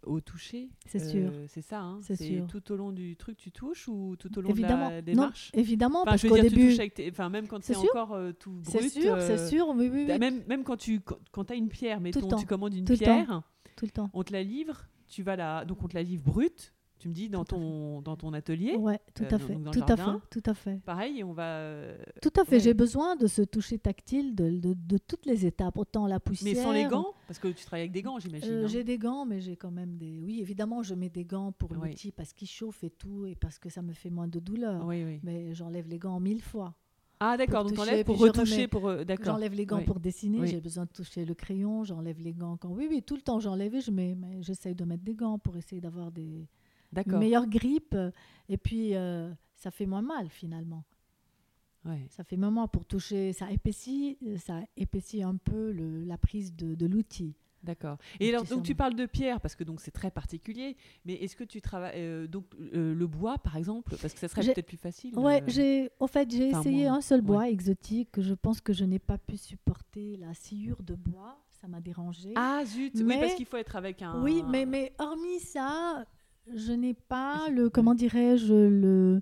au 0.05 0.20
toucher. 0.20 0.70
C'est 0.86 0.99
sûr. 0.99 1.30
Euh, 1.32 1.45
c'est 1.47 1.61
ça. 1.61 1.80
Hein. 1.80 1.99
C'est 2.01 2.18
sûr. 2.18 2.45
Tout 2.47 2.74
au 2.74 2.76
long 2.76 2.91
du 2.91 3.16
truc, 3.16 3.38
tu 3.38 3.51
touches 3.53 3.88
ou 3.88 4.18
tout 4.18 4.38
au 4.38 4.41
long 4.41 4.49
évidemment. 4.49 4.89
de 4.89 4.95
la 4.95 5.01
démarche 5.01 5.51
non, 5.53 5.61
Évidemment, 5.61 6.01
enfin, 6.01 6.11
parce 6.11 6.28
qu'au 6.28 6.38
début, 6.38 6.78
enfin 7.09 7.30
même 7.30 7.47
quand 7.47 7.64
c'est 7.64 7.78
encore 7.78 8.11
euh, 8.11 8.34
tout 8.34 8.51
brut. 8.51 8.82
C'est 8.82 8.89
sûr, 8.89 9.22
c'est 9.22 9.47
sûr. 9.47 9.70
Oui, 9.70 9.89
oui, 9.89 10.05
oui. 10.09 10.20
Même, 10.20 10.43
même 10.45 10.66
quand 10.66 10.76
tu 10.76 10.99
quand 11.32 11.49
as 11.49 11.55
une 11.55 11.70
pierre, 11.70 12.01
mettons, 12.01 12.36
tu 12.36 12.45
commandes 12.45 12.74
une 12.74 12.84
pierre, 12.84 13.43
tout 13.78 13.86
le 13.86 13.91
temps. 13.91 14.09
On 14.14 14.24
te 14.24 14.34
la 14.34 14.43
livre, 14.43 14.89
tu 15.07 15.24
vas 15.24 15.38
la 15.38 15.64
donc 15.64 15.82
on 15.84 15.88
te 15.88 15.95
la 15.95 16.03
livre 16.03 16.24
brute 16.24 16.74
tu 17.04 17.10
me 17.10 17.14
dis, 17.14 17.28
dans, 17.28 17.43
ton, 17.43 18.01
dans 18.01 18.16
ton 18.16 18.32
atelier. 18.32 18.78
Oui, 18.80 18.93
tout 19.14 19.26
à 19.30 19.38
fait. 19.38 19.56
Tout 19.56 19.84
à 19.89 19.97
fait. 19.97 20.12
Tout 20.30 20.43
à 20.45 20.54
fait. 20.54 20.80
Pareil, 20.86 21.22
on 21.22 21.34
va. 21.34 21.74
Tout 22.22 22.32
à 22.39 22.45
fait. 22.45 22.62
J'ai 22.62 22.74
besoin 22.74 23.18
de 23.18 23.28
ce 23.28 23.41
toucher 23.41 23.78
tactile 23.78 24.34
de, 24.34 24.49
de, 24.49 24.74
de, 24.74 24.97
toutes 24.97 25.26
les 25.26 25.45
étapes, 25.45 25.78
autant 25.78 26.08
la 26.08 26.22
poussière. 26.22 26.56
Mais 26.56 26.62
sans 26.62 26.72
les 26.72 26.86
gants 26.86 27.14
Parce 27.28 27.39
que 27.39 27.49
tu 27.49 27.66
travailles 27.66 27.82
avec 27.82 27.91
des 27.91 28.04
gants, 28.04 28.20
j'imagine. 28.20 28.49
Euh, 28.49 28.68
j'ai 28.70 28.86
des 28.86 28.97
gants, 28.97 29.26
mais 29.26 29.41
j'ai 29.41 29.58
quand 29.58 29.72
même 29.72 29.97
des. 29.97 30.22
Oui, 30.22 30.39
évidemment, 30.39 30.82
je 30.82 30.95
mets 30.95 31.10
des 31.10 31.26
gants 31.26 31.51
pour 31.51 31.74
l'outil 31.74 32.14
parce 32.14 32.32
qu'il 32.32 32.47
chauffe 32.47 32.86
et 32.86 32.89
tout, 32.89 33.26
et 33.26 33.36
parce 33.36 33.60
que 33.60 33.68
ça 33.68 33.82
me 33.82 33.91
fait 33.91 34.10
moins 34.10 34.30
de 34.30 34.39
douleur. 34.39 34.86
Oui, 34.86 35.04
oui. 35.04 35.20
Mais 35.24 35.54
j'enlève 35.54 35.89
les 35.89 35.99
gants 35.99 36.22
mille 36.22 36.41
fois. 36.41 36.74
Ah 37.20 37.38
d'accord, 37.38 37.64
donc 37.64 37.80
enlèves 37.80 38.04
pour 38.04 38.18
retoucher, 38.20 38.68
pour 38.68 38.88
euh, 38.89 39.04
d'accord. 39.06 39.36
J'enlève 39.36 39.54
les 39.54 39.66
gants 39.66 39.84
pour 39.84 39.99
dessiner, 39.99 40.45
j'ai 40.47 40.60
besoin 40.60 40.84
de 40.84 40.89
toucher 40.89 41.26
le 41.26 41.34
crayon, 41.34 41.84
j'enlève 41.84 42.20
les 42.20 42.34
gants 42.34 42.58
quand 42.58 42.70
oui 42.70 42.88
oui 42.89 43.01
tout 43.01 43.16
le 43.16 43.22
temps 43.22 43.39
j'enlève 43.39 43.74
et 43.76 43.82
je 43.82 43.91
mets, 43.91 44.16
mais 44.16 44.41
j'essaye 44.41 44.76
de 44.76 44.84
mettre 44.84 45.04
des 45.04 45.16
gants 45.16 45.39
pour 45.39 45.56
essayer 45.56 45.80
d'avoir 45.80 46.12
des 46.12 46.49
une 46.96 47.18
meilleure 47.18 47.48
grippe 47.48 47.96
et 48.50 48.58
puis 48.58 48.96
euh, 48.96 49.32
ça 49.56 49.72
fait 49.72 49.86
moins 49.86 50.02
mal 50.02 50.30
finalement. 50.30 50.84
Ouais. 51.86 52.08
Ça 52.10 52.24
fait 52.24 52.38
moins 52.38 52.52
mal 52.52 52.70
pour 52.70 52.86
toucher, 52.86 53.34
ça 53.34 53.52
épaissit, 53.52 54.18
ça 54.38 54.62
épaissit 54.78 55.22
un 55.22 55.36
peu 55.36 55.72
le, 55.72 56.06
la 56.06 56.18
prise 56.18 56.56
de, 56.56 56.76
de 56.76 56.86
l'outil. 56.86 57.36
D'accord. 57.64 57.98
Et 58.20 58.30
alors, 58.30 58.44
donc 58.44 58.64
tu 58.64 58.76
parles 58.76 58.94
de 58.94 59.06
pierre 59.06 59.39
parce 59.39 59.56
que 59.56 59.64
donc 59.64 59.80
c'est 59.80 59.91
très 59.91 60.12
particulier. 60.12 60.76
Mais 61.06 61.14
est-ce 61.14 61.36
que 61.36 61.46
tu 61.46 61.62
travailles 61.62 61.94
euh, 61.96 62.28
donc 62.28 62.46
euh, 62.60 62.94
le 62.94 63.08
bois, 63.08 63.38
par 63.38 63.56
exemple, 63.56 63.96
parce 64.02 64.14
que 64.14 64.20
ça 64.20 64.28
serait 64.28 64.54
peut-être 64.54 64.68
plus 64.68 64.78
facile. 64.78 65.18
Ouais, 65.18 65.41
euh, 65.41 65.46
j'ai, 65.48 65.89
au 66.00 66.08
fait, 66.08 66.30
j'ai 66.30 66.50
essayé 66.50 66.88
un 66.88 67.00
seul 67.00 67.22
bois 67.22 67.50
exotique. 67.50 68.20
Je 68.20 68.34
pense 68.34 68.60
que 68.60 68.74
je 68.74 68.84
n'ai 68.84 69.00
pas 69.00 69.18
pu 69.18 69.38
supporter 69.38 70.18
la 70.18 70.34
sciure 70.34 70.84
de 70.84 70.96
bois. 70.96 71.39
Ça 71.62 71.70
m'a 71.70 71.80
dérangé. 71.80 72.34
Ah 72.36 72.64
zut. 72.66 72.94
oui, 72.96 73.16
parce 73.18 73.36
qu'il 73.36 73.46
faut 73.46 73.56
être 73.56 73.78
avec 73.78 74.02
un. 74.02 74.22
Oui, 74.22 74.44
mais 74.46 74.66
mais 74.66 74.91
hormis 75.00 75.39
ça, 75.39 76.06
je 76.54 76.74
n'ai 76.74 76.94
pas 76.94 77.50
le 77.50 77.70
comment 77.70 77.96
dirais-je 77.96 78.54
le 78.54 79.22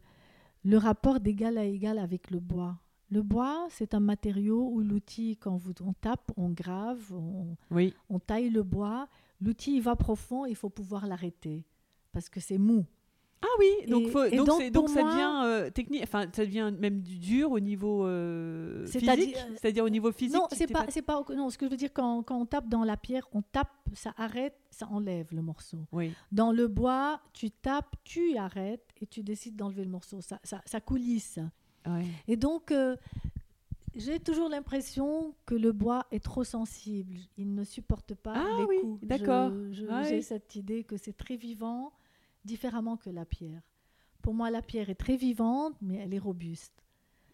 le 0.64 0.78
rapport 0.78 1.20
d'égal 1.20 1.58
à 1.58 1.64
égal 1.66 1.98
avec 1.98 2.30
le 2.30 2.40
bois. 2.40 2.78
Le 3.10 3.22
bois, 3.24 3.68
c'est 3.72 3.94
un 3.94 4.00
matériau 4.00 4.70
où 4.72 4.82
l'outil, 4.82 5.36
quand 5.38 5.58
vous, 5.58 5.74
on 5.82 5.92
tape, 5.94 6.32
on 6.38 6.50
grave, 6.50 7.12
on, 7.12 7.58
on 8.10 8.20
taille 8.20 8.50
le 8.50 8.64
bois. 8.64 9.10
L'outil 9.42 9.80
va 9.82 9.96
profond, 9.96 10.46
il 10.46 10.56
faut 10.56 10.70
pouvoir 10.70 11.08
l'arrêter 11.08 11.66
parce 12.12 12.30
que 12.30 12.40
c'est 12.40 12.58
mou. 12.60 12.86
Ah 13.44 13.48
oui, 13.58 13.88
donc, 13.88 14.12
donc, 14.72 14.90
ça 14.90 15.02
devient 15.02 15.42
euh, 15.46 15.70
technique, 15.72 16.04
enfin 16.04 16.28
ça 16.32 16.46
devient 16.46 16.72
même 16.78 17.02
dur 17.02 17.52
au 17.52 17.60
niveau 17.60 18.06
euh, 18.06 18.86
physique, 18.86 19.36
c'est-à-dire 19.56 19.84
au 19.84 19.90
niveau 19.90 20.12
physique. 20.12 20.36
Non, 20.36 20.48
c'est 20.52 20.72
pas, 20.72 20.86
c'est 20.90 21.02
pas, 21.02 21.24
non. 21.36 21.50
Ce 21.50 21.58
que 21.58 21.66
je 21.66 21.72
veux 21.72 21.78
dire, 21.78 21.92
quand, 21.92 22.22
quand, 22.22 22.40
on 22.40 22.46
tape 22.46 22.70
dans 22.70 22.84
la 22.84 22.98
pierre, 22.98 23.28
on 23.34 23.42
tape, 23.42 23.72
ça 23.94 24.14
arrête, 24.18 24.56
ça 24.70 24.88
enlève 24.92 25.28
le 25.32 25.42
morceau. 25.42 25.80
Oui. 25.92 26.14
Dans 26.32 26.52
le 26.52 26.68
bois, 26.68 27.20
tu 27.34 27.50
tapes, 27.50 27.96
tu 28.04 28.38
arrêtes 28.38 28.88
et 29.02 29.08
tu 29.08 29.24
décides 29.24 29.56
d'enlever 29.56 29.84
le 29.84 29.90
morceau. 29.90 30.22
Ça, 30.22 30.40
ça, 30.44 30.62
ça 30.66 30.80
coulisse. 30.80 31.40
Et 32.28 32.38
donc, 32.38 32.72
euh, 32.72 32.96
j'ai 33.96 34.20
toujours 34.20 34.50
l'impression 34.50 35.36
que 35.46 35.56
le 35.56 35.72
bois 35.72 36.06
est 36.12 36.24
trop 36.24 36.44
sensible. 36.44 37.16
Il 37.38 37.54
ne 37.54 37.64
supporte 37.64 38.14
pas 38.14 38.34
ah, 38.36 38.58
les 38.60 38.66
oui. 38.66 38.78
D'accord. 39.02 39.52
J'ai 39.72 40.22
cette 40.22 40.56
idée 40.56 40.84
que 40.84 40.98
c'est 40.98 41.16
très 41.18 41.36
vivant, 41.36 41.92
différemment 42.46 42.98
que 42.98 43.10
la 43.10 43.26
pierre. 43.26 43.62
Pour 44.22 44.34
moi, 44.34 44.52
la 44.52 44.62
pierre 44.62 44.90
est 44.90 44.96
très 44.96 45.18
vivante, 45.18 45.76
mais 45.82 45.96
elle 45.96 46.14
est 46.14 46.20
robuste. 46.20 46.84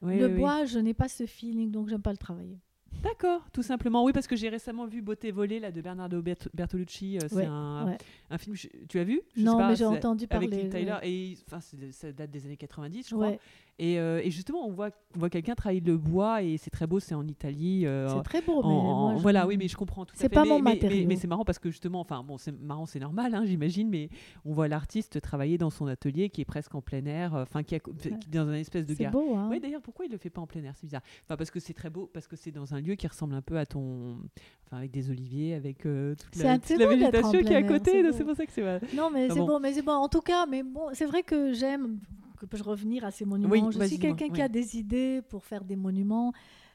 le 0.02 0.28
bois, 0.28 0.66
je 0.66 0.80
n'ai 0.80 0.94
pas 0.94 1.10
ce 1.10 1.26
feeling, 1.26 1.72
donc 1.72 1.90
j'aime 1.90 2.02
pas 2.02 2.12
le 2.12 2.18
travailler. 2.18 2.60
D'accord, 3.04 3.42
tout 3.52 3.62
simplement. 3.64 4.04
Oui, 4.04 4.12
parce 4.12 4.28
que 4.28 4.36
j'ai 4.36 4.50
récemment 4.50 4.86
vu 4.86 5.02
Beauté 5.02 5.32
volée 5.32 5.60
là, 5.60 5.72
de 5.72 5.82
Bernardo 5.82 6.22
Bertolucci. 6.54 7.18
Euh, 7.18 7.28
c'est 7.30 7.46
un, 7.46 7.96
un, 8.30 8.38
film. 8.38 8.56
Tu 8.90 9.00
as 9.00 9.04
vu? 9.04 9.22
Non, 9.36 9.68
mais 9.68 9.76
j'ai 9.76 9.86
entendu 9.86 10.28
parler. 10.28 10.48
Avec 10.48 10.70
Tyler. 10.70 10.98
Et 11.04 11.38
enfin, 11.46 11.60
ça 11.92 12.12
date 12.12 12.32
des 12.32 12.46
années 12.46 12.58
90, 12.58 13.10
je 13.10 13.16
crois. 13.16 13.36
Et, 13.80 14.00
euh, 14.00 14.22
et, 14.24 14.32
justement, 14.32 14.66
on 14.66 14.72
voit, 14.72 14.90
on 15.16 15.20
voit 15.20 15.30
quelqu'un 15.30 15.54
travailler 15.54 15.82
le 15.82 15.98
bois 15.98 16.42
et 16.42 16.58
c'est 16.58 16.72
très 16.72 16.88
beau, 16.88 17.00
c'est 17.00 17.14
en 17.14 17.28
Italie. 17.28 17.86
Euh, 17.86 18.08
c'est 18.10 18.24
très 18.24 18.42
beau, 18.42 18.64
mais 18.64 19.22
voilà, 19.22 19.46
oui, 19.46 19.56
mais 19.58 19.68
je 19.68 19.78
comprends 19.78 20.04
tout 20.04 20.14
à 20.16 20.18
fait. 20.18 20.24
C'est 20.24 20.30
pas 20.30 20.46
mon 20.46 20.60
matériau. 20.60 21.06
Mais, 21.08 21.16
c'est 21.16 21.28
marrant 21.28 21.46
parce 21.46 21.60
que 21.60 21.70
justement, 21.70 22.00
enfin, 22.00 22.24
bon, 22.24 22.38
c'est 22.38 22.52
marrant, 22.60 22.88
c'est 22.88 23.00
normal, 23.00 23.36
hein, 23.36 23.44
j'imagine, 23.46 23.90
mais 23.90 24.10
on 24.46 24.54
voit 24.54 24.68
l'artiste 24.68 25.22
travailler 25.22 25.60
dans 25.60 25.70
son 25.70 25.86
atelier 25.86 26.30
qui 26.30 26.42
est 26.42 26.46
presque 26.46 26.74
en 26.74 26.82
plein 26.82 27.06
air, 27.06 27.36
enfin, 27.36 27.62
qui, 27.62 27.76
est 27.76 27.84
dans 28.32 28.48
un 28.48 28.54
espèce 28.54 28.88
de 28.88 28.96
C'est 28.96 29.08
beau, 29.08 29.36
hein. 29.36 29.48
Oui, 29.52 29.60
d'ailleurs, 29.60 29.82
pourquoi 29.82 30.06
il 30.06 30.12
le 30.12 30.18
fait 30.18 30.32
pas 30.32 30.42
en 30.42 30.48
plein 30.48 30.64
air 30.64 30.74
C'est 30.76 30.88
bizarre. 30.88 31.04
Enfin, 31.26 31.38
parce 31.38 31.52
que 31.52 31.60
c'est 31.60 31.74
très 31.74 31.92
beau, 31.92 32.10
parce 32.12 32.28
que 32.28 32.36
c'est 32.36 32.52
dans 32.52 32.74
un 32.74 32.82
lieu 32.82 32.96
qui 32.96 33.06
ressemble 33.06 33.36
un 33.36 33.44
peu 33.44 33.60
à 33.60 33.68
ton, 33.68 34.18
enfin, 34.66 34.78
avec 34.78 34.90
des 34.90 35.12
oliviers, 35.12 35.54
avec 35.54 35.86
euh, 35.86 36.16
toute, 36.16 36.36
la, 36.42 36.58
toute 36.58 36.80
la, 36.80 36.88
végétation 36.88 37.44
qui 37.44 37.54
est 37.54 37.56
à 37.56 37.64
côté. 37.64 38.12
C'est 38.12 38.24
pour 38.24 38.36
ça 38.36 38.46
que 38.46 38.52
c'est. 38.52 38.96
Non, 38.96 39.12
mais 39.12 39.30
c'est 39.30 39.36
bon, 39.36 39.60
mais 39.60 39.74
c'est 39.74 39.84
bon. 39.84 39.92
En 39.92 40.10
tout 40.10 40.22
cas, 40.22 40.48
mais 40.48 40.64
bon, 40.64 40.90
c'est 40.94 41.06
vrai 41.06 41.22
que 41.22 41.54
j'aime 41.54 42.00
que 42.38 42.46
peux-je 42.46 42.64
revenir 42.64 43.04
à 43.06 43.12
ces 43.12 43.26
monuments? 43.26 43.72
Je 43.72 43.84
suis 43.86 44.00
quelqu'un 44.00 44.30
qui 44.30 44.42
a 44.42 44.48
des 44.50 44.78
idées 44.78 45.22
pour 45.30 45.46
faire 45.46 45.64
des 45.64 45.76
monuments. 45.76 46.34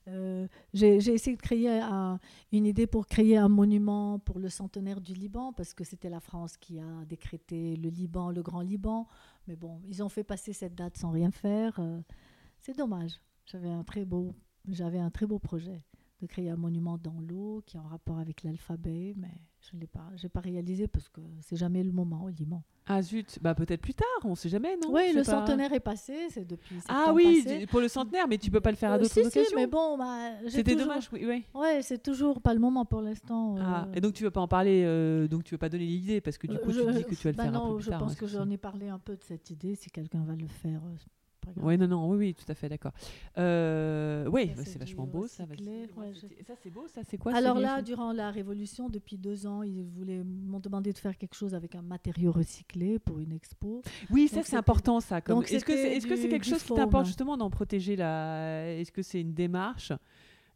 Euh, 0.09 0.49
j'ai 0.75 0.97
essayé 0.97 1.37
de 1.37 1.43
créer 1.43 1.81
une 2.51 2.67
idée 2.67 2.87
pour 2.87 3.07
créer 3.07 3.37
un 3.37 3.49
monument 3.49 4.19
pour 4.19 4.39
le 4.39 4.49
centenaire 4.49 5.01
du 5.01 5.15
Liban, 5.15 5.53
parce 5.53 5.75
que 5.75 5.85
c'était 5.85 6.11
la 6.11 6.21
France 6.21 6.57
qui 6.57 6.81
a 6.81 7.05
décrété 7.09 7.77
le 7.77 7.89
Liban, 7.89 8.31
le 8.31 8.43
Grand 8.43 8.63
Liban. 8.63 9.07
Mais 9.47 9.57
bon, 9.57 9.81
ils 9.87 10.03
ont 10.03 10.09
fait 10.09 10.25
passer 10.25 10.53
cette 10.53 10.75
date 10.75 10.97
sans 10.97 11.11
rien 11.11 11.31
faire. 11.31 11.79
Euh, 11.79 12.01
c'est 12.61 12.77
dommage. 12.77 13.21
J'avais 13.47 13.71
un 13.71 13.85
très 13.85 14.05
beau, 14.05 14.35
j'avais 14.69 14.99
un 14.99 15.11
très 15.11 15.27
beau 15.27 15.39
projet 15.39 15.83
de 16.23 16.27
créer 16.29 16.51
un 16.51 16.57
monument 16.57 16.99
dans 16.99 17.21
l'eau 17.21 17.63
qui 17.67 17.77
est 17.77 17.81
en 17.81 17.89
rapport 17.89 18.19
avec 18.19 18.45
l'alphabet, 18.45 19.13
mais 19.17 19.33
je 19.61 19.75
ne 19.75 19.81
l'ai 19.81 19.89
pas, 19.89 20.09
j'ai 20.15 20.29
pas 20.29 20.41
réalisé 20.41 20.87
parce 20.87 21.09
que 21.09 21.21
c'est 21.41 21.57
jamais 21.57 21.83
le 21.83 21.91
moment 21.91 22.29
Liban. 22.29 22.63
Ah 22.87 23.03
zut, 23.03 23.39
bah 23.41 23.55
peut-être 23.55 23.81
plus 23.81 23.95
tard, 23.95 24.07
on 24.25 24.31
ne 24.31 24.35
sait 24.35 24.49
jamais, 24.49 24.77
non? 24.77 24.93
Oui, 24.93 25.13
le 25.15 25.25
centenaire 25.25 25.73
est 25.73 25.81
passé, 25.81 26.29
c'est 26.31 26.45
depuis. 26.45 26.77
Ah 26.89 27.13
oui, 27.13 27.67
pour 27.71 27.81
le 27.81 27.89
centenaire, 27.89 28.27
mais 28.29 28.39
tu 28.39 28.51
peux 28.51 28.61
pas 28.61 28.71
le 28.71 28.77
faire 28.77 28.93
à 28.93 28.95
euh, 28.95 28.99
d'autres 28.99 29.19
occasions. 29.19 29.43
Si, 29.45 29.55
mais 29.55 29.67
bon, 29.67 29.99
bah, 29.99 30.31
c'était 30.49 30.77
dommage, 30.77 31.09
oui. 31.13 31.25
oui. 31.27 31.45
Ouais, 31.55 31.83
c'est 31.83 32.03
toujours 32.03 32.41
pas 32.41 32.55
le 32.55 32.61
moment 32.61 32.85
pour 32.85 33.03
l'instant. 33.03 33.57
Ah, 33.59 33.87
euh. 33.87 33.95
et 33.95 34.01
donc 34.01 34.15
tu 34.15 34.23
veux 34.23 34.31
pas 34.31 34.41
en 34.41 34.49
parler, 34.49 34.83
euh, 34.85 35.27
donc 35.29 35.45
tu 35.45 35.55
veux 35.55 35.59
pas 35.59 35.69
donner 35.69 35.87
l'idée 35.87 36.21
parce 36.21 36.39
que 36.39 36.47
du 36.47 36.59
coup 36.59 36.73
tu 36.73 36.93
dis 36.93 37.05
que 37.05 37.15
tu 37.15 37.25
vas 37.25 37.31
le 37.31 37.37
bah 37.37 37.43
faire 37.45 37.53
non, 37.53 37.65
un 37.65 37.69
peu 37.71 37.77
plus 37.77 37.85
je 37.85 37.91
tard. 37.91 38.01
Je 38.01 38.05
pense 38.05 38.15
que 38.15 38.27
j'en 38.27 38.49
ai 38.51 38.59
parlé 38.59 38.89
un 38.89 38.99
peu 38.99 39.17
de 39.17 39.23
cette 39.23 39.51
idée. 39.51 39.75
Si 39.75 39.91
quelqu'un 39.91 40.25
va 40.25 40.35
le 40.35 40.47
faire, 40.47 40.83
oui, 41.57 41.79
non, 41.79 41.89
non, 41.89 42.09
oui, 42.11 42.17
oui, 42.17 42.35
tout 42.35 42.51
à 42.51 42.55
fait, 42.55 42.69
d'accord. 42.69 42.93
Euh, 43.39 44.27
oui, 44.31 44.53
bah, 44.57 44.63
c'est 44.65 44.79
vachement 44.79 45.07
beau, 45.07 45.27
ça. 45.27 45.45
Ça, 46.47 46.55
c'est 46.63 46.71
beau, 46.71 46.87
ça, 46.89 47.03
c'est 47.09 47.19
quoi 47.19 47.35
Alors 47.35 47.59
là, 47.59 47.83
durant 47.83 48.13
la 48.13 48.31
Révolution, 48.31 48.89
depuis 48.89 49.19
deux 49.19 49.47
ans, 49.47 49.63
ils 49.63 49.83
voulaient 49.83 50.23
m'ont 50.23 50.61
demandé 50.61 50.93
de 50.93 50.99
faire 50.99 51.17
quelque 51.17 51.35
chose 51.35 51.55
avec 51.55 51.75
un 51.75 51.83
matériau 51.83 52.33
recyclé 52.33 52.99
pour 52.99 53.19
une 53.19 53.33
expo. 53.33 53.83
Oui, 54.11 54.29
ça, 54.29 54.43
c'est 54.43 54.57
important, 54.57 55.01
ça. 55.01 55.21
Comme... 55.21 55.43
Est-ce 55.43 55.65
que 55.65 55.73
c'est 55.73 55.97
est 55.97 56.07
-ce 56.07 56.17
c'est 56.17 56.29
quelque 56.29 56.47
chose 56.47 56.63
qui 56.63 56.75
t'importe 56.75 57.07
justement 57.07 57.37
d'en 57.37 57.51
protéger 57.51 57.97
la. 57.97 58.75
Est-ce 58.79 58.93
que 58.93 59.03
c'est 59.03 59.21
une 59.21 59.35
démarche 59.35 59.93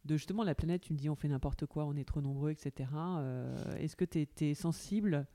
de 0.05 0.17
justement 0.17 0.43
la 0.43 0.55
planète 0.55 0.81
Tu 0.81 0.93
me 0.93 0.97
dis, 0.97 1.09
on 1.09 1.15
fait 1.15 1.27
n'importe 1.27 1.65
quoi, 1.65 1.85
on 1.85 1.95
est 1.95 2.05
trop 2.05 2.21
nombreux, 2.21 2.51
etc. 2.51 2.89
Euh, 2.95 3.75
est-ce 3.77 3.95
que 3.95 4.05
tu 4.05 4.27
es, 4.41 4.53
sensible? 4.53 5.27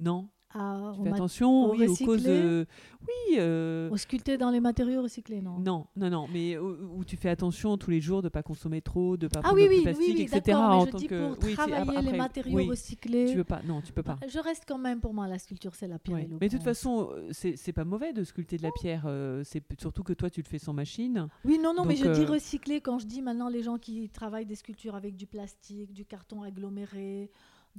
Non? 0.00 0.28
Fais 0.52 1.10
attention 1.10 1.72
oui, 1.72 1.86
aux 1.86 1.96
causes. 1.96 2.26
oui. 2.26 3.36
Euh... 3.38 3.90
Au 3.90 3.96
sculpter 3.96 4.38
dans 4.38 4.50
les 4.50 4.60
matériaux 4.60 5.02
recyclés, 5.02 5.42
non? 5.42 5.58
Non, 5.58 5.86
non, 5.96 6.10
non, 6.10 6.28
mais 6.32 6.56
où, 6.56 7.04
tu 7.04 7.16
fais 7.16 7.28
attention 7.28 7.76
tous 7.76 7.90
les 7.90 8.00
jours 8.00 8.22
de 8.22 8.26
ne 8.26 8.30
pas 8.30 8.42
consommer 8.42 8.80
trop, 8.80 9.16
de 9.16 9.26
ne 9.26 9.28
pas 9.28 9.40
ah, 9.40 9.48
prendre 9.48 9.56
oui, 9.56 9.64
de 9.64 9.68
oui, 9.68 9.82
plastique, 9.82 10.16
oui, 10.16 10.22
etc. 10.22 10.56
En 10.56 10.86
tant 10.86 10.98
que... 10.98 11.34
pour 11.34 11.52
travailler 11.52 12.02
les 12.02 12.16
matériaux 12.16 12.70
recyclés. 12.70 13.26
Tu 13.26 13.36
veux 13.36 13.44
pas 13.44 13.60
Non, 13.66 13.80
tu 13.82 13.92
peux 13.92 14.02
pas. 14.02 14.18
Je 14.28 14.38
reste 14.38 14.64
quand 14.66 14.78
même 14.78 15.00
pour 15.00 15.12
moi 15.12 15.28
la 15.28 15.38
sculpture, 15.38 15.74
c'est 15.74 15.88
la 15.88 15.98
pierre. 15.98 16.26
mais 16.40 16.48
de 16.48 16.56
toute 16.56 16.64
façon, 16.64 17.10
euh, 17.12 17.30
c'est 17.32 17.72
pas 17.72 17.84
mauvais 17.84 18.12
de 18.12 18.24
sculpter 18.24 18.56
de 18.56 18.62
la 18.62 18.72
pierre. 18.72 19.04
Euh, 19.06 19.42
c'est 19.44 19.62
surtout 19.80 20.02
que 20.02 20.12
toi, 20.12 20.30
tu 20.30 20.40
le 20.40 20.46
fais 20.46 20.58
sans 20.58 20.72
machine. 20.72 21.28
Oui, 21.44 21.58
non, 21.62 21.74
non, 21.74 21.84
mais 21.84 21.96
je 21.96 22.06
dis 22.08 22.22
euh, 22.22 22.30
recycler 22.30 22.80
quand 22.80 22.98
je 22.98 23.06
dis 23.06 23.22
maintenant 23.22 23.48
les 23.48 23.62
gens 23.62 23.78
qui 23.78 24.08
travaillent 24.08 24.46
des 24.46 24.54
sculptures 24.54 24.94
avec 24.94 25.16
du 25.16 25.26
plastique, 25.26 25.92
du 25.92 26.04
carton 26.04 26.42
aggloméré 26.42 27.30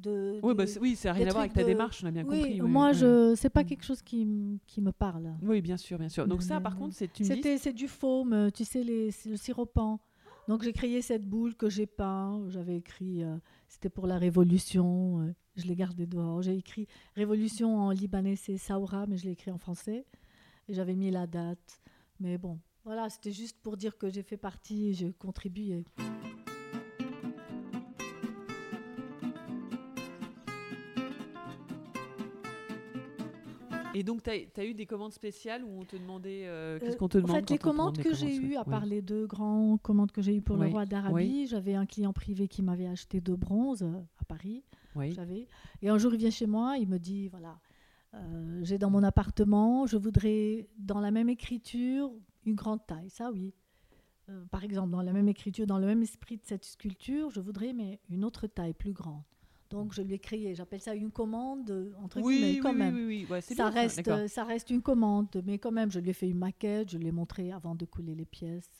oui, 0.05 0.53
bah, 0.53 0.65
oui, 0.81 0.95
ça 0.95 1.09
n'a 1.09 1.13
rien 1.13 1.27
à 1.27 1.31
voir 1.31 1.41
avec 1.41 1.53
ta 1.53 1.63
démarche, 1.63 2.03
on 2.03 2.07
a 2.07 2.11
bien 2.11 2.23
compris. 2.23 2.61
moi, 2.61 2.91
je 2.93 3.33
c'est 3.35 3.49
pas 3.49 3.63
quelque 3.63 3.83
chose 3.83 4.01
qui, 4.01 4.27
qui, 4.67 4.81
me 4.81 4.91
parle. 4.91 5.33
Oui, 5.41 5.61
bien 5.61 5.77
sûr, 5.77 5.97
bien 5.97 6.09
sûr. 6.09 6.27
Donc 6.27 6.43
ça, 6.43 6.59
par 6.59 6.77
contre, 6.77 6.95
c'est 6.95 7.09
C'était 7.15 7.57
c'est 7.57 7.73
du 7.73 7.87
foam, 7.87 8.49
tu 8.53 8.65
sais, 8.65 8.83
les, 8.83 9.09
le 9.25 9.35
siropant. 9.35 9.99
Donc 10.47 10.63
j'ai 10.63 10.71
créé 10.71 11.01
cette 11.01 11.25
boule 11.25 11.55
que 11.55 11.69
j'ai 11.69 11.85
peint. 11.85 12.41
J'avais 12.49 12.77
écrit, 12.77 13.23
euh, 13.23 13.37
c'était 13.67 13.89
pour 13.89 14.07
la 14.07 14.17
Révolution. 14.17 15.21
Euh, 15.21 15.33
je 15.57 15.65
l'ai 15.65 15.75
gardé 15.75 16.05
dehors. 16.05 16.41
J'ai 16.41 16.55
écrit 16.55 16.87
Révolution 17.15 17.77
en 17.77 17.91
libanais, 17.91 18.37
c'est 18.37 18.57
Saoura, 18.57 19.07
mais 19.07 19.17
je 19.17 19.25
l'ai 19.25 19.31
écrit 19.31 19.51
en 19.51 19.57
français. 19.57 20.05
Et 20.69 20.73
j'avais 20.73 20.95
mis 20.95 21.11
la 21.11 21.27
date. 21.27 21.81
Mais 22.19 22.37
bon, 22.37 22.59
voilà, 22.85 23.09
c'était 23.09 23.31
juste 23.31 23.57
pour 23.61 23.75
dire 23.75 23.97
que 23.97 24.09
j'ai 24.09 24.23
fait 24.23 24.37
partie, 24.37 24.93
j'ai 24.93 25.11
contribué. 25.13 25.83
Et 33.97 34.03
donc, 34.03 34.21
tu 34.21 34.29
as, 34.29 34.63
eu 34.63 34.75
des 34.75 34.85
commandes 34.85 35.11
spéciales 35.11 35.63
où 35.63 35.79
on 35.79 35.83
te 35.83 35.95
demandait. 35.95 36.43
Euh, 36.45 36.77
qu'est-ce 36.79 36.97
qu'on 36.97 37.09
te 37.09 37.17
demande 37.17 37.31
En 37.31 37.39
fait, 37.39 37.49
les 37.49 37.57
commandes 37.57 37.97
que 37.97 38.13
j'ai 38.13 38.35
eues, 38.35 38.55
à 38.55 38.63
part 38.63 38.85
les 38.85 39.01
deux 39.01 39.25
grandes 39.25 39.81
commandes 39.81 40.11
que 40.11 40.21
j'ai 40.21 40.35
eues 40.35 40.41
pour 40.41 40.55
le 40.55 40.67
roi 40.67 40.85
d'Arabie, 40.85 41.47
j'avais 41.47 41.73
un 41.73 41.87
client 41.87 42.13
privé 42.13 42.47
qui 42.47 42.61
m'avait 42.61 42.85
acheté 42.85 43.21
deux 43.21 43.35
bronzes 43.35 43.83
à 44.19 44.25
Paris. 44.25 44.63
J'avais. 44.95 45.47
Et 45.81 45.89
un 45.89 45.97
jour, 45.97 46.13
il 46.13 46.19
vient 46.19 46.29
chez 46.29 46.45
moi, 46.45 46.77
il 46.77 46.87
me 46.87 46.99
dit 46.99 47.27
voilà, 47.27 47.59
Euh, 48.13 48.59
j'ai 48.63 48.77
dans 48.77 48.89
mon 48.89 49.03
appartement, 49.03 49.85
je 49.85 49.97
voudrais 49.97 50.67
dans 50.77 50.99
la 50.99 51.11
même 51.11 51.29
écriture 51.29 52.11
une 52.45 52.55
grande 52.55 52.85
taille, 52.85 53.09
ça 53.09 53.31
oui. 53.31 53.53
Euh, 54.29 54.45
par 54.51 54.63
exemple, 54.63 54.91
dans 54.91 55.01
la 55.01 55.13
même 55.13 55.27
écriture, 55.27 55.65
dans 55.65 55.77
le 55.77 55.87
même 55.87 56.01
esprit 56.01 56.37
de 56.37 56.45
cette 56.45 56.65
sculpture, 56.65 57.29
je 57.31 57.39
voudrais 57.39 57.73
mais 57.73 57.99
une 58.09 58.23
autre 58.23 58.47
taille 58.47 58.73
plus 58.73 58.93
grande. 58.93 59.23
Donc 59.69 59.93
je 59.93 60.01
l'ai 60.01 60.19
créé. 60.19 60.55
J'appelle 60.55 60.81
ça 60.81 60.95
une 60.95 61.11
commande 61.11 61.93
entre 62.03 62.21
oui, 62.21 62.39
guillemets 62.39 62.59
quand 62.59 62.71
oui, 62.71 62.77
même. 62.77 62.95
Oui, 62.95 63.27
oui, 63.29 63.41
ça 63.41 63.69
reste, 63.69 64.27
ça 64.27 64.43
reste 64.43 64.69
une 64.69 64.81
commande, 64.81 65.41
mais 65.45 65.57
quand 65.57 65.71
même, 65.71 65.91
je 65.91 65.99
lui 65.99 66.11
ai 66.11 66.13
fait 66.13 66.29
une 66.29 66.37
maquette, 66.37 66.91
je 66.91 66.97
lui 66.97 67.07
ai 67.07 67.11
montré 67.11 67.51
avant 67.51 67.75
de 67.75 67.85
couler 67.85 68.15
les 68.15 68.25
pièces. 68.25 68.79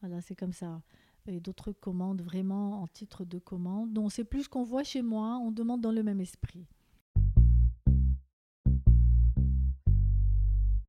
Voilà, 0.00 0.20
c'est 0.20 0.34
comme 0.34 0.52
ça. 0.52 0.82
Et 1.26 1.38
d'autres 1.38 1.72
commandes 1.72 2.20
vraiment 2.20 2.82
en 2.82 2.88
titre 2.88 3.24
de 3.24 3.38
commande. 3.38 3.92
Donc 3.92 4.10
c'est 4.12 4.24
plus 4.24 4.48
qu'on 4.48 4.64
voit 4.64 4.82
chez 4.82 5.02
moi. 5.02 5.38
On 5.40 5.52
demande 5.52 5.80
dans 5.80 5.92
le 5.92 6.02
même 6.02 6.20
esprit. 6.20 6.66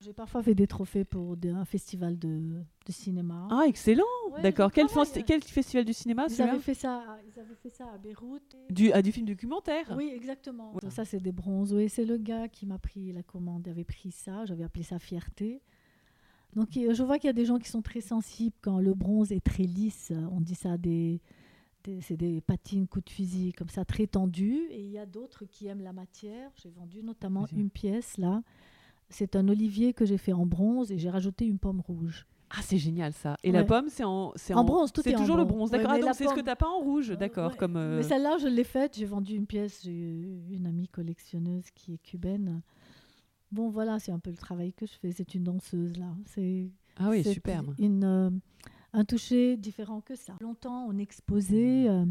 J'ai 0.04 0.14
parfois 0.14 0.44
fait 0.44 0.56
des 0.56 0.68
trophées 0.68 1.06
pour 1.06 1.36
un 1.46 1.66
festival 1.66 2.18
de, 2.18 2.62
de, 2.86 2.92
cinéma. 2.92 3.48
Ah, 3.52 3.64
excellent 3.68 4.04
D'accord. 4.42 4.72
Quel, 4.72 4.88
quel, 5.26 5.42
festival 5.42 5.86
du 5.86 5.94
cinéma 5.94 6.26
ils 6.30 6.42
avaient, 6.42 6.60
fait 6.60 6.74
ça, 6.74 7.18
ils 7.26 7.40
avaient 7.40 7.56
fait 7.56 7.70
ça 7.70 7.86
à 7.94 7.98
Beyrouth. 7.98 8.58
Du, 8.70 8.92
à 8.92 9.02
du 9.02 9.12
film 9.12 9.26
documentaire 9.26 9.94
Oui, 9.96 10.12
exactement. 10.14 10.74
Ça, 10.90 11.06
c'est 11.06 11.22
des 11.22 11.32
bronzes. 11.32 11.74
Oui, 11.74 11.90
c'est 11.90 12.06
le 12.06 12.18
gars 12.18 12.48
qui 12.50 12.66
m'a 12.66 12.80
pris 12.80 13.12
la 13.14 13.24
commande. 13.24 13.64
Il 13.66 13.70
avait 13.70 13.84
pris 13.86 14.12
ça. 14.12 14.46
J'avais 14.46 14.64
appelé 14.64 14.84
ça 14.84 15.00
Fierté. 15.00 15.62
Donc, 16.56 16.70
je 16.74 17.04
vois 17.04 17.18
qu'il 17.18 17.28
y 17.28 17.30
a 17.30 17.34
des 17.34 17.46
gens 17.46 17.58
qui 17.58 17.70
sont 17.70 17.82
très 17.82 18.02
sensibles 18.02 18.56
quand 18.62 18.80
le 18.80 18.94
bronze 18.94 19.32
est 19.32 19.44
très 19.44 19.64
lisse. 19.64 20.12
On 20.32 20.42
dit 20.42 20.56
ça 20.56 20.78
des, 20.78 21.22
c'est 22.02 22.18
des 22.18 22.42
patines 22.42 22.88
coup 22.88 23.02
de 23.02 23.10
fusil 23.10 23.54
comme 23.54 23.70
ça 23.70 23.86
très 23.86 24.08
tendues 24.08 24.68
et 24.70 24.82
il 24.82 24.90
y 24.90 24.98
a 24.98 25.06
d'autres 25.06 25.46
qui 25.46 25.68
aiment 25.68 25.82
la 25.82 25.94
matière 25.94 26.50
j'ai 26.56 26.70
vendu 26.70 27.04
notamment 27.04 27.46
une 27.48 27.70
pièce 27.70 28.18
là 28.18 28.42
c'est 29.14 29.36
un 29.36 29.48
olivier 29.48 29.94
que 29.94 30.06
j'ai 30.06 30.18
fait 30.18 30.34
en 30.34 30.46
bronze 30.46 30.92
et 30.92 30.98
j'ai 30.98 31.10
rajouté 31.10 31.46
une 31.46 31.60
pomme 31.60 31.82
rouge. 31.82 32.26
Ah, 32.56 32.62
c'est 32.62 32.78
génial 32.78 33.14
ça. 33.14 33.36
Et 33.44 33.52
la 33.52 33.64
pomme, 33.64 33.90
c'est 33.90 34.04
en, 34.04 34.32
en, 34.32 34.56
en, 34.56 34.64
bronze, 34.64 34.92
C'est 35.04 35.14
toujours 35.14 35.38
le 35.38 35.46
bronze, 35.46 35.72
d'accord. 35.72 35.92
ah, 35.92 36.00
donc 36.00 36.14
c'est 36.14 36.28
ce 36.28 36.34
que 36.34 36.40
tu 36.40 36.46
n'as 36.46 36.56
pas 36.56 36.68
en 36.68 36.80
rouge, 36.80 37.10
d'accord. 37.18 37.58
comme. 37.58 37.78
Euh, 37.78 37.98
mais 37.98 38.04
celle-là, 38.04 38.38
je 38.38 38.48
l'ai 38.48 38.64
faite. 38.64 38.96
J'ai 38.96 39.06
vendu 39.06 39.36
une 39.36 39.48
pièce. 39.48 39.82
J'ai 39.84 40.40
une 40.52 40.68
amie 40.68 40.88
collectionneuse 40.88 41.72
qui 41.72 41.96
est 41.96 41.98
cubaine. 41.98 42.62
Bon, 43.52 43.70
voilà, 43.70 43.98
c'est 43.98 44.12
un 44.12 44.20
peu 44.20 44.30
le 44.30 44.38
travail 44.38 44.72
que 44.72 44.86
je 44.86 44.94
fais. 44.94 45.12
C'est 45.12 45.34
une 45.34 45.44
danseuse 45.46 45.98
là. 45.98 46.16
C'est. 46.28 46.70
Ah 46.98 47.10
oui, 47.10 47.24
superbe. 47.24 47.74
Une, 47.80 48.04
euh, 48.04 48.30
un 48.94 49.04
toucher 49.04 49.58
différent 49.58 50.02
que 50.02 50.16
ça. 50.16 50.34
Longtemps, 50.40 50.86
on 50.88 50.98
exposait. 51.00 51.90
Euh, 51.90 52.06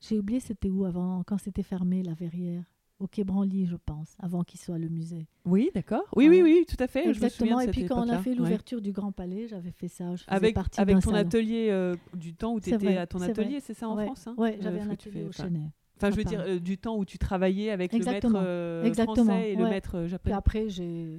j'ai 0.00 0.18
oublié, 0.18 0.40
c'était 0.40 0.68
où 0.68 0.84
avant, 0.84 1.22
quand 1.26 1.38
c'était 1.38 1.62
fermé 1.62 2.02
la 2.02 2.12
verrière 2.12 2.69
au 3.00 3.08
Quai 3.08 3.24
Branly, 3.24 3.66
je 3.66 3.76
pense, 3.76 4.14
avant 4.18 4.44
qu'il 4.44 4.60
soit 4.60 4.78
le 4.78 4.88
musée. 4.88 5.26
Oui, 5.46 5.70
d'accord. 5.74 6.04
Oui, 6.14 6.28
oui, 6.28 6.42
oui, 6.42 6.64
tout 6.68 6.76
à 6.78 6.86
fait. 6.86 7.08
Exactement. 7.08 7.58
et 7.58 7.68
puis 7.68 7.86
quand 7.86 8.06
on 8.06 8.08
a 8.08 8.18
fait 8.18 8.34
l'ouverture 8.34 8.80
du 8.80 8.92
Grand 8.92 9.10
Palais, 9.10 9.48
j'avais 9.48 9.72
fait 9.72 9.88
ça. 9.88 10.04
avec 10.28 10.56
avec 10.76 11.00
ton 11.00 11.14
atelier 11.14 11.68
euh, 11.70 11.96
du 12.14 12.34
temps 12.34 12.52
où 12.54 12.60
tu 12.60 12.72
étais 12.72 12.96
à 12.96 13.06
ton 13.06 13.20
atelier, 13.20 13.60
c'est 13.60 13.74
ça 13.74 13.88
en 13.88 13.96
France 13.96 14.26
hein 14.26 14.34
Oui, 14.36 14.50
j'avais 14.60 14.80
un 14.80 14.90
atelier 14.90 15.24
au 15.24 15.32
Chenet. 15.32 15.70
Enfin, 15.96 16.10
je 16.10 16.16
veux 16.16 16.24
dire, 16.24 16.40
euh, 16.40 16.58
du 16.58 16.78
temps 16.78 16.96
où 16.96 17.04
tu 17.04 17.18
travaillais 17.18 17.70
avec 17.70 17.92
le 17.92 18.02
maître 18.02 18.32
euh, 18.34 18.94
français 18.94 19.52
et 19.52 19.56
le 19.56 19.64
maître 19.64 20.06
japonais. 20.06 20.18
Puis 20.24 20.32
après, 20.32 20.68
j'ai. 20.68 21.18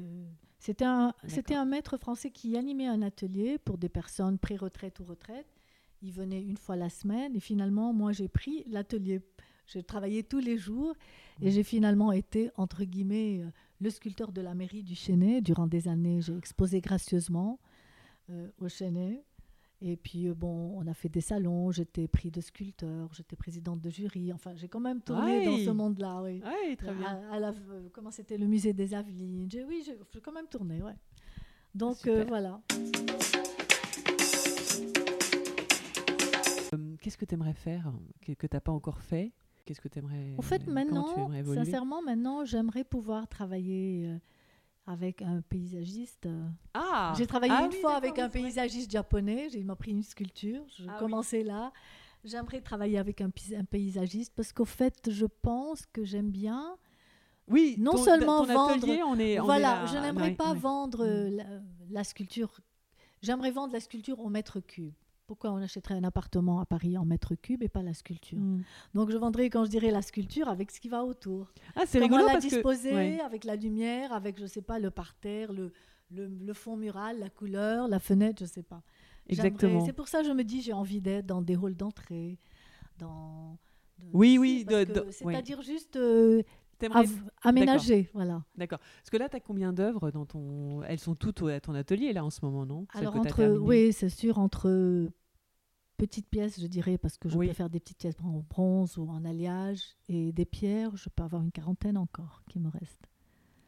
C'était 0.57 0.85
un, 0.85 1.13
c'était 1.27 1.55
un 1.55 1.65
maître 1.65 1.97
français 1.97 2.29
qui 2.29 2.55
animait 2.55 2.85
un 2.85 3.01
atelier 3.01 3.57
pour 3.57 3.79
des 3.79 3.89
personnes 3.89 4.37
pré-retraite 4.37 4.99
ou 4.99 5.05
retraite. 5.05 5.47
Il 6.03 6.11
venait 6.11 6.41
une 6.41 6.57
fois 6.57 6.75
la 6.75 6.89
semaine 6.89 7.35
et 7.35 7.39
finalement, 7.39 7.93
moi, 7.93 8.11
j'ai 8.11 8.27
pris 8.27 8.63
l'atelier 8.67 9.21
j'ai 9.65 9.83
travaillé 9.83 10.23
tous 10.23 10.39
les 10.39 10.57
jours 10.57 10.93
et 11.41 11.51
j'ai 11.51 11.63
finalement 11.63 12.11
été, 12.11 12.51
entre 12.55 12.83
guillemets, 12.83 13.41
euh, 13.41 13.49
le 13.79 13.89
sculpteur 13.89 14.31
de 14.31 14.41
la 14.41 14.53
mairie 14.53 14.83
du 14.83 14.95
Chênay. 14.95 15.41
Durant 15.41 15.67
des 15.67 15.87
années, 15.87 16.21
j'ai 16.21 16.35
exposé 16.37 16.81
gracieusement 16.81 17.59
euh, 18.29 18.49
au 18.59 18.67
Chênay. 18.67 19.23
Et 19.83 19.97
puis, 19.97 20.27
euh, 20.27 20.35
bon, 20.35 20.77
on 20.77 20.85
a 20.85 20.93
fait 20.93 21.09
des 21.09 21.21
salons, 21.21 21.71
j'étais 21.71 22.07
prix 22.07 22.29
de 22.29 22.41
sculpteur, 22.41 23.11
j'étais 23.13 23.35
présidente 23.35 23.81
de 23.81 23.89
jury. 23.89 24.31
Enfin, 24.31 24.53
j'ai 24.55 24.67
quand 24.67 24.79
même 24.79 25.01
tourné 25.01 25.45
dans 25.45 25.57
ce 25.57 25.71
monde-là, 25.71 26.21
oui. 26.21 26.41
Très 26.77 26.93
bien. 26.93 27.21
À, 27.31 27.53
comment 27.91 28.11
c'était 28.11 28.37
le 28.37 28.45
musée 28.45 28.73
des 28.73 28.93
Avelines. 28.93 29.49
Oui, 29.67 29.83
j'ai 29.85 30.21
quand 30.21 30.33
même 30.33 30.47
tourné, 30.47 30.83
ouais. 30.83 30.95
Donc, 31.73 32.07
voilà. 32.27 32.61
Qu'est-ce 37.01 37.17
que 37.17 37.25
tu 37.25 37.33
aimerais 37.33 37.53
faire 37.53 37.91
que, 38.21 38.33
que 38.33 38.45
tu 38.45 38.55
n'as 38.55 38.61
pas 38.61 38.71
encore 38.71 39.01
fait? 39.01 39.31
Qu'est-ce 39.65 39.81
que 39.81 39.87
tu 39.87 39.99
aimerais 39.99 40.33
En 40.37 40.41
fait, 40.41 40.67
maintenant, 40.67 41.31
sincèrement, 41.53 42.01
maintenant, 42.01 42.45
j'aimerais 42.45 42.83
pouvoir 42.83 43.27
travailler 43.27 44.07
euh, 44.07 44.17
avec 44.87 45.21
un 45.21 45.41
paysagiste. 45.41 46.27
Ah 46.73 47.13
J'ai 47.17 47.27
travaillé 47.27 47.53
ah 47.55 47.65
une 47.65 47.71
fois 47.71 47.95
avec 47.95 48.19
un 48.19 48.29
paysagiste 48.29 48.91
japonais. 48.91 49.47
Il 49.53 49.65
m'a 49.65 49.75
pris 49.75 49.91
une 49.91 50.03
sculpture. 50.03 50.63
Je 50.77 50.85
ah 50.87 50.97
commençais 50.99 51.43
là. 51.43 51.71
J'aimerais 52.23 52.61
travailler 52.61 52.99
avec 52.99 53.21
un, 53.21 53.31
paysagiste 53.31 54.33
parce 54.35 54.53
qu'au 54.53 54.65
fait, 54.65 55.09
je 55.09 55.25
pense 55.25 55.85
que 55.87 56.03
j'aime 56.03 56.29
bien. 56.29 56.77
Oui, 57.47 57.75
non 57.79 57.97
seulement 57.97 58.43
vendre. 58.43 58.75
Atelier, 58.75 59.01
on 59.03 59.17
est, 59.17 59.39
voilà, 59.39 59.85
je 59.87 59.97
n'aimerais 59.97 60.35
pas 60.35 60.53
vendre 60.53 61.05
mm. 61.05 61.35
la, 61.35 61.43
la, 61.89 62.03
sculpture. 62.03 62.61
J'aimerais 63.21 63.51
vendre 63.51 63.73
la 63.73 63.79
sculpture 63.79 64.19
au 64.19 64.29
mètre 64.29 64.59
cube 64.59 64.93
pourquoi 65.31 65.51
on 65.51 65.61
achèterait 65.63 65.93
un 65.93 66.03
appartement 66.03 66.59
à 66.59 66.65
Paris 66.65 66.97
en 66.97 67.05
mètre 67.05 67.35
cube 67.35 67.63
et 67.63 67.69
pas 67.69 67.81
la 67.81 67.93
sculpture 67.93 68.37
hmm. 68.37 68.63
Donc 68.93 69.11
je 69.11 69.17
vendrais, 69.17 69.49
quand 69.49 69.63
je 69.63 69.69
dirais 69.69 69.89
la 69.89 70.01
sculpture, 70.01 70.49
avec 70.49 70.71
ce 70.71 70.81
qui 70.81 70.89
va 70.89 71.05
autour. 71.05 71.53
Ah, 71.77 71.83
c'est 71.85 71.99
rigolo 71.99 72.25
la 72.25 72.33
parce 72.33 72.45
disposer, 72.45 73.21
avec 73.21 73.45
la 73.45 73.55
lumière, 73.55 74.11
avec, 74.11 74.37
je 74.37 74.45
sais 74.45 74.61
pas, 74.61 74.77
le 74.77 74.91
parterre, 74.91 75.53
le, 75.53 75.71
le, 76.11 76.53
fond 76.53 76.75
mural, 76.75 77.17
la 77.17 77.29
couleur, 77.29 77.87
la 77.87 77.99
fenêtre, 77.99 78.43
je 78.43 78.45
sais 78.45 78.61
pas. 78.61 78.83
Exactement. 79.29 79.85
C'est 79.85 79.93
pour 79.93 80.09
ça 80.09 80.19
que 80.19 80.27
je 80.27 80.33
me 80.33 80.43
dis, 80.43 80.61
j'ai 80.61 80.73
envie 80.73 80.99
d'être 80.99 81.27
dans 81.27 81.41
des 81.41 81.55
halls 81.55 81.77
d'entrée, 81.77 82.37
dans... 82.99 83.57
oui, 84.11 84.37
oui. 84.37 84.65
C'est-à-dire 84.67 85.61
juste... 85.61 85.95
Euh, 85.95 86.43
aménager, 87.43 88.09
voilà. 88.13 88.43
D'accord. 88.57 88.79
Parce 88.79 89.09
que 89.11 89.17
là, 89.17 89.29
tu 89.29 89.37
as 89.37 89.39
combien 89.39 89.71
d'œuvres 89.71 90.11
dans 90.11 90.25
ton... 90.25 90.83
Elles 90.83 90.99
sont 90.99 91.15
toutes 91.15 91.43
à 91.43 91.61
ton 91.61 91.73
atelier, 91.73 92.11
là, 92.11 92.25
en 92.25 92.29
ce 92.29 92.43
moment, 92.43 92.65
non? 92.65 92.85
Alors, 92.95 93.15
entre... 93.15 93.45
oui, 93.59 93.93
c'est 93.93 94.09
sûr, 94.09 94.39
entre 94.39 95.09
petites 95.97 96.27
pièces, 96.27 96.59
je 96.59 96.67
dirais, 96.67 96.97
parce 96.97 97.17
que 97.17 97.29
je 97.29 97.37
peux 97.37 97.53
faire 97.53 97.69
des 97.69 97.79
petites 97.79 97.99
pièces 97.99 98.19
en 98.23 98.43
bronze 98.49 98.97
ou 98.97 99.07
en 99.09 99.23
alliage, 99.25 99.81
et 100.09 100.31
des 100.31 100.45
pierres, 100.45 100.95
je 100.95 101.09
peux 101.09 101.23
avoir 101.23 101.41
une 101.41 101.51
quarantaine 101.51 101.97
encore 101.97 102.43
qui 102.49 102.59
me 102.59 102.69
reste. 102.69 103.07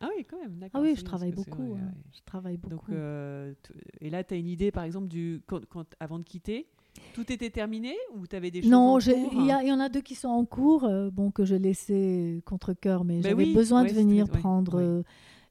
Ah 0.03 0.09
oui, 0.17 0.25
quand 0.29 0.37
même, 0.37 0.59
Ah 0.73 0.81
oui, 0.81 0.95
je 0.97 1.03
travaille 1.03 1.31
beaucoup. 1.31 1.77
Hein. 1.79 1.93
Je 2.11 2.19
travaille 2.25 2.57
beaucoup. 2.57 2.91
Donc, 2.91 2.99
euh, 2.99 3.53
et 4.01 4.09
là, 4.09 4.23
tu 4.23 4.33
as 4.33 4.37
une 4.37 4.49
idée, 4.49 4.69
par 4.69 4.83
exemple, 4.83 5.07
du, 5.07 5.41
quand, 5.47 5.61
avant 5.99 6.19
de 6.19 6.23
quitter 6.23 6.67
tout 7.15 7.31
était 7.31 7.49
terminé 7.49 7.95
ou 8.15 8.27
tu 8.27 8.35
avais 8.35 8.51
des 8.51 8.61
choses 8.61 8.69
Non, 8.69 8.99
il 8.99 9.47
y, 9.47 9.71
en 9.71 9.79
a 9.79 9.89
deux 9.89 10.01
qui 10.01 10.13
sont 10.13 10.27
en 10.27 10.45
cours, 10.45 10.83
euh, 10.83 11.09
bon, 11.09 11.31
que 11.31 11.43
je 11.43 11.55
laissais 11.55 12.43
contre 12.45 12.73
cœur, 12.73 13.03
mais 13.03 13.15
ben 13.15 13.31
j'avais 13.31 13.51
besoin 13.51 13.83
de 13.83 13.91
venir 13.91 14.29
prendre. 14.29 14.79
Euh, 14.79 15.01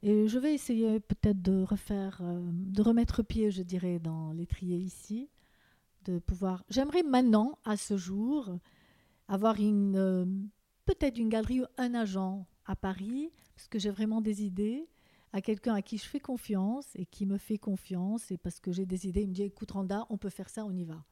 et 0.04 0.28
je 0.28 0.38
vais 0.38 0.54
essayer 0.54 1.00
peut-être 1.00 1.42
de 1.42 1.64
refaire, 1.64 2.22
de 2.22 2.80
remettre 2.80 3.24
pied, 3.24 3.50
je 3.50 3.62
dirais, 3.62 3.98
dans 3.98 4.30
l'étrier 4.32 4.76
ici 4.76 5.30
de 6.04 6.18
pouvoir. 6.18 6.64
J'aimerais 6.68 7.02
maintenant, 7.02 7.58
à 7.64 7.76
ce 7.76 7.96
jour, 7.96 8.50
avoir 9.28 9.60
une 9.60 9.96
euh, 9.96 10.24
peut-être 10.84 11.18
une 11.18 11.28
galerie 11.28 11.62
ou 11.62 11.66
un 11.78 11.94
agent 11.94 12.46
à 12.66 12.76
Paris, 12.76 13.30
parce 13.54 13.68
que 13.68 13.78
j'ai 13.78 13.90
vraiment 13.90 14.20
des 14.20 14.44
idées, 14.44 14.88
à 15.32 15.40
quelqu'un 15.40 15.74
à 15.74 15.82
qui 15.82 15.96
je 15.96 16.04
fais 16.04 16.20
confiance 16.20 16.86
et 16.94 17.06
qui 17.06 17.24
me 17.24 17.38
fait 17.38 17.56
confiance, 17.56 18.30
et 18.30 18.36
parce 18.36 18.60
que 18.60 18.70
j'ai 18.70 18.84
des 18.84 19.06
idées, 19.06 19.22
il 19.22 19.28
me 19.28 19.34
dit 19.34 19.42
écoute 19.42 19.70
Randa, 19.70 20.06
on 20.10 20.18
peut 20.18 20.28
faire 20.28 20.48
ça, 20.50 20.64
on 20.64 20.72
y 20.72 20.84
va. 20.84 21.02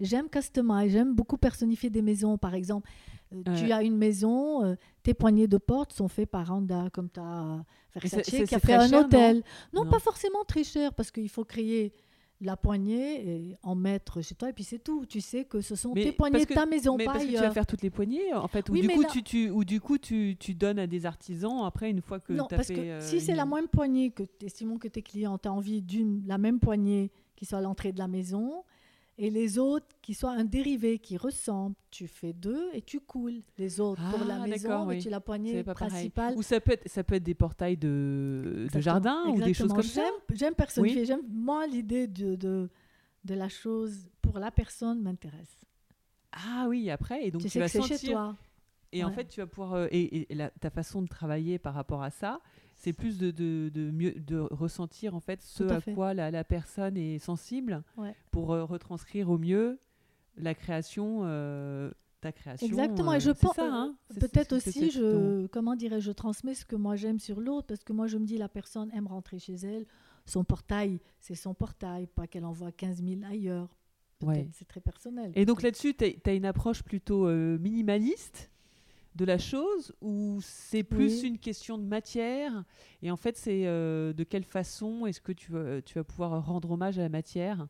J'aime 0.00 0.30
customize, 0.30 0.92
j'aime 0.92 1.14
beaucoup 1.14 1.36
personnifier 1.36 1.90
des 1.90 2.02
maisons. 2.02 2.38
Par 2.38 2.54
exemple, 2.54 2.88
euh, 3.34 3.42
tu 3.56 3.70
as 3.72 3.82
une 3.82 3.96
maison, 3.96 4.64
euh, 4.64 4.76
tes 5.02 5.12
poignées 5.12 5.46
de 5.46 5.58
porte 5.58 5.92
sont 5.92 6.08
faits 6.08 6.30
par 6.30 6.46
Randa, 6.46 6.88
comme 6.92 7.10
tu 7.10 7.20
as 7.20 7.64
Versace 7.94 8.26
qui 8.26 8.54
a 8.54 8.58
fait 8.58 8.74
un 8.74 8.92
hôtel. 8.92 9.42
Non, 9.74 9.84
pas 9.86 9.98
forcément 9.98 10.44
très 10.44 10.64
cher, 10.64 10.94
parce 10.94 11.10
qu'il 11.10 11.28
faut 11.28 11.44
créer 11.44 11.92
la 12.40 12.56
poignée 12.56 13.28
et 13.28 13.58
en 13.62 13.74
mettre 13.74 14.20
chez 14.20 14.34
toi 14.34 14.50
et 14.50 14.52
puis 14.52 14.64
c'est 14.64 14.78
tout. 14.78 15.06
Tu 15.06 15.20
sais 15.20 15.44
que 15.44 15.60
ce 15.60 15.74
sont 15.74 15.94
tes 15.94 16.12
poignées 16.12 16.44
de 16.44 16.54
ta 16.54 16.66
maison, 16.66 16.96
mais 16.96 17.04
pas 17.04 17.14
parce 17.14 17.24
que 17.24 17.30
tu 17.30 17.36
vas 17.36 17.50
faire 17.50 17.66
toutes 17.66 17.82
les 17.82 17.90
poignées 17.90 18.32
en 18.34 18.48
fait. 18.48 18.68
Ou 18.68 18.74
du 18.74 18.88
coup 18.88 19.04
tu, 19.04 19.22
tu, 19.22 19.50
ou 19.50 19.64
du 19.64 19.80
coup 19.80 19.98
tu, 19.98 20.36
tu, 20.38 20.54
donnes 20.54 20.78
à 20.78 20.86
des 20.86 21.06
artisans 21.06 21.64
après 21.64 21.90
une 21.90 22.00
fois 22.00 22.20
que 22.20 22.32
non, 22.32 22.44
as 22.44 22.56
parce 22.56 22.68
que 22.68 22.74
euh, 22.74 23.00
si 23.00 23.20
c'est 23.20 23.34
la 23.34 23.46
même 23.46 23.68
poignée 23.68 24.10
que 24.10 24.22
estimons 24.42 24.78
que 24.78 24.88
tes 24.88 25.02
clients 25.02 25.38
ont 25.44 25.48
envie 25.48 25.82
d'une 25.82 26.22
la 26.26 26.38
même 26.38 26.60
poignée 26.60 27.10
qui 27.36 27.44
soit 27.44 27.58
à 27.58 27.62
l'entrée 27.62 27.92
de 27.92 27.98
la 27.98 28.08
maison 28.08 28.64
et 29.18 29.30
les 29.30 29.58
autres 29.58 29.86
qui 30.02 30.14
soient 30.14 30.32
un 30.32 30.44
dérivé 30.44 30.98
qui 30.98 31.16
ressemble. 31.16 31.74
Tu 31.90 32.06
fais 32.06 32.32
deux 32.32 32.68
et 32.74 32.82
tu 32.82 33.00
coules 33.00 33.42
les 33.56 33.80
autres 33.80 34.02
pour 34.10 34.26
la 34.26 34.42
ah, 34.42 34.46
maison 34.46 34.90
et 34.90 34.98
tu 34.98 35.08
la 35.08 35.20
poignée 35.20 35.62
principale. 35.64 36.36
Ou 36.36 36.42
ça 36.42 36.60
peut 36.60 36.72
être 36.72 36.88
ça 36.88 37.02
peut 37.02 37.14
être 37.14 37.22
des 37.22 37.34
portails 37.34 37.76
de, 37.76 38.66
de 38.72 38.80
jardin 38.80 39.24
ou 39.28 39.40
des 39.40 39.54
choses 39.54 39.72
comme 39.72 39.82
ça. 39.82 40.08
J'aime 40.32 40.54
personnifier. 40.54 41.04
J'aime 41.06 41.22
moi 41.28 41.66
l'idée 41.66 42.06
de, 42.06 42.34
de, 42.34 42.68
de 43.24 43.34
la 43.34 43.48
chose 43.48 44.08
pour 44.20 44.38
la 44.38 44.50
personne 44.50 45.00
m'intéresse. 45.00 45.58
Ah 46.32 46.66
oui, 46.68 46.90
après 46.90 47.26
et 47.26 47.30
donc 47.30 47.42
tu, 47.42 47.48
tu 47.48 47.58
vas 47.58 47.68
sentir. 47.68 47.98
Chez 47.98 48.08
toi. 48.08 48.36
Et 48.92 49.04
en 49.04 49.10
fait, 49.10 49.28
tu 49.28 49.40
vas 49.40 49.46
pouvoir. 49.46 49.74
Euh, 49.74 49.88
et, 49.90 50.28
ta 50.60 50.70
façon 50.70 51.02
de 51.02 51.08
travailler 51.08 51.58
par 51.58 51.74
rapport 51.74 52.02
à 52.02 52.10
ça, 52.10 52.40
c'est 52.76 52.92
plus 52.92 53.18
de, 53.18 53.30
de, 53.30 53.70
de, 53.72 53.90
mieux 53.90 54.12
de 54.12 54.38
ressentir 54.38 55.14
en 55.14 55.20
fait 55.20 55.42
ce 55.42 55.64
à, 55.64 55.80
quoi 55.80 56.14
la, 56.14 56.30
la, 56.30 56.44
personne 56.44 56.96
est 56.96 57.18
sensible 57.18 57.82
pour 58.30 58.52
euh, 58.52 58.64
retranscrire 58.64 59.30
au 59.30 59.38
mieux 59.38 59.80
la 60.36 60.54
création. 60.54 61.20
Euh, 61.24 61.90
ta 62.20 62.32
création. 62.32 62.66
Exactement, 62.66 63.12
et 63.12 63.20
je 63.20 63.30
pense 63.30 63.58
hein, 63.58 63.94
peut-être 64.20 64.52
aussi, 64.54 64.90
je, 64.90 65.46
comment 65.48 65.76
dirais 65.76 66.00
je 66.00 66.12
transmets 66.12 66.54
ce 66.54 66.64
que 66.64 66.76
moi 66.76 66.96
j'aime 66.96 67.18
sur 67.18 67.40
l'autre, 67.40 67.66
parce 67.66 67.84
que 67.84 67.92
moi 67.92 68.06
je 68.06 68.16
me 68.16 68.24
dis 68.24 68.38
la 68.38 68.48
personne 68.48 68.90
aime 68.94 69.06
rentrer 69.06 69.38
chez 69.38 69.54
elle, 69.54 69.86
son 70.24 70.42
portail, 70.42 70.98
c'est 71.20 71.34
son 71.34 71.52
portail, 71.52 72.06
pas 72.06 72.26
qu'elle 72.26 72.46
envoie 72.46 72.72
15 72.72 73.02
000 73.02 73.20
ailleurs. 73.30 73.68
Ouais. 74.22 74.48
C'est 74.54 74.66
très 74.66 74.80
personnel. 74.80 75.30
Et 75.34 75.44
donc 75.44 75.62
là-dessus, 75.62 75.94
tu 75.94 76.04
as, 76.24 76.32
une 76.32 76.46
approche 76.46 76.82
plutôt 76.82 77.28
minimaliste 77.28 78.50
de 79.16 79.24
la 79.24 79.38
chose 79.38 79.94
ou 80.00 80.38
c'est 80.42 80.82
plus 80.82 81.22
une 81.22 81.38
question 81.38 81.78
de 81.78 81.84
matière 81.84 82.64
et 83.02 83.10
en 83.10 83.16
fait 83.16 83.36
c'est 83.36 83.66
euh, 83.66 84.12
de 84.12 84.24
quelle 84.24 84.44
façon 84.44 85.06
est-ce 85.06 85.20
que 85.20 85.32
tu 85.32 85.52
vas, 85.52 85.80
tu 85.80 85.94
vas 85.94 86.04
pouvoir 86.04 86.44
rendre 86.44 86.70
hommage 86.70 86.98
à 86.98 87.02
la 87.02 87.08
matière 87.08 87.66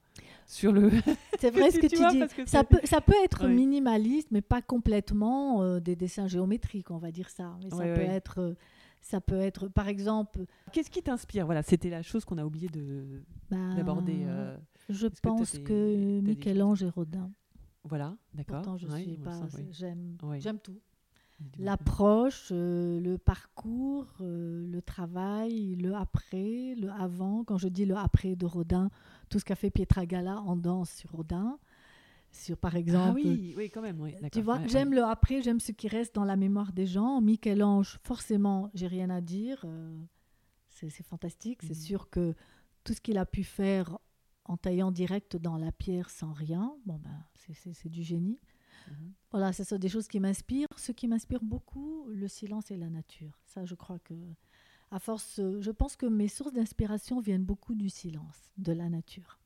sur 0.46 0.72
le 0.72 0.90
c'est 1.40 1.50
vrai 1.54 1.70
ce 1.70 1.78
que 1.78 1.86
tu, 1.86 1.96
dis. 1.96 2.46
ça 2.46 2.64
peut, 2.64 2.80
ça 2.84 3.00
peut 3.00 3.14
être 3.24 3.46
minimaliste 3.46 4.28
mais 4.32 4.42
pas 4.42 4.60
complètement 4.60 5.62
euh, 5.62 5.78
des 5.78 5.94
dessins 5.94 6.26
géométriques 6.26 6.90
on 6.90 6.98
va 6.98 7.12
dire 7.12 7.30
ça. 7.30 7.56
Mais 7.62 7.70
ça 7.70 7.84
peut 7.84 8.00
être 8.00 8.40
euh, 8.40 8.54
ça 9.00 9.20
peut 9.20 9.40
être 9.40 9.68
par 9.68 9.86
exemple 9.86 10.46
qu'est-ce 10.72 10.90
qui 10.90 11.02
t'inspire? 11.02 11.46
Voilà 11.46 11.62
c'était 11.62 11.90
la 11.90 12.02
chose 12.02 12.24
qu'on 12.24 12.38
a 12.38 12.44
oublié 12.44 12.68
de 12.68 13.22
ben, 13.50 13.76
d'aborder 13.76 14.26
je 14.88 15.08
pense 15.20 15.58
que, 15.58 16.20
Michel-Ange 16.20 16.82
et 16.82 16.88
Rodin. 16.88 17.30
Voilà 17.84 18.16
d'accord. 18.34 18.62
Pourtant 18.62 18.76
je 18.76 18.88
suis 18.88 19.16
pas 19.18 19.40
j'aime 19.70 20.16
j'aime 20.40 20.58
tout 20.58 20.80
L'approche, 21.58 22.48
euh, 22.50 23.00
le 23.00 23.18
parcours, 23.18 24.06
euh, 24.20 24.66
le 24.66 24.80
travail, 24.80 25.74
le 25.76 25.94
après, 25.94 26.74
le 26.76 26.90
avant. 26.90 27.44
Quand 27.44 27.58
je 27.58 27.68
dis 27.68 27.84
le 27.84 27.96
après 27.96 28.36
de 28.36 28.46
Rodin, 28.46 28.90
tout 29.28 29.38
ce 29.38 29.44
qu'a 29.44 29.54
fait 29.54 29.70
Pietragala 29.70 30.40
en 30.40 30.56
danse 30.56 30.90
sur 30.90 31.10
Rodin. 31.12 31.58
Sur, 32.32 32.56
par 32.56 32.76
exemple. 32.76 33.08
Ah 33.10 33.14
oui, 33.14 33.54
oui, 33.56 33.70
quand 33.70 33.82
même. 33.82 34.00
Oui, 34.00 34.14
tu 34.32 34.42
vois, 34.42 34.66
j'aime 34.66 34.92
le 34.92 35.04
après, 35.04 35.42
j'aime 35.42 35.60
ce 35.60 35.72
qui 35.72 35.88
reste 35.88 36.14
dans 36.14 36.24
la 36.24 36.36
mémoire 36.36 36.72
des 36.72 36.86
gens. 36.86 37.20
Michel-Ange, 37.20 37.98
forcément, 38.02 38.70
j'ai 38.74 38.86
rien 38.86 39.10
à 39.10 39.20
dire. 39.20 39.62
Euh, 39.64 39.96
c'est 40.70 41.02
fantastique. 41.02 41.60
C'est 41.62 41.76
mhm. 41.76 41.82
sûr 41.82 42.10
que 42.10 42.34
tout 42.84 42.92
ce 42.94 43.00
qu'il 43.00 43.18
a 43.18 43.26
pu 43.26 43.42
faire 43.44 43.98
en 44.44 44.56
taillant 44.56 44.90
direct 44.90 45.36
dans 45.36 45.56
la 45.56 45.72
pierre 45.72 46.10
sans 46.10 46.32
rien, 46.32 46.74
bon 46.84 46.98
ben, 46.98 47.24
c'est 47.72 47.88
du 47.88 48.02
génie. 48.02 48.38
Mhm. 48.88 49.12
Voilà, 49.30 49.52
ce 49.52 49.64
sont 49.64 49.78
des 49.78 49.88
choses 49.88 50.08
qui 50.08 50.20
m'inspirent. 50.20 50.68
Ce 50.76 50.92
qui 50.92 51.08
m'inspire 51.08 51.42
beaucoup, 51.42 52.06
le 52.08 52.28
silence 52.28 52.70
et 52.70 52.76
la 52.76 52.88
nature. 52.88 53.38
Ça, 53.46 53.64
je 53.64 53.74
crois 53.74 53.98
que, 53.98 54.14
à 54.90 54.98
force, 54.98 55.40
je 55.60 55.70
pense 55.70 55.96
que 55.96 56.06
mes 56.06 56.28
sources 56.28 56.52
d'inspiration 56.52 57.20
viennent 57.20 57.44
beaucoup 57.44 57.74
du 57.74 57.88
silence, 57.90 58.50
de 58.58 58.72
la 58.72 58.88
nature. 58.88 59.38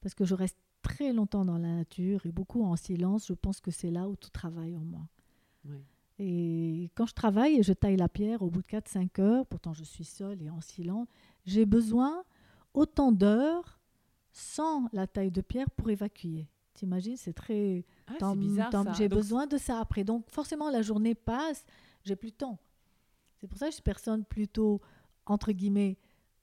Parce 0.00 0.14
que 0.14 0.24
je 0.24 0.34
reste 0.34 0.58
très 0.82 1.12
longtemps 1.12 1.44
dans 1.44 1.58
la 1.58 1.74
nature 1.76 2.26
et 2.26 2.32
beaucoup 2.32 2.62
en 2.64 2.76
silence. 2.76 3.26
Je 3.28 3.34
pense 3.34 3.60
que 3.60 3.70
c'est 3.70 3.90
là 3.90 4.08
où 4.08 4.16
tout 4.16 4.30
travaille 4.30 4.76
en 4.76 4.84
moi. 4.84 5.08
Et 6.18 6.90
quand 6.94 7.06
je 7.06 7.14
travaille 7.14 7.56
et 7.58 7.62
je 7.62 7.72
taille 7.72 7.96
la 7.96 8.08
pierre 8.08 8.42
au 8.42 8.50
bout 8.50 8.62
de 8.62 8.66
4-5 8.66 9.20
heures, 9.20 9.46
pourtant 9.46 9.72
je 9.72 9.84
suis 9.84 10.04
seule 10.04 10.42
et 10.42 10.50
en 10.50 10.60
silence, 10.60 11.08
j'ai 11.46 11.66
besoin 11.66 12.24
autant 12.74 13.12
d'heures 13.12 13.80
sans 14.32 14.88
la 14.92 15.06
taille 15.06 15.30
de 15.30 15.40
pierre 15.40 15.70
pour 15.70 15.90
évacuer. 15.90 16.48
T'imagines, 16.74 17.16
c'est 17.16 17.34
très 17.34 17.84
ah, 18.20 18.34
bizarre, 18.34 18.94
J'ai 18.94 19.08
besoin 19.08 19.46
de 19.46 19.58
ça 19.58 19.78
après. 19.78 20.04
Donc 20.04 20.30
forcément, 20.30 20.70
la 20.70 20.82
journée 20.82 21.14
passe, 21.14 21.64
j'ai 22.04 22.16
plus 22.16 22.30
de 22.30 22.36
temps. 22.36 22.58
C'est 23.36 23.46
pour 23.46 23.58
ça 23.58 23.66
que 23.66 23.72
je 23.72 23.76
suis 23.76 23.82
personne 23.82 24.24
plutôt, 24.24 24.80
entre 25.26 25.52
guillemets, 25.52 25.98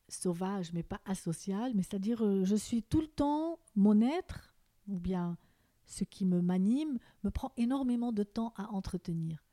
sauvage, 0.07 0.73
mais 0.73 0.83
pas 0.83 1.01
asociale. 1.05 1.73
Mais 1.75 1.83
c'est-à-dire, 1.83 2.23
euh, 2.23 2.43
je 2.43 2.55
suis 2.55 2.83
tout 2.83 3.01
le 3.01 3.07
temps, 3.07 3.59
mon 3.75 4.01
être, 4.01 4.53
ou 4.87 4.99
bien 4.99 5.37
ce 5.85 6.03
qui 6.03 6.25
me 6.25 6.41
m'anime, 6.41 6.99
me 7.23 7.31
prend 7.31 7.51
énormément 7.57 8.11
de 8.11 8.23
temps 8.23 8.53
à 8.55 8.71
entretenir. 8.71 9.43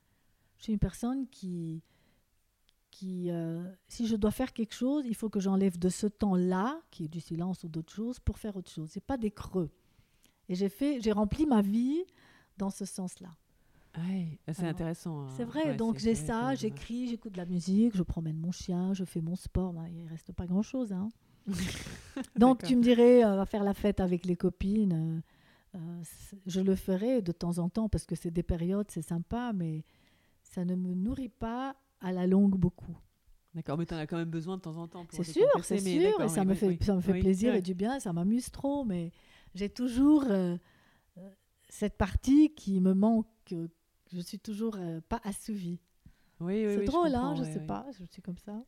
Je 0.58 0.64
suis 0.64 0.72
une 0.72 0.78
personne 0.78 1.28
qui, 1.28 1.82
qui 2.90 3.30
euh, 3.30 3.64
si 3.88 4.06
je 4.06 4.16
dois 4.16 4.30
faire 4.30 4.52
quelque 4.52 4.74
chose, 4.74 5.04
il 5.06 5.14
faut 5.14 5.28
que 5.28 5.40
j'enlève 5.40 5.78
de 5.78 5.88
ce 5.88 6.06
temps-là, 6.06 6.80
qui 6.90 7.04
est 7.04 7.08
du 7.08 7.20
silence 7.20 7.64
ou 7.64 7.68
d'autres 7.68 7.92
choses, 7.92 8.18
pour 8.18 8.38
faire 8.38 8.56
autre 8.56 8.70
chose. 8.70 8.90
Ce 8.90 8.98
n'est 8.98 9.04
pas 9.04 9.16
des 9.16 9.30
creux. 9.30 9.70
Et 10.48 10.54
j'ai 10.54 10.68
fait, 10.68 11.00
j'ai 11.00 11.12
rempli 11.12 11.46
ma 11.46 11.62
vie 11.62 12.04
dans 12.56 12.70
ce 12.70 12.84
sens-là. 12.84 13.30
c'est 14.52 14.66
intéressant. 14.66 15.22
Hein. 15.22 15.28
C'est 15.36 15.44
vrai, 15.44 15.74
donc 15.74 15.98
j'ai 15.98 16.14
ça, 16.14 16.54
j'écris, 16.54 17.08
j'écoute 17.08 17.32
de 17.32 17.38
la 17.38 17.46
musique, 17.46 17.96
je 17.96 18.02
promène 18.02 18.38
mon 18.38 18.52
chien, 18.52 18.94
je 18.94 19.04
fais 19.04 19.20
mon 19.20 19.36
sport. 19.36 19.72
Ben, 19.72 19.86
il 19.88 20.06
reste 20.08 20.32
pas 20.32 20.46
grand-chose. 20.46 20.92
Hein. 20.92 21.08
donc 22.36 22.62
tu 22.62 22.76
me 22.76 22.82
dirais, 22.82 23.24
euh, 23.24 23.36
va 23.36 23.46
faire 23.46 23.64
la 23.64 23.74
fête 23.74 24.00
avec 24.00 24.26
les 24.26 24.36
copines. 24.36 25.22
Euh, 25.74 25.78
euh, 25.78 26.02
je 26.46 26.60
le 26.60 26.74
ferai 26.74 27.22
de 27.22 27.32
temps 27.32 27.58
en 27.58 27.68
temps 27.68 27.88
parce 27.88 28.06
que 28.06 28.14
c'est 28.14 28.30
des 28.30 28.42
périodes, 28.42 28.86
c'est 28.90 29.02
sympa, 29.02 29.52
mais 29.54 29.84
ça 30.42 30.64
ne 30.64 30.74
me 30.74 30.94
nourrit 30.94 31.28
pas 31.28 31.76
à 32.00 32.12
la 32.12 32.26
longue 32.26 32.56
beaucoup. 32.56 32.96
D'accord, 33.54 33.78
mais 33.78 33.86
tu 33.86 33.94
en 33.94 33.98
as 33.98 34.06
quand 34.06 34.18
même 34.18 34.30
besoin 34.30 34.56
de 34.56 34.62
temps 34.62 34.76
en 34.76 34.86
temps. 34.86 35.06
C'est 35.10 35.24
sûr, 35.24 35.48
c'est 35.62 35.78
sûr, 35.78 36.20
et 36.20 36.28
ça, 36.28 36.44
me 36.44 36.54
fait, 36.54 36.78
ça 36.82 36.94
me 36.94 37.00
fait 37.00 37.18
plaisir 37.18 37.54
et 37.54 37.62
du 37.62 37.74
bien, 37.74 37.98
ça 38.00 38.12
m'amuse 38.12 38.50
trop, 38.50 38.84
mais 38.84 39.12
j'ai 39.56 39.70
toujours 39.70 40.24
euh, 40.28 40.56
euh, 41.18 41.30
cette 41.68 41.96
partie 41.96 42.54
qui 42.54 42.80
me 42.80 42.92
manque, 42.94 43.26
que 43.46 43.68
je 44.12 44.20
suis 44.20 44.38
toujours 44.38 44.76
euh, 44.76 45.00
pas 45.08 45.20
assouvie. 45.24 45.80
Oui, 46.40 46.66
oui, 46.66 46.74
C'est 46.76 46.84
drôle, 46.84 47.14
hein, 47.14 47.34
je 47.36 47.44
sais 47.44 47.64
pas, 47.66 47.86
je 47.98 48.04
suis 48.04 48.20
comme 48.20 48.36
ça. 48.36 48.62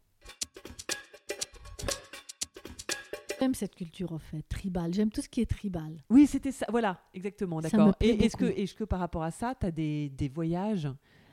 J'aime 3.39 3.55
cette 3.55 3.77
culture 3.77 4.13
en 4.13 4.19
fait, 4.19 4.43
tribale. 4.49 4.93
J'aime 4.93 5.11
tout 5.11 5.21
ce 5.21 5.29
qui 5.29 5.41
est 5.41 5.49
tribal. 5.49 6.03
Oui, 6.11 6.27
c'était 6.27 6.51
ça. 6.51 6.67
Voilà, 6.71 7.01
exactement. 7.15 7.61
D'accord. 7.61 7.95
Et 8.01 8.25
est-ce 8.25 8.37
que, 8.37 8.47
est 8.47 8.75
que 8.75 8.83
par 8.83 8.99
rapport 8.99 9.23
à 9.23 9.31
ça, 9.31 9.55
tu 9.55 9.67
as 9.67 9.71
des, 9.71 10.09
des 10.09 10.29
voyages 10.29 10.89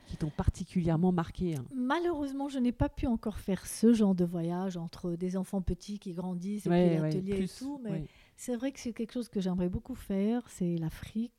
qui 0.06 0.16
t'ont 0.16 0.30
particulièrement 0.30 1.10
marqué 1.10 1.56
hein? 1.56 1.64
Malheureusement, 1.74 2.48
je 2.48 2.60
n'ai 2.60 2.70
pas 2.70 2.88
pu 2.88 3.08
encore 3.08 3.38
faire 3.38 3.66
ce 3.66 3.92
genre 3.92 4.14
de 4.14 4.24
voyage 4.24 4.76
entre 4.76 5.16
des 5.16 5.36
enfants 5.36 5.62
petits 5.62 5.98
qui 5.98 6.12
grandissent 6.12 6.66
et 6.66 6.70
puis 6.70 7.00
l'atelier 7.00 7.42
et 7.42 7.48
tout. 7.48 7.80
Mais 7.82 8.06
c'est 8.36 8.56
vrai 8.56 8.72
que 8.72 8.80
c'est 8.80 8.92
quelque 8.92 9.12
chose 9.12 9.28
que 9.28 9.40
j'aimerais 9.40 9.68
beaucoup 9.68 9.94
faire, 9.94 10.48
c'est 10.48 10.76
l'Afrique. 10.76 11.32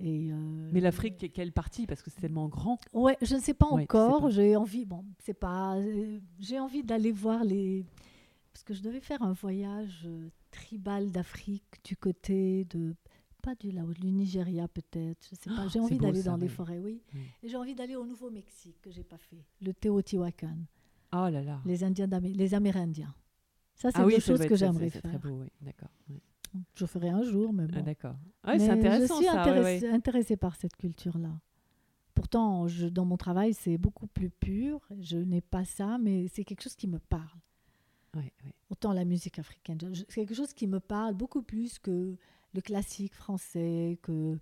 Et 0.00 0.30
euh, 0.30 0.70
Mais 0.72 0.80
l'Afrique, 0.80 1.32
quelle 1.32 1.52
partie? 1.52 1.86
Parce 1.86 2.02
que 2.02 2.10
c'est 2.10 2.20
tellement 2.20 2.46
grand. 2.46 2.78
Ouais, 2.92 3.16
je 3.20 3.34
ne 3.34 3.40
sais 3.40 3.54
pas 3.54 3.66
encore. 3.66 4.30
J'ai 4.30 4.54
envie, 4.54 4.84
bon, 4.84 5.04
c'est 5.18 5.34
pas, 5.34 5.76
euh, 5.76 6.20
j'ai 6.38 6.60
envie 6.60 6.84
d'aller 6.84 7.10
voir 7.10 7.42
les, 7.42 7.84
parce 8.52 8.62
que 8.62 8.74
je 8.74 8.82
devais 8.82 9.00
faire 9.00 9.22
un 9.22 9.32
voyage 9.32 10.04
euh, 10.06 10.28
tribal 10.52 11.10
d'Afrique 11.10 11.80
du 11.84 11.96
côté 11.96 12.64
de, 12.66 12.94
pas 13.42 13.56
du 13.56 13.72
là, 13.72 13.82
du 14.00 14.12
Nigeria 14.12 14.68
peut-être. 14.68 15.26
Je 15.30 15.34
sais 15.34 15.50
pas. 15.50 15.64
Oh, 15.64 15.68
j'ai 15.68 15.80
envie 15.80 15.98
d'aller 15.98 16.22
dans 16.22 16.36
les 16.36 16.48
forêts, 16.48 16.78
oui. 16.78 17.02
Et 17.42 17.48
j'ai 17.48 17.56
envie 17.56 17.74
d'aller 17.74 17.96
au 17.96 18.04
Nouveau-Mexique 18.04 18.80
que 18.80 18.90
j'ai 18.90 19.04
pas 19.04 19.18
fait, 19.18 19.44
le 19.60 19.74
Teotihuacan. 19.74 20.58
Oh 21.12 21.28
là 21.28 21.42
là. 21.42 21.60
Les 21.64 21.82
Indiens, 21.82 22.08
les 22.22 22.54
Amérindiens. 22.54 23.14
Ça, 23.78 23.90
c'est 23.92 24.00
ah 24.00 24.06
oui, 24.06 24.20
chose 24.20 24.44
que 24.44 24.56
j'aimerais 24.56 24.90
faire. 24.90 25.02
Très 25.02 25.18
beau, 25.18 25.40
oui. 25.40 25.48
D'accord. 25.60 25.88
Je 26.74 26.86
ferai 26.86 27.10
un 27.10 27.22
jour, 27.22 27.52
mais 27.52 27.66
bon. 27.66 27.78
Ah, 27.78 27.82
d'accord. 27.82 28.16
Ah, 28.42 28.58
c'est 28.58 28.68
intéressant. 28.68 29.20
Je 29.20 29.26
suis 29.26 29.28
intéressée, 29.28 29.88
intéressée 29.88 30.36
par 30.36 30.56
cette 30.56 30.76
culture-là. 30.76 31.40
Pourtant, 32.14 32.66
je, 32.66 32.88
dans 32.88 33.04
mon 33.04 33.16
travail, 33.16 33.54
c'est 33.54 33.78
beaucoup 33.78 34.08
plus 34.08 34.30
pur. 34.30 34.80
Je 35.00 35.18
n'ai 35.18 35.40
pas 35.40 35.64
ça, 35.64 35.98
mais 35.98 36.26
c'est 36.26 36.44
quelque 36.44 36.62
chose 36.62 36.74
qui 36.74 36.88
me 36.88 36.98
parle. 36.98 37.38
Oui, 38.16 38.32
oui. 38.44 38.50
Autant 38.70 38.92
la 38.92 39.04
musique 39.04 39.38
africaine, 39.38 39.78
c'est 39.94 40.26
quelque 40.26 40.34
chose 40.34 40.52
qui 40.52 40.66
me 40.66 40.80
parle 40.80 41.14
beaucoup 41.14 41.42
plus 41.42 41.78
que 41.78 42.16
le 42.54 42.60
classique 42.60 43.14
français, 43.14 43.98
que 44.02 44.36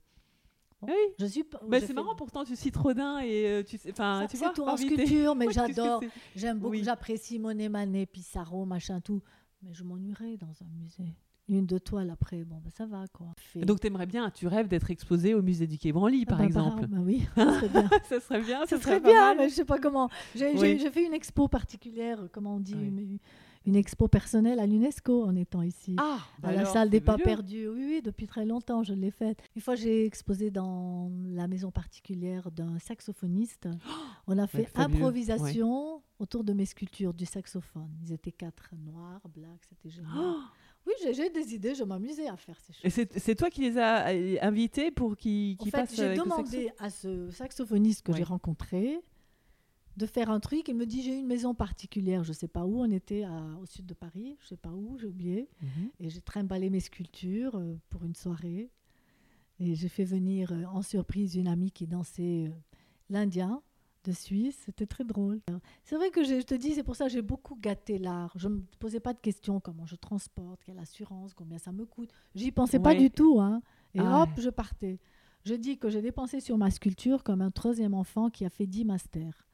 oui. 0.83 0.95
Je 1.19 1.27
suis. 1.27 1.45
Mais 1.69 1.81
c'est 1.81 1.95
marrant 1.95 2.15
pourtant 2.15 2.45
tu 2.45 2.57
cites 2.57 2.77
Rodin 2.77 3.19
et 3.21 3.47
euh, 3.47 3.63
tu 3.63 3.79
sais, 3.79 3.91
enfin 3.91 4.27
tu 4.29 4.37
vois. 4.37 4.49
C'est 4.49 4.55
tout 4.55 4.69
en 4.69 4.77
sculpture, 4.77 5.35
mais 5.35 5.47
j'adore. 5.51 6.03
J'aime 6.35 6.59
beaucoup. 6.59 6.77
J'apprécie 6.77 7.39
Monet, 7.39 7.69
Manet, 7.69 8.07
Pissarro, 8.07 8.65
machin 8.65 9.01
tout. 9.01 9.23
Mais 9.63 9.73
je 9.73 9.85
m'ennuierais 9.85 10.37
dans 10.37 10.53
un 10.63 10.69
musée. 10.79 11.15
Une 11.49 11.65
de 11.65 11.79
toiles 11.79 12.11
après, 12.11 12.43
bon 12.43 12.57
ben 12.57 12.71
ça 12.71 12.87
va 12.87 13.05
quoi. 13.13 13.29
Donc 13.55 13.79
tu 13.81 13.87
aimerais 13.87 14.07
bien, 14.07 14.31
tu 14.31 14.49
rêves 14.49 14.67
d'être 14.67 14.91
exposé 14.91 15.33
au 15.33 15.43
musée 15.43 15.69
du 15.69 15.79
Quai 15.79 15.93
Branly 15.93 16.27
par 16.27 16.39
ah, 16.39 16.41
bah, 16.41 16.47
exemple. 16.47 16.87
Bah, 16.89 16.99
oui, 17.01 17.25
ça 17.37 17.53
serait 17.53 17.69
bien. 17.69 17.89
ça 18.05 18.21
serait 18.21 18.41
bien. 18.41 18.67
Ça 18.67 18.79
serait, 18.81 19.01
bien, 19.01 19.35
mais 19.37 19.49
je 19.49 19.55
sais 19.55 19.65
pas 19.65 19.79
comment. 19.79 20.11
J'ai 20.35 20.91
fait 20.91 21.05
une 21.05 21.15
expo 21.15 21.47
particulière, 21.47 22.29
comment 22.33 22.57
on 22.57 22.61
dit, 22.61 22.75
une 23.67 23.77
expo 23.77 24.09
personnelle 24.09 24.61
à 24.61 24.67
l'UNESCO 24.67 25.25
en 25.25 25.35
étant 25.35 25.63
ici, 25.63 25.97
ah, 25.99 26.21
à 26.43 26.53
la 26.53 26.65
salle 26.65 26.89
des 26.89 27.01
pas 27.01 27.19
perdus. 27.19 27.69
Oui, 27.69 27.85
oui, 27.87 28.03
depuis 28.03 28.27
très 28.27 28.47
longtemps, 28.47 28.83
je 28.83 28.95
l'ai 28.95 29.11
faite. 29.11 29.43
Une 29.57 29.63
fois, 29.63 29.75
j'ai 29.75 30.07
exposé 30.07 30.51
dans 30.51 31.11
la 31.27 31.49
maison 31.49 31.71
particulière 31.71 32.51
d'un 32.51 32.79
saxophoniste. 32.79 33.69
On 34.27 34.39
a 34.39 34.47
fait 34.47 34.71
improvisation 34.77 36.03
autour 36.19 36.45
de 36.45 36.53
mes 36.53 36.65
sculptures 36.65 37.13
du 37.13 37.27
saxophone. 37.27 37.91
Ils 38.03 38.13
étaient 38.13 38.33
quatre 38.33 38.71
noirs, 38.85 39.21
blacks, 39.29 39.65
c'était 39.69 39.91
génial. 39.91 40.37
Oui, 40.87 40.93
j'ai 41.13 41.31
des 41.31 41.53
idées, 41.53 41.75
je 41.75 41.83
m'amusais 41.83 42.29
à 42.29 42.37
faire 42.37 42.59
ces 42.61 42.73
choses. 42.73 42.99
Et 42.99 43.19
c'est 43.19 43.35
toi 43.35 43.51
qui 43.51 43.63
les 43.63 43.77
as 43.77 44.13
euh, 44.13 44.37
invités 44.41 44.93
pour 44.93 45.17
qu'ils 45.17 45.57
qu 45.57 45.69
en 45.69 45.85
fait, 45.85 45.97
J'ai 45.97 46.15
demandé 46.15 46.71
à 46.79 46.91
ce 46.91 47.29
saxophoniste 47.31 48.07
que 48.07 48.13
j'ai 48.13 48.23
rencontré 48.23 49.01
de 49.97 50.07
faire 50.07 50.31
un 50.31 50.41
truc. 50.41 50.69
Il 50.69 50.77
me 50.77 50.87
dit 50.87 51.03
j'ai 51.03 51.19
une 51.19 51.27
maison 51.27 51.55
particulière, 51.55 52.25
je 52.25 52.33
sais 52.33 52.49
pas 52.49 52.65
où. 52.65 52.81
On 52.81 52.91
était 52.91 53.25
au 53.61 53.67
sud 53.67 53.87
de 53.87 53.95
Paris, 53.95 54.37
je 54.41 54.49
sais 54.49 54.57
pas 54.57 54.71
où, 54.71 54.99
j'ai 54.99 55.07
oublié. 55.07 55.49
Mhm. 55.63 55.91
Et 56.01 56.11
j'ai 56.11 56.21
trimballé 56.21 56.71
mes 56.71 56.81
sculptures 56.81 57.57
euh, 57.57 57.77
pour 57.91 58.05
une 58.05 58.15
soirée. 58.15 58.71
Et 59.59 59.75
j'ai 59.75 59.89
fait 59.89 60.05
venir 60.05 60.53
euh, 60.53 60.65
en 60.67 60.83
surprise 60.83 61.35
une 61.35 61.49
amie 61.49 61.71
qui 61.71 61.87
dansait 61.87 62.49
euh, 62.49 62.51
l'indien 63.09 63.63
de 64.05 64.13
Suisse. 64.13 64.59
C'était 64.67 64.87
très 64.87 65.05
drôle. 65.05 65.41
C'est 65.85 65.97
vrai 65.97 66.11
que 66.11 66.23
je 66.23 66.43
te 66.43 66.55
dis, 66.55 66.73
c'est 66.73 66.85
pour 66.85 66.95
ça 66.95 67.07
que 67.07 67.13
j'ai 67.13 67.23
beaucoup 67.23 67.57
gâté 67.57 67.99
l'art. 67.99 68.33
Je 68.37 68.49
ne 68.49 68.57
me 68.57 68.63
posais 68.79 69.01
pas 69.01 69.15
de 69.15 69.19
questions 69.19 69.61
comment 69.61 69.87
je 69.87 69.97
transporte, 69.97 70.63
quelle 70.65 70.79
assurance, 70.79 71.33
combien 71.33 71.59
ça 71.59 71.73
me 71.73 71.87
coûte. 71.87 72.11
J'y 72.35 72.53
pensais 72.53 72.79
pas 72.79 72.95
du 72.95 73.11
tout. 73.11 73.41
Hein. 73.41 73.63
Et 73.95 74.01
ah 74.01 74.23
hop, 74.23 74.29
je 74.39 74.51
partais. 74.51 75.01
Je 75.45 75.55
dis 75.55 75.79
que 75.79 75.89
j'ai 75.89 76.03
dépensé 76.03 76.41
sur 76.41 76.59
ma 76.59 76.71
sculpture 76.71 77.23
comme 77.23 77.41
un 77.41 77.51
troisième 77.51 77.95
enfant 77.95 78.31
qui 78.31 78.45
a 78.45 78.51
fait 78.51 78.67
10 78.67 78.85
masters. 78.85 79.47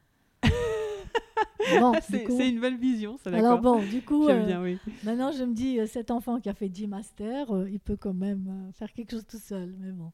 c'est 2.03 2.49
une 2.49 2.61
belle 2.61 2.77
vision, 2.77 3.17
ça 3.19 3.31
Alors 3.31 3.61
bon, 3.61 3.83
du 3.83 4.03
coup, 4.03 4.29
euh, 4.29 4.77
maintenant 5.05 5.33
je 5.33 5.45
me 5.45 5.55
dis, 5.55 5.81
euh, 5.81 5.87
cet 5.87 6.11
enfant 6.11 6.41
qui 6.41 6.49
a 6.49 6.55
fait 6.55 6.69
10 6.69 6.87
masters, 6.89 7.55
euh, 7.55 7.71
il 7.71 7.81
peut 7.81 7.97
quand 7.97 8.15
même 8.15 8.71
faire 8.75 8.93
quelque 8.93 9.13
chose 9.13 9.27
tout 9.27 9.39
seul. 9.39 9.75
Mais 9.79 9.93
bon, 9.93 10.13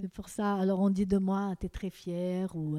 c'est 0.00 0.12
pour 0.12 0.28
ça. 0.28 0.54
Alors 0.54 0.80
on 0.80 0.90
dit 0.90 1.06
de 1.06 1.18
moi, 1.18 1.54
tu 1.60 1.66
es 1.66 1.68
très 1.68 1.90
fier 1.90 2.54
ou 2.54 2.76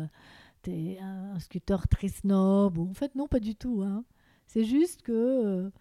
tu 0.63 0.71
es 0.71 0.99
un, 0.99 1.39
sculpteur 1.39 1.87
très 1.87 2.07
snob. 2.07 2.77
Ou... 2.77 2.89
En 2.89 2.93
fait, 2.93 3.15
non, 3.15 3.27
pas 3.27 3.39
du 3.39 3.55
tout. 3.55 3.81
Hein. 3.83 4.03
C'est 4.47 4.63
juste 4.63 5.01
que 5.01 5.71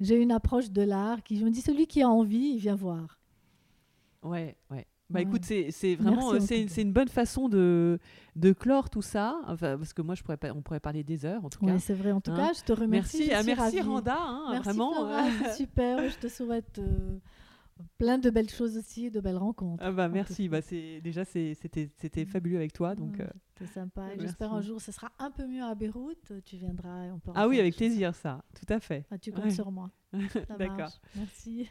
j'ai 0.00 0.20
une 0.20 0.32
approche 0.32 0.70
de 0.70 0.82
l'art 0.82 1.22
qui, 1.22 1.38
je 1.38 1.44
me 1.44 1.50
dis, 1.50 1.60
celui 1.60 1.86
qui 1.86 2.02
a 2.02 2.08
envie, 2.08 2.52
il 2.54 2.58
vient 2.58 2.76
voir. 2.76 3.18
Ouais, 4.22 4.56
ouais. 4.70 4.86
Bah 5.10 5.22
écoute, 5.22 5.44
c'est 5.44 5.94
vraiment 5.94 6.34
euh, 6.34 6.40
c'est 6.40 6.82
une 6.82 6.92
bonne 6.92 7.08
façon 7.08 7.48
de, 7.48 7.98
de 8.36 8.52
clore 8.52 8.90
tout 8.90 9.02
ça, 9.02 9.40
enfin, 9.46 9.78
parce 9.78 9.94
que 9.94 10.02
moi 10.02 10.14
je 10.14 10.22
pourrais 10.22 10.38
on 10.54 10.60
pourrait 10.60 10.80
parler 10.80 11.02
des 11.02 11.24
heures 11.24 11.44
en 11.44 11.48
tout 11.48 11.64
cas. 11.64 11.78
c'est 11.78 11.94
vrai. 11.94 12.12
En 12.12 12.20
tout 12.20 12.30
hein. 12.32 12.36
cas, 12.36 12.52
je 12.52 12.62
te 12.62 12.72
remercie. 12.72 13.28
Merci, 13.28 13.34
ah, 13.34 13.42
merci 13.42 13.80
Randa, 13.80 14.18
hein, 14.18 14.48
merci 14.50 14.64
vraiment. 14.64 15.08
c'est 15.44 15.56
super. 15.56 16.08
Je 16.10 16.18
te 16.18 16.28
souhaite 16.28 16.78
euh, 16.78 17.18
plein 17.96 18.18
de 18.18 18.28
belles 18.28 18.50
choses 18.50 18.76
aussi, 18.76 19.10
de 19.10 19.20
belles 19.20 19.38
rencontres. 19.38 19.82
Ah 19.82 19.92
bah 19.92 20.08
merci. 20.08 20.48
Bah 20.48 20.60
c'est 20.60 21.00
déjà 21.00 21.24
c'était 21.24 21.90
c'était 21.96 22.24
mm. 22.24 22.28
fabuleux 22.28 22.56
avec 22.56 22.74
toi, 22.74 22.94
donc. 22.94 23.18
Euh, 23.20 23.26
c'est 23.58 23.66
sympa. 23.66 24.08
J'espère 24.18 24.52
un 24.52 24.60
jour 24.60 24.80
ce 24.80 24.92
sera 24.92 25.10
un 25.18 25.30
peu 25.30 25.46
mieux 25.46 25.62
à 25.62 25.74
Beyrouth. 25.74 26.32
Tu 26.44 26.56
viendras. 26.56 27.04
On 27.14 27.18
peut 27.18 27.32
ah 27.34 27.48
oui, 27.48 27.58
avec 27.58 27.76
plaisir 27.76 28.14
ça, 28.14 28.44
tout 28.54 28.72
à 28.72 28.78
fait. 28.78 29.06
Ah, 29.10 29.16
tu 29.16 29.32
comptes 29.32 29.52
sur 29.52 29.70
moi. 29.70 29.90
D'accord. 30.58 30.92
Merci. 31.16 31.70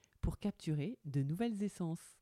pour 0.21 0.39
capturer 0.39 0.97
de 1.05 1.23
nouvelles 1.23 1.61
essences. 1.63 2.20